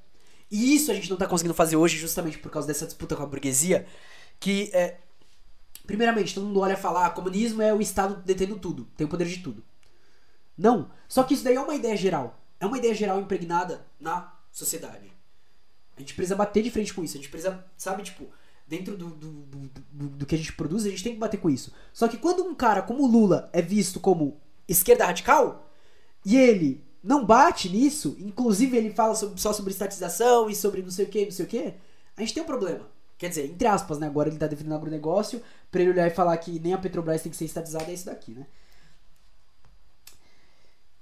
E 0.52 0.76
isso 0.76 0.92
a 0.92 0.94
gente 0.94 1.08
não 1.10 1.16
está 1.16 1.26
conseguindo 1.26 1.54
fazer 1.54 1.78
hoje 1.78 1.98
justamente 1.98 2.38
por 2.38 2.52
causa 2.52 2.68
dessa 2.68 2.86
disputa 2.86 3.16
com 3.16 3.24
a 3.24 3.26
burguesia, 3.26 3.88
que 4.42 4.70
é, 4.74 4.98
primeiramente, 5.88 6.36
todo 6.36 6.48
mundo 6.48 6.60
olha 6.60 6.74
e 6.74 6.76
fala, 6.76 7.06
ah, 7.06 7.10
comunismo 7.10 7.62
é 7.62 7.74
o 7.74 7.80
Estado 7.80 8.22
detendo 8.26 8.60
tudo, 8.60 8.86
tem 8.98 9.08
o 9.08 9.10
poder 9.10 9.30
de 9.30 9.38
tudo. 9.38 9.64
Não, 10.58 10.92
só 11.08 11.24
que 11.24 11.34
isso 11.34 11.46
daí 11.46 11.56
é 11.56 11.62
uma 11.62 11.76
ideia 11.76 11.96
geral. 11.96 12.44
É 12.60 12.66
uma 12.66 12.78
ideia 12.78 12.94
geral 12.94 13.22
impregnada 13.22 13.88
na 13.98 14.34
sociedade. 14.52 15.14
A 15.96 16.02
gente 16.02 16.14
precisa 16.14 16.36
bater 16.36 16.62
de 16.62 16.72
frente 16.72 16.94
com 16.94 17.06
isso. 17.06 17.16
A 17.16 17.22
gente 17.22 17.30
precisa, 17.30 17.64
sabe, 17.78 18.04
tipo, 18.04 18.28
dentro 18.68 18.98
do, 18.98 19.08
do, 19.10 19.30
do, 19.32 20.08
do, 20.10 20.26
que 20.26 20.36
a 20.36 20.38
gente 20.38 20.54
produz, 20.54 20.86
a 20.86 20.90
gente 20.90 21.04
tem 21.04 21.14
que 21.14 21.20
bater 21.20 21.40
com 21.40 21.50
isso. 21.50 21.72
Só 21.92 22.08
que 22.08 22.18
quando 22.18 22.44
um 22.44 22.56
cara 22.56 22.82
como 22.82 23.06
Lula 23.06 23.50
é 23.54 23.62
visto 23.62 24.00
como 24.00 24.38
esquerda 24.68 25.06
radical, 25.06 25.70
e 26.26 26.38
ele 26.38 26.84
não 27.04 27.26
bate 27.26 27.70
nisso, 27.70 28.16
inclusive 28.20 28.78
ele 28.78 28.92
fala 28.92 29.14
sobre, 29.16 29.40
só 29.40 29.52
sobre 29.52 29.72
estatização 29.72 30.50
e 30.50 30.56
sobre 30.56 30.82
não 30.82 30.90
sei 30.90 31.06
o 31.06 31.10
que, 31.10 31.26
não 31.26 31.32
sei 31.32 31.46
o 31.46 31.50
que, 31.50 31.74
a 32.16 32.22
gente 32.22 32.34
tem 32.34 32.44
um 32.44 32.48
problema. 32.48 32.88
Quer 33.18 33.30
dizer, 33.30 33.46
entre 33.46 33.68
aspas, 33.68 34.00
né? 34.00 34.08
Agora 34.08 34.30
ele 34.30 34.38
tá 34.38 34.48
defendendo 34.48 34.76
agronegócio, 34.76 35.42
pra 35.72 35.82
ele 35.82 35.92
olhar 35.92 36.08
e 36.08 36.12
falar 36.12 36.36
que 36.38 36.60
nem 36.60 36.74
a 36.74 36.78
Petrobras 36.78 37.22
tem 37.22 37.30
que 37.30 37.38
ser 37.38 37.46
estatizada, 37.46 37.92
é 37.92 37.94
isso 37.94 38.06
daqui, 38.06 38.32
né? 38.32 38.46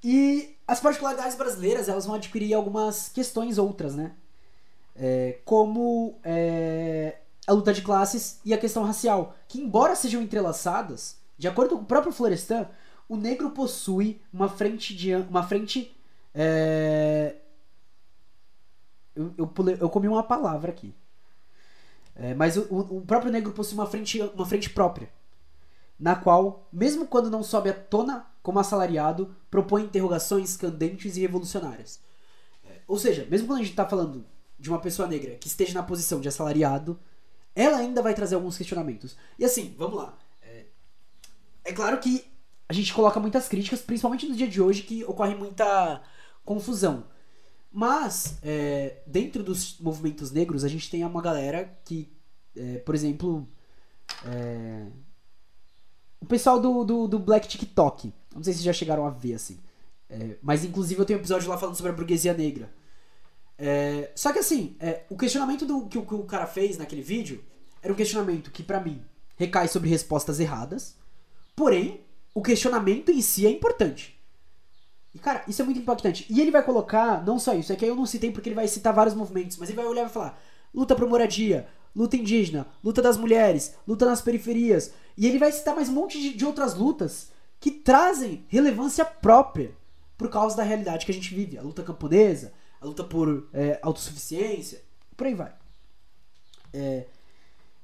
E 0.04 0.56
as 0.68 0.80
particularidades 0.80 1.36
brasileiras, 1.36 1.88
elas 1.88 2.06
vão 2.06 2.16
adquirir 2.16 2.54
algumas 2.54 3.10
questões 3.10 3.58
outras, 3.58 3.96
né? 3.96 4.14
É, 4.96 5.40
como 5.46 6.20
é, 6.24 7.20
a 7.48 7.54
luta 7.54 7.74
de 7.74 7.82
classes 7.82 8.40
e 8.46 8.54
a 8.54 8.58
questão 8.58 8.84
racial, 8.84 9.36
que 9.48 9.60
embora 9.60 9.96
sejam 9.96 10.22
entrelaçadas, 10.22 11.18
de 11.38 11.48
acordo 11.48 11.76
com 11.76 11.84
o 11.84 11.86
próprio 11.86 12.14
Florestan, 12.14 12.68
o 13.10 13.18
negro 13.18 13.52
possui 13.52 14.22
uma 14.32 14.48
frente 14.48 14.96
de 14.96 15.14
uma 15.16 15.44
frente 15.44 15.96
é... 16.34 17.36
eu, 19.16 19.34
eu, 19.38 19.48
pulei, 19.48 19.78
eu 19.80 19.90
comi 19.90 20.08
uma 20.08 20.24
palavra 20.24 20.72
aqui. 20.72 20.94
É, 22.16 22.34
mas 22.34 22.58
o, 22.58 22.68
o, 22.70 23.02
próprio 23.02 23.32
negro 23.32 23.52
possui 23.52 23.74
uma 23.74 23.88
frente 23.88 24.22
uma 24.22 24.46
frente 24.46 24.70
própria 24.70 25.10
na 25.98 26.16
qual 26.16 26.68
mesmo 26.72 27.08
quando 27.08 27.30
não 27.30 27.42
sobe 27.42 27.70
à 27.70 27.74
tona 27.74 28.28
como 28.44 28.60
assalariado 28.60 29.34
propõe 29.50 29.84
interrogações 29.84 30.58
candentes 30.58 31.16
e 31.16 31.22
revolucionárias. 31.22 32.00
É, 32.66 32.80
ou 32.88 33.00
seja 33.00 33.26
mesmo 33.30 33.48
quando 33.48 33.60
a 33.60 33.64
gente 33.64 33.72
está 33.72 33.86
falando 33.86 34.26
de 34.60 34.70
uma 34.70 34.80
pessoa 34.80 35.08
negra 35.08 35.36
que 35.36 35.48
esteja 35.48 35.74
na 35.74 35.84
posição 35.84 36.22
de 36.22 36.28
assalariado 36.28 37.00
ela 37.56 37.78
ainda 37.78 38.02
vai 38.02 38.14
trazer 38.14 38.36
alguns 38.36 38.58
questionamentos. 38.58 39.16
E 39.38 39.46
assim, 39.46 39.76
vamos 39.78 39.98
lá. 39.98 40.18
É, 40.42 40.66
é 41.66 41.74
claro 41.74 42.00
que 42.00 42.26
a 42.68 42.74
gente 42.74 42.94
coloca 42.94 43.20
muitas 43.20 43.48
críticas, 43.50 43.82
principalmente 43.82 44.26
no 44.26 44.36
dia 44.36 44.48
de 44.48 44.62
hoje, 44.62 44.84
que 44.84 45.04
ocorre 45.04 45.36
muita 45.36 46.02
confusão. 46.46 47.06
Mas, 47.72 48.38
é, 48.44 49.02
dentro 49.06 49.44
dos 49.44 49.78
movimentos 49.80 50.32
negros, 50.32 50.64
a 50.64 50.68
gente 50.68 50.90
tem 50.90 51.04
uma 51.06 51.22
galera 51.22 51.78
que, 51.86 52.12
é, 52.56 52.78
por 52.80 52.96
exemplo, 52.96 53.48
é, 54.26 54.88
o 56.20 56.26
pessoal 56.26 56.60
do, 56.60 56.84
do, 56.84 57.08
do, 57.08 57.20
Black 57.20 57.48
TikTok. 57.48 58.14
Não 58.34 58.44
sei 58.44 58.54
se 58.54 58.64
já 58.64 58.74
chegaram 58.74 59.06
a 59.06 59.10
ver, 59.10 59.34
assim. 59.34 59.60
É, 60.10 60.38
mas, 60.42 60.66
inclusive, 60.66 61.00
eu 61.00 61.06
tenho 61.06 61.20
um 61.20 61.22
episódio 61.22 61.50
lá 61.50 61.58
falando 61.58 61.76
sobre 61.76 61.92
a 61.92 61.96
burguesia 61.96 62.34
negra. 62.34 62.72
É, 63.64 64.10
só 64.16 64.34
que 64.34 64.40
assim, 64.40 64.76
é, 64.80 65.04
o 65.08 65.16
questionamento 65.16 65.68
do, 65.68 65.86
que, 65.86 65.96
o, 65.96 66.04
que 66.04 66.16
o 66.16 66.24
cara 66.24 66.48
fez 66.48 66.80
naquele 66.80 67.04
vídeo 67.04 67.44
era 67.80 67.94
um 67.94 67.96
questionamento 67.96 68.50
que, 68.50 68.64
para 68.64 68.80
mim, 68.80 69.04
recai 69.38 69.68
sobre 69.68 69.88
respostas 69.88 70.40
erradas. 70.40 70.96
Porém, 71.56 72.02
o 72.34 72.42
questionamento 72.42 73.12
em 73.12 73.22
si 73.22 73.46
é 73.46 73.52
importante. 73.52 74.20
E, 75.14 75.20
cara, 75.20 75.44
isso 75.48 75.62
é 75.62 75.66
muito 75.66 75.80
importante. 75.80 76.26
E 76.28 76.42
ele 76.42 76.50
vai 76.50 76.64
colocar, 76.64 77.24
não 77.24 77.38
só 77.38 77.54
isso, 77.54 77.72
é 77.72 77.76
que 77.76 77.86
eu 77.86 77.96
não 77.96 78.08
citei 78.08 78.32
porque 78.32 78.50
ele 78.50 78.56
vai 78.56 78.68
citar 78.68 78.96
vários 78.96 79.14
movimentos, 79.14 79.58
mas 79.58 79.70
ele 79.70 79.76
vai 79.76 79.86
olhar 79.86 80.02
e 80.02 80.06
vai 80.06 80.14
falar: 80.14 80.42
luta 80.74 80.96
por 80.96 81.08
moradia, 81.08 81.68
luta 81.96 82.18
indígena, 82.18 82.66
luta 82.84 83.00
das 83.00 83.16
mulheres, 83.16 83.76
luta 83.88 84.08
nas 84.08 84.24
periferias. 84.24 84.92
E 85.16 85.28
ele 85.28 85.38
vai 85.38 85.52
citar 85.52 85.76
mais 85.76 85.88
um 85.88 85.94
monte 85.94 86.20
de, 86.20 86.34
de 86.34 86.46
outras 86.46 86.74
lutas 86.74 87.30
que 87.60 87.70
trazem 87.70 88.44
relevância 88.48 89.06
própria 89.06 89.72
por 90.18 90.30
causa 90.30 90.58
da 90.58 90.64
realidade 90.64 91.06
que 91.06 91.12
a 91.12 91.16
gente 91.16 91.36
vive. 91.36 91.60
A 91.60 91.62
luta 91.62 91.84
camponesa, 91.84 92.54
a 92.82 92.86
luta 92.86 93.04
por 93.04 93.48
é, 93.54 93.80
autossuficiência, 93.82 94.84
por 95.16 95.28
aí 95.28 95.36
vai. 95.36 95.54
É, 96.74 97.06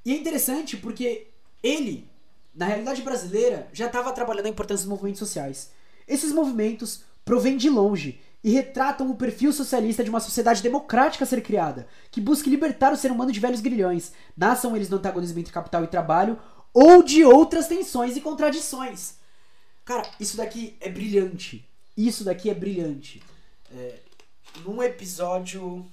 e 0.03 0.11
é 0.11 0.17
interessante 0.17 0.75
porque 0.75 1.27
ele, 1.61 2.09
na 2.53 2.65
realidade 2.65 3.01
brasileira, 3.03 3.67
já 3.71 3.85
estava 3.85 4.11
trabalhando 4.11 4.47
a 4.47 4.49
importância 4.49 4.85
dos 4.85 4.89
movimentos 4.89 5.19
sociais. 5.19 5.71
Esses 6.07 6.31
movimentos 6.31 7.03
provêm 7.23 7.57
de 7.57 7.69
longe 7.69 8.19
e 8.43 8.51
retratam 8.51 9.11
o 9.11 9.15
perfil 9.15 9.51
socialista 9.51 10.03
de 10.03 10.09
uma 10.09 10.19
sociedade 10.19 10.63
democrática 10.63 11.23
a 11.23 11.27
ser 11.27 11.41
criada, 11.41 11.87
que 12.09 12.21
busca 12.21 12.49
libertar 12.49 12.93
o 12.93 12.97
ser 12.97 13.11
humano 13.11 13.31
de 13.31 13.39
velhos 13.39 13.61
grilhões, 13.61 14.13
nasçam 14.35 14.75
eles 14.75 14.87
do 14.87 14.95
antagonismo 14.95 15.39
entre 15.39 15.51
capital 15.51 15.83
e 15.83 15.87
trabalho 15.87 16.39
ou 16.73 17.03
de 17.03 17.23
outras 17.23 17.67
tensões 17.67 18.15
e 18.15 18.21
contradições. 18.21 19.15
Cara, 19.83 20.09
isso 20.19 20.37
daqui 20.37 20.77
é 20.79 20.89
brilhante. 20.89 21.67
Isso 21.95 22.23
daqui 22.23 22.49
é 22.49 22.53
brilhante. 22.53 23.21
É, 23.75 23.99
num 24.63 24.81
episódio. 24.81 25.89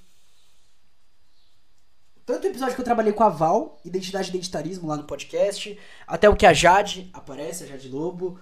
Tanto 2.27 2.45
o 2.45 2.51
episódio 2.51 2.75
que 2.75 2.81
eu 2.81 2.85
trabalhei 2.85 3.13
com 3.13 3.23
a 3.23 3.29
Val, 3.29 3.81
Identidade 3.85 4.29
e 4.29 4.31
Identitarismo, 4.31 4.89
lá 4.89 4.97
no 4.97 5.05
podcast, 5.05 5.79
até 6.07 6.29
o 6.29 6.37
que 6.37 6.47
a 6.47 6.55
Jade 6.55 7.11
aparece, 7.13 7.65
a 7.65 7.67
Jade 7.67 7.89
Lobo. 7.89 8.41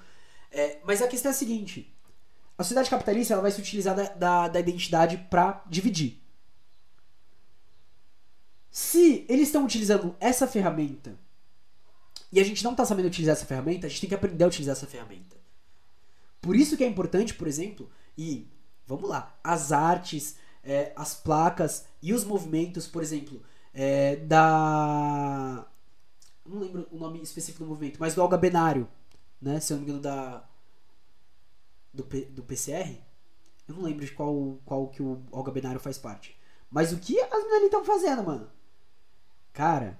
É, 0.51 0.78
mas 0.84 1.02
a 1.02 1.09
questão 1.09 1.30
é 1.30 1.34
a 1.34 1.36
seguinte: 1.36 1.93
a 2.56 2.62
sociedade 2.62 2.90
capitalista 2.90 3.34
ela 3.34 3.43
vai 3.43 3.51
se 3.51 3.60
utilizar 3.60 3.97
da, 3.97 4.05
da, 4.05 4.48
da 4.48 4.60
identidade 4.60 5.16
para 5.30 5.62
dividir. 5.68 6.22
Se 8.70 9.26
eles 9.28 9.48
estão 9.48 9.64
utilizando 9.64 10.16
essa 10.18 10.47
ferramenta 10.47 11.18
e 12.32 12.40
a 12.40 12.44
gente 12.44 12.64
não 12.64 12.70
está 12.70 12.86
sabendo 12.86 13.06
utilizar 13.06 13.34
essa 13.34 13.44
ferramenta, 13.44 13.86
a 13.86 13.90
gente 13.90 14.01
tem 14.01 14.09
que 14.09 14.14
aprender 14.14 14.44
a 14.44 14.47
utilizar 14.47 14.74
essa 14.74 14.86
ferramenta. 14.86 15.36
Por 16.40 16.56
isso 16.56 16.76
que 16.76 16.82
é 16.82 16.86
importante, 16.86 17.34
por 17.34 17.47
exemplo, 17.47 17.90
e 18.16 18.48
Vamos 18.94 19.09
lá. 19.09 19.35
As 19.43 19.73
artes, 19.73 20.36
é, 20.62 20.93
as 20.94 21.14
placas 21.14 21.86
e 22.02 22.12
os 22.12 22.24
movimentos, 22.24 22.86
por 22.86 23.02
exemplo, 23.02 23.43
é, 23.73 24.16
da. 24.16 25.66
Não 26.44 26.60
lembro 26.60 26.86
o 26.90 26.98
nome 26.98 27.23
específico 27.23 27.64
do 27.64 27.70
movimento, 27.70 27.98
mas 27.98 28.14
do 28.14 28.20
Olga 28.20 28.36
Benário, 28.36 28.86
né? 29.40 29.60
Se 29.60 29.73
eu 29.73 29.78
não 29.78 29.85
me 29.85 29.90
engano, 29.90 30.02
da. 30.02 30.44
Do, 31.90 32.05
P, 32.05 32.27
do 32.27 32.43
PCR? 32.43 33.01
Eu 33.66 33.77
não 33.77 33.82
lembro 33.82 34.05
de 34.05 34.12
qual, 34.12 34.59
qual 34.62 34.89
que 34.89 35.02
o 35.02 35.23
Olga 35.31 35.51
Benário 35.51 35.81
faz 35.81 35.97
parte. 35.97 36.39
Mas 36.70 36.93
o 36.93 36.98
que 36.98 37.19
as 37.19 37.44
meninas 37.44 37.64
estão 37.64 37.85
fazendo, 37.86 38.23
mano? 38.23 38.51
Cara, 39.55 39.98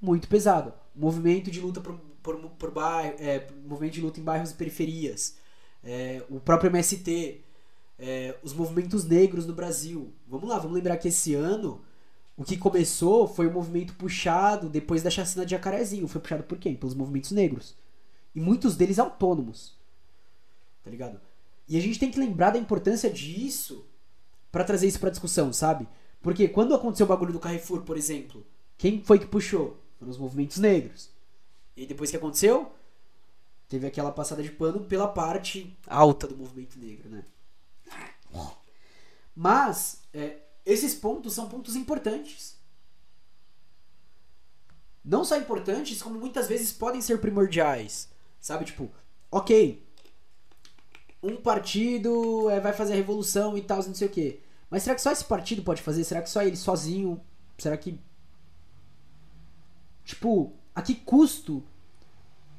muito 0.00 0.26
pesado. 0.26 0.72
Movimento 0.96 1.48
de 1.48 1.60
luta 1.60 1.80
por, 1.80 1.96
por, 2.24 2.36
por 2.50 2.70
bairro, 2.72 3.14
é, 3.20 3.48
movimento 3.64 3.94
de 3.94 4.00
luta 4.00 4.18
em 4.18 4.24
bairros 4.24 4.50
e 4.50 4.54
periferias. 4.54 5.36
É, 5.84 6.24
o 6.28 6.40
próprio 6.40 6.70
MST 6.70 7.45
é, 7.98 8.36
os 8.42 8.52
movimentos 8.52 9.04
negros 9.04 9.46
no 9.46 9.54
Brasil. 9.54 10.12
Vamos 10.28 10.48
lá, 10.48 10.58
vamos 10.58 10.74
lembrar 10.74 10.96
que 10.96 11.08
esse 11.08 11.34
ano 11.34 11.82
o 12.36 12.44
que 12.44 12.56
começou 12.56 13.26
foi 13.26 13.46
o 13.46 13.50
um 13.50 13.54
movimento 13.54 13.94
puxado 13.94 14.68
depois 14.68 15.02
da 15.02 15.10
chacina 15.10 15.44
de 15.44 15.52
Jacarezinho. 15.52 16.06
Foi 16.06 16.20
puxado 16.20 16.42
por 16.42 16.58
quem? 16.58 16.76
Pelos 16.76 16.94
movimentos 16.94 17.30
negros. 17.30 17.74
E 18.34 18.40
muitos 18.40 18.76
deles 18.76 18.98
autônomos. 18.98 19.74
Tá 20.84 20.90
ligado? 20.90 21.18
E 21.66 21.76
a 21.76 21.80
gente 21.80 21.98
tem 21.98 22.10
que 22.10 22.20
lembrar 22.20 22.50
da 22.50 22.58
importância 22.58 23.10
disso 23.10 23.86
para 24.52 24.64
trazer 24.64 24.86
isso 24.86 25.00
pra 25.00 25.10
discussão, 25.10 25.52
sabe? 25.52 25.88
Porque 26.20 26.46
quando 26.46 26.74
aconteceu 26.74 27.06
o 27.06 27.08
bagulho 27.08 27.32
do 27.32 27.40
Carrefour, 27.40 27.82
por 27.82 27.96
exemplo, 27.96 28.46
quem 28.76 29.02
foi 29.02 29.18
que 29.18 29.26
puxou? 29.26 29.80
Foram 29.98 30.10
os 30.10 30.18
movimentos 30.18 30.58
negros. 30.58 31.10
E 31.76 31.86
depois 31.86 32.10
que 32.10 32.16
aconteceu, 32.16 32.70
teve 33.68 33.86
aquela 33.86 34.12
passada 34.12 34.42
de 34.42 34.50
pano 34.50 34.80
pela 34.80 35.08
parte 35.08 35.76
alta 35.86 36.26
do 36.26 36.36
movimento 36.36 36.78
negro, 36.78 37.08
né? 37.08 37.24
Mas 39.34 40.02
é, 40.12 40.38
esses 40.64 40.94
pontos 40.94 41.34
são 41.34 41.48
pontos 41.48 41.76
importantes. 41.76 42.56
Não 45.04 45.24
só 45.24 45.36
importantes, 45.36 46.02
como 46.02 46.18
muitas 46.18 46.48
vezes 46.48 46.72
podem 46.72 47.00
ser 47.00 47.20
primordiais. 47.20 48.08
Sabe, 48.40 48.64
tipo, 48.64 48.90
ok, 49.30 49.86
um 51.22 51.36
partido 51.36 52.50
é, 52.50 52.60
vai 52.60 52.72
fazer 52.72 52.92
a 52.92 52.96
revolução 52.96 53.56
e 53.56 53.62
tal, 53.62 53.82
não 53.82 53.94
sei 53.94 54.08
o 54.08 54.10
quê. 54.10 54.40
Mas 54.70 54.82
será 54.82 54.94
que 54.94 55.02
só 55.02 55.12
esse 55.12 55.24
partido 55.24 55.62
pode 55.62 55.82
fazer? 55.82 56.04
Será 56.04 56.22
que 56.22 56.30
só 56.30 56.42
ele 56.42 56.56
sozinho? 56.56 57.20
Será 57.58 57.76
que. 57.76 58.00
Tipo, 60.04 60.52
a 60.74 60.82
que 60.82 60.94
custo 60.94 61.64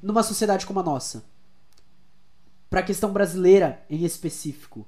numa 0.02 0.22
sociedade 0.22 0.66
como 0.66 0.80
a 0.80 0.82
nossa? 0.82 1.24
Pra 2.70 2.82
questão 2.82 3.12
brasileira 3.12 3.84
em 3.88 4.04
específico. 4.04 4.86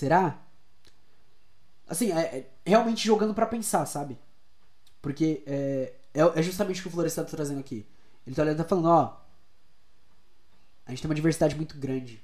Será? 0.00 0.42
Assim, 1.86 2.10
é, 2.10 2.38
é 2.38 2.50
realmente 2.64 3.04
jogando 3.04 3.34
para 3.34 3.44
pensar, 3.44 3.84
sabe? 3.84 4.18
Porque 5.02 5.42
é, 5.46 5.92
é, 6.14 6.22
é, 6.22 6.42
justamente 6.42 6.80
o 6.80 6.82
que 6.84 6.88
o 6.88 6.90
Florestan 6.90 7.24
tá 7.24 7.32
trazendo 7.32 7.60
aqui. 7.60 7.86
Ele 8.26 8.34
tá, 8.34 8.54
tá 8.54 8.64
falando, 8.64 8.88
ó. 8.88 9.20
A 10.86 10.90
gente 10.90 11.02
tem 11.02 11.08
uma 11.10 11.14
diversidade 11.14 11.54
muito 11.54 11.76
grande. 11.76 12.18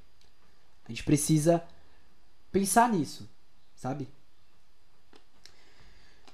A 0.87 0.89
gente 0.89 1.05
precisa 1.05 1.63
pensar 2.51 2.89
nisso, 2.89 3.29
sabe? 3.75 4.09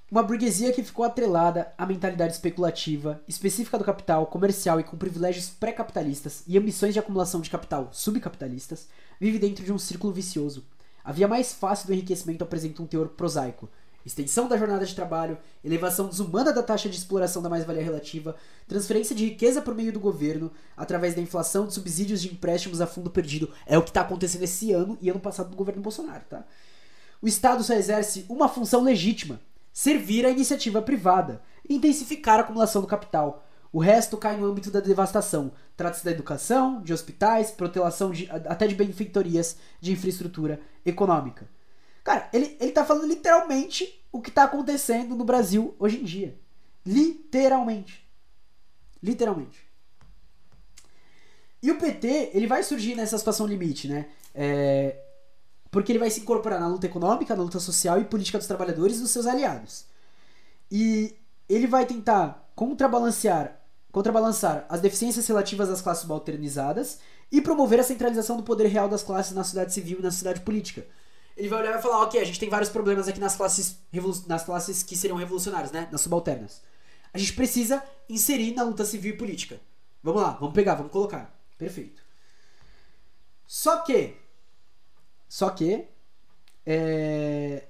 Uma 0.08 0.22
burguesia 0.22 0.72
que 0.72 0.84
ficou 0.84 1.04
atrelada 1.04 1.74
à 1.76 1.84
mentalidade 1.84 2.34
especulativa, 2.34 3.20
específica 3.26 3.76
do 3.78 3.84
capital, 3.84 4.26
comercial 4.28 4.78
e 4.78 4.84
com 4.84 4.96
privilégios 4.96 5.48
pré-capitalistas 5.48 6.44
e 6.46 6.56
ambições 6.56 6.94
de 6.94 7.00
acumulação 7.00 7.40
de 7.40 7.50
capital 7.50 7.88
subcapitalistas, 7.92 8.86
vive 9.18 9.40
dentro 9.40 9.64
de 9.64 9.72
um 9.72 9.78
círculo 9.78 10.12
vicioso. 10.12 10.64
A 11.04 11.12
via 11.12 11.28
mais 11.28 11.52
fácil 11.52 11.86
do 11.86 11.92
enriquecimento 11.92 12.44
apresenta 12.44 12.82
um 12.82 12.86
teor 12.86 13.08
prosaico, 13.08 13.68
extensão 14.04 14.48
da 14.48 14.56
jornada 14.56 14.84
de 14.84 14.94
trabalho, 14.94 15.38
elevação 15.64 16.08
desumana 16.08 16.52
da 16.52 16.62
taxa 16.62 16.88
de 16.88 16.96
exploração 16.96 17.42
da 17.42 17.48
mais-valia 17.48 17.82
relativa, 17.82 18.36
transferência 18.66 19.14
de 19.14 19.24
riqueza 19.26 19.62
por 19.62 19.74
meio 19.74 19.92
do 19.92 20.00
governo, 20.00 20.50
através 20.76 21.14
da 21.14 21.20
inflação 21.20 21.66
de 21.66 21.74
subsídios 21.74 22.22
de 22.22 22.32
empréstimos 22.32 22.80
a 22.80 22.86
fundo 22.86 23.10
perdido. 23.10 23.50
É 23.66 23.78
o 23.78 23.82
que 23.82 23.90
está 23.90 24.00
acontecendo 24.00 24.42
esse 24.42 24.72
ano 24.72 24.98
e 25.00 25.08
ano 25.08 25.20
passado 25.20 25.50
no 25.50 25.56
governo 25.56 25.82
Bolsonaro, 25.82 26.24
tá? 26.28 26.44
O 27.20 27.28
Estado 27.28 27.62
só 27.62 27.74
exerce 27.74 28.26
uma 28.28 28.48
função 28.48 28.82
legítima: 28.82 29.40
servir 29.72 30.26
a 30.26 30.30
iniciativa 30.30 30.82
privada 30.82 31.40
intensificar 31.68 32.38
a 32.38 32.42
acumulação 32.42 32.82
do 32.82 32.88
capital. 32.88 33.46
O 33.72 33.80
resto 33.80 34.18
cai 34.18 34.36
no 34.36 34.46
âmbito 34.46 34.70
da 34.70 34.80
devastação. 34.80 35.52
Trata-se 35.76 36.04
da 36.04 36.10
educação, 36.10 36.82
de 36.82 36.92
hospitais, 36.92 37.50
protelação 37.50 38.10
de, 38.10 38.28
até 38.30 38.66
de 38.66 38.74
benfeitorias 38.74 39.56
de 39.80 39.92
infraestrutura 39.92 40.60
econômica. 40.84 41.48
Cara, 42.04 42.28
ele, 42.32 42.56
ele 42.60 42.72
tá 42.72 42.84
falando 42.84 43.06
literalmente 43.06 44.04
o 44.12 44.20
que 44.20 44.30
tá 44.30 44.44
acontecendo 44.44 45.16
no 45.16 45.24
Brasil 45.24 45.74
hoje 45.78 46.00
em 46.00 46.04
dia. 46.04 46.38
Literalmente. 46.84 48.06
Literalmente. 49.02 49.66
E 51.62 51.70
o 51.70 51.78
PT, 51.78 52.32
ele 52.34 52.46
vai 52.46 52.62
surgir 52.62 52.94
nessa 52.94 53.16
situação 53.16 53.46
limite, 53.46 53.88
né? 53.88 54.08
É, 54.34 54.98
porque 55.70 55.92
ele 55.92 55.98
vai 55.98 56.10
se 56.10 56.20
incorporar 56.20 56.60
na 56.60 56.68
luta 56.68 56.86
econômica, 56.86 57.34
na 57.34 57.42
luta 57.42 57.60
social 57.60 58.00
e 58.00 58.04
política 58.04 58.36
dos 58.36 58.46
trabalhadores 58.46 58.98
e 58.98 59.00
dos 59.00 59.10
seus 59.10 59.26
aliados. 59.26 59.86
E 60.70 61.16
ele 61.48 61.66
vai 61.66 61.86
tentar 61.86 62.50
contrabalancear, 62.54 63.61
contrabalançar 63.92 64.66
as 64.68 64.80
deficiências 64.80 65.26
relativas 65.28 65.70
às 65.70 65.80
classes 65.80 66.02
subalternizadas 66.02 66.98
e 67.30 67.40
promover 67.40 67.78
a 67.78 67.84
centralização 67.84 68.36
do 68.36 68.42
poder 68.42 68.66
real 68.66 68.88
das 68.88 69.02
classes 69.02 69.32
na 69.32 69.44
sociedade 69.44 69.72
civil 69.72 70.00
e 70.00 70.02
na 70.02 70.10
sociedade 70.10 70.40
política 70.40 70.84
ele 71.36 71.48
vai 71.48 71.60
olhar 71.60 71.78
e 71.78 71.82
falar, 71.82 72.02
ok, 72.02 72.20
a 72.20 72.24
gente 72.24 72.38
tem 72.38 72.48
vários 72.48 72.70
problemas 72.70 73.08
aqui 73.08 73.18
nas 73.18 73.36
classes, 73.36 73.78
nas 74.26 74.44
classes 74.44 74.82
que 74.82 74.96
seriam 74.96 75.16
revolucionárias, 75.16 75.72
né? 75.72 75.88
Nas 75.90 76.00
subalternas. 76.00 76.62
A 77.12 77.18
gente 77.18 77.32
precisa 77.32 77.82
inserir 78.08 78.54
na 78.54 78.62
luta 78.62 78.84
civil 78.84 79.14
e 79.14 79.16
política. 79.16 79.60
Vamos 80.02 80.22
lá, 80.22 80.30
vamos 80.32 80.54
pegar, 80.54 80.74
vamos 80.74 80.92
colocar. 80.92 81.34
Perfeito. 81.56 82.02
Só 83.46 83.78
que. 83.78 84.16
Só 85.28 85.50
que. 85.50 85.86
É, 86.64 87.66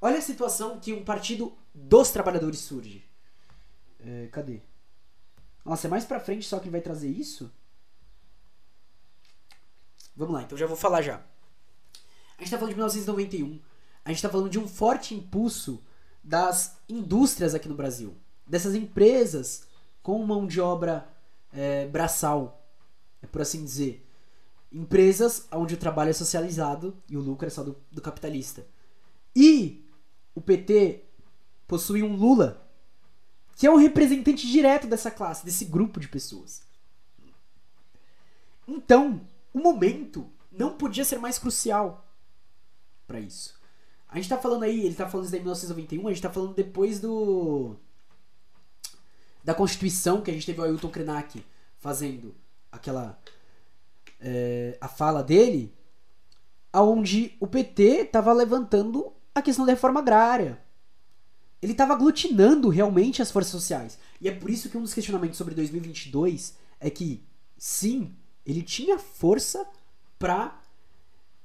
olha 0.00 0.18
a 0.18 0.22
situação 0.22 0.78
que 0.78 0.92
um 0.92 1.04
partido 1.04 1.56
dos 1.74 2.10
trabalhadores 2.10 2.60
surge. 2.60 3.04
É, 4.04 4.28
cadê? 4.28 4.60
Nossa, 5.64 5.86
é 5.86 5.90
mais 5.90 6.04
pra 6.04 6.20
frente 6.20 6.46
só 6.46 6.58
que 6.58 6.70
vai 6.70 6.80
trazer 6.80 7.08
isso? 7.08 7.50
Vamos 10.16 10.34
lá, 10.34 10.42
então 10.42 10.58
já 10.58 10.66
vou 10.66 10.76
falar 10.76 11.02
já. 11.02 11.16
A 11.16 12.42
gente 12.42 12.44
está 12.44 12.58
falando 12.58 12.70
de 12.70 12.76
1991. 12.76 13.60
A 14.04 14.08
gente 14.08 14.16
está 14.16 14.28
falando 14.28 14.50
de 14.50 14.58
um 14.58 14.66
forte 14.66 15.14
impulso 15.14 15.82
das 16.22 16.78
indústrias 16.88 17.54
aqui 17.54 17.68
no 17.68 17.74
Brasil. 17.74 18.16
Dessas 18.46 18.74
empresas 18.74 19.66
com 20.02 20.24
mão 20.24 20.46
de 20.46 20.60
obra 20.60 21.06
é, 21.52 21.86
braçal, 21.86 22.66
é 23.22 23.26
por 23.26 23.42
assim 23.42 23.62
dizer. 23.62 24.06
Empresas 24.72 25.46
onde 25.52 25.74
o 25.74 25.78
trabalho 25.78 26.10
é 26.10 26.14
socializado 26.14 26.96
e 27.08 27.16
o 27.16 27.20
lucro 27.20 27.46
é 27.46 27.50
só 27.50 27.62
do, 27.62 27.76
do 27.90 28.00
capitalista. 28.00 28.66
E 29.34 29.84
o 30.34 30.40
PT 30.40 31.04
possui 31.66 32.02
um 32.02 32.16
Lula 32.16 32.69
que 33.60 33.66
é 33.66 33.70
um 33.70 33.76
representante 33.76 34.50
direto 34.50 34.86
dessa 34.86 35.10
classe, 35.10 35.44
desse 35.44 35.66
grupo 35.66 36.00
de 36.00 36.08
pessoas. 36.08 36.62
Então, 38.66 39.20
o 39.52 39.58
momento 39.58 40.26
não 40.50 40.78
podia 40.78 41.04
ser 41.04 41.18
mais 41.18 41.38
crucial 41.38 42.10
para 43.06 43.20
isso. 43.20 43.60
A 44.08 44.16
gente 44.16 44.30
tá 44.30 44.38
falando 44.38 44.62
aí, 44.62 44.86
ele 44.86 44.94
tá 44.94 45.06
falando 45.06 45.26
isso 45.26 45.36
em 45.36 45.40
1991, 45.40 46.08
a 46.08 46.10
gente 46.10 46.22
tá 46.22 46.30
falando 46.30 46.54
depois 46.54 47.00
do. 47.00 47.76
Da 49.44 49.52
Constituição, 49.52 50.22
que 50.22 50.30
a 50.30 50.34
gente 50.34 50.46
teve 50.46 50.58
o 50.58 50.64
Ailton 50.64 50.88
Krenak 50.88 51.44
fazendo 51.78 52.34
aquela. 52.72 53.20
É, 54.18 54.78
a 54.80 54.88
fala 54.88 55.22
dele, 55.22 55.70
aonde 56.72 57.36
o 57.38 57.46
PT 57.46 58.06
tava 58.06 58.32
levantando 58.32 59.12
a 59.34 59.42
questão 59.42 59.66
da 59.66 59.72
reforma 59.72 60.00
agrária. 60.00 60.58
Ele 61.62 61.74
tava 61.74 61.92
aglutinando 61.92 62.68
realmente 62.68 63.20
as 63.20 63.30
forças 63.30 63.52
sociais. 63.52 63.98
E 64.20 64.28
é 64.28 64.32
por 64.32 64.50
isso 64.50 64.68
que 64.68 64.78
um 64.78 64.82
dos 64.82 64.94
questionamentos 64.94 65.36
sobre 65.36 65.54
2022 65.54 66.54
é 66.78 66.88
que, 66.88 67.22
sim, 67.58 68.14
ele 68.46 68.62
tinha 68.62 68.98
força 68.98 69.66
para 70.18 70.58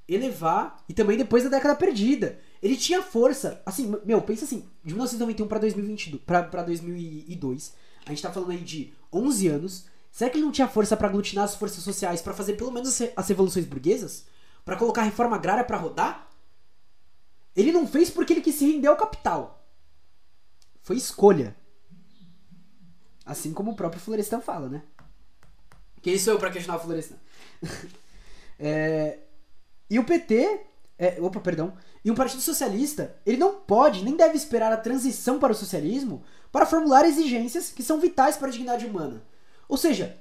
elevar 0.08 0.82
e 0.88 0.94
também 0.94 1.18
depois 1.18 1.44
da 1.44 1.50
década 1.50 1.74
perdida. 1.74 2.38
Ele 2.62 2.76
tinha 2.76 3.02
força, 3.02 3.60
assim, 3.66 3.94
meu, 4.04 4.22
pensa 4.22 4.44
assim, 4.44 4.64
de 4.82 4.94
1991 4.94 5.46
para 5.46 5.58
2022, 5.58 6.22
para 6.24 6.62
2002, 6.62 7.74
a 8.06 8.10
gente 8.10 8.22
tá 8.22 8.32
falando 8.32 8.52
aí 8.52 8.60
de 8.60 8.92
11 9.12 9.48
anos. 9.48 9.84
Será 10.10 10.30
que 10.30 10.38
ele 10.38 10.44
não 10.44 10.52
tinha 10.52 10.68
força 10.68 10.96
para 10.96 11.08
aglutinar 11.08 11.44
as 11.44 11.54
forças 11.54 11.84
sociais 11.84 12.22
para 12.22 12.32
fazer 12.32 12.54
pelo 12.54 12.72
menos 12.72 12.98
as 13.14 13.28
revoluções 13.28 13.66
burguesas? 13.66 14.24
para 14.66 14.76
colocar 14.76 15.02
a 15.02 15.04
reforma 15.04 15.36
agrária 15.36 15.62
para 15.62 15.76
rodar? 15.78 16.28
Ele 17.54 17.70
não 17.70 17.86
fez 17.86 18.10
porque 18.10 18.32
ele 18.32 18.40
quis 18.42 18.56
se 18.56 18.70
render 18.70 18.88
ao 18.88 18.96
capital. 18.96 19.55
Foi 20.86 20.96
escolha. 20.96 21.56
Assim 23.24 23.52
como 23.52 23.72
o 23.72 23.74
próprio 23.74 24.00
Florestan 24.00 24.40
fala, 24.40 24.68
né? 24.68 24.84
Quem 26.00 26.16
sou 26.16 26.34
eu 26.34 26.38
para 26.38 26.52
questionar 26.52 26.78
o 26.78 26.80
Florestan? 26.80 27.16
é, 28.56 29.18
e 29.90 29.98
o 29.98 30.04
PT, 30.04 30.60
é, 30.96 31.20
opa, 31.20 31.40
perdão, 31.40 31.76
e 32.04 32.10
o 32.12 32.14
Partido 32.14 32.40
Socialista, 32.40 33.16
ele 33.26 33.36
não 33.36 33.56
pode 33.56 34.04
nem 34.04 34.16
deve 34.16 34.36
esperar 34.36 34.72
a 34.72 34.76
transição 34.76 35.40
para 35.40 35.50
o 35.50 35.56
socialismo 35.56 36.22
para 36.52 36.64
formular 36.64 37.04
exigências 37.04 37.70
que 37.70 37.82
são 37.82 37.98
vitais 37.98 38.36
para 38.36 38.46
a 38.46 38.50
dignidade 38.52 38.86
humana. 38.86 39.24
Ou 39.68 39.76
seja, 39.76 40.16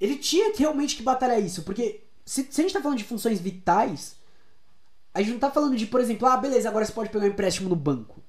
ele 0.00 0.16
tinha 0.16 0.52
que 0.52 0.58
realmente 0.58 0.96
que 0.96 1.04
batalhar 1.04 1.40
isso, 1.40 1.62
porque 1.62 2.02
se, 2.26 2.42
se 2.50 2.60
a 2.60 2.64
gente 2.64 2.70
está 2.70 2.82
falando 2.82 2.98
de 2.98 3.04
funções 3.04 3.38
vitais, 3.38 4.16
a 5.14 5.20
gente 5.20 5.28
não 5.28 5.36
está 5.36 5.52
falando 5.52 5.76
de, 5.76 5.86
por 5.86 6.00
exemplo, 6.00 6.26
ah, 6.26 6.36
beleza, 6.36 6.68
agora 6.68 6.84
você 6.84 6.92
pode 6.92 7.10
pegar 7.10 7.26
um 7.26 7.28
empréstimo 7.28 7.68
no 7.68 7.76
banco. 7.76 8.23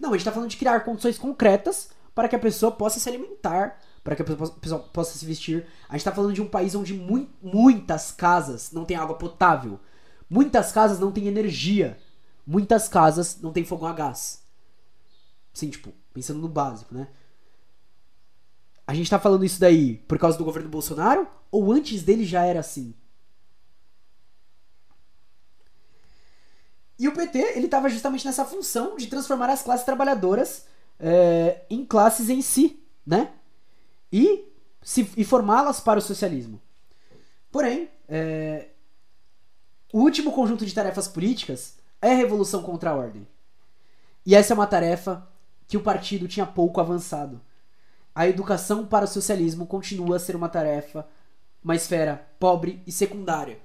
Não, 0.00 0.10
a 0.10 0.12
gente 0.12 0.20
está 0.20 0.32
falando 0.32 0.50
de 0.50 0.56
criar 0.56 0.80
condições 0.80 1.18
concretas 1.18 1.90
para 2.14 2.28
que 2.28 2.36
a 2.36 2.38
pessoa 2.38 2.72
possa 2.72 2.98
se 2.98 3.08
alimentar, 3.08 3.78
para 4.02 4.14
que 4.14 4.22
a 4.22 4.24
pessoa 4.24 4.80
possa 4.80 5.18
se 5.18 5.26
vestir. 5.26 5.66
A 5.88 5.96
gente 5.96 6.04
tá 6.04 6.12
falando 6.12 6.32
de 6.32 6.42
um 6.42 6.48
país 6.48 6.74
onde 6.74 6.94
mu 6.94 7.28
muitas 7.42 8.12
casas 8.12 8.72
não 8.72 8.84
têm 8.84 8.96
água 8.96 9.16
potável. 9.16 9.80
Muitas 10.28 10.72
casas 10.72 10.98
não 10.98 11.12
têm 11.12 11.26
energia. 11.26 11.98
Muitas 12.46 12.88
casas 12.88 13.40
não 13.40 13.52
têm 13.52 13.64
fogão 13.64 13.88
a 13.88 13.92
gás. 13.92 14.42
Sim, 15.52 15.70
tipo, 15.70 15.92
pensando 16.12 16.40
no 16.40 16.48
básico, 16.48 16.94
né? 16.94 17.08
A 18.86 18.94
gente 18.94 19.10
tá 19.10 19.18
falando 19.18 19.44
isso 19.44 19.58
daí 19.58 19.96
por 20.06 20.18
causa 20.18 20.38
do 20.38 20.44
governo 20.44 20.68
Bolsonaro? 20.68 21.26
Ou 21.50 21.72
antes 21.72 22.02
dele 22.02 22.24
já 22.24 22.44
era 22.44 22.60
assim? 22.60 22.94
E 26.98 27.08
o 27.08 27.12
PT, 27.12 27.38
ele 27.56 27.68
tava 27.68 27.88
justamente 27.88 28.24
nessa 28.24 28.44
função 28.44 28.96
de 28.96 29.06
transformar 29.06 29.50
as 29.50 29.62
classes 29.62 29.84
trabalhadoras 29.84 30.66
é, 30.98 31.62
em 31.68 31.84
classes 31.84 32.30
em 32.30 32.40
si, 32.40 32.82
né? 33.06 33.32
E 34.10 34.50
se, 34.82 35.10
e 35.16 35.24
formá-las 35.24 35.80
para 35.80 35.98
o 35.98 36.02
socialismo. 36.02 36.60
Porém, 37.50 37.90
é, 38.08 38.68
o 39.92 40.00
último 40.00 40.32
conjunto 40.32 40.64
de 40.64 40.74
tarefas 40.74 41.06
políticas 41.06 41.76
é 42.00 42.12
a 42.12 42.16
revolução 42.16 42.62
contra 42.62 42.90
a 42.90 42.94
ordem. 42.94 43.26
E 44.24 44.34
essa 44.34 44.52
é 44.52 44.54
uma 44.54 44.66
tarefa 44.66 45.26
que 45.68 45.76
o 45.76 45.82
partido 45.82 46.26
tinha 46.26 46.46
pouco 46.46 46.80
avançado. 46.80 47.40
A 48.14 48.26
educação 48.26 48.86
para 48.86 49.04
o 49.04 49.08
socialismo 49.08 49.66
continua 49.66 50.16
a 50.16 50.18
ser 50.18 50.34
uma 50.34 50.48
tarefa, 50.48 51.06
uma 51.62 51.76
esfera 51.76 52.26
pobre 52.38 52.82
e 52.86 52.92
secundária. 52.92 53.58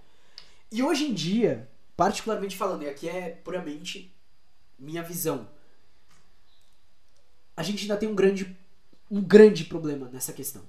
E 0.71 0.83
hoje 0.83 1.05
em 1.05 1.13
dia, 1.13 1.69
particularmente 2.02 2.57
falando, 2.57 2.82
e 2.82 2.90
aqui 2.90 3.07
é 3.07 3.30
puramente 3.30 4.11
minha 4.80 5.03
visão, 5.03 5.48
a 7.56 7.61
gente 7.61 7.84
ainda 7.84 7.95
tem 7.95 8.10
um 8.10 8.15
grande, 8.15 8.57
um 9.11 9.22
grande 9.22 9.65
problema 9.65 10.10
nessa 10.11 10.34
questão. 10.34 10.64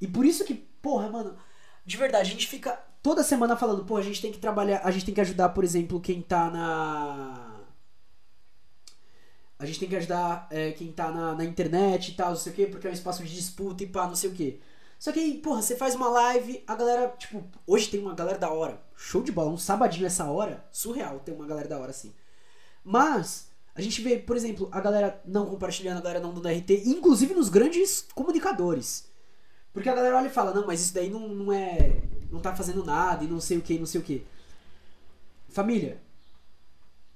E 0.00 0.06
por 0.06 0.24
isso 0.24 0.46
que, 0.46 0.54
porra, 0.54 1.10
mano, 1.10 1.36
de 1.84 1.98
verdade, 1.98 2.30
a 2.30 2.32
gente 2.32 2.46
fica 2.46 2.72
toda 3.02 3.22
semana 3.22 3.54
falando, 3.54 3.84
pô, 3.84 3.98
a 3.98 4.02
gente 4.02 4.22
tem 4.22 4.32
que 4.32 4.38
trabalhar, 4.38 4.80
a 4.82 4.90
gente 4.90 5.04
tem 5.04 5.14
que 5.14 5.20
ajudar, 5.20 5.50
por 5.50 5.62
exemplo, 5.62 6.00
quem 6.00 6.22
tá 6.22 6.48
na. 6.50 7.60
A 9.58 9.66
gente 9.66 9.78
tem 9.78 9.90
que 9.90 9.96
ajudar 9.96 10.48
é, 10.50 10.72
quem 10.72 10.90
tá 10.90 11.12
na, 11.12 11.34
na 11.34 11.44
internet 11.44 12.12
e 12.12 12.14
tal, 12.14 12.30
não 12.30 12.36
sei 12.36 12.52
o 12.54 12.56
quê, 12.56 12.66
porque 12.66 12.86
é 12.86 12.90
um 12.90 12.94
espaço 12.94 13.22
de 13.22 13.34
disputa 13.34 13.84
e 13.84 13.86
pá, 13.86 14.06
não 14.06 14.16
sei 14.16 14.30
o 14.30 14.34
quê. 14.34 14.58
Só 14.98 15.12
que 15.12 15.20
aí, 15.20 15.38
porra, 15.38 15.62
você 15.62 15.76
faz 15.76 15.94
uma 15.94 16.08
live, 16.08 16.62
a 16.66 16.74
galera, 16.74 17.14
tipo, 17.18 17.44
hoje 17.66 17.88
tem 17.88 18.00
uma 18.00 18.14
galera 18.14 18.38
da 18.38 18.50
hora. 18.50 18.80
Show 18.96 19.22
de 19.22 19.30
bola, 19.30 19.50
um 19.50 19.58
sabadinho 19.58 20.06
essa 20.06 20.24
hora, 20.24 20.64
surreal 20.72 21.20
ter 21.20 21.32
uma 21.32 21.46
galera 21.46 21.68
da 21.68 21.78
hora 21.78 21.90
assim. 21.90 22.14
Mas, 22.82 23.48
a 23.74 23.82
gente 23.82 24.00
vê, 24.00 24.16
por 24.18 24.36
exemplo, 24.36 24.68
a 24.72 24.80
galera 24.80 25.20
não 25.26 25.46
compartilhando, 25.46 25.98
a 25.98 26.00
galera 26.00 26.20
não 26.20 26.32
dando 26.32 26.48
RT, 26.48 26.82
inclusive 26.86 27.34
nos 27.34 27.48
grandes 27.48 28.06
comunicadores. 28.14 29.10
Porque 29.72 29.90
a 29.90 29.94
galera 29.94 30.16
olha 30.16 30.28
e 30.28 30.30
fala, 30.30 30.54
não, 30.54 30.66
mas 30.66 30.80
isso 30.80 30.94
daí 30.94 31.10
não, 31.10 31.28
não 31.28 31.52
é. 31.52 32.00
não 32.30 32.40
tá 32.40 32.56
fazendo 32.56 32.82
nada 32.82 33.22
e 33.22 33.26
não 33.26 33.40
sei 33.40 33.58
o 33.58 33.62
que, 33.62 33.78
não 33.78 33.84
sei 33.84 34.00
o 34.00 34.04
que. 34.04 34.24
Família, 35.50 36.00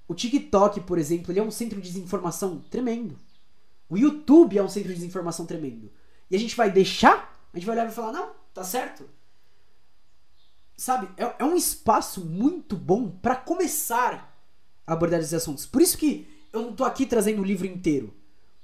o 0.07 0.15
TikTok, 0.15 0.81
por 0.81 0.99
exemplo, 0.99 1.33
ele 1.33 1.41
é 1.41 1.43
um 1.43 1.51
centro 1.51 1.81
de 1.81 1.89
desinformação 1.89 2.63
tremendo. 2.69 3.19
O 3.89 3.97
YouTube 3.97 4.59
é 4.59 4.63
um 4.63 4.69
centro 4.69 4.91
de 4.91 4.97
desinformação 4.97 5.47
tremendo. 5.47 5.91
E 6.31 6.37
a 6.37 6.39
gente 6.39 6.55
vai 6.55 6.71
deixar? 6.71 7.40
A 7.53 7.59
gente 7.59 7.67
vai 7.67 7.77
olhar 7.77 7.89
e 7.89 7.93
falar, 7.93 8.13
não, 8.13 8.31
tá 8.55 8.63
certo. 8.63 9.09
Sabe? 10.77 11.09
É, 11.17 11.35
é 11.39 11.45
um 11.45 11.57
espaço 11.57 12.25
muito 12.25 12.77
bom 12.77 13.11
para 13.11 13.37
começar 13.37 14.35
a 14.87 14.93
abordar 14.93 15.21
esses 15.21 15.35
assuntos. 15.35 15.67
Por 15.67 15.83
isso 15.83 15.99
que 15.99 16.27
eu 16.53 16.63
não 16.63 16.75
tô 16.75 16.85
aqui 16.85 17.05
trazendo 17.07 17.43
o 17.43 17.45
livro 17.45 17.67
inteiro. 17.67 18.15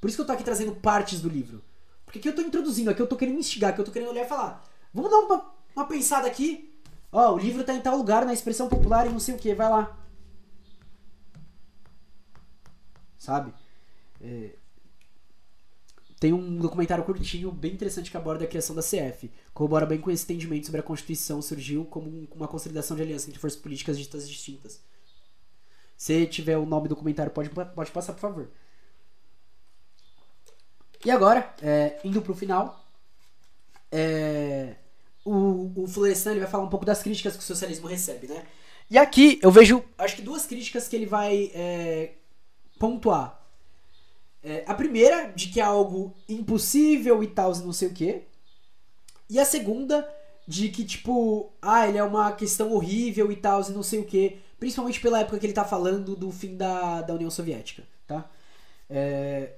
Por 0.00 0.08
isso 0.08 0.16
que 0.16 0.22
eu 0.22 0.26
tô 0.26 0.32
aqui 0.32 0.44
trazendo 0.44 0.74
partes 0.76 1.20
do 1.20 1.28
livro. 1.28 1.62
Porque 2.04 2.18
aqui 2.18 2.28
eu 2.28 2.34
tô 2.34 2.42
introduzindo, 2.42 2.90
aqui 2.90 3.02
eu 3.02 3.06
tô 3.06 3.16
querendo 3.16 3.38
instigar, 3.38 3.70
aqui 3.70 3.80
eu 3.80 3.84
tô 3.84 3.90
querendo 3.90 4.10
olhar 4.10 4.24
e 4.24 4.28
falar. 4.28 4.64
Vamos 4.94 5.10
dar 5.10 5.18
uma, 5.18 5.52
uma 5.74 5.86
pensada 5.86 6.26
aqui. 6.26 6.72
Ó, 7.12 7.34
o 7.34 7.38
livro 7.38 7.64
tá 7.64 7.74
em 7.74 7.80
tal 7.80 7.96
lugar, 7.96 8.24
na 8.24 8.32
expressão 8.32 8.68
popular 8.68 9.06
e 9.06 9.10
não 9.10 9.18
sei 9.18 9.34
o 9.34 9.38
que, 9.38 9.54
vai 9.54 9.68
lá. 9.68 9.96
Sabe? 13.18 13.52
É... 14.20 14.54
Tem 16.26 16.32
um 16.32 16.56
documentário 16.56 17.04
curtinho, 17.04 17.52
bem 17.52 17.72
interessante, 17.72 18.10
que 18.10 18.16
aborda 18.16 18.42
a 18.42 18.48
criação 18.48 18.74
da 18.74 18.82
CF. 18.82 19.30
Corrobora 19.54 19.86
bem 19.86 20.00
com 20.00 20.10
esse 20.10 20.24
entendimento 20.24 20.66
sobre 20.66 20.80
a 20.80 20.82
Constituição, 20.82 21.40
surgiu 21.40 21.84
como 21.84 22.26
uma 22.34 22.48
consolidação 22.48 22.96
de 22.96 23.04
aliança 23.04 23.28
entre 23.28 23.38
forças 23.38 23.60
políticas 23.60 23.96
ditas 23.96 24.28
distintas. 24.28 24.80
Se 25.96 26.26
tiver 26.26 26.58
o 26.58 26.66
nome 26.66 26.88
do 26.88 26.96
comentário, 26.96 27.30
pode, 27.30 27.48
pode 27.50 27.92
passar, 27.92 28.12
por 28.12 28.18
favor. 28.18 28.50
E 31.04 31.12
agora, 31.12 31.54
é, 31.62 32.00
indo 32.02 32.20
pro 32.20 32.34
final, 32.34 32.84
é, 33.92 34.74
o, 35.24 35.84
o 35.84 35.86
Florestan 35.86 36.32
ele 36.32 36.40
vai 36.40 36.50
falar 36.50 36.64
um 36.64 36.68
pouco 36.68 36.84
das 36.84 37.04
críticas 37.04 37.34
que 37.34 37.38
o 37.38 37.46
socialismo 37.46 37.86
recebe, 37.86 38.26
né? 38.26 38.44
E 38.90 38.98
aqui 38.98 39.38
eu 39.40 39.52
vejo, 39.52 39.80
acho 39.96 40.16
que 40.16 40.22
duas 40.22 40.44
críticas 40.44 40.88
que 40.88 40.96
ele 40.96 41.06
vai 41.06 41.52
é, 41.54 42.14
pontuar. 42.80 43.45
É, 44.48 44.62
a 44.64 44.74
primeira, 44.74 45.32
de 45.32 45.48
que 45.48 45.58
é 45.58 45.64
algo 45.64 46.14
impossível 46.28 47.20
e 47.20 47.26
tal, 47.26 47.52
não 47.56 47.72
sei 47.72 47.88
o 47.88 47.92
quê. 47.92 48.22
E 49.28 49.40
a 49.40 49.44
segunda, 49.44 50.08
de 50.46 50.68
que, 50.68 50.84
tipo, 50.84 51.52
ah, 51.60 51.88
ele 51.88 51.98
é 51.98 52.04
uma 52.04 52.30
questão 52.30 52.72
horrível 52.72 53.32
e 53.32 53.34
tal, 53.34 53.60
e 53.68 53.72
não 53.72 53.82
sei 53.82 53.98
o 53.98 54.04
quê. 54.04 54.38
Principalmente 54.56 55.00
pela 55.00 55.18
época 55.18 55.40
que 55.40 55.46
ele 55.46 55.52
tá 55.52 55.64
falando 55.64 56.14
do 56.14 56.30
fim 56.30 56.56
da, 56.56 57.02
da 57.02 57.14
União 57.14 57.28
Soviética, 57.28 57.82
tá? 58.06 58.30
É... 58.88 59.54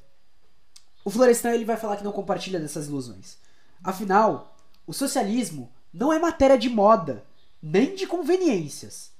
O 1.04 1.10
Florestan 1.10 1.50
ele 1.50 1.66
vai 1.66 1.76
falar 1.76 1.98
que 1.98 2.04
não 2.04 2.10
compartilha 2.10 2.58
dessas 2.58 2.86
ilusões. 2.86 3.36
Afinal, 3.84 4.56
o 4.86 4.94
socialismo 4.94 5.70
não 5.92 6.10
é 6.10 6.18
matéria 6.18 6.56
de 6.56 6.70
moda, 6.70 7.26
nem 7.62 7.94
de 7.94 8.06
conveniências. 8.06 9.12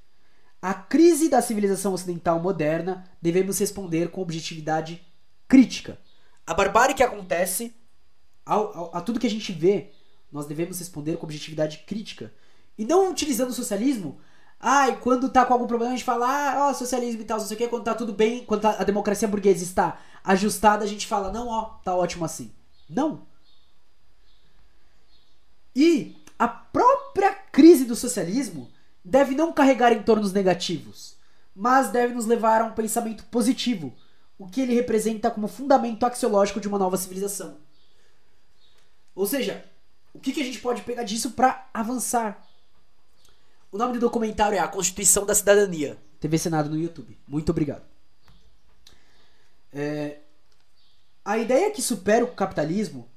A 0.62 0.72
crise 0.72 1.28
da 1.28 1.42
civilização 1.42 1.92
ocidental 1.92 2.40
moderna 2.40 3.04
devemos 3.20 3.58
responder 3.58 4.10
com 4.10 4.22
objetividade 4.22 5.06
crítica. 5.48 5.98
A 6.46 6.54
barbárie 6.54 6.94
que 6.94 7.02
acontece, 7.02 7.74
ao, 8.46 8.76
ao, 8.76 8.96
a 8.96 9.00
tudo 9.00 9.18
que 9.18 9.26
a 9.26 9.30
gente 9.30 9.50
vê, 9.50 9.90
nós 10.30 10.46
devemos 10.46 10.78
responder 10.78 11.16
com 11.16 11.24
objetividade 11.24 11.78
crítica. 11.86 12.32
E 12.76 12.84
não 12.84 13.10
utilizando 13.10 13.50
o 13.50 13.54
socialismo 13.54 14.20
ah, 14.60 14.88
e 14.88 14.96
quando 14.96 15.28
tá 15.28 15.44
com 15.46 15.52
algum 15.52 15.66
problema 15.66 15.92
a 15.92 15.96
gente 15.96 16.04
fala, 16.04 16.26
ah, 16.26 16.68
ó, 16.68 16.74
socialismo 16.74 17.22
e 17.22 17.24
tal, 17.24 17.38
não 17.38 17.46
sei 17.46 17.54
o 17.54 17.58
que, 17.58 17.68
quando 17.68 17.84
tá 17.84 17.94
tudo 17.94 18.12
bem, 18.12 18.44
quando 18.44 18.62
tá, 18.62 18.76
a 18.78 18.84
democracia 18.84 19.28
burguesa 19.28 19.62
está 19.62 20.00
ajustada, 20.24 20.84
a 20.84 20.88
gente 20.88 21.06
fala, 21.06 21.30
não, 21.30 21.48
ó, 21.48 21.62
tá 21.84 21.94
ótimo 21.94 22.24
assim. 22.24 22.52
Não. 22.88 23.26
E 25.76 26.16
a 26.36 26.48
própria 26.48 27.32
crise 27.32 27.84
do 27.84 27.94
socialismo 27.94 28.68
deve 29.04 29.34
não 29.34 29.52
carregar 29.52 29.92
em 29.92 30.02
tornos 30.02 30.32
negativos, 30.32 31.16
mas 31.54 31.90
deve 31.90 32.14
nos 32.14 32.26
levar 32.26 32.60
a 32.60 32.64
um 32.64 32.72
pensamento 32.72 33.24
positivo, 33.26 33.94
o 34.38 34.46
que 34.46 34.60
ele 34.60 34.74
representa 34.74 35.30
como 35.30 35.48
fundamento 35.48 36.04
axiológico 36.04 36.60
de 36.60 36.68
uma 36.68 36.78
nova 36.78 36.96
civilização. 36.96 37.56
Ou 39.14 39.26
seja, 39.26 39.64
o 40.14 40.20
que, 40.20 40.32
que 40.32 40.40
a 40.40 40.44
gente 40.44 40.60
pode 40.60 40.82
pegar 40.82 41.02
disso 41.02 41.32
para 41.32 41.68
avançar? 41.74 42.46
O 43.70 43.76
nome 43.76 43.94
do 43.94 44.00
documentário 44.00 44.56
é 44.56 44.60
A 44.60 44.68
Constituição 44.68 45.26
da 45.26 45.34
Cidadania. 45.34 45.98
TV 46.20 46.38
Senado 46.38 46.70
no 46.70 46.78
YouTube. 46.78 47.18
Muito 47.26 47.50
obrigado. 47.50 47.82
É... 49.72 50.18
A 51.24 51.36
ideia 51.36 51.70
que 51.70 51.82
supera 51.82 52.24
o 52.24 52.32
capitalismo 52.32 53.08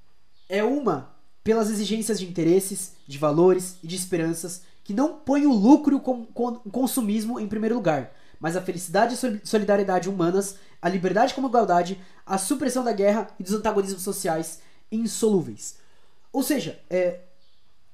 é 0.50 0.64
uma 0.64 1.16
pelas 1.44 1.70
exigências 1.70 2.20
de 2.20 2.28
interesses, 2.28 2.94
de 3.08 3.18
valores 3.18 3.78
e 3.82 3.88
de 3.88 3.96
esperanças 3.96 4.64
que 4.84 4.94
não 4.94 5.14
põe 5.14 5.46
o 5.46 5.54
lucro 5.54 5.96
e 5.96 5.98
o 5.98 6.72
consumismo 6.72 7.40
em 7.40 7.48
primeiro 7.48 7.76
lugar, 7.76 8.14
mas 8.40 8.56
a 8.56 8.62
felicidade 8.62 9.16
e 9.16 9.48
solidariedade 9.48 10.10
humanas, 10.10 10.58
a 10.82 10.90
liberdade 10.90 11.34
como 11.34 11.48
igualdade, 11.48 12.02
a 12.26 12.38
supressão 12.38 12.84
da 12.84 12.92
guerra 12.92 13.30
e 13.40 13.44
dos 13.44 13.54
antagonismos 13.54 14.02
sociais 14.02 14.60
insolúveis. 14.92 15.78
Ou 16.34 16.42
seja, 16.42 16.80
é, 16.90 17.20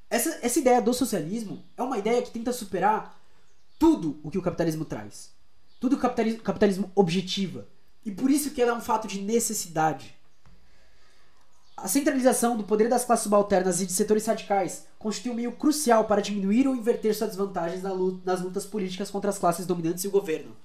essa, 0.10 0.40
essa 0.42 0.60
ideia 0.60 0.82
do 0.82 0.94
socialismo 0.94 1.64
é 1.76 1.84
uma 1.84 1.98
ideia 1.98 2.22
que 2.22 2.32
tenta 2.32 2.54
superar 2.54 3.20
tudo 3.78 4.20
o 4.24 4.32
que 4.32 4.38
o 4.38 4.42
capitalismo 4.42 4.86
traz. 4.86 5.32
Tudo 5.80 5.96
o 5.96 6.00
capitalismo, 6.00 6.42
capitalismo 6.42 6.92
objetiva. 6.96 7.68
E 8.06 8.12
por 8.12 8.32
isso 8.32 8.52
que 8.52 8.62
ela 8.62 8.72
é 8.72 8.76
um 8.76 8.82
fato 8.82 9.08
de 9.08 9.22
necessidade. 9.22 10.16
A 11.76 11.88
centralização 11.88 12.58
do 12.58 12.64
poder 12.64 12.90
das 12.90 13.06
classes 13.06 13.24
subalternas 13.24 13.82
e 13.82 13.86
de 13.86 13.92
setores 13.92 14.26
radicais 14.26 14.88
constitui 14.98 15.32
um 15.32 15.36
meio 15.36 15.52
crucial 15.52 16.06
para 16.06 16.22
diminuir 16.22 16.68
ou 16.68 16.76
inverter 16.76 17.14
suas 17.14 17.32
desvantagens 17.32 17.84
nas 18.24 18.42
lutas 18.42 18.66
políticas 18.66 19.12
contra 19.12 19.30
as 19.30 19.38
classes 19.38 19.66
dominantes 19.66 20.04
e 20.04 20.08
o 20.08 20.12
governo. 20.12 20.56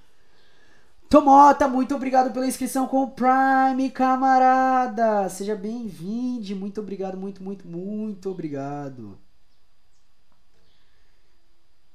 Tomota, 1.12 1.68
muito 1.68 1.94
obrigado 1.94 2.32
pela 2.32 2.46
inscrição 2.46 2.88
com 2.88 3.02
o 3.02 3.10
Prime, 3.10 3.90
camarada! 3.90 5.28
Seja 5.28 5.54
bem-vindo, 5.54 6.56
muito 6.56 6.80
obrigado, 6.80 7.18
muito, 7.18 7.42
muito, 7.42 7.68
muito 7.68 8.30
obrigado. 8.30 9.18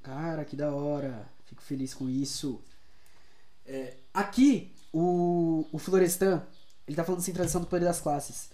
Cara, 0.04 0.46
que 0.46 0.56
da 0.56 0.72
hora. 0.72 1.28
Fico 1.46 1.64
feliz 1.64 1.96
com 1.96 2.08
isso. 2.08 2.62
É, 3.66 3.96
aqui, 4.14 4.72
o, 4.94 5.66
o 5.72 5.80
Florestan, 5.80 6.44
ele 6.88 6.96
tá 6.96 7.04
falando 7.04 7.22
de 7.22 7.26
centralização 7.26 7.62
do 7.62 7.66
poder 7.66 7.86
das 7.86 8.00
classes. 8.00 8.52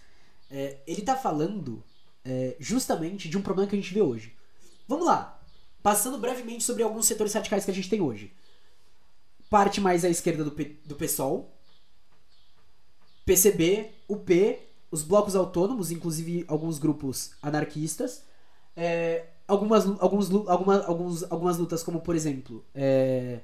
É, 0.49 0.77
ele 0.87 1.01
tá 1.01 1.17
falando 1.17 1.83
é, 2.23 2.55
justamente 2.57 3.27
de 3.27 3.37
um 3.37 3.41
problema 3.41 3.69
que 3.69 3.75
a 3.75 3.81
gente 3.81 3.93
vê 3.93 4.01
hoje. 4.01 4.33
Vamos 4.87 5.05
lá. 5.05 5.41
Passando 5.81 6.17
brevemente 6.17 6.63
sobre 6.63 6.83
alguns 6.83 7.05
setores 7.05 7.33
radicais 7.33 7.65
que 7.65 7.71
a 7.71 7.73
gente 7.73 7.89
tem 7.89 7.99
hoje. 7.99 8.31
Parte 9.53 9.79
mais 9.79 10.03
à 10.03 10.09
esquerda 10.09 10.43
do, 10.43 10.49
P, 10.49 10.79
do 10.83 10.95
PSOL, 10.95 11.55
PCB, 13.23 13.91
UP, 14.09 14.59
os 14.89 15.03
blocos 15.03 15.35
autônomos, 15.35 15.91
inclusive 15.91 16.43
alguns 16.47 16.79
grupos 16.79 17.35
anarquistas, 17.39 18.23
é, 18.75 19.27
algumas, 19.47 19.85
alguns, 20.01 20.31
algumas, 20.47 20.85
alguns, 20.87 21.31
algumas 21.31 21.57
lutas, 21.59 21.83
como 21.83 22.01
por 22.01 22.15
exemplo, 22.15 22.65
é, 22.73 23.41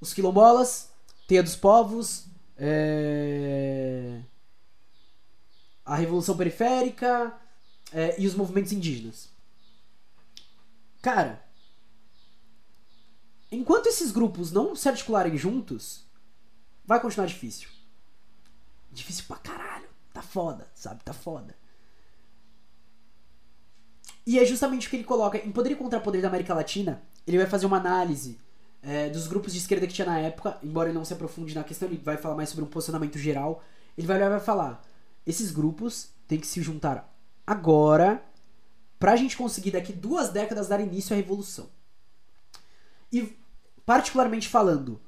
os 0.00 0.12
quilombolas, 0.12 0.90
Teia 1.28 1.44
dos 1.44 1.54
Povos, 1.54 2.26
é, 2.58 4.22
a 5.84 5.94
Revolução 5.94 6.36
Periférica, 6.36 7.38
é, 7.92 8.20
e 8.20 8.26
os 8.26 8.34
movimentos 8.34 8.72
indígenas. 8.72 9.28
Cara, 11.00 11.40
enquanto 13.50 13.86
esses 13.86 14.10
grupos 14.10 14.52
não 14.52 14.74
se 14.74 14.88
articularem 14.88 15.36
juntos, 15.36 16.06
vai 16.84 17.00
continuar 17.00 17.26
difícil. 17.26 17.68
Difícil 18.90 19.24
pra 19.26 19.36
caralho. 19.36 19.88
Tá 20.12 20.22
foda, 20.22 20.66
sabe? 20.74 21.02
Tá 21.04 21.12
foda. 21.12 21.54
E 24.26 24.38
é 24.38 24.44
justamente 24.44 24.86
o 24.86 24.90
que 24.90 24.96
ele 24.96 25.04
coloca. 25.04 25.38
Em 25.38 25.50
Poder 25.50 25.72
e 25.72 25.76
Contrapoder 25.76 26.20
da 26.20 26.28
América 26.28 26.54
Latina, 26.54 27.02
ele 27.26 27.38
vai 27.38 27.46
fazer 27.46 27.66
uma 27.66 27.78
análise 27.78 28.38
é, 28.82 29.08
dos 29.08 29.26
grupos 29.26 29.52
de 29.52 29.58
esquerda 29.58 29.86
que 29.86 29.92
tinha 29.92 30.06
na 30.06 30.18
época, 30.18 30.58
embora 30.62 30.88
ele 30.88 30.98
não 30.98 31.04
se 31.04 31.12
aprofunde 31.12 31.54
na 31.54 31.64
questão, 31.64 31.88
ele 31.88 31.98
vai 31.98 32.16
falar 32.16 32.34
mais 32.34 32.48
sobre 32.48 32.64
um 32.64 32.68
posicionamento 32.68 33.18
geral. 33.18 33.62
Ele 33.96 34.06
vai 34.06 34.18
vai 34.18 34.40
falar: 34.40 34.82
esses 35.26 35.50
grupos 35.50 36.10
têm 36.26 36.38
que 36.38 36.46
se 36.46 36.62
juntar 36.62 37.12
agora 37.46 38.22
pra 38.98 39.16
gente 39.16 39.36
conseguir 39.36 39.72
daqui 39.72 39.92
duas 39.92 40.28
décadas 40.28 40.68
dar 40.68 40.80
início 40.80 41.14
à 41.14 41.16
revolução. 41.16 41.68
E, 43.12 43.36
particularmente 43.84 44.48
falando, 44.48 45.00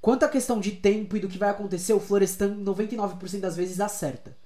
quanto 0.00 0.24
à 0.24 0.28
questão 0.28 0.60
de 0.60 0.72
tempo 0.72 1.16
e 1.16 1.20
do 1.20 1.28
que 1.28 1.38
vai 1.38 1.50
acontecer, 1.50 1.92
o 1.92 2.00
Florestan 2.00 2.56
99% 2.58 3.40
das 3.40 3.56
vezes 3.56 3.80
acerta. 3.80 4.36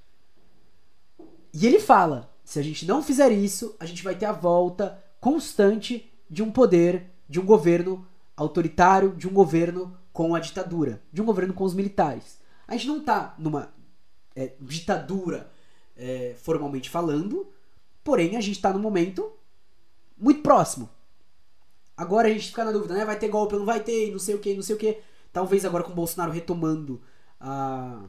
E 1.52 1.66
ele 1.66 1.80
fala: 1.80 2.32
se 2.44 2.59
a 2.59 2.62
gente 2.62 2.86
não 2.86 3.02
fizer 3.02 3.30
isso, 3.30 3.74
a 3.78 3.86
gente 3.86 4.02
vai 4.02 4.14
ter 4.14 4.26
a 4.26 4.32
volta 4.32 5.02
constante 5.20 6.10
de 6.28 6.42
um 6.42 6.51
poder, 6.51 7.10
de 7.28 7.40
um 7.40 7.44
governo 7.44 8.06
autoritário, 8.36 9.14
de 9.16 9.28
um 9.28 9.32
governo 9.32 9.97
com 10.12 10.34
a 10.34 10.40
ditadura, 10.40 11.02
de 11.12 11.20
um 11.20 11.24
governo 11.24 11.52
com 11.52 11.64
os 11.64 11.74
militares. 11.74 12.40
A 12.66 12.72
gente 12.72 12.88
não 12.88 13.01
tá 13.01 13.34
numa 13.38 13.72
é, 14.34 14.52
ditadura 14.60 15.51
é, 15.97 16.34
formalmente 16.38 16.88
falando, 16.88 17.48
porém 18.02 18.36
a 18.36 18.40
gente 18.40 18.56
está 18.56 18.72
num 18.72 18.78
momento 18.78 19.30
muito 20.16 20.42
próximo. 20.42 20.88
Agora 22.01 22.28
a 22.28 22.31
gente 22.32 22.48
fica 22.48 22.64
na 22.64 22.72
dúvida, 22.72 22.94
né? 22.94 23.05
Vai 23.05 23.18
ter 23.18 23.28
golpe, 23.28 23.56
não 23.56 23.66
vai 23.66 23.78
ter, 23.78 24.10
não 24.10 24.18
sei 24.18 24.35
o 24.35 24.39
que, 24.39 24.55
não 24.55 24.62
sei 24.62 24.74
o 24.74 24.78
que. 24.78 25.02
Talvez 25.31 25.66
agora 25.66 25.85
com 25.85 25.93
o 25.93 25.94
Bolsonaro 25.94 26.32
retomando 26.32 27.02
a 27.39 28.05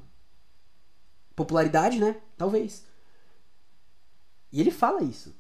popularidade, 1.36 2.00
né? 2.00 2.22
Talvez. 2.38 2.86
E 4.50 4.62
ele 4.62 4.72
fala 4.72 5.04
isso. 5.04 5.36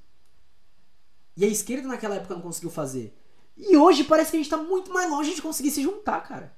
E 1.38 1.46
a 1.46 1.48
esquerda 1.48 1.88
naquela 1.88 2.16
época 2.16 2.34
não 2.34 2.42
conseguiu 2.42 2.70
fazer. 2.70 3.18
E 3.56 3.78
hoje 3.78 4.04
parece 4.04 4.32
que 4.32 4.36
a 4.36 4.40
gente 4.42 4.50
tá 4.50 4.58
muito 4.58 4.92
mais 4.92 5.10
longe 5.10 5.34
de 5.34 5.42
conseguir 5.42 5.72
se 5.72 5.82
juntar, 5.82 6.20
cara. 6.20 6.54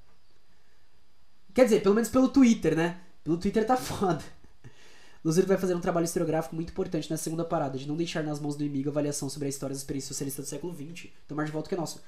Quer 1.53 1.65
dizer, 1.65 1.83
pelo 1.83 1.93
menos 1.93 2.09
pelo 2.09 2.27
Twitter, 2.27 2.75
né? 2.75 3.01
Pelo 3.23 3.37
Twitter 3.37 3.67
tá 3.67 3.77
foda. 3.77 4.23
Luzido 5.23 5.47
vai 5.47 5.57
fazer 5.57 5.73
um 5.73 5.79
trabalho 5.79 6.03
historiográfico 6.03 6.55
muito 6.55 6.71
importante 6.71 7.09
na 7.09 7.17
segunda 7.17 7.45
parada, 7.45 7.77
de 7.77 7.87
não 7.87 7.95
deixar 7.95 8.23
nas 8.23 8.39
mãos 8.39 8.55
do 8.55 8.63
inimigo 8.63 8.89
avaliação 8.89 9.29
sobre 9.29 9.47
a 9.47 9.49
história 9.49 9.73
das 9.73 9.81
experiências 9.81 10.09
socialistas 10.09 10.45
do 10.45 10.49
século 10.49 10.73
XX. 10.73 11.09
Tomar 11.27 11.45
de 11.45 11.51
volta 11.51 11.67
o 11.67 11.69
que 11.69 11.75
é 11.75 11.77
nosso. 11.77 12.01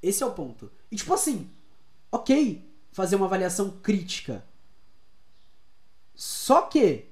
Esse 0.00 0.22
é 0.22 0.26
o 0.26 0.32
ponto. 0.32 0.70
E 0.92 0.96
tipo 0.96 1.12
assim, 1.12 1.50
ok 2.12 2.68
fazer 2.92 3.16
uma 3.16 3.26
avaliação 3.26 3.70
crítica. 3.70 4.44
Só 6.14 6.62
que. 6.62 7.06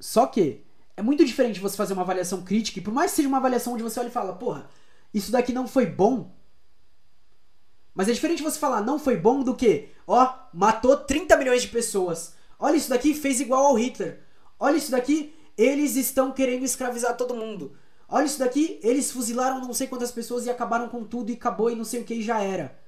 Só 0.00 0.26
que. 0.26 0.64
É 0.96 1.00
muito 1.00 1.24
diferente 1.24 1.60
você 1.60 1.76
fazer 1.76 1.94
uma 1.94 2.02
avaliação 2.02 2.42
crítica, 2.42 2.78
e 2.78 2.82
por 2.82 2.92
mais 2.92 3.12
que 3.12 3.16
seja 3.16 3.28
uma 3.28 3.38
avaliação 3.38 3.72
onde 3.72 3.82
você 3.82 3.98
olha 3.98 4.08
e 4.08 4.12
fala, 4.12 4.34
porra, 4.34 4.68
isso 5.14 5.32
daqui 5.32 5.52
não 5.52 5.66
foi 5.66 5.86
bom. 5.86 6.30
Mas 7.94 8.08
é 8.08 8.12
diferente 8.12 8.42
você 8.42 8.58
falar 8.58 8.82
não 8.82 8.98
foi 8.98 9.16
bom 9.16 9.42
do 9.42 9.54
que, 9.54 9.88
ó, 10.06 10.34
matou 10.52 10.96
30 10.96 11.36
milhões 11.36 11.62
de 11.62 11.68
pessoas. 11.68 12.34
Olha 12.62 12.76
isso 12.76 12.90
daqui, 12.90 13.12
fez 13.12 13.40
igual 13.40 13.66
ao 13.66 13.74
Hitler. 13.74 14.20
Olha 14.56 14.76
isso 14.76 14.92
daqui, 14.92 15.34
eles 15.58 15.96
estão 15.96 16.30
querendo 16.30 16.64
escravizar 16.64 17.16
todo 17.16 17.34
mundo. 17.34 17.76
Olha 18.08 18.24
isso 18.24 18.38
daqui, 18.38 18.78
eles 18.84 19.10
fuzilaram 19.10 19.60
não 19.60 19.74
sei 19.74 19.88
quantas 19.88 20.12
pessoas 20.12 20.46
e 20.46 20.50
acabaram 20.50 20.88
com 20.88 21.02
tudo 21.02 21.30
e 21.30 21.34
acabou 21.34 21.72
e 21.72 21.74
não 21.74 21.84
sei 21.84 22.02
o 22.02 22.04
que 22.04 22.14
e 22.14 22.22
já 22.22 22.40
era. 22.40 22.78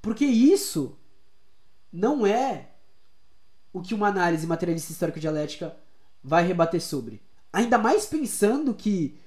Porque 0.00 0.24
isso 0.24 0.96
não 1.92 2.24
é 2.24 2.68
o 3.72 3.82
que 3.82 3.94
uma 3.94 4.06
análise 4.06 4.46
materialista 4.46 4.92
histórico-dialética 4.92 5.76
vai 6.22 6.46
rebater 6.46 6.80
sobre. 6.80 7.20
Ainda 7.52 7.78
mais 7.78 8.06
pensando 8.06 8.72
que. 8.72 9.18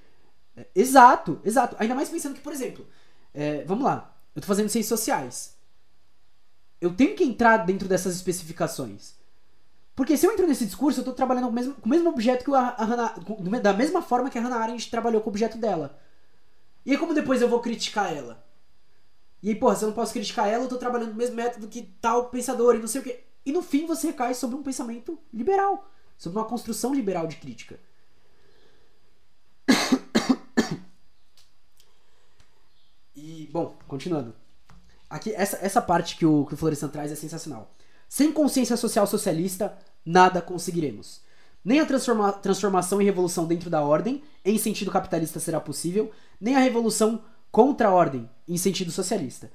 É, 0.56 0.65
exato, 0.73 1.41
exato. 1.44 1.76
Ainda 1.78 1.94
mais 1.94 2.07
pensando 2.07 2.36
que, 2.36 2.41
por 2.41 2.53
exemplo, 2.53 2.88
é, 3.34 3.65
vamos 3.65 3.84
lá, 3.84 4.15
eu 4.34 4.41
tô 4.41 4.48
fazendo 4.48 4.69
ciências 4.69 4.98
sociais. 4.98 5.57
Eu 6.80 6.95
tenho 6.95 7.18
que 7.18 7.23
entrar 7.26 7.57
dentro 7.57 7.90
dessas 7.90 8.15
especificações. 8.15 9.19
Porque 9.96 10.16
se 10.16 10.26
eu 10.26 10.32
entro 10.32 10.48
nesse 10.48 10.66
discurso, 10.66 11.00
eu 11.00 11.02
estou 11.02 11.14
trabalhando 11.14 11.46
com 11.46 11.52
o 11.52 11.54
mesmo, 11.54 11.74
com 11.76 11.86
o 11.86 11.90
mesmo 11.90 12.10
objeto 12.10 12.46
que 12.46 12.54
a, 12.54 12.60
a 12.60 12.84
Hannah, 12.84 13.16
da 13.62 13.74
mesma 13.74 14.02
forma 14.02 14.30
que 14.30 14.38
a 14.38 14.42
Hannah 14.42 14.58
Arendt 14.58 14.90
trabalhou 14.90 15.22
com 15.22 15.30
o 15.30 15.32
objeto 15.32 15.58
dela. 15.58 16.00
E 16.86 16.92
aí 16.92 16.98
como 16.98 17.14
depois 17.14 17.42
eu 17.42 17.50
vou 17.50 17.60
criticar 17.60 18.16
ela? 18.16 18.44
E 19.44 19.50
aí, 19.50 19.56
porra, 19.56 19.76
se 19.76 19.84
eu 19.84 19.88
não 19.88 19.96
posso 19.96 20.14
criticar 20.14 20.48
ela, 20.48 20.62
eu 20.62 20.66
estou 20.66 20.78
trabalhando 20.78 21.10
no 21.10 21.16
mesmo 21.16 21.36
método 21.36 21.68
que 21.68 21.82
tal 22.00 22.30
pensador 22.30 22.76
e 22.76 22.80
não 22.80 22.88
sei 22.88 23.02
o 23.02 23.04
quê. 23.04 23.24
E 23.46 23.52
no 23.52 23.64
fim 23.64 23.88
você 23.88 24.08
recai 24.08 24.34
sobre 24.36 24.56
um 24.56 24.64
pensamento 24.64 25.18
liberal, 25.34 25.90
sobre 26.18 26.38
uma 26.38 26.46
construção 26.46 26.94
liberal 26.94 27.28
de 27.28 27.38
crítica. 27.38 27.80
E, 33.14 33.48
bom, 33.52 33.78
continuando. 33.88 34.34
Aqui, 35.08 35.32
essa, 35.36 35.60
essa 35.62 35.80
parte 35.80 36.16
que 36.18 36.26
o, 36.26 36.44
que 36.48 36.56
o 36.56 36.58
Florestan 36.58 36.88
traz 36.88 37.12
é 37.12 37.16
sensacional. 37.16 37.72
Sem 38.12 38.30
consciência 38.30 38.76
social 38.76 39.08
socialista, 39.08 39.74
nada 40.06 40.42
conseguiremos. 40.42 41.22
Nem 41.64 41.80
a 41.80 41.86
transforma 41.86 42.34
transformação 42.34 43.02
e 43.02 43.06
revolução 43.06 43.46
dentro 43.46 43.70
da 43.70 43.82
ordem, 43.82 44.22
em 44.44 44.58
sentido 44.58 44.92
capitalista, 44.92 45.40
será 45.40 45.62
possível, 45.62 46.12
nem 46.38 46.54
a 46.54 46.60
revolução 46.60 47.22
contra 47.50 47.88
a 47.88 47.92
ordem, 47.94 48.30
em 48.46 48.58
sentido 48.58 48.92
socialista, 48.92 49.50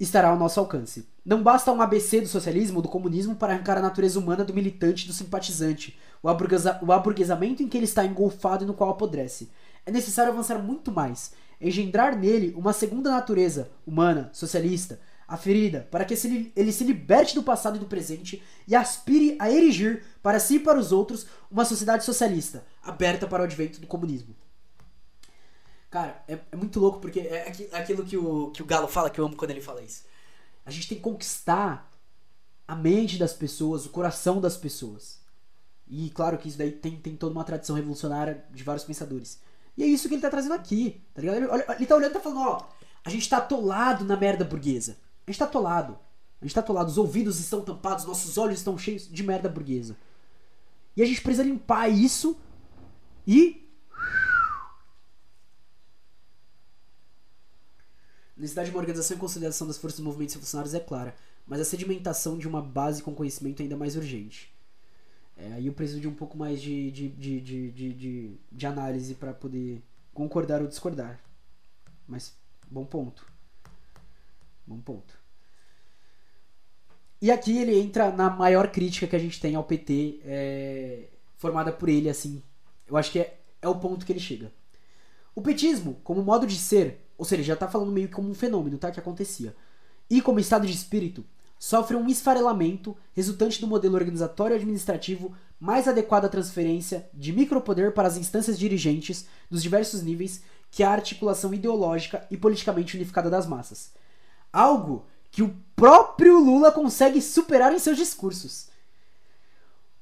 estará 0.00 0.28
ao 0.30 0.38
nosso 0.38 0.58
alcance. 0.58 1.06
Não 1.22 1.42
basta 1.42 1.70
um 1.70 1.82
ABC 1.82 2.22
do 2.22 2.28
socialismo 2.28 2.78
ou 2.78 2.82
do 2.82 2.88
comunismo 2.88 3.36
para 3.36 3.52
arrancar 3.52 3.76
a 3.76 3.82
natureza 3.82 4.18
humana 4.18 4.46
do 4.46 4.54
militante 4.54 5.04
e 5.04 5.06
do 5.06 5.12
simpatizante, 5.12 5.98
o, 6.22 6.28
aburguesa 6.30 6.78
o 6.80 6.90
aburguesamento 6.90 7.62
em 7.62 7.68
que 7.68 7.76
ele 7.76 7.84
está 7.84 8.02
engolfado 8.02 8.64
e 8.64 8.66
no 8.66 8.72
qual 8.72 8.88
apodrece. 8.88 9.50
É 9.84 9.92
necessário 9.92 10.32
avançar 10.32 10.58
muito 10.58 10.90
mais, 10.90 11.34
engendrar 11.60 12.18
nele 12.18 12.54
uma 12.56 12.72
segunda 12.72 13.10
natureza, 13.10 13.70
humana, 13.86 14.30
socialista, 14.32 14.98
a 15.28 15.36
ferida, 15.36 15.86
para 15.90 16.06
que 16.06 16.14
ele 16.56 16.72
se 16.72 16.84
liberte 16.84 17.34
do 17.34 17.42
passado 17.42 17.76
e 17.76 17.78
do 17.78 17.84
presente 17.84 18.42
e 18.66 18.74
aspire 18.74 19.36
a 19.38 19.50
erigir, 19.50 20.02
para 20.22 20.40
si 20.40 20.54
e 20.54 20.60
para 20.60 20.78
os 20.78 20.90
outros, 20.90 21.26
uma 21.50 21.66
sociedade 21.66 22.02
socialista, 22.02 22.64
aberta 22.82 23.26
para 23.26 23.42
o 23.42 23.44
advento 23.44 23.78
do 23.78 23.86
comunismo. 23.86 24.34
Cara, 25.90 26.22
é, 26.26 26.38
é 26.50 26.56
muito 26.56 26.80
louco 26.80 26.98
porque 26.98 27.20
é 27.20 27.46
aquilo 27.72 28.04
que 28.04 28.16
o, 28.16 28.50
que 28.50 28.62
o 28.62 28.66
Galo 28.66 28.88
fala, 28.88 29.10
que 29.10 29.20
eu 29.20 29.26
amo 29.26 29.36
quando 29.36 29.50
ele 29.50 29.60
fala 29.60 29.82
isso. 29.82 30.04
A 30.64 30.70
gente 30.70 30.88
tem 30.88 30.96
que 30.96 31.04
conquistar 31.04 31.92
a 32.66 32.74
mente 32.74 33.18
das 33.18 33.34
pessoas, 33.34 33.84
o 33.84 33.90
coração 33.90 34.40
das 34.40 34.56
pessoas. 34.56 35.20
E 35.86 36.08
claro 36.10 36.38
que 36.38 36.48
isso 36.48 36.58
daí 36.58 36.72
tem, 36.72 36.96
tem 36.96 37.16
toda 37.16 37.32
uma 37.32 37.44
tradição 37.44 37.76
revolucionária 37.76 38.44
de 38.50 38.62
vários 38.62 38.84
pensadores. 38.84 39.40
E 39.76 39.82
é 39.82 39.86
isso 39.86 40.08
que 40.08 40.14
ele 40.14 40.22
tá 40.22 40.30
trazendo 40.30 40.54
aqui, 40.54 41.02
tá 41.12 41.20
ligado? 41.20 41.36
Ele, 41.36 41.46
olha, 41.46 41.64
ele 41.76 41.86
tá 41.86 41.96
olhando 41.96 42.10
e 42.10 42.14
tá 42.14 42.20
falando, 42.20 42.40
ó, 42.40 42.68
a 43.04 43.10
gente 43.10 43.28
tá 43.28 43.38
atolado 43.38 44.04
na 44.04 44.16
merda 44.16 44.44
burguesa. 44.44 44.96
A 45.28 45.30
gente 45.30 45.38
tá 45.40 45.44
atolado. 45.44 45.98
A 46.40 46.44
gente 46.44 46.54
tá 46.54 46.60
atolado. 46.60 46.90
Os 46.90 46.96
ouvidos 46.96 47.38
estão 47.38 47.60
tampados, 47.60 48.06
nossos 48.06 48.38
olhos 48.38 48.58
estão 48.58 48.78
cheios 48.78 49.06
de 49.06 49.22
merda 49.22 49.46
burguesa. 49.46 49.94
E 50.96 51.02
a 51.02 51.04
gente 51.04 51.20
precisa 51.20 51.42
limpar 51.42 51.88
isso 51.88 52.34
e. 53.26 53.68
A 58.36 58.40
necessidade 58.40 58.70
de 58.70 58.74
uma 58.74 58.80
organização 58.80 59.18
e 59.18 59.20
consolidação 59.20 59.66
das 59.66 59.76
forças 59.76 59.98
dos 59.98 60.06
movimentos 60.06 60.34
revolucionários 60.34 60.72
é 60.72 60.80
clara, 60.80 61.14
mas 61.46 61.60
a 61.60 61.64
sedimentação 61.64 62.38
de 62.38 62.48
uma 62.48 62.62
base 62.62 63.02
com 63.02 63.14
conhecimento 63.14 63.60
é 63.60 63.64
ainda 63.64 63.76
mais 63.76 63.96
urgente. 63.96 64.50
É, 65.36 65.52
aí 65.54 65.66
eu 65.66 65.74
preciso 65.74 66.00
de 66.00 66.08
um 66.08 66.14
pouco 66.14 66.38
mais 66.38 66.62
de, 66.62 66.90
de, 66.90 67.08
de, 67.08 67.40
de, 67.40 67.70
de, 67.72 67.92
de, 67.92 68.40
de 68.50 68.66
análise 68.66 69.14
para 69.14 69.34
poder 69.34 69.82
concordar 70.14 70.62
ou 70.62 70.68
discordar. 70.68 71.20
Mas, 72.06 72.34
bom 72.70 72.86
ponto. 72.86 73.30
Bom 74.66 74.80
ponto. 74.80 75.17
E 77.20 77.30
aqui 77.30 77.58
ele 77.58 77.78
entra 77.78 78.10
na 78.12 78.30
maior 78.30 78.70
crítica 78.70 79.06
que 79.06 79.16
a 79.16 79.18
gente 79.18 79.40
tem 79.40 79.54
ao 79.54 79.64
PT, 79.64 80.20
é, 80.24 81.08
formada 81.36 81.72
por 81.72 81.88
ele, 81.88 82.08
assim. 82.08 82.42
Eu 82.86 82.96
acho 82.96 83.10
que 83.10 83.18
é, 83.18 83.40
é 83.60 83.68
o 83.68 83.74
ponto 83.74 84.06
que 84.06 84.12
ele 84.12 84.20
chega. 84.20 84.52
O 85.34 85.42
petismo, 85.42 86.00
como 86.04 86.22
modo 86.22 86.46
de 86.46 86.56
ser, 86.56 87.04
ou 87.16 87.24
seja, 87.24 87.42
já 87.42 87.56
tá 87.56 87.68
falando 87.68 87.92
meio 87.92 88.08
como 88.08 88.30
um 88.30 88.34
fenômeno, 88.34 88.78
tá? 88.78 88.90
Que 88.90 89.00
acontecia. 89.00 89.54
E 90.08 90.22
como 90.22 90.40
estado 90.40 90.66
de 90.66 90.72
espírito, 90.72 91.24
sofre 91.58 91.96
um 91.96 92.08
esfarelamento 92.08 92.96
resultante 93.12 93.60
do 93.60 93.66
modelo 93.66 93.96
organizatório 93.96 94.54
e 94.54 94.56
administrativo 94.56 95.34
mais 95.58 95.88
adequado 95.88 96.26
à 96.26 96.28
transferência 96.28 97.10
de 97.12 97.32
micropoder 97.32 97.92
para 97.92 98.06
as 98.06 98.16
instâncias 98.16 98.58
dirigentes 98.58 99.26
dos 99.50 99.62
diversos 99.62 100.02
níveis 100.02 100.42
que 100.70 100.84
a 100.84 100.90
articulação 100.90 101.52
ideológica 101.52 102.26
e 102.30 102.36
politicamente 102.36 102.96
unificada 102.96 103.28
das 103.28 103.46
massas 103.46 103.92
Algo 104.52 105.06
que 105.30 105.42
o 105.42 105.56
próprio 105.76 106.38
Lula 106.38 106.72
consegue 106.72 107.20
superar 107.22 107.72
em 107.72 107.78
seus 107.78 107.96
discursos. 107.96 108.68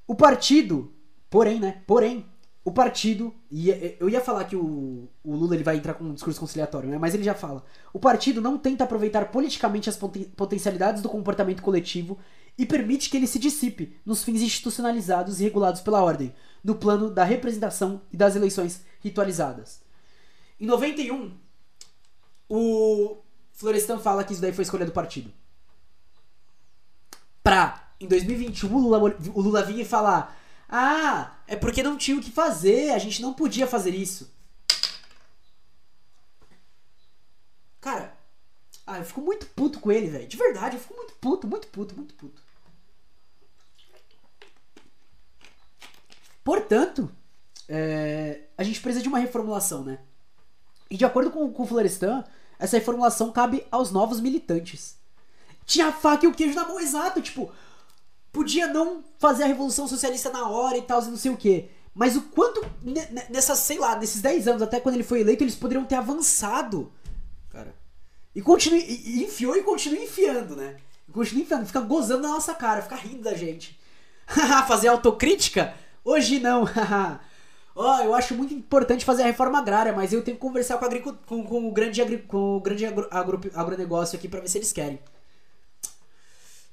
O 0.06 0.14
partido 0.14 0.92
porém, 1.30 1.60
né? 1.60 1.82
Porém, 1.86 2.26
o 2.64 2.72
partido. 2.72 3.34
E 3.50 3.70
eu 4.00 4.08
ia 4.08 4.20
falar 4.20 4.44
que 4.44 4.56
o, 4.56 5.08
o 5.22 5.34
Lula 5.34 5.54
ele 5.54 5.64
vai 5.64 5.76
entrar 5.76 5.94
com 5.94 6.04
um 6.04 6.14
discurso 6.14 6.40
conciliatório, 6.40 6.88
né? 6.88 6.98
Mas 6.98 7.14
ele 7.14 7.22
já 7.22 7.34
fala. 7.34 7.64
O 7.92 7.98
partido 7.98 8.40
não 8.40 8.58
tenta 8.58 8.84
aproveitar 8.84 9.26
politicamente 9.26 9.88
as 9.88 9.96
poten 9.96 10.24
potencialidades 10.24 11.02
do 11.02 11.08
comportamento 11.08 11.62
coletivo 11.62 12.18
e 12.58 12.64
permite 12.64 13.10
que 13.10 13.16
ele 13.16 13.26
se 13.26 13.38
dissipe 13.38 13.96
nos 14.04 14.24
fins 14.24 14.40
institucionalizados 14.40 15.40
e 15.40 15.44
regulados 15.44 15.82
pela 15.82 16.02
ordem, 16.02 16.34
no 16.64 16.74
plano 16.74 17.10
da 17.10 17.22
representação 17.22 18.00
e 18.10 18.16
das 18.16 18.34
eleições 18.34 18.82
ritualizadas. 19.00 19.82
Em 20.58 20.64
91, 20.64 21.32
o 22.48 23.18
Florestan 23.56 23.98
fala 23.98 24.22
que 24.22 24.32
isso 24.32 24.42
daí 24.42 24.52
foi 24.52 24.62
escolha 24.62 24.84
do 24.84 24.92
partido. 24.92 25.32
Pra, 27.42 27.90
em 27.98 28.06
2021, 28.06 28.74
o 28.74 28.78
Lula, 28.78 29.16
o 29.34 29.40
Lula 29.40 29.62
vir 29.62 29.80
e 29.80 29.84
falar: 29.84 30.38
Ah, 30.68 31.34
é 31.48 31.56
porque 31.56 31.82
não 31.82 31.96
tinha 31.96 32.18
o 32.18 32.20
que 32.20 32.30
fazer, 32.30 32.90
a 32.90 32.98
gente 32.98 33.22
não 33.22 33.32
podia 33.32 33.66
fazer 33.66 33.94
isso. 33.94 34.30
Cara, 37.80 38.14
ah, 38.86 38.98
eu 38.98 39.04
fico 39.04 39.22
muito 39.22 39.46
puto 39.46 39.80
com 39.80 39.90
ele, 39.90 40.10
velho. 40.10 40.28
De 40.28 40.36
verdade, 40.36 40.76
eu 40.76 40.80
fico 40.80 40.94
muito 40.94 41.14
puto, 41.14 41.46
muito 41.46 41.68
puto, 41.68 41.96
muito 41.96 42.14
puto. 42.14 42.42
Portanto, 46.44 47.10
é, 47.68 48.42
a 48.58 48.62
gente 48.62 48.80
precisa 48.80 49.02
de 49.02 49.08
uma 49.08 49.18
reformulação, 49.18 49.82
né? 49.82 49.98
E 50.90 50.96
de 50.96 51.04
acordo 51.04 51.30
com, 51.30 51.50
com 51.52 51.62
o 51.62 51.66
Florestan, 51.66 52.22
essa 52.58 52.78
reformulação 52.78 53.32
cabe 53.32 53.66
aos 53.70 53.90
novos 53.90 54.20
militantes. 54.20 54.96
Tinha 55.64 55.88
a 55.88 55.92
faca 55.92 56.24
e 56.24 56.28
o 56.28 56.34
queijo 56.34 56.54
na 56.54 56.66
mão, 56.66 56.78
exato, 56.80 57.20
tipo, 57.20 57.50
podia 58.32 58.66
não 58.66 59.02
fazer 59.18 59.44
a 59.44 59.46
revolução 59.46 59.88
socialista 59.88 60.30
na 60.30 60.48
hora 60.48 60.76
e 60.78 60.82
tal, 60.82 61.02
e 61.02 61.06
não 61.06 61.16
sei 61.16 61.30
o 61.30 61.36
quê. 61.36 61.68
Mas 61.94 62.14
o 62.14 62.22
quanto, 62.22 62.64
nessas, 63.30 63.60
sei 63.60 63.78
lá, 63.78 63.96
nesses 63.96 64.20
10 64.20 64.48
anos, 64.48 64.62
até 64.62 64.78
quando 64.78 64.96
ele 64.96 65.04
foi 65.04 65.20
eleito, 65.20 65.42
eles 65.42 65.54
poderiam 65.54 65.84
ter 65.84 65.94
avançado. 65.94 66.92
Cara. 67.50 67.74
E 68.34 68.42
continue, 68.42 68.84
e, 68.84 69.24
enfiou 69.24 69.56
e 69.56 69.62
continua 69.62 70.02
enfiando, 70.02 70.54
né? 70.54 70.76
continua 71.16 71.42
enfiando, 71.42 71.66
fica 71.66 71.80
gozando 71.80 72.22
na 72.22 72.28
nossa 72.28 72.54
cara, 72.54 72.82
fica 72.82 72.96
rindo 72.96 73.22
da 73.22 73.34
gente. 73.34 73.78
fazer 74.68 74.88
autocrítica? 74.88 75.74
Hoje 76.04 76.38
não, 76.38 76.64
Ó, 77.78 77.98
oh, 77.98 78.02
eu 78.02 78.14
acho 78.14 78.34
muito 78.34 78.54
importante 78.54 79.04
fazer 79.04 79.22
a 79.22 79.26
reforma 79.26 79.58
agrária, 79.58 79.92
mas 79.92 80.10
eu 80.10 80.24
tenho 80.24 80.38
que 80.38 80.40
conversar 80.40 80.78
com, 80.78 81.12
com, 81.26 81.44
com 81.44 81.68
o 81.68 81.70
grande, 81.70 82.00
agri 82.00 82.16
com 82.16 82.56
o 82.56 82.60
grande 82.60 82.86
agro 82.86 83.06
agro 83.10 83.38
agronegócio 83.54 84.16
aqui 84.16 84.26
para 84.28 84.40
ver 84.40 84.48
se 84.48 84.56
eles 84.56 84.72
querem. 84.72 84.98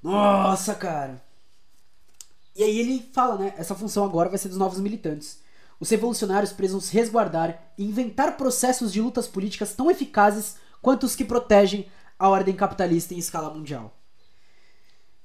Nossa, 0.02 0.74
cara. 0.74 1.22
E 2.56 2.64
aí 2.64 2.80
ele 2.80 3.10
fala, 3.12 3.38
né? 3.38 3.54
Essa 3.58 3.76
função 3.76 4.06
agora 4.06 4.30
vai 4.30 4.38
ser 4.38 4.48
dos 4.48 4.58
novos 4.58 4.80
militantes. 4.80 5.42
Os 5.78 5.90
revolucionários 5.90 6.54
precisam 6.54 6.80
se 6.80 6.94
resguardar 6.94 7.74
e 7.78 7.84
inventar 7.84 8.38
processos 8.38 8.94
de 8.94 9.02
lutas 9.02 9.28
políticas 9.28 9.74
tão 9.74 9.92
eficazes 9.92 10.56
quanto 10.82 11.06
os 11.06 11.18
que 11.18 11.26
protegem 11.26 11.86
a 12.18 12.30
ordem 12.30 12.56
capitalista 12.56 13.14
em 13.14 13.18
escala 13.18 13.54
mundial. 13.54 13.94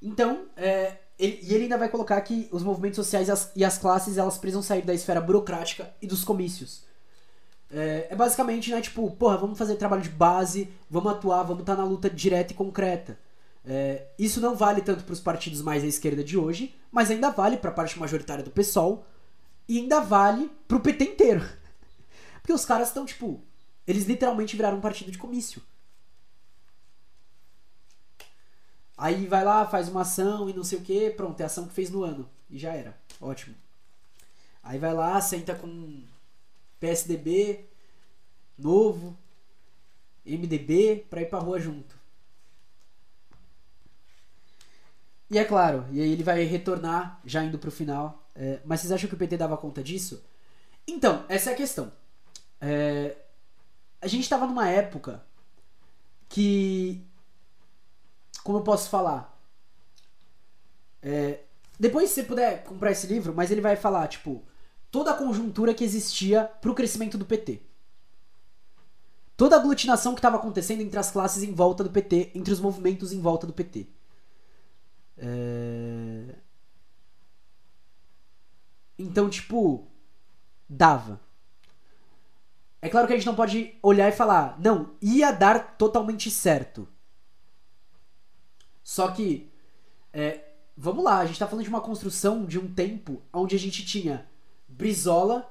Então, 0.03 0.47
é, 0.57 0.97
ele, 1.19 1.41
e 1.43 1.55
ele 1.55 1.65
ainda 1.65 1.77
vai 1.77 1.89
colocar 1.89 2.21
que 2.21 2.49
os 2.53 2.63
movimentos 2.63 2.97
sociais 2.97 3.29
e 3.29 3.31
as, 3.31 3.53
e 3.57 3.65
as, 3.65 3.77
classes 3.77 4.17
elas 4.17 4.39
precisam 4.39 4.63
sair 4.63 4.83
da 4.83 4.95
esfera 4.95 5.21
burocrática 5.21 5.93
e 6.01 6.07
dos 6.07 6.23
comícios. 6.23 6.85
É, 7.71 8.09
é, 8.11 8.17
basicamente, 8.17 8.71
né, 8.71 8.81
tipo, 8.81 9.11
porra, 9.11 9.37
vamos 9.37 9.59
fazer 9.59 9.77
trabalho 9.77 10.03
de 10.03 10.09
base, 10.09 10.69
vamos 10.89 11.13
atuar, 11.13 11.43
vamos 11.43 11.61
estar 11.61 11.77
tá 11.77 11.83
na 11.83 11.89
luta 11.89 12.09
direta 12.09 12.53
e 12.53 12.57
concreta. 12.57 13.19
É, 13.65 14.07
isso 14.19 14.41
não 14.41 14.55
vale 14.55 14.81
tanto 14.81 15.05
para 15.05 15.13
os 15.13 15.21
partidos 15.21 15.61
mais 15.61 15.85
à 15.85 15.87
esquerda 15.87 16.23
de 16.23 16.39
hoje, 16.39 16.75
mas 16.91 17.11
ainda 17.11 17.31
vale 17.31 17.57
para 17.57 17.71
a 17.71 17.75
parte 17.75 17.99
majoritária 17.99 18.45
do 18.45 18.51
PSOL 18.51 19.05
e 19.69 19.79
ainda 19.79 20.01
vale 20.01 20.51
para 20.67 20.77
o 20.77 20.81
PT 20.81 21.05
inteiro. 21.05 21.47
Porque 22.41 22.53
os 22.53 22.65
caras 22.65 22.89
estão, 22.89 23.05
tipo, 23.05 23.43
eles 23.87 24.07
literalmente 24.07 24.57
viraram 24.57 24.79
um 24.79 24.81
partido 24.81 25.11
de 25.11 25.19
comício. 25.19 25.61
Aí 28.99 29.27
vai 29.29 29.45
lá, 29.45 29.65
faz 29.65 29.89
uma 29.89 30.01
ação 30.03 30.51
e 30.51 30.53
não 30.53 30.65
sei 30.65 30.79
o 30.79 30.83
que, 30.83 31.09
pronto, 31.11 31.41
é 31.41 31.45
a 31.45 31.47
ação 31.47 31.69
que 31.69 31.73
fez 31.73 31.89
no 31.89 32.03
ano. 32.03 32.29
E 32.51 32.59
já 32.59 32.75
era. 32.75 32.99
Ótimo. 33.21 33.55
Aí 34.61 34.77
vai 34.77 34.93
lá, 34.93 35.21
senta 35.21 35.55
com 35.55 36.03
PSDB, 36.81 37.65
novo, 38.59 39.17
MDB, 40.27 41.07
pra 41.09 41.23
ir 41.23 41.31
pra 41.31 41.39
rua 41.39 41.61
junto. 41.61 41.97
E 45.31 45.39
é 45.39 45.45
claro, 45.45 45.87
e 45.93 46.01
aí 46.01 46.11
ele 46.11 46.25
vai 46.25 46.43
retornar, 46.43 47.21
já 47.25 47.45
indo 47.45 47.59
pro 47.59 47.71
final. 47.71 48.29
É, 48.35 48.61
mas 48.65 48.81
vocês 48.81 48.93
acham 48.93 49.09
que 49.09 49.15
o 49.15 49.19
PT 49.19 49.37
dava 49.37 49.57
conta 49.57 49.83
disso? 49.83 50.25
Então, 50.87 51.25
essa 51.29 51.51
é 51.51 51.53
a 51.53 51.57
questão. 51.57 51.93
É, 52.61 53.17
a 54.01 54.09
gente 54.09 54.29
tava 54.29 54.47
numa 54.47 54.69
época 54.69 55.25
que 56.29 57.08
como 58.43 58.59
eu 58.59 58.63
posso 58.63 58.89
falar? 58.89 59.39
É, 61.03 61.41
depois, 61.79 62.11
se 62.11 62.17
você 62.17 62.23
puder 62.25 62.65
comprar 62.65 62.91
esse 62.91 63.07
livro, 63.07 63.33
mas 63.35 63.51
ele 63.51 63.61
vai 63.61 63.77
falar, 63.77 64.09
tipo, 64.09 64.43
toda 64.91 65.11
a 65.11 65.17
conjuntura 65.17 65.75
que 65.75 65.85
existia 65.85 66.45
pro 66.45 66.75
crescimento 66.75 67.17
do 67.17 67.25
PT. 67.25 67.63
Toda 69.37 69.55
a 69.55 69.61
aglutinação 69.61 70.15
que 70.15 70.19
estava 70.19 70.37
acontecendo 70.37 70.81
entre 70.81 70.99
as 70.99 71.11
classes 71.11 71.45
em 71.45 71.55
volta 71.55 71.85
do 71.85 71.91
PT, 71.91 72.33
entre 72.35 72.53
os 72.53 72.59
movimentos 72.59 73.13
em 73.13 73.21
volta 73.21 73.47
do 73.47 73.53
PT. 73.53 73.87
É... 75.17 76.35
Então, 78.99 79.31
tipo, 79.31 79.87
dava. 80.69 81.21
É 82.83 82.89
claro 82.89 83.07
que 83.07 83.13
a 83.13 83.17
gente 83.17 83.27
não 83.27 83.35
pode 83.37 83.77
olhar 83.81 84.09
e 84.09 84.13
falar, 84.13 84.59
não, 84.61 84.97
ia 85.01 85.31
dar 85.31 85.77
totalmente 85.77 86.31
certo. 86.31 86.89
Só 88.89 89.11
que, 89.11 89.51
é, 90.15 90.47
vamos 90.75 91.05
lá, 91.05 91.19
a 91.19 91.27
gente 91.27 91.39
tá 91.39 91.47
falando 91.47 91.63
de 91.63 91.69
uma 91.69 91.83
construção 91.83 92.47
de 92.47 92.59
um 92.59 92.73
tempo 92.73 93.21
onde 93.31 93.55
a 93.55 93.59
gente 93.59 93.85
tinha 93.85 94.27
Brizola, 94.67 95.47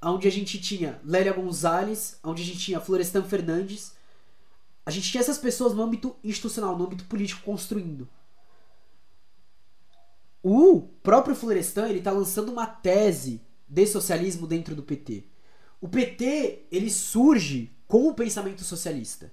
onde 0.00 0.28
a 0.28 0.30
gente 0.30 0.60
tinha 0.60 1.00
Lélia 1.04 1.32
Gonzalez, 1.32 2.20
onde 2.22 2.40
a 2.40 2.46
gente 2.46 2.60
tinha 2.60 2.80
Florestan 2.80 3.24
Fernandes. 3.24 3.96
A 4.86 4.92
gente 4.92 5.10
tinha 5.10 5.20
essas 5.20 5.38
pessoas 5.38 5.74
no 5.74 5.82
âmbito 5.82 6.14
institucional, 6.22 6.78
no 6.78 6.84
âmbito 6.84 7.04
político 7.06 7.42
construindo. 7.42 8.08
O 10.40 10.82
próprio 11.02 11.34
Florestan, 11.34 11.88
ele 11.88 12.00
tá 12.00 12.12
lançando 12.12 12.52
uma 12.52 12.68
tese 12.68 13.40
de 13.66 13.86
socialismo 13.88 14.46
dentro 14.46 14.76
do 14.76 14.84
PT. 14.84 15.24
O 15.80 15.88
PT, 15.88 16.66
ele 16.70 16.90
surge 16.90 17.72
com 17.88 18.06
o 18.06 18.14
pensamento 18.14 18.62
socialista. 18.62 19.32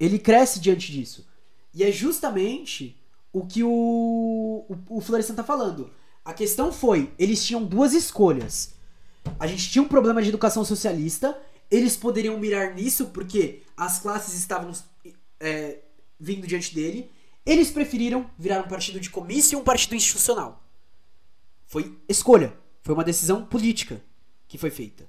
Ele 0.00 0.18
cresce 0.18 0.58
diante 0.58 0.90
disso. 0.90 1.30
E 1.74 1.82
é 1.82 1.90
justamente 1.90 2.96
o 3.32 3.46
que 3.46 3.62
o, 3.64 4.66
o, 4.68 4.98
o 4.98 5.00
Florestan 5.00 5.34
tá 5.34 5.44
falando. 5.44 5.90
A 6.24 6.32
questão 6.34 6.72
foi, 6.72 7.12
eles 7.18 7.44
tinham 7.44 7.64
duas 7.64 7.94
escolhas. 7.94 8.74
A 9.38 9.46
gente 9.46 9.70
tinha 9.70 9.82
um 9.82 9.88
problema 9.88 10.22
de 10.22 10.28
educação 10.28 10.64
socialista, 10.64 11.36
eles 11.70 11.96
poderiam 11.96 12.38
mirar 12.38 12.74
nisso 12.74 13.06
porque 13.06 13.62
as 13.76 13.98
classes 13.98 14.34
estavam 14.34 14.72
é, 15.40 15.78
vindo 16.20 16.46
diante 16.46 16.74
dele. 16.74 17.10
Eles 17.44 17.70
preferiram 17.70 18.30
virar 18.38 18.60
um 18.60 18.68
partido 18.68 19.00
de 19.00 19.10
comício 19.10 19.56
e 19.56 19.60
um 19.60 19.64
partido 19.64 19.94
institucional. 19.94 20.62
Foi 21.66 21.98
escolha. 22.08 22.56
Foi 22.82 22.94
uma 22.94 23.04
decisão 23.04 23.46
política 23.46 24.02
que 24.46 24.58
foi 24.58 24.70
feita. 24.70 25.08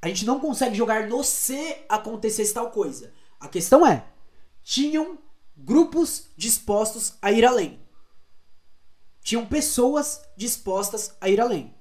A 0.00 0.08
gente 0.08 0.24
não 0.26 0.40
consegue 0.40 0.76
jogar 0.76 1.08
no 1.08 1.22
se 1.22 1.76
acontecesse 1.88 2.52
tal 2.54 2.70
coisa. 2.70 3.12
A 3.38 3.48
questão 3.48 3.86
é: 3.86 4.04
tinham 4.62 5.18
grupos 5.58 6.28
dispostos 6.36 7.14
a 7.20 7.32
ir 7.32 7.44
além. 7.44 7.80
Tinham 9.20 9.44
pessoas 9.44 10.22
dispostas 10.36 11.16
a 11.20 11.28
ir 11.28 11.40
além. 11.40 11.74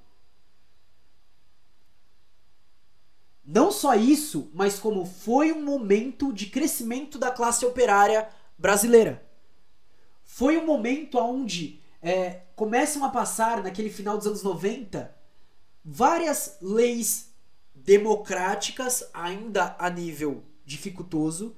Não 3.45 3.71
só 3.71 3.95
isso, 3.95 4.51
mas 4.53 4.77
como 4.77 5.05
foi 5.05 5.53
um 5.53 5.63
momento 5.63 6.33
de 6.33 6.47
crescimento 6.47 7.17
da 7.17 7.31
classe 7.31 7.65
operária 7.65 8.27
brasileira. 8.57 9.25
Foi 10.25 10.57
um 10.57 10.65
momento 10.65 11.17
onde 11.17 11.79
é, 12.01 12.41
começam 12.55 13.05
a 13.05 13.09
passar, 13.09 13.63
naquele 13.63 13.89
final 13.89 14.17
dos 14.17 14.27
anos 14.27 14.43
90, 14.43 15.15
várias 15.85 16.57
leis 16.61 17.29
democráticas, 17.73 19.09
ainda 19.13 19.75
a 19.79 19.89
nível 19.89 20.43
dificultoso, 20.65 21.55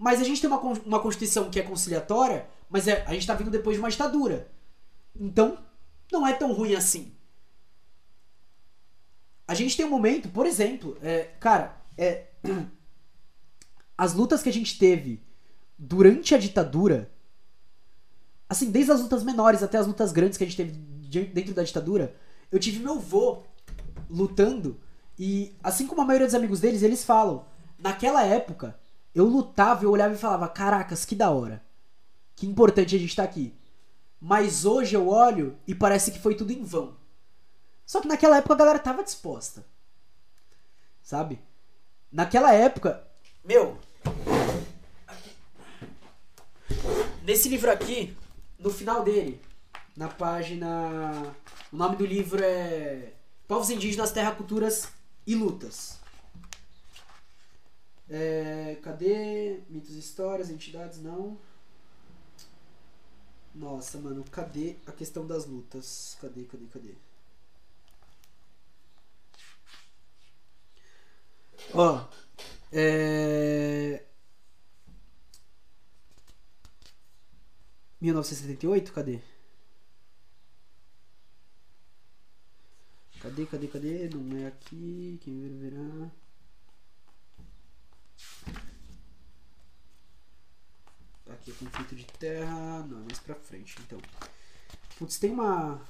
mas 0.00 0.18
a 0.18 0.24
gente 0.24 0.40
tem 0.40 0.48
uma, 0.48 0.58
uma 0.58 0.98
Constituição 0.98 1.50
que 1.50 1.60
é 1.60 1.62
conciliatória, 1.62 2.48
mas 2.70 2.88
é, 2.88 3.04
a 3.06 3.12
gente 3.12 3.20
está 3.20 3.34
vindo 3.34 3.50
depois 3.50 3.76
de 3.76 3.82
uma 3.82 3.90
ditadura. 3.90 4.50
Então, 5.14 5.58
não 6.10 6.26
é 6.26 6.32
tão 6.32 6.54
ruim 6.54 6.74
assim. 6.74 7.12
A 9.46 9.52
gente 9.52 9.76
tem 9.76 9.84
um 9.84 9.90
momento, 9.90 10.30
por 10.30 10.46
exemplo, 10.46 10.96
é, 11.02 11.24
cara, 11.38 11.76
é, 11.98 12.28
as 13.98 14.14
lutas 14.14 14.42
que 14.42 14.48
a 14.48 14.52
gente 14.52 14.78
teve 14.78 15.22
durante 15.78 16.34
a 16.34 16.38
ditadura, 16.38 17.12
assim, 18.48 18.70
desde 18.70 18.92
as 18.92 19.02
lutas 19.02 19.22
menores 19.22 19.62
até 19.62 19.76
as 19.76 19.86
lutas 19.86 20.12
grandes 20.12 20.38
que 20.38 20.44
a 20.44 20.46
gente 20.46 20.56
teve 20.56 20.72
dentro 21.26 21.52
da 21.52 21.62
ditadura, 21.62 22.16
eu 22.50 22.58
tive 22.58 22.78
meu 22.78 22.98
vô 22.98 23.42
lutando 24.08 24.80
e 25.18 25.54
assim 25.62 25.86
como 25.86 26.00
a 26.00 26.06
maioria 26.06 26.26
dos 26.26 26.34
amigos 26.34 26.58
deles, 26.58 26.82
eles 26.82 27.04
falam, 27.04 27.44
naquela 27.78 28.24
época, 28.24 28.80
eu 29.14 29.24
lutava, 29.24 29.84
eu 29.84 29.90
olhava 29.90 30.14
e 30.14 30.18
falava, 30.18 30.48
caracas, 30.48 31.04
que 31.04 31.14
da 31.14 31.30
hora. 31.30 31.64
Que 32.36 32.46
importante 32.46 32.94
a 32.94 32.98
gente 32.98 33.14
tá 33.14 33.22
aqui. 33.22 33.54
Mas 34.20 34.64
hoje 34.64 34.94
eu 34.94 35.08
olho 35.08 35.58
e 35.66 35.74
parece 35.74 36.10
que 36.10 36.18
foi 36.18 36.34
tudo 36.34 36.52
em 36.52 36.62
vão. 36.62 36.96
Só 37.84 38.00
que 38.00 38.08
naquela 38.08 38.36
época 38.36 38.54
a 38.54 38.58
galera 38.58 38.78
tava 38.78 39.02
disposta. 39.02 39.64
Sabe? 41.02 41.40
Naquela 42.12 42.52
época, 42.52 43.02
meu, 43.44 43.78
nesse 47.22 47.48
livro 47.48 47.70
aqui, 47.70 48.16
no 48.58 48.70
final 48.70 49.02
dele, 49.02 49.40
na 49.96 50.08
página, 50.08 51.34
o 51.72 51.76
nome 51.76 51.96
do 51.96 52.06
livro 52.06 52.42
é 52.42 53.12
Povos 53.48 53.70
Indígenas, 53.70 54.12
Terra, 54.12 54.32
Culturas 54.32 54.88
e 55.26 55.34
Lutas. 55.34 55.99
É, 58.10 58.76
cadê? 58.82 59.62
Mitos, 59.68 59.94
histórias, 59.94 60.50
entidades, 60.50 60.98
não. 61.00 61.38
Nossa, 63.54 63.98
mano, 63.98 64.24
cadê 64.30 64.76
a 64.86 64.92
questão 64.92 65.26
das 65.26 65.46
lutas? 65.46 66.16
Cadê, 66.20 66.44
cadê, 66.44 66.66
cadê? 66.66 66.94
Ó, 71.74 72.08
é... 72.72 74.04
1978, 78.00 78.92
cadê? 78.92 79.20
Cadê, 83.20 83.46
cadê, 83.46 83.68
cadê? 83.68 84.08
Não 84.08 84.36
é 84.38 84.46
aqui. 84.48 85.18
Quem 85.22 85.38
ver 85.40 85.70
verá. 85.70 86.10
Aqui 91.30 91.52
é 91.52 91.54
conflito 91.54 91.94
de 91.94 92.04
terra. 92.04 92.82
Não, 92.86 93.00
é 93.00 93.04
mais 93.04 93.18
pra 93.18 93.34
frente, 93.34 93.76
então. 93.80 94.00
Putz, 94.98 95.18
tem 95.18 95.30
uma. 95.30 95.80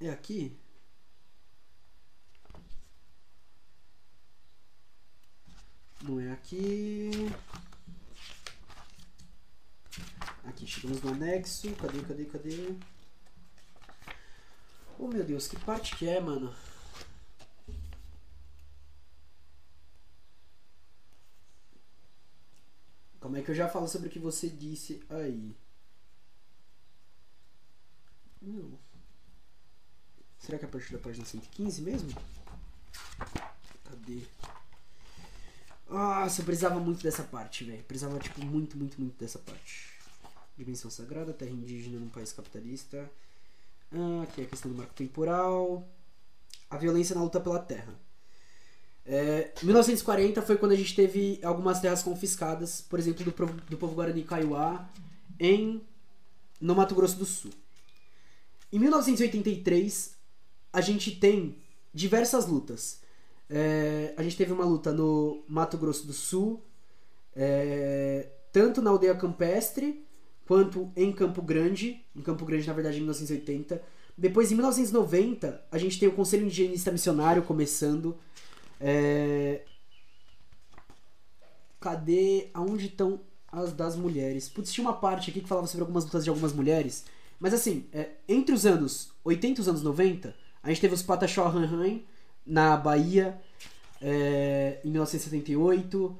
É 0.00 0.10
aqui? 0.10 0.56
Não 6.02 6.20
é 6.20 6.32
aqui. 6.32 7.10
Aqui, 10.44 10.66
chegamos 10.66 11.02
no 11.02 11.10
anexo. 11.12 11.74
Cadê, 11.76 12.00
cadê, 12.02 12.24
cadê? 12.24 12.74
Oh 14.98 15.08
meu 15.08 15.24
Deus, 15.24 15.46
que 15.46 15.56
parte 15.56 15.96
que 15.96 16.08
é, 16.08 16.20
mano? 16.20 16.54
Como 23.20 23.36
é 23.36 23.42
que 23.42 23.50
eu 23.50 23.54
já 23.54 23.68
falo 23.68 23.88
sobre 23.88 24.08
o 24.08 24.10
que 24.10 24.18
você 24.18 24.48
disse 24.48 25.02
aí? 25.10 25.56
Será 30.38 30.58
que 30.58 30.64
é 30.64 30.68
a 30.68 30.70
partir 30.70 30.92
da 30.92 30.98
página 30.98 31.24
115 31.24 31.82
mesmo? 31.82 32.10
Cadê? 33.84 34.22
Nossa, 35.88 36.40
eu 36.40 36.44
precisava 36.44 36.78
muito 36.78 37.02
dessa 37.02 37.22
parte, 37.22 37.64
velho. 37.64 37.82
Precisava, 37.84 38.18
tipo, 38.18 38.44
muito, 38.44 38.76
muito, 38.76 39.00
muito 39.00 39.18
dessa 39.18 39.38
parte. 39.38 39.92
Dimensão 40.56 40.90
sagrada, 40.90 41.32
terra 41.32 41.50
indígena 41.50 41.98
num 41.98 42.08
país 42.08 42.32
capitalista. 42.32 43.10
Ah, 43.92 44.22
aqui 44.22 44.42
é 44.42 44.44
a 44.44 44.48
questão 44.48 44.70
do 44.70 44.76
marco 44.76 44.94
temporal. 44.94 45.88
A 46.70 46.76
violência 46.76 47.14
na 47.14 47.22
luta 47.22 47.40
pela 47.40 47.58
terra. 47.58 47.94
É, 49.10 49.52
1940 49.62 50.42
foi 50.42 50.58
quando 50.58 50.72
a 50.72 50.76
gente 50.76 50.94
teve 50.94 51.40
algumas 51.42 51.80
terras 51.80 52.02
confiscadas, 52.02 52.82
por 52.82 52.98
exemplo, 52.98 53.24
do, 53.24 53.32
do 53.70 53.76
povo 53.78 53.94
Guarani 53.94 54.22
Kaiowá, 54.22 54.86
em, 55.40 55.80
no 56.60 56.74
Mato 56.74 56.94
Grosso 56.94 57.16
do 57.16 57.24
Sul. 57.24 57.50
Em 58.70 58.78
1983, 58.78 60.14
a 60.70 60.82
gente 60.82 61.12
tem 61.12 61.56
diversas 61.92 62.46
lutas. 62.46 63.00
É, 63.48 64.12
a 64.14 64.22
gente 64.22 64.36
teve 64.36 64.52
uma 64.52 64.66
luta 64.66 64.92
no 64.92 65.42
Mato 65.48 65.78
Grosso 65.78 66.06
do 66.06 66.12
Sul, 66.12 66.62
é, 67.34 68.28
tanto 68.52 68.82
na 68.82 68.90
aldeia 68.90 69.14
campestre 69.14 70.04
quanto 70.46 70.92
em 70.94 71.10
Campo 71.12 71.40
Grande. 71.40 72.04
Em 72.14 72.20
Campo 72.20 72.44
Grande, 72.44 72.66
na 72.66 72.74
verdade, 72.74 72.98
em 72.98 73.00
1980. 73.00 73.80
Depois, 74.18 74.52
em 74.52 74.54
1990, 74.54 75.64
a 75.70 75.78
gente 75.78 75.98
tem 75.98 76.10
o 76.10 76.12
Conselho 76.12 76.44
Indigenista 76.44 76.92
Missionário 76.92 77.42
começando. 77.42 78.18
É... 78.80 79.62
Cadê? 81.80 82.50
Aonde 82.54 82.86
estão 82.86 83.20
as 83.50 83.72
das 83.72 83.96
mulheres? 83.96 84.48
Putz, 84.48 84.72
tinha 84.72 84.86
uma 84.86 84.96
parte 84.96 85.30
aqui 85.30 85.40
que 85.40 85.48
falava 85.48 85.66
sobre 85.66 85.82
algumas 85.82 86.04
lutas 86.04 86.24
de 86.24 86.30
algumas 86.30 86.52
mulheres. 86.52 87.04
Mas 87.38 87.54
assim, 87.54 87.86
é, 87.92 88.10
entre 88.28 88.54
os 88.54 88.66
anos 88.66 89.12
80 89.24 89.60
e 89.60 89.62
os 89.62 89.68
anos 89.68 89.82
90, 89.82 90.34
a 90.62 90.68
gente 90.68 90.80
teve 90.80 90.94
os 90.94 91.02
Pataxó 91.02 91.46
Han 91.46 92.00
na 92.44 92.76
Bahia, 92.76 93.40
é, 94.00 94.80
em 94.84 94.90
1978. 94.90 96.18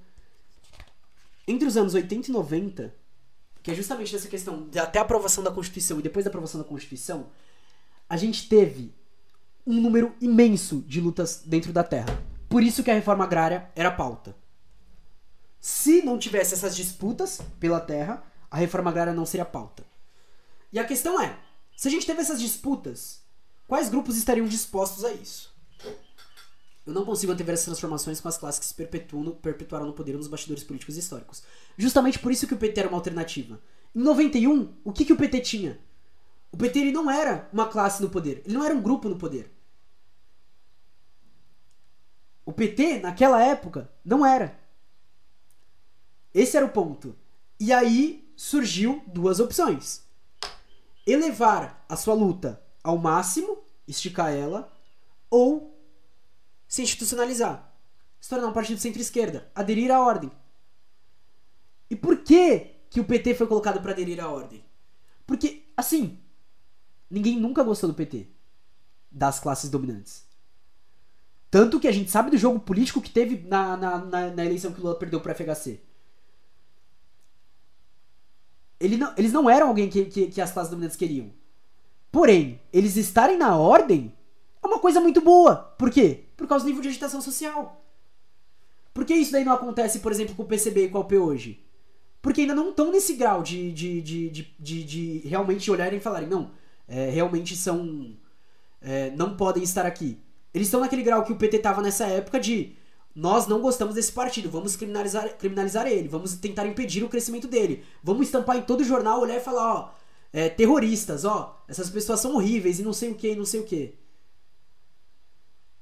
Entre 1.47 1.66
os 1.66 1.76
anos 1.76 1.94
80 1.94 2.28
e 2.28 2.32
90, 2.32 2.94
que 3.62 3.70
é 3.70 3.74
justamente 3.74 4.12
dessa 4.12 4.28
questão 4.28 4.68
até 4.80 4.98
a 4.98 5.02
aprovação 5.02 5.43
da 5.43 5.51
Constituição 5.51 5.98
e 5.98 6.02
depois 6.02 6.24
da 6.24 6.28
aprovação 6.28 6.60
da 6.60 6.66
Constituição, 6.66 7.26
a 8.09 8.16
gente 8.16 8.48
teve 8.48 8.94
um 9.66 9.80
número 9.80 10.14
imenso 10.20 10.85
de 10.86 11.01
lutas 11.01 11.43
dentro 11.44 11.72
da 11.72 11.82
terra. 11.82 12.22
Por 12.49 12.62
isso 12.62 12.83
que 12.83 12.91
a 12.91 12.95
reforma 12.95 13.25
agrária 13.25 13.70
era 13.77 13.91
pauta. 13.91 14.35
Se 15.61 16.03
não 16.03 16.19
tivesse 16.19 16.55
essas 16.55 16.75
disputas 16.75 17.41
pela 17.59 17.81
terra, 17.81 18.23
a 18.51 18.57
reforma 18.57 18.91
agrária 18.91 19.12
não 19.12 19.27
seria 19.27 19.45
pauta. 19.45 19.85
E 20.73 20.79
a 20.79 20.85
questão 20.85 21.20
é, 21.20 21.39
se 21.77 21.89
a 21.89 21.91
gente 21.91 22.07
teve 22.07 22.20
essas 22.20 22.41
disputas, 22.41 23.20
quais 23.66 23.89
grupos 23.89 24.16
estariam 24.16 24.47
dispostos 24.47 25.05
a 25.05 25.12
isso? 25.12 25.55
Eu 26.87 26.95
não 26.95 27.05
consigo 27.05 27.33
antever 27.33 27.53
essas 27.53 27.66
transformações 27.66 28.19
com 28.19 28.29
as 28.29 28.39
classes 28.39 28.59
que 28.59 28.65
se 28.65 28.73
perpetuam, 28.73 29.33
perpetuaram 29.33 29.87
no 29.87 29.93
poder 29.93 30.16
nos 30.16 30.27
bastidores 30.27 30.65
políticos 30.65 30.97
e 30.97 31.01
históricos. 31.01 31.43
Justamente 31.77 32.19
por 32.19 32.33
isso 32.33 32.47
que 32.47 32.55
o 32.55 32.57
PT 32.57 32.81
era 32.81 32.89
uma 32.89 32.97
alternativa. 32.97 33.61
Em 33.95 34.01
91, 34.01 34.73
o 34.85 34.93
que, 34.93 35.05
que 35.05 35.12
o 35.12 35.16
PT 35.16 35.41
tinha? 35.41 35.79
O 36.51 36.57
PT 36.57 36.79
ele 36.79 36.93
não 36.93 37.11
era 37.11 37.47
uma 37.53 37.69
classe 37.69 38.03
no 38.03 38.09
poder, 38.09 38.43
ele 38.47 38.55
não 38.55 38.65
era 38.65 38.75
um 38.75 38.81
grupo 38.81 39.07
no 39.07 39.19
poder. 39.19 39.53
O 42.49 42.53
PT, 42.55 43.01
naquela 43.01 43.43
época, 43.43 43.93
não 44.03 44.25
era. 44.25 44.59
Esse 46.33 46.57
era 46.57 46.65
o 46.65 46.70
ponto. 46.70 47.15
E 47.61 47.75
aí 47.75 48.33
surgiu 48.35 49.03
duas 49.07 49.39
opções: 49.39 50.09
elevar 51.07 51.85
a 51.87 51.95
sua 51.95 52.15
luta 52.15 52.59
ao 52.83 52.97
máximo, 52.97 53.59
esticar 53.87 54.33
ela, 54.33 54.73
ou 55.29 55.79
se 56.66 56.81
institucionalizar, 56.81 57.70
se 58.19 58.31
tornar 58.31 58.47
um 58.47 58.55
partido 58.55 58.81
centro-esquerda, 58.81 59.53
aderir 59.55 59.91
à 59.91 60.01
ordem. 60.01 60.33
E 61.91 61.95
por 61.95 62.16
que 62.23 62.61
que 62.89 62.99
o 62.99 63.05
PT 63.05 63.35
foi 63.35 63.47
colocado 63.47 63.83
para 63.83 63.93
aderir 63.93 64.25
à 64.25 64.31
ordem? 64.31 64.65
Porque, 65.27 65.70
assim, 65.77 66.19
ninguém 67.11 67.39
nunca 67.39 67.62
gostou 67.62 67.91
do 67.91 67.95
PT, 67.95 68.27
das 69.12 69.39
classes 69.39 69.69
dominantes. 69.69 70.27
Tanto 71.51 71.81
que 71.81 71.89
a 71.89 71.93
gente 71.93 72.11
sabe 72.11 72.31
do 72.31 72.37
jogo 72.37 72.61
político 72.61 73.01
que 73.01 73.11
teve 73.11 73.47
na, 73.49 73.77
na, 73.77 73.99
na, 73.99 74.31
na 74.31 74.45
eleição 74.45 74.73
que 74.73 74.81
o 74.81 74.83
Lula 74.83 74.99
perdeu 74.99 75.20
para 75.20 75.35
FHC. 75.35 75.81
Ele 78.79 78.97
não, 78.97 79.12
eles 79.16 79.33
não 79.33 79.49
eram 79.49 79.69
alguém 79.69 79.89
que, 79.89 80.05
que, 80.05 80.27
que 80.29 80.41
as 80.41 80.53
classes 80.53 80.70
dominantes 80.70 80.97
queriam. 80.97 81.31
Porém, 82.12 82.61
eles 82.73 82.97
estarem 82.97 83.37
na 83.37 83.57
ordem 83.57 84.15
é 84.62 84.66
uma 84.66 84.79
coisa 84.79 85.01
muito 85.01 85.20
boa. 85.20 85.57
Por 85.57 85.91
quê? 85.91 86.25
Por 86.37 86.47
causa 86.47 86.65
do 86.65 86.69
nível 86.69 86.83
de 86.83 86.89
agitação 86.89 87.20
social. 87.20 87.85
Por 88.93 89.05
que 89.05 89.15
isso 89.15 89.33
daí 89.33 89.45
não 89.45 89.53
acontece, 89.53 90.01
por 90.01 90.12
exemplo, 90.12 90.35
com 90.35 90.43
o 90.43 90.47
PCB 90.47 90.85
e 90.85 90.89
com 90.89 90.99
o 90.99 91.01
AP 91.01 91.12
hoje? 91.12 91.65
Porque 92.20 92.43
ainda 92.43 92.55
não 92.55 92.70
estão 92.70 92.91
nesse 92.91 93.15
grau 93.15 93.43
de, 93.43 93.73
de, 93.73 94.03
de, 94.03 94.31
de, 94.31 94.55
de, 94.59 94.85
de 94.85 95.19
realmente 95.29 95.70
olharem 95.70 95.99
e 95.99 96.03
falarem, 96.03 96.29
não, 96.29 96.51
é, 96.87 97.09
realmente 97.11 97.57
são. 97.57 98.16
É, 98.81 99.11
não 99.11 99.37
podem 99.37 99.62
estar 99.62 99.87
aqui. 99.87 100.19
Eles 100.53 100.66
estão 100.66 100.81
naquele 100.81 101.03
grau 101.03 101.25
que 101.25 101.33
o 101.33 101.37
PT 101.37 101.59
estava 101.59 101.83
nessa 101.83 102.07
época 102.07 102.41
de 102.41 102.77
nós 103.15 103.47
não 103.49 103.61
gostamos 103.61 103.97
desse 103.97 104.12
partido, 104.12 104.49
vamos 104.49 104.77
criminalizar, 104.77 105.37
criminalizar 105.37 105.87
ele, 105.89 106.09
vamos 106.09 106.37
tentar 106.37 106.66
impedir 106.66 107.03
o 107.03 107.09
crescimento 107.09 107.49
dele, 107.49 107.85
vamos 108.03 108.27
estampar 108.27 108.57
em 108.57 108.62
todo 108.62 108.85
jornal, 108.85 109.20
olhar 109.20 109.37
e 109.37 109.41
falar, 109.41 109.75
ó, 109.75 109.95
é, 110.33 110.49
terroristas, 110.49 111.25
ó, 111.25 111.61
essas 111.66 111.91
pessoas 111.91 112.20
são 112.20 112.37
horríveis 112.37 112.79
e 112.79 112.83
não 112.83 112.93
sei 112.93 113.11
o 113.11 113.15
que, 113.16 113.35
não 113.35 113.45
sei 113.45 113.61
o 113.61 113.65
que. 113.65 113.99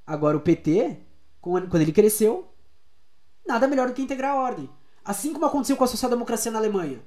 Agora 0.07 0.37
o 0.37 0.41
PT, 0.41 0.99
quando 1.41 1.75
ele 1.83 1.93
cresceu, 1.93 2.49
nada 3.47 3.69
melhor 3.69 3.89
do 3.89 3.95
que 3.95 4.03
integrar 4.03 4.33
a 4.33 4.41
ordem. 4.41 4.71
Assim 5.05 5.33
como 5.33 5.45
aconteceu 5.45 5.77
com 5.77 5.85
a 5.85 5.89
social-democracia 5.89 6.51
na 6.51 6.59
Alemanha. 6.59 7.05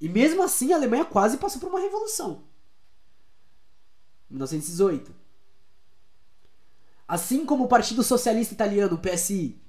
E 0.00 0.08
mesmo 0.08 0.42
assim 0.42 0.72
a 0.72 0.76
Alemanha 0.76 1.04
quase 1.04 1.36
passou 1.36 1.60
por 1.60 1.68
uma 1.68 1.80
revolução. 1.80 2.44
1918. 4.30 5.19
Assim 7.10 7.44
como 7.44 7.64
o 7.64 7.68
Partido 7.68 8.04
Socialista 8.04 8.54
Italiano, 8.54 8.94
o 8.94 8.98
PSI. 9.00 9.60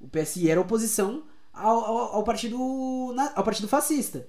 O 0.00 0.08
PSI 0.08 0.50
era 0.50 0.58
oposição 0.58 1.24
ao, 1.52 1.78
ao, 1.84 1.98
ao 2.14 2.24
partido, 2.24 2.56
ao 3.34 3.44
partido 3.44 3.68
fascista. 3.68 4.26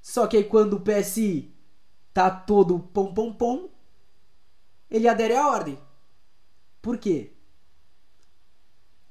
Só 0.00 0.28
que 0.28 0.36
aí 0.36 0.44
quando 0.44 0.74
o 0.74 0.80
PSI 0.80 1.52
tá 2.12 2.30
todo 2.30 2.78
pom 2.78 3.12
pom 3.12 3.32
pom, 3.32 3.68
ele 4.88 5.08
adere 5.08 5.34
à 5.34 5.48
ordem. 5.48 5.76
Por 6.80 6.98
quê? 6.98 7.32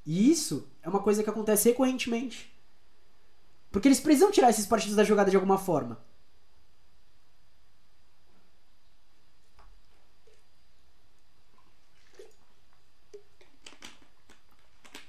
E 0.06 0.32
isso 0.32 0.72
é 0.82 0.88
uma 0.88 1.04
coisa 1.04 1.26
que 1.26 1.30
acontece 1.30 1.68
recorrentemente. 1.68 2.58
Porque 3.70 3.90
eles 3.90 4.00
precisam 4.00 4.32
tirar 4.32 4.50
esses 4.50 4.66
partidos 4.66 4.96
da 4.96 5.04
jogada 5.04 5.30
de 5.30 5.36
alguma 5.36 5.58
forma. 5.58 6.02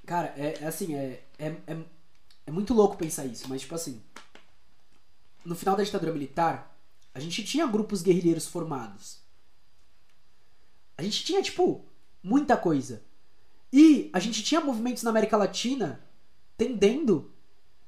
Cara, 0.07 0.35
é, 0.37 0.59
é 0.61 0.67
assim, 0.67 0.95
é, 0.95 1.25
é, 1.39 1.47
é, 1.67 1.85
é 2.47 2.51
muito 2.51 2.75
louco 2.75 2.97
pensar 2.97 3.25
isso, 3.25 3.49
mas 3.49 3.63
tipo 3.63 3.75
assim. 3.75 4.03
No 5.45 5.55
final 5.55 5.77
da 5.77 5.83
ditadura 5.83 6.13
militar, 6.13 6.75
a 7.15 7.21
gente 7.21 7.45
tinha 7.45 7.67
grupos 7.67 8.03
guerrilheiros 8.03 8.47
formados. 8.47 9.21
A 10.97 11.03
gente 11.03 11.25
tinha, 11.25 11.43
tipo, 11.43 11.85
muita 12.23 12.57
coisa. 12.57 13.03
E 13.73 14.11
a 14.13 14.19
gente 14.19 14.43
tinha 14.43 14.61
movimentos 14.61 15.03
na 15.03 15.11
América 15.11 15.37
Latina 15.37 16.01
tendendo 16.57 17.33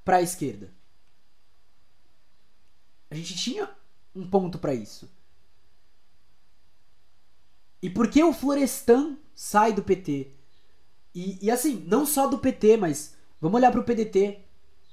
para 0.04 0.18
a 0.18 0.22
esquerda. 0.22 0.72
A 3.10 3.14
gente 3.14 3.36
tinha 3.36 3.70
um 4.14 4.28
ponto 4.28 4.58
para 4.58 4.74
isso. 4.74 5.10
E 7.80 7.88
por 7.88 8.10
que 8.10 8.22
o 8.22 8.32
Florestan 8.32 9.16
sai 9.34 9.72
do 9.72 9.82
PT? 9.82 10.35
E, 11.16 11.38
e, 11.46 11.50
assim, 11.50 11.82
não 11.86 12.04
só 12.04 12.26
do 12.26 12.36
PT, 12.36 12.76
mas 12.76 13.14
vamos 13.40 13.56
olhar 13.56 13.72
para 13.72 13.80
o 13.80 13.84
PDT. 13.84 14.38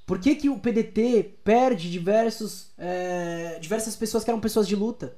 Por 0.06 0.18
que, 0.20 0.36
que 0.36 0.50
o 0.50 0.58
PDT 0.58 1.40
perde 1.44 1.92
diversos, 1.92 2.72
é, 2.78 3.60
diversas 3.60 3.94
pessoas 3.98 4.24
que 4.24 4.30
eram 4.30 4.40
pessoas 4.40 4.66
de 4.66 4.74
luta? 4.74 5.18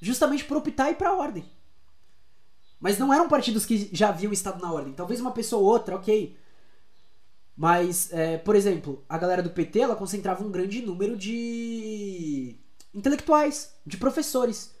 Justamente 0.00 0.44
por 0.44 0.56
optar 0.56 0.92
ir 0.92 0.94
para 0.94 1.08
a 1.08 1.16
ordem. 1.16 1.44
Mas 2.78 2.98
não 2.98 3.12
eram 3.12 3.28
partidos 3.28 3.66
que 3.66 3.90
já 3.92 4.10
haviam 4.10 4.32
estado 4.32 4.62
na 4.62 4.72
ordem. 4.72 4.92
Talvez 4.92 5.20
uma 5.20 5.32
pessoa 5.32 5.60
ou 5.60 5.68
outra, 5.68 5.96
ok. 5.96 6.38
Mas, 7.56 8.12
é, 8.12 8.38
por 8.38 8.54
exemplo, 8.54 9.04
a 9.08 9.18
galera 9.18 9.42
do 9.42 9.50
PT 9.50 9.80
ela 9.80 9.96
concentrava 9.96 10.44
um 10.44 10.52
grande 10.52 10.82
número 10.82 11.16
de 11.16 12.54
intelectuais, 12.94 13.74
de 13.84 13.96
professores. 13.96 14.72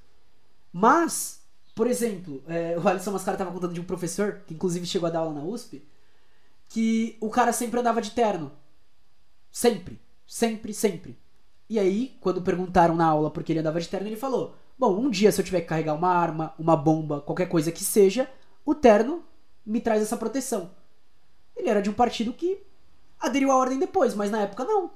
Mas, 0.72 1.39
por 1.80 1.86
exemplo, 1.86 2.42
é, 2.46 2.78
o 2.78 2.86
Alisson 2.86 3.10
Mascara 3.10 3.36
estava 3.36 3.50
contando 3.50 3.72
de 3.72 3.80
um 3.80 3.84
professor, 3.84 4.42
que 4.46 4.52
inclusive 4.52 4.84
chegou 4.84 5.06
a 5.06 5.10
dar 5.10 5.20
aula 5.20 5.32
na 5.32 5.42
USP, 5.42 5.82
que 6.68 7.16
o 7.22 7.30
cara 7.30 7.54
sempre 7.54 7.80
andava 7.80 8.02
de 8.02 8.10
terno. 8.10 8.52
Sempre. 9.50 9.98
Sempre, 10.26 10.74
sempre. 10.74 11.18
E 11.70 11.78
aí, 11.78 12.18
quando 12.20 12.42
perguntaram 12.42 12.94
na 12.94 13.06
aula 13.06 13.30
por 13.30 13.42
que 13.42 13.52
ele 13.52 13.60
andava 13.60 13.80
de 13.80 13.88
terno, 13.88 14.06
ele 14.06 14.16
falou: 14.16 14.54
Bom, 14.78 14.94
um 14.94 15.08
dia 15.08 15.32
se 15.32 15.40
eu 15.40 15.44
tiver 15.44 15.62
que 15.62 15.68
carregar 15.68 15.94
uma 15.94 16.10
arma, 16.10 16.52
uma 16.58 16.76
bomba, 16.76 17.22
qualquer 17.22 17.48
coisa 17.48 17.72
que 17.72 17.82
seja, 17.82 18.30
o 18.62 18.74
terno 18.74 19.24
me 19.64 19.80
traz 19.80 20.02
essa 20.02 20.18
proteção. 20.18 20.72
Ele 21.56 21.70
era 21.70 21.80
de 21.80 21.88
um 21.88 21.94
partido 21.94 22.34
que 22.34 22.62
aderiu 23.18 23.50
à 23.50 23.56
ordem 23.56 23.78
depois, 23.78 24.14
mas 24.14 24.30
na 24.30 24.42
época 24.42 24.64
não. 24.64 24.90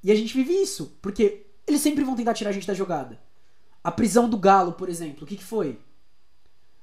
E 0.00 0.12
a 0.12 0.14
gente 0.14 0.32
vive 0.32 0.52
isso, 0.52 0.96
porque 1.02 1.43
eles 1.66 1.80
sempre 1.80 2.04
vão 2.04 2.16
tentar 2.16 2.34
tirar 2.34 2.50
a 2.50 2.52
gente 2.52 2.66
da 2.66 2.74
jogada. 2.74 3.20
A 3.82 3.90
prisão 3.90 4.28
do 4.28 4.38
Galo, 4.38 4.72
por 4.72 4.88
exemplo, 4.88 5.24
o 5.24 5.26
que, 5.26 5.36
que 5.36 5.44
foi? 5.44 5.78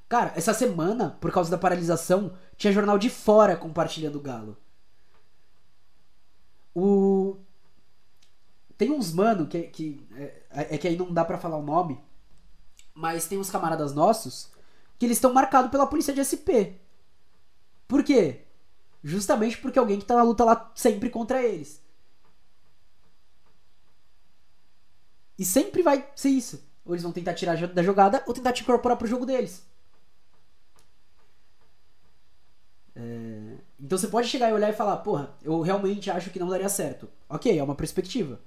Cara, 0.08 0.34
essa 0.36 0.54
semana, 0.54 1.18
por 1.22 1.32
causa 1.32 1.50
da 1.50 1.58
paralisação, 1.58 2.34
tinha 2.58 2.74
jornal 2.74 2.98
de 2.98 3.10
fora 3.10 3.56
compartilhando 3.56 4.18
o 4.18 4.22
Galo. 4.22 4.58
O... 6.76 7.38
Tem 8.78 8.92
uns 8.92 9.14
mano 9.14 9.48
que, 9.48 9.64
que 9.64 10.08
é, 10.16 10.76
é, 10.76 10.78
que 10.78 10.88
aí 10.88 10.98
não 10.98 11.14
dá 11.14 11.24
para 11.24 11.38
falar 11.38 11.58
o 11.58 11.64
nome, 11.64 12.00
mas 12.94 13.28
tem 13.28 13.38
uns 13.38 13.50
camaradas 13.50 13.94
nossos 13.94 14.52
que 14.98 15.06
eles 15.06 15.18
estão 15.18 15.34
marcados 15.34 15.72
pela 15.72 15.88
polícia 15.88 16.14
de 16.14 16.24
SP. 16.24 16.76
Por 17.88 18.04
quê? 18.04 18.42
Justamente 19.04 19.58
porque 19.58 19.80
alguém 19.80 20.00
que 20.00 20.06
tá 20.06 20.16
na 20.16 20.24
luta 20.24 20.44
lá 20.44 20.72
sempre 20.76 21.10
contra 21.10 21.42
eles. 21.42 21.82
E 25.42 25.46
sempre 25.46 25.82
vai 25.82 26.08
ser 26.16 26.30
isso. 26.30 26.64
Ou 26.86 26.94
eles 26.94 27.02
vão 27.02 27.12
tentar 27.12 27.34
tirar 27.34 27.58
da 27.66 27.82
jogada 27.82 28.24
ou 28.28 28.34
tentar 28.34 28.54
te 28.54 28.62
incorporar 28.62 28.96
pro 28.96 29.08
jogo 29.08 29.26
deles. 29.26 29.66
É... 32.96 33.58
Então 33.80 33.98
você 33.98 34.08
pode 34.08 34.28
chegar 34.28 34.52
e 34.52 34.54
olhar 34.54 34.70
e 34.70 34.76
falar, 34.76 34.98
porra, 34.98 35.34
eu 35.42 35.60
realmente 35.62 36.12
acho 36.12 36.30
que 36.30 36.38
não 36.38 36.48
daria 36.48 36.70
certo. 36.70 37.10
Ok, 37.28 37.58
é 37.58 37.64
uma 37.64 37.74
perspectiva. 37.74 38.40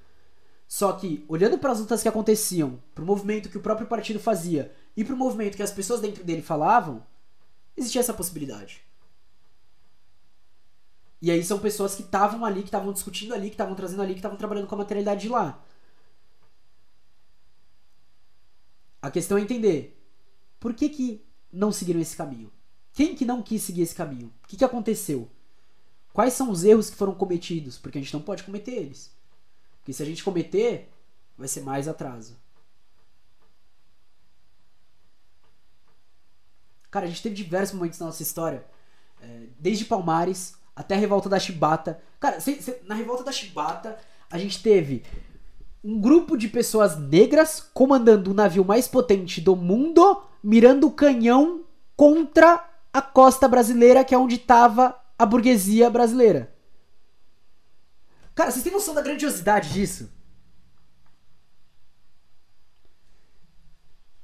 Só 0.69 0.93
que, 0.93 1.25
olhando 1.27 1.59
para 1.59 1.73
as 1.73 1.81
lutas 1.81 2.01
que 2.01 2.09
aconteciam, 2.09 2.81
pro 2.95 3.05
movimento 3.05 3.49
que 3.49 3.59
o 3.59 3.62
próprio 3.62 3.89
partido 3.89 4.21
fazia 4.21 4.73
e 4.97 5.05
pro 5.05 5.16
movimento 5.16 5.57
que 5.57 5.65
as 5.65 5.73
pessoas 5.73 6.01
dentro 6.01 6.23
dele 6.23 6.43
falavam, 6.43 7.05
existia 7.77 8.03
essa 8.03 8.15
possibilidade. 8.15 8.83
E 11.21 11.29
aí 11.29 11.43
são 11.43 11.59
pessoas 11.59 11.97
que 11.97 12.03
estavam 12.03 12.45
ali, 12.45 12.61
que 12.61 12.69
estavam 12.69 12.93
discutindo 12.93 13.35
ali, 13.35 13.49
que 13.49 13.55
estavam 13.55 13.75
trazendo 13.75 14.03
ali, 14.03 14.12
que 14.12 14.21
estavam 14.21 14.39
trabalhando 14.39 14.69
com 14.69 14.77
a 14.77 14.79
materialidade 14.79 15.23
de 15.23 15.29
lá. 15.29 15.61
A 19.05 19.10
questão 19.10 19.36
é 19.36 19.43
entender 19.43 20.02
por 20.59 20.72
que, 20.72 20.89
que 20.89 21.22
não 21.52 21.70
seguiram 21.70 22.01
esse 22.01 22.16
caminho. 22.16 22.51
Quem 22.90 23.14
que 23.14 23.26
não 23.26 23.43
quis 23.43 23.60
seguir 23.60 23.82
esse 23.82 23.94
caminho? 23.94 24.32
O 24.43 24.48
que, 24.48 24.56
que 24.56 24.64
aconteceu? 24.64 25.31
Quais 26.10 26.32
são 26.32 26.51
os 26.51 26.64
erros 26.64 26.89
que 26.89 26.97
foram 26.97 27.14
cometidos? 27.14 27.76
Porque 27.76 27.98
a 27.98 28.01
gente 28.01 28.14
não 28.14 28.22
pode 28.22 28.43
cometer 28.44 28.70
eles. 28.70 29.14
Porque 29.76 29.93
se 29.93 30.02
a 30.02 30.06
gente 30.06 30.24
cometer, 30.24 30.90
vai 31.36 31.47
ser 31.47 31.60
mais 31.60 31.86
atraso. 31.86 32.35
Cara, 36.90 37.05
a 37.05 37.09
gente 37.10 37.22
teve 37.22 37.35
diversos 37.35 37.76
momentos 37.76 37.98
na 37.98 38.06
nossa 38.06 38.22
história. 38.22 38.64
É, 39.20 39.48
desde 39.59 39.85
Palmares 39.85 40.56
até 40.74 40.94
a 40.94 40.98
revolta 40.98 41.28
da 41.28 41.39
Chibata. 41.39 42.02
Cara, 42.18 42.39
na 42.85 42.94
revolta 42.94 43.22
da 43.22 43.32
Chibata, 43.32 43.98
a 44.31 44.39
gente 44.39 44.62
teve 44.62 45.05
um 45.85 46.01
grupo 46.01 46.35
de 46.35 46.48
pessoas 46.48 46.98
negras 46.98 47.61
comandando 47.61 48.31
o 48.31 48.35
navio 48.35 48.65
mais 48.65 48.89
potente 48.89 49.39
do 49.39 49.55
mundo, 49.55 50.23
mirando 50.43 50.86
o 50.86 50.93
canhão 50.93 51.62
contra 51.94 52.66
a 52.90 53.02
costa 53.02 53.47
brasileira, 53.47 54.02
que 54.02 54.15
é 54.15 54.19
onde 54.19 54.36
estava 54.36 54.98
a 55.19 55.27
burguesia 55.27 55.90
brasileira. 55.90 56.55
Cara, 58.35 58.51
vocês 58.51 58.65
têm 58.65 58.73
noção 58.73 58.94
da 58.94 59.02
grandiosidade 59.02 59.74
disso? 59.74 60.11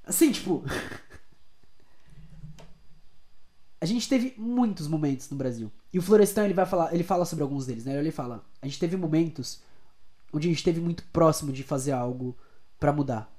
Assim, 0.03 0.33
tipo. 0.33 0.65
a 3.81 3.87
gente 3.87 4.09
teve 4.09 4.35
muitos 4.37 4.89
momentos 4.89 5.31
no 5.31 5.37
Brasil. 5.37 5.71
E 5.93 5.99
o 5.99 6.03
Florestan, 6.03 6.45
ele 6.45 6.55
vai 6.55 6.67
falar, 6.67 6.95
ele 6.95 7.05
fala 7.05 7.25
sobre 7.25 7.43
alguns 7.43 7.67
deles, 7.67 7.85
né? 7.85 7.99
Ele 7.99 8.11
fala: 8.11 8.45
"A 8.63 8.67
gente 8.67 8.81
teve 8.81 8.97
momentos 8.97 9.63
onde 10.33 10.49
a 10.49 10.51
gente 10.51 10.59
esteve 10.59 10.81
muito 10.81 11.03
próximo 11.13 11.53
de 11.53 11.63
fazer 11.63 11.93
algo 11.93 12.37
para 12.79 12.93
mudar. 12.93 13.31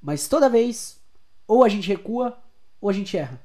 Mas 0.00 0.28
toda 0.28 0.48
vez 0.48 1.00
ou 1.46 1.64
a 1.64 1.68
gente 1.68 1.88
recua 1.88 2.38
ou 2.80 2.90
a 2.90 2.92
gente 2.92 3.16
erra. 3.16 3.40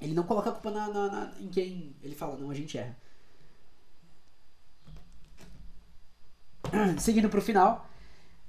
Ele 0.00 0.14
não 0.14 0.22
coloca 0.22 0.50
a 0.50 0.52
culpa 0.52 0.70
na, 0.70 0.88
na, 0.88 1.08
na, 1.08 1.32
em 1.40 1.48
quem 1.48 1.94
ele 2.02 2.14
fala, 2.14 2.36
não, 2.36 2.50
a 2.50 2.54
gente 2.54 2.78
erra. 2.78 2.96
Seguindo 6.98 7.28
pro 7.28 7.42
final, 7.42 7.86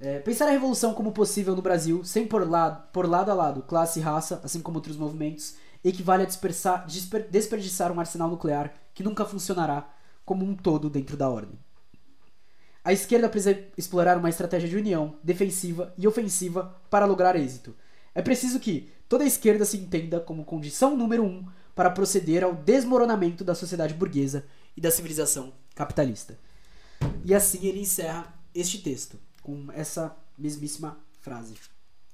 é, 0.00 0.18
pensar 0.18 0.46
a 0.46 0.50
revolução 0.50 0.94
como 0.94 1.12
possível 1.12 1.54
no 1.54 1.62
Brasil, 1.62 2.04
sem 2.04 2.26
por 2.26 2.48
lado, 2.48 2.90
por 2.92 3.08
lado 3.08 3.30
a 3.30 3.34
lado 3.34 3.62
classe 3.62 4.00
e 4.00 4.02
raça, 4.02 4.40
assim 4.42 4.60
como 4.60 4.78
outros 4.78 4.96
movimentos, 4.96 5.56
equivale 5.84 6.22
a 6.22 6.26
desper, 6.26 7.28
desperdiçar 7.28 7.92
um 7.92 8.00
arsenal 8.00 8.28
nuclear 8.28 8.72
que 8.94 9.02
nunca 9.02 9.24
funcionará 9.24 9.88
como 10.24 10.44
um 10.44 10.54
todo 10.54 10.88
dentro 10.88 11.16
da 11.16 11.28
ordem. 11.28 11.58
A 12.84 12.92
esquerda 12.92 13.28
precisa 13.28 13.58
explorar 13.76 14.18
uma 14.18 14.28
estratégia 14.28 14.68
de 14.68 14.76
união, 14.76 15.16
defensiva 15.22 15.94
e 15.96 16.06
ofensiva 16.06 16.80
para 16.90 17.06
lograr 17.06 17.36
êxito. 17.36 17.74
É 18.14 18.20
preciso 18.20 18.58
que 18.58 18.90
toda 19.08 19.24
a 19.24 19.26
esquerda 19.26 19.64
se 19.64 19.76
entenda 19.76 20.20
como 20.20 20.44
condição 20.44 20.96
número 20.96 21.24
um 21.24 21.46
para 21.74 21.90
proceder 21.90 22.42
ao 22.44 22.54
desmoronamento 22.54 23.44
da 23.44 23.54
sociedade 23.54 23.94
burguesa 23.94 24.44
e 24.76 24.80
da 24.80 24.90
civilização 24.90 25.52
capitalista. 25.74 26.38
E 27.24 27.34
assim 27.34 27.66
ele 27.66 27.80
encerra 27.80 28.34
este 28.54 28.78
texto, 28.78 29.18
com 29.42 29.70
essa 29.72 30.14
mesmíssima 30.36 30.98
frase 31.20 31.54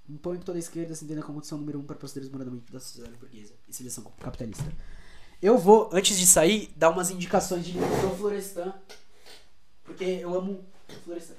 impõe 0.08 0.38
que 0.38 0.44
toda 0.44 0.58
a 0.58 0.60
esquerda 0.60 0.94
se 0.94 1.04
entenda 1.04 1.22
como 1.22 1.34
condição 1.34 1.58
número 1.58 1.78
um 1.78 1.82
para 1.82 1.96
proceder 1.96 2.22
ao 2.22 2.30
desmoronamento 2.30 2.72
da 2.72 2.80
sociedade 2.80 3.16
burguesa 3.16 3.52
e 3.68 3.72
civilização 3.72 4.10
capitalista. 4.18 4.64
Eu 5.40 5.58
vou, 5.58 5.90
antes 5.92 6.18
de 6.18 6.26
sair, 6.26 6.72
dar 6.76 6.90
umas 6.90 7.10
indicações 7.10 7.64
de 7.64 7.72
livro 7.72 7.88
do 7.88 8.16
Florestan. 8.16 8.74
Porque 9.88 10.04
eu 10.04 10.34
amo 10.34 10.62
Florestan. 11.02 11.34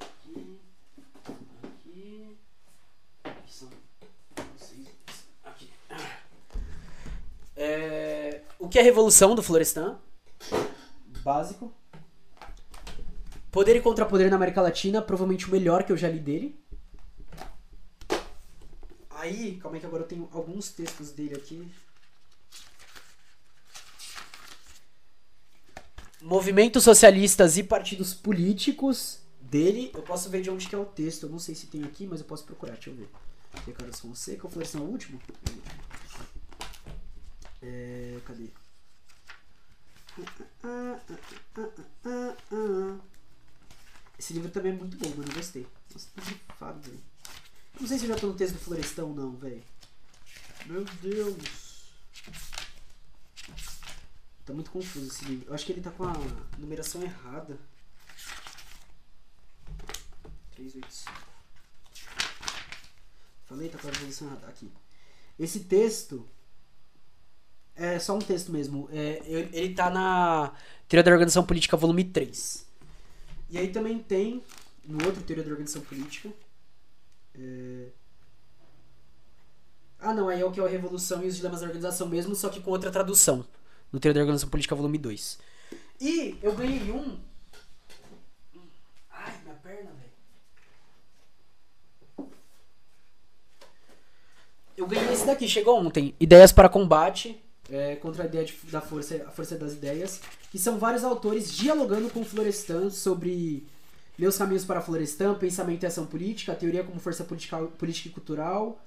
Aqui. 0.00 0.60
Aqui. 1.62 2.36
Aqui 3.22 3.54
são 3.54 3.68
vocês. 4.58 4.88
Aqui. 5.44 5.70
É, 7.56 8.42
o 8.58 8.68
que 8.68 8.78
é 8.78 8.82
a 8.82 8.84
Revolução 8.84 9.36
do 9.36 9.44
Florestan? 9.44 9.96
Básico. 11.22 11.72
Poder 13.52 13.76
e 13.76 13.80
Contrapoder 13.80 14.28
na 14.28 14.36
América 14.36 14.60
Latina, 14.60 15.00
provavelmente 15.00 15.46
o 15.46 15.52
melhor 15.52 15.84
que 15.84 15.92
eu 15.92 15.96
já 15.96 16.08
li 16.08 16.18
dele. 16.18 16.60
Aí, 19.10 19.56
calma 19.58 19.76
aí 19.76 19.80
que 19.80 19.86
agora 19.86 20.02
eu 20.02 20.08
tenho 20.08 20.28
alguns 20.32 20.70
textos 20.70 21.12
dele 21.12 21.36
aqui. 21.36 21.70
Movimentos 26.22 26.84
socialistas 26.84 27.56
e 27.56 27.62
partidos 27.62 28.12
políticos 28.12 29.20
dele. 29.40 29.90
Eu 29.94 30.02
posso 30.02 30.28
ver 30.28 30.42
de 30.42 30.50
onde 30.50 30.68
que 30.68 30.74
é 30.74 30.78
o 30.78 30.84
texto. 30.84 31.24
Eu 31.24 31.30
não 31.30 31.38
sei 31.38 31.54
se 31.54 31.66
tem 31.66 31.82
aqui, 31.84 32.06
mas 32.06 32.20
eu 32.20 32.26
posso 32.26 32.44
procurar. 32.44 32.74
Deixa 32.74 32.90
eu 32.90 32.94
ver. 32.94 33.08
Ricardo 33.66 33.96
Fonseca, 33.96 34.46
ou 34.46 34.50
Florestan 34.50 34.78
é 34.78 34.82
o 34.82 34.84
último? 34.84 35.20
É, 37.62 38.18
cadê? 38.24 38.48
Esse 44.18 44.32
livro 44.34 44.50
também 44.50 44.72
é 44.72 44.74
muito 44.76 44.96
bom, 44.96 45.08
mano. 45.08 45.28
Eu 45.30 45.34
gostei. 45.34 45.66
Nossa, 45.92 46.08
tá 46.14 46.22
grifado, 46.22 46.80
velho. 46.80 47.00
Não 47.80 47.88
sei 47.88 47.98
se 47.98 48.04
eu 48.04 48.08
já 48.10 48.16
tô 48.16 48.26
no 48.28 48.34
texto 48.34 48.54
do 48.54 48.60
Florestão, 48.60 49.14
não, 49.14 49.32
velho. 49.36 49.62
Meu 50.66 50.84
Deus. 51.02 51.80
Tá 54.50 54.54
muito 54.54 54.72
confuso 54.72 55.06
esse 55.06 55.24
livro. 55.26 55.46
Eu 55.46 55.54
acho 55.54 55.64
que 55.64 55.70
ele 55.70 55.80
tá 55.80 55.92
com 55.92 56.02
a 56.02 56.12
numeração 56.58 57.00
errada. 57.00 57.56
385. 60.56 61.12
Falei, 63.46 63.68
tá 63.68 63.78
com 63.78 63.86
a 63.86 63.92
numeração 63.92 64.26
errada. 64.26 64.48
Aqui. 64.48 64.68
Esse 65.38 65.60
texto. 65.60 66.28
É 67.76 68.00
só 68.00 68.16
um 68.16 68.18
texto 68.18 68.50
mesmo. 68.50 68.88
É, 68.90 69.22
ele 69.24 69.72
tá 69.72 69.88
na 69.88 70.52
Teoria 70.88 71.04
da 71.04 71.12
Organização 71.12 71.46
Política, 71.46 71.76
volume 71.76 72.02
3. 72.02 72.66
E 73.50 73.56
aí 73.56 73.70
também 73.70 74.00
tem, 74.00 74.42
no 74.84 75.06
outro 75.06 75.22
Teoria 75.22 75.44
da 75.44 75.50
Organização 75.50 75.82
Política, 75.82 76.28
é... 77.36 77.86
Ah, 80.00 80.12
não, 80.12 80.28
aí 80.28 80.40
é 80.40 80.44
o 80.44 80.50
que 80.50 80.58
é 80.58 80.64
a 80.64 80.68
Revolução 80.68 81.22
e 81.22 81.28
os 81.28 81.36
Dilemas 81.36 81.60
da 81.60 81.66
Organização 81.66 82.08
mesmo, 82.08 82.34
só 82.34 82.48
que 82.48 82.60
com 82.60 82.72
outra 82.72 82.90
tradução. 82.90 83.46
No 83.92 83.98
Teoria 83.98 84.20
da 84.20 84.20
Organização 84.22 84.48
Política, 84.48 84.74
volume 84.74 84.98
2. 84.98 85.38
E 86.00 86.38
eu 86.42 86.54
ganhei 86.54 86.90
um. 86.90 87.18
Ai, 89.10 89.34
minha 89.42 89.54
perna, 89.56 89.90
velho. 89.90 90.10
Eu 94.76 94.86
ganhei 94.86 95.12
esse 95.12 95.26
daqui, 95.26 95.46
chegou 95.48 95.78
ontem. 95.78 96.14
Ideias 96.18 96.52
para 96.52 96.68
combate 96.68 97.42
é, 97.68 97.96
contra 97.96 98.22
a 98.22 98.26
ideia 98.26 98.44
de, 98.44 98.54
da 98.70 98.80
força, 98.80 99.24
a 99.26 99.30
força 99.30 99.56
das 99.56 99.72
ideias. 99.72 100.20
Que 100.50 100.58
são 100.58 100.78
vários 100.78 101.04
autores 101.04 101.52
dialogando 101.52 102.08
com 102.10 102.24
Florestan 102.24 102.90
sobre 102.90 103.66
meus 104.18 104.36
Caminhos 104.36 104.64
para 104.64 104.80
Florestan, 104.80 105.34
Pensamento 105.34 105.82
e 105.82 105.86
Ação 105.86 106.06
Política, 106.06 106.54
Teoria 106.54 106.84
como 106.84 107.00
Força 107.00 107.24
Política, 107.24 107.58
política 107.78 108.08
e 108.08 108.12
Cultural, 108.12 108.84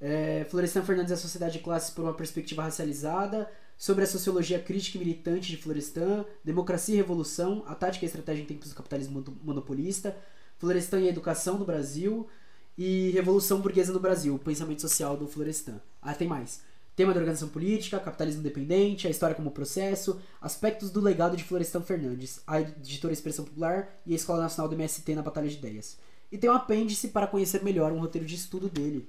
é, 0.00 0.44
Florestan 0.50 0.82
Fernandes 0.82 1.10
e 1.10 1.14
a 1.14 1.16
Sociedade 1.16 1.58
de 1.58 1.64
Classes 1.64 1.90
por 1.90 2.02
uma 2.02 2.14
Perspectiva 2.14 2.62
Racializada, 2.62 3.48
sobre 3.76 4.04
a 4.04 4.06
Sociologia 4.06 4.58
Crítica 4.58 4.96
e 4.96 5.00
Militante 5.00 5.48
de 5.48 5.56
Florestan, 5.56 6.24
Democracia 6.44 6.94
e 6.94 6.98
Revolução, 6.98 7.62
a 7.66 7.74
Tática 7.74 8.04
e 8.04 8.06
a 8.06 8.08
Estratégia 8.08 8.42
em 8.42 8.46
Tempos 8.46 8.70
do 8.70 8.74
Capitalismo 8.74 9.24
Monopolista, 9.42 10.16
Florestan 10.58 11.00
e 11.00 11.06
a 11.06 11.10
Educação 11.10 11.58
no 11.58 11.64
Brasil 11.64 12.28
e 12.76 13.10
Revolução 13.10 13.60
Burguesa 13.60 13.92
no 13.92 14.00
Brasil, 14.00 14.34
o 14.34 14.38
Pensamento 14.38 14.80
Social 14.80 15.16
do 15.16 15.26
Florestan. 15.26 15.80
Ah, 16.00 16.14
tem 16.14 16.28
mais. 16.28 16.62
Tema 16.96 17.12
da 17.12 17.18
organização 17.18 17.48
política, 17.48 17.98
capitalismo 17.98 18.40
independente, 18.40 19.08
a 19.08 19.10
história 19.10 19.34
como 19.34 19.50
processo, 19.50 20.20
aspectos 20.40 20.90
do 20.90 21.00
legado 21.00 21.36
de 21.36 21.42
Florestan 21.42 21.82
Fernandes, 21.82 22.40
a 22.46 22.60
editora 22.60 23.12
Expressão 23.12 23.44
Popular 23.44 24.00
e 24.06 24.12
a 24.12 24.16
Escola 24.16 24.42
Nacional 24.42 24.68
do 24.68 24.76
MST 24.76 25.14
na 25.14 25.22
Batalha 25.22 25.48
de 25.48 25.56
Ideias. 25.56 25.98
E 26.30 26.38
tem 26.38 26.48
um 26.48 26.54
apêndice 26.54 27.08
para 27.08 27.26
conhecer 27.26 27.64
melhor 27.64 27.92
um 27.92 27.98
roteiro 27.98 28.26
de 28.26 28.36
estudo 28.36 28.68
dele. 28.68 29.08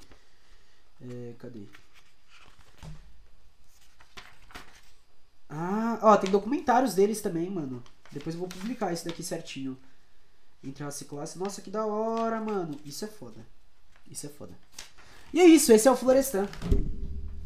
É, 1.00 1.34
cadê? 1.38 1.62
Ah, 5.50 6.00
ó, 6.02 6.18
tem 6.18 6.30
documentários 6.30 6.94
deles 6.96 7.22
também, 7.22 7.50
mano. 7.50 7.84
Depois 8.12 8.36
eu 8.36 8.40
vou 8.40 8.50
publicar 8.50 8.94
isso 8.94 9.06
daqui 9.06 9.24
certinho. 9.24 9.78
Entre 10.64 10.84
raça 10.84 11.04
e 11.04 11.08
classe. 11.08 11.38
Nossa, 11.38 11.62
que 11.62 11.70
da 11.70 11.86
hora, 11.86 12.42
mano. 12.42 12.80
Isso 12.84 13.06
é 13.06 13.08
foda. 13.08 13.46
Isso 14.10 14.26
é 14.26 14.30
foda. 14.30 14.58
E 15.34 15.40
é 15.40 15.46
isso, 15.46 15.72
esse 15.72 15.88
é 15.88 15.92
o 15.92 15.96
Florestan. 15.96 16.48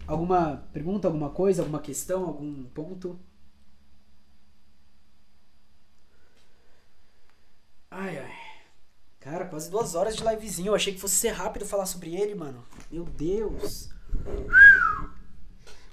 Alguma 0.05 0.67
pergunta, 0.73 1.07
alguma 1.07 1.29
coisa, 1.29 1.61
alguma 1.61 1.79
questão, 1.79 2.25
algum 2.25 2.63
ponto? 2.65 3.19
Ai, 7.91 8.17
ai. 8.17 8.33
Cara, 9.19 9.45
quase 9.45 9.69
duas 9.69 9.95
horas 9.95 10.15
de 10.15 10.23
livezinho. 10.23 10.67
Eu 10.67 10.75
achei 10.75 10.93
que 10.93 10.99
fosse 10.99 11.15
ser 11.15 11.29
rápido 11.29 11.65
falar 11.65 11.85
sobre 11.85 12.15
ele, 12.15 12.35
mano. 12.35 12.63
Meu 12.91 13.03
Deus. 13.03 13.89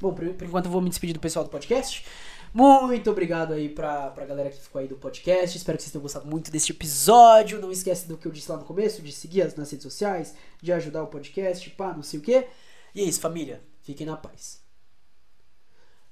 Bom, 0.00 0.12
por, 0.12 0.28
por 0.34 0.46
enquanto 0.46 0.66
eu 0.66 0.70
vou 0.70 0.80
me 0.80 0.88
despedir 0.88 1.14
do 1.14 1.20
pessoal 1.20 1.44
do 1.44 1.50
podcast. 1.50 2.04
Muito 2.52 3.10
obrigado 3.10 3.52
aí 3.52 3.68
pra, 3.68 4.10
pra 4.10 4.24
galera 4.24 4.48
que 4.50 4.60
ficou 4.60 4.80
aí 4.80 4.88
do 4.88 4.96
podcast. 4.96 5.56
Espero 5.56 5.76
que 5.76 5.82
vocês 5.82 5.92
tenham 5.92 6.02
gostado 6.02 6.26
muito 6.26 6.50
deste 6.50 6.72
episódio. 6.72 7.60
Não 7.60 7.70
esquece 7.70 8.08
do 8.08 8.16
que 8.16 8.26
eu 8.26 8.32
disse 8.32 8.50
lá 8.50 8.56
no 8.56 8.64
começo, 8.64 9.02
de 9.02 9.12
seguir 9.12 9.42
nas 9.56 9.70
redes 9.70 9.82
sociais, 9.82 10.34
de 10.62 10.72
ajudar 10.72 11.02
o 11.02 11.06
podcast, 11.06 11.68
pá, 11.70 11.92
não 11.92 12.02
sei 12.02 12.18
o 12.18 12.22
quê. 12.22 12.46
E 12.94 13.02
é 13.02 13.04
isso, 13.04 13.20
família. 13.20 13.62
Fiquem 13.82 14.06
na 14.06 14.16
paz. 14.16 14.62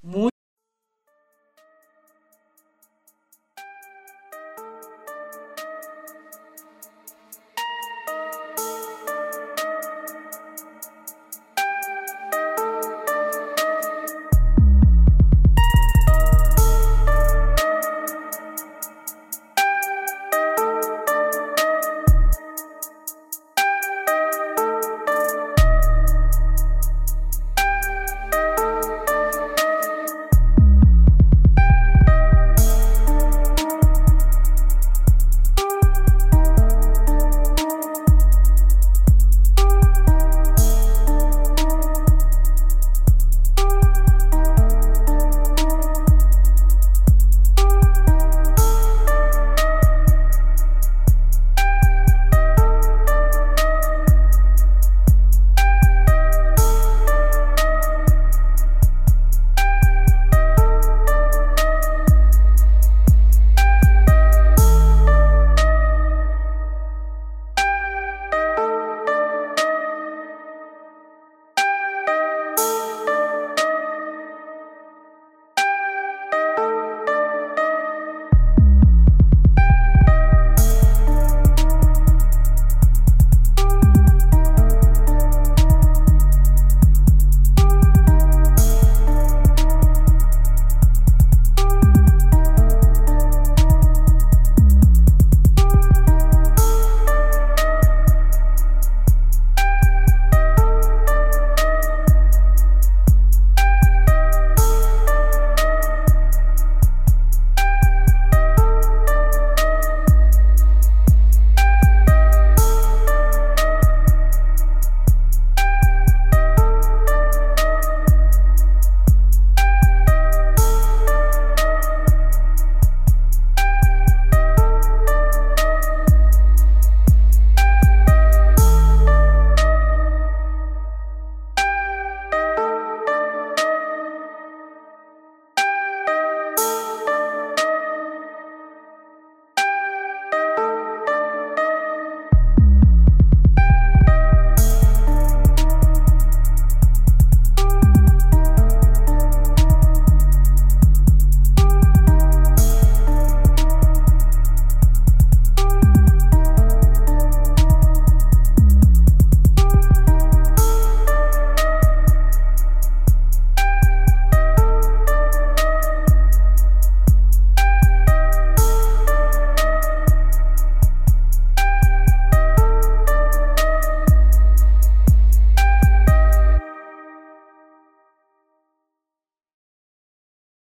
Muito 0.03 0.34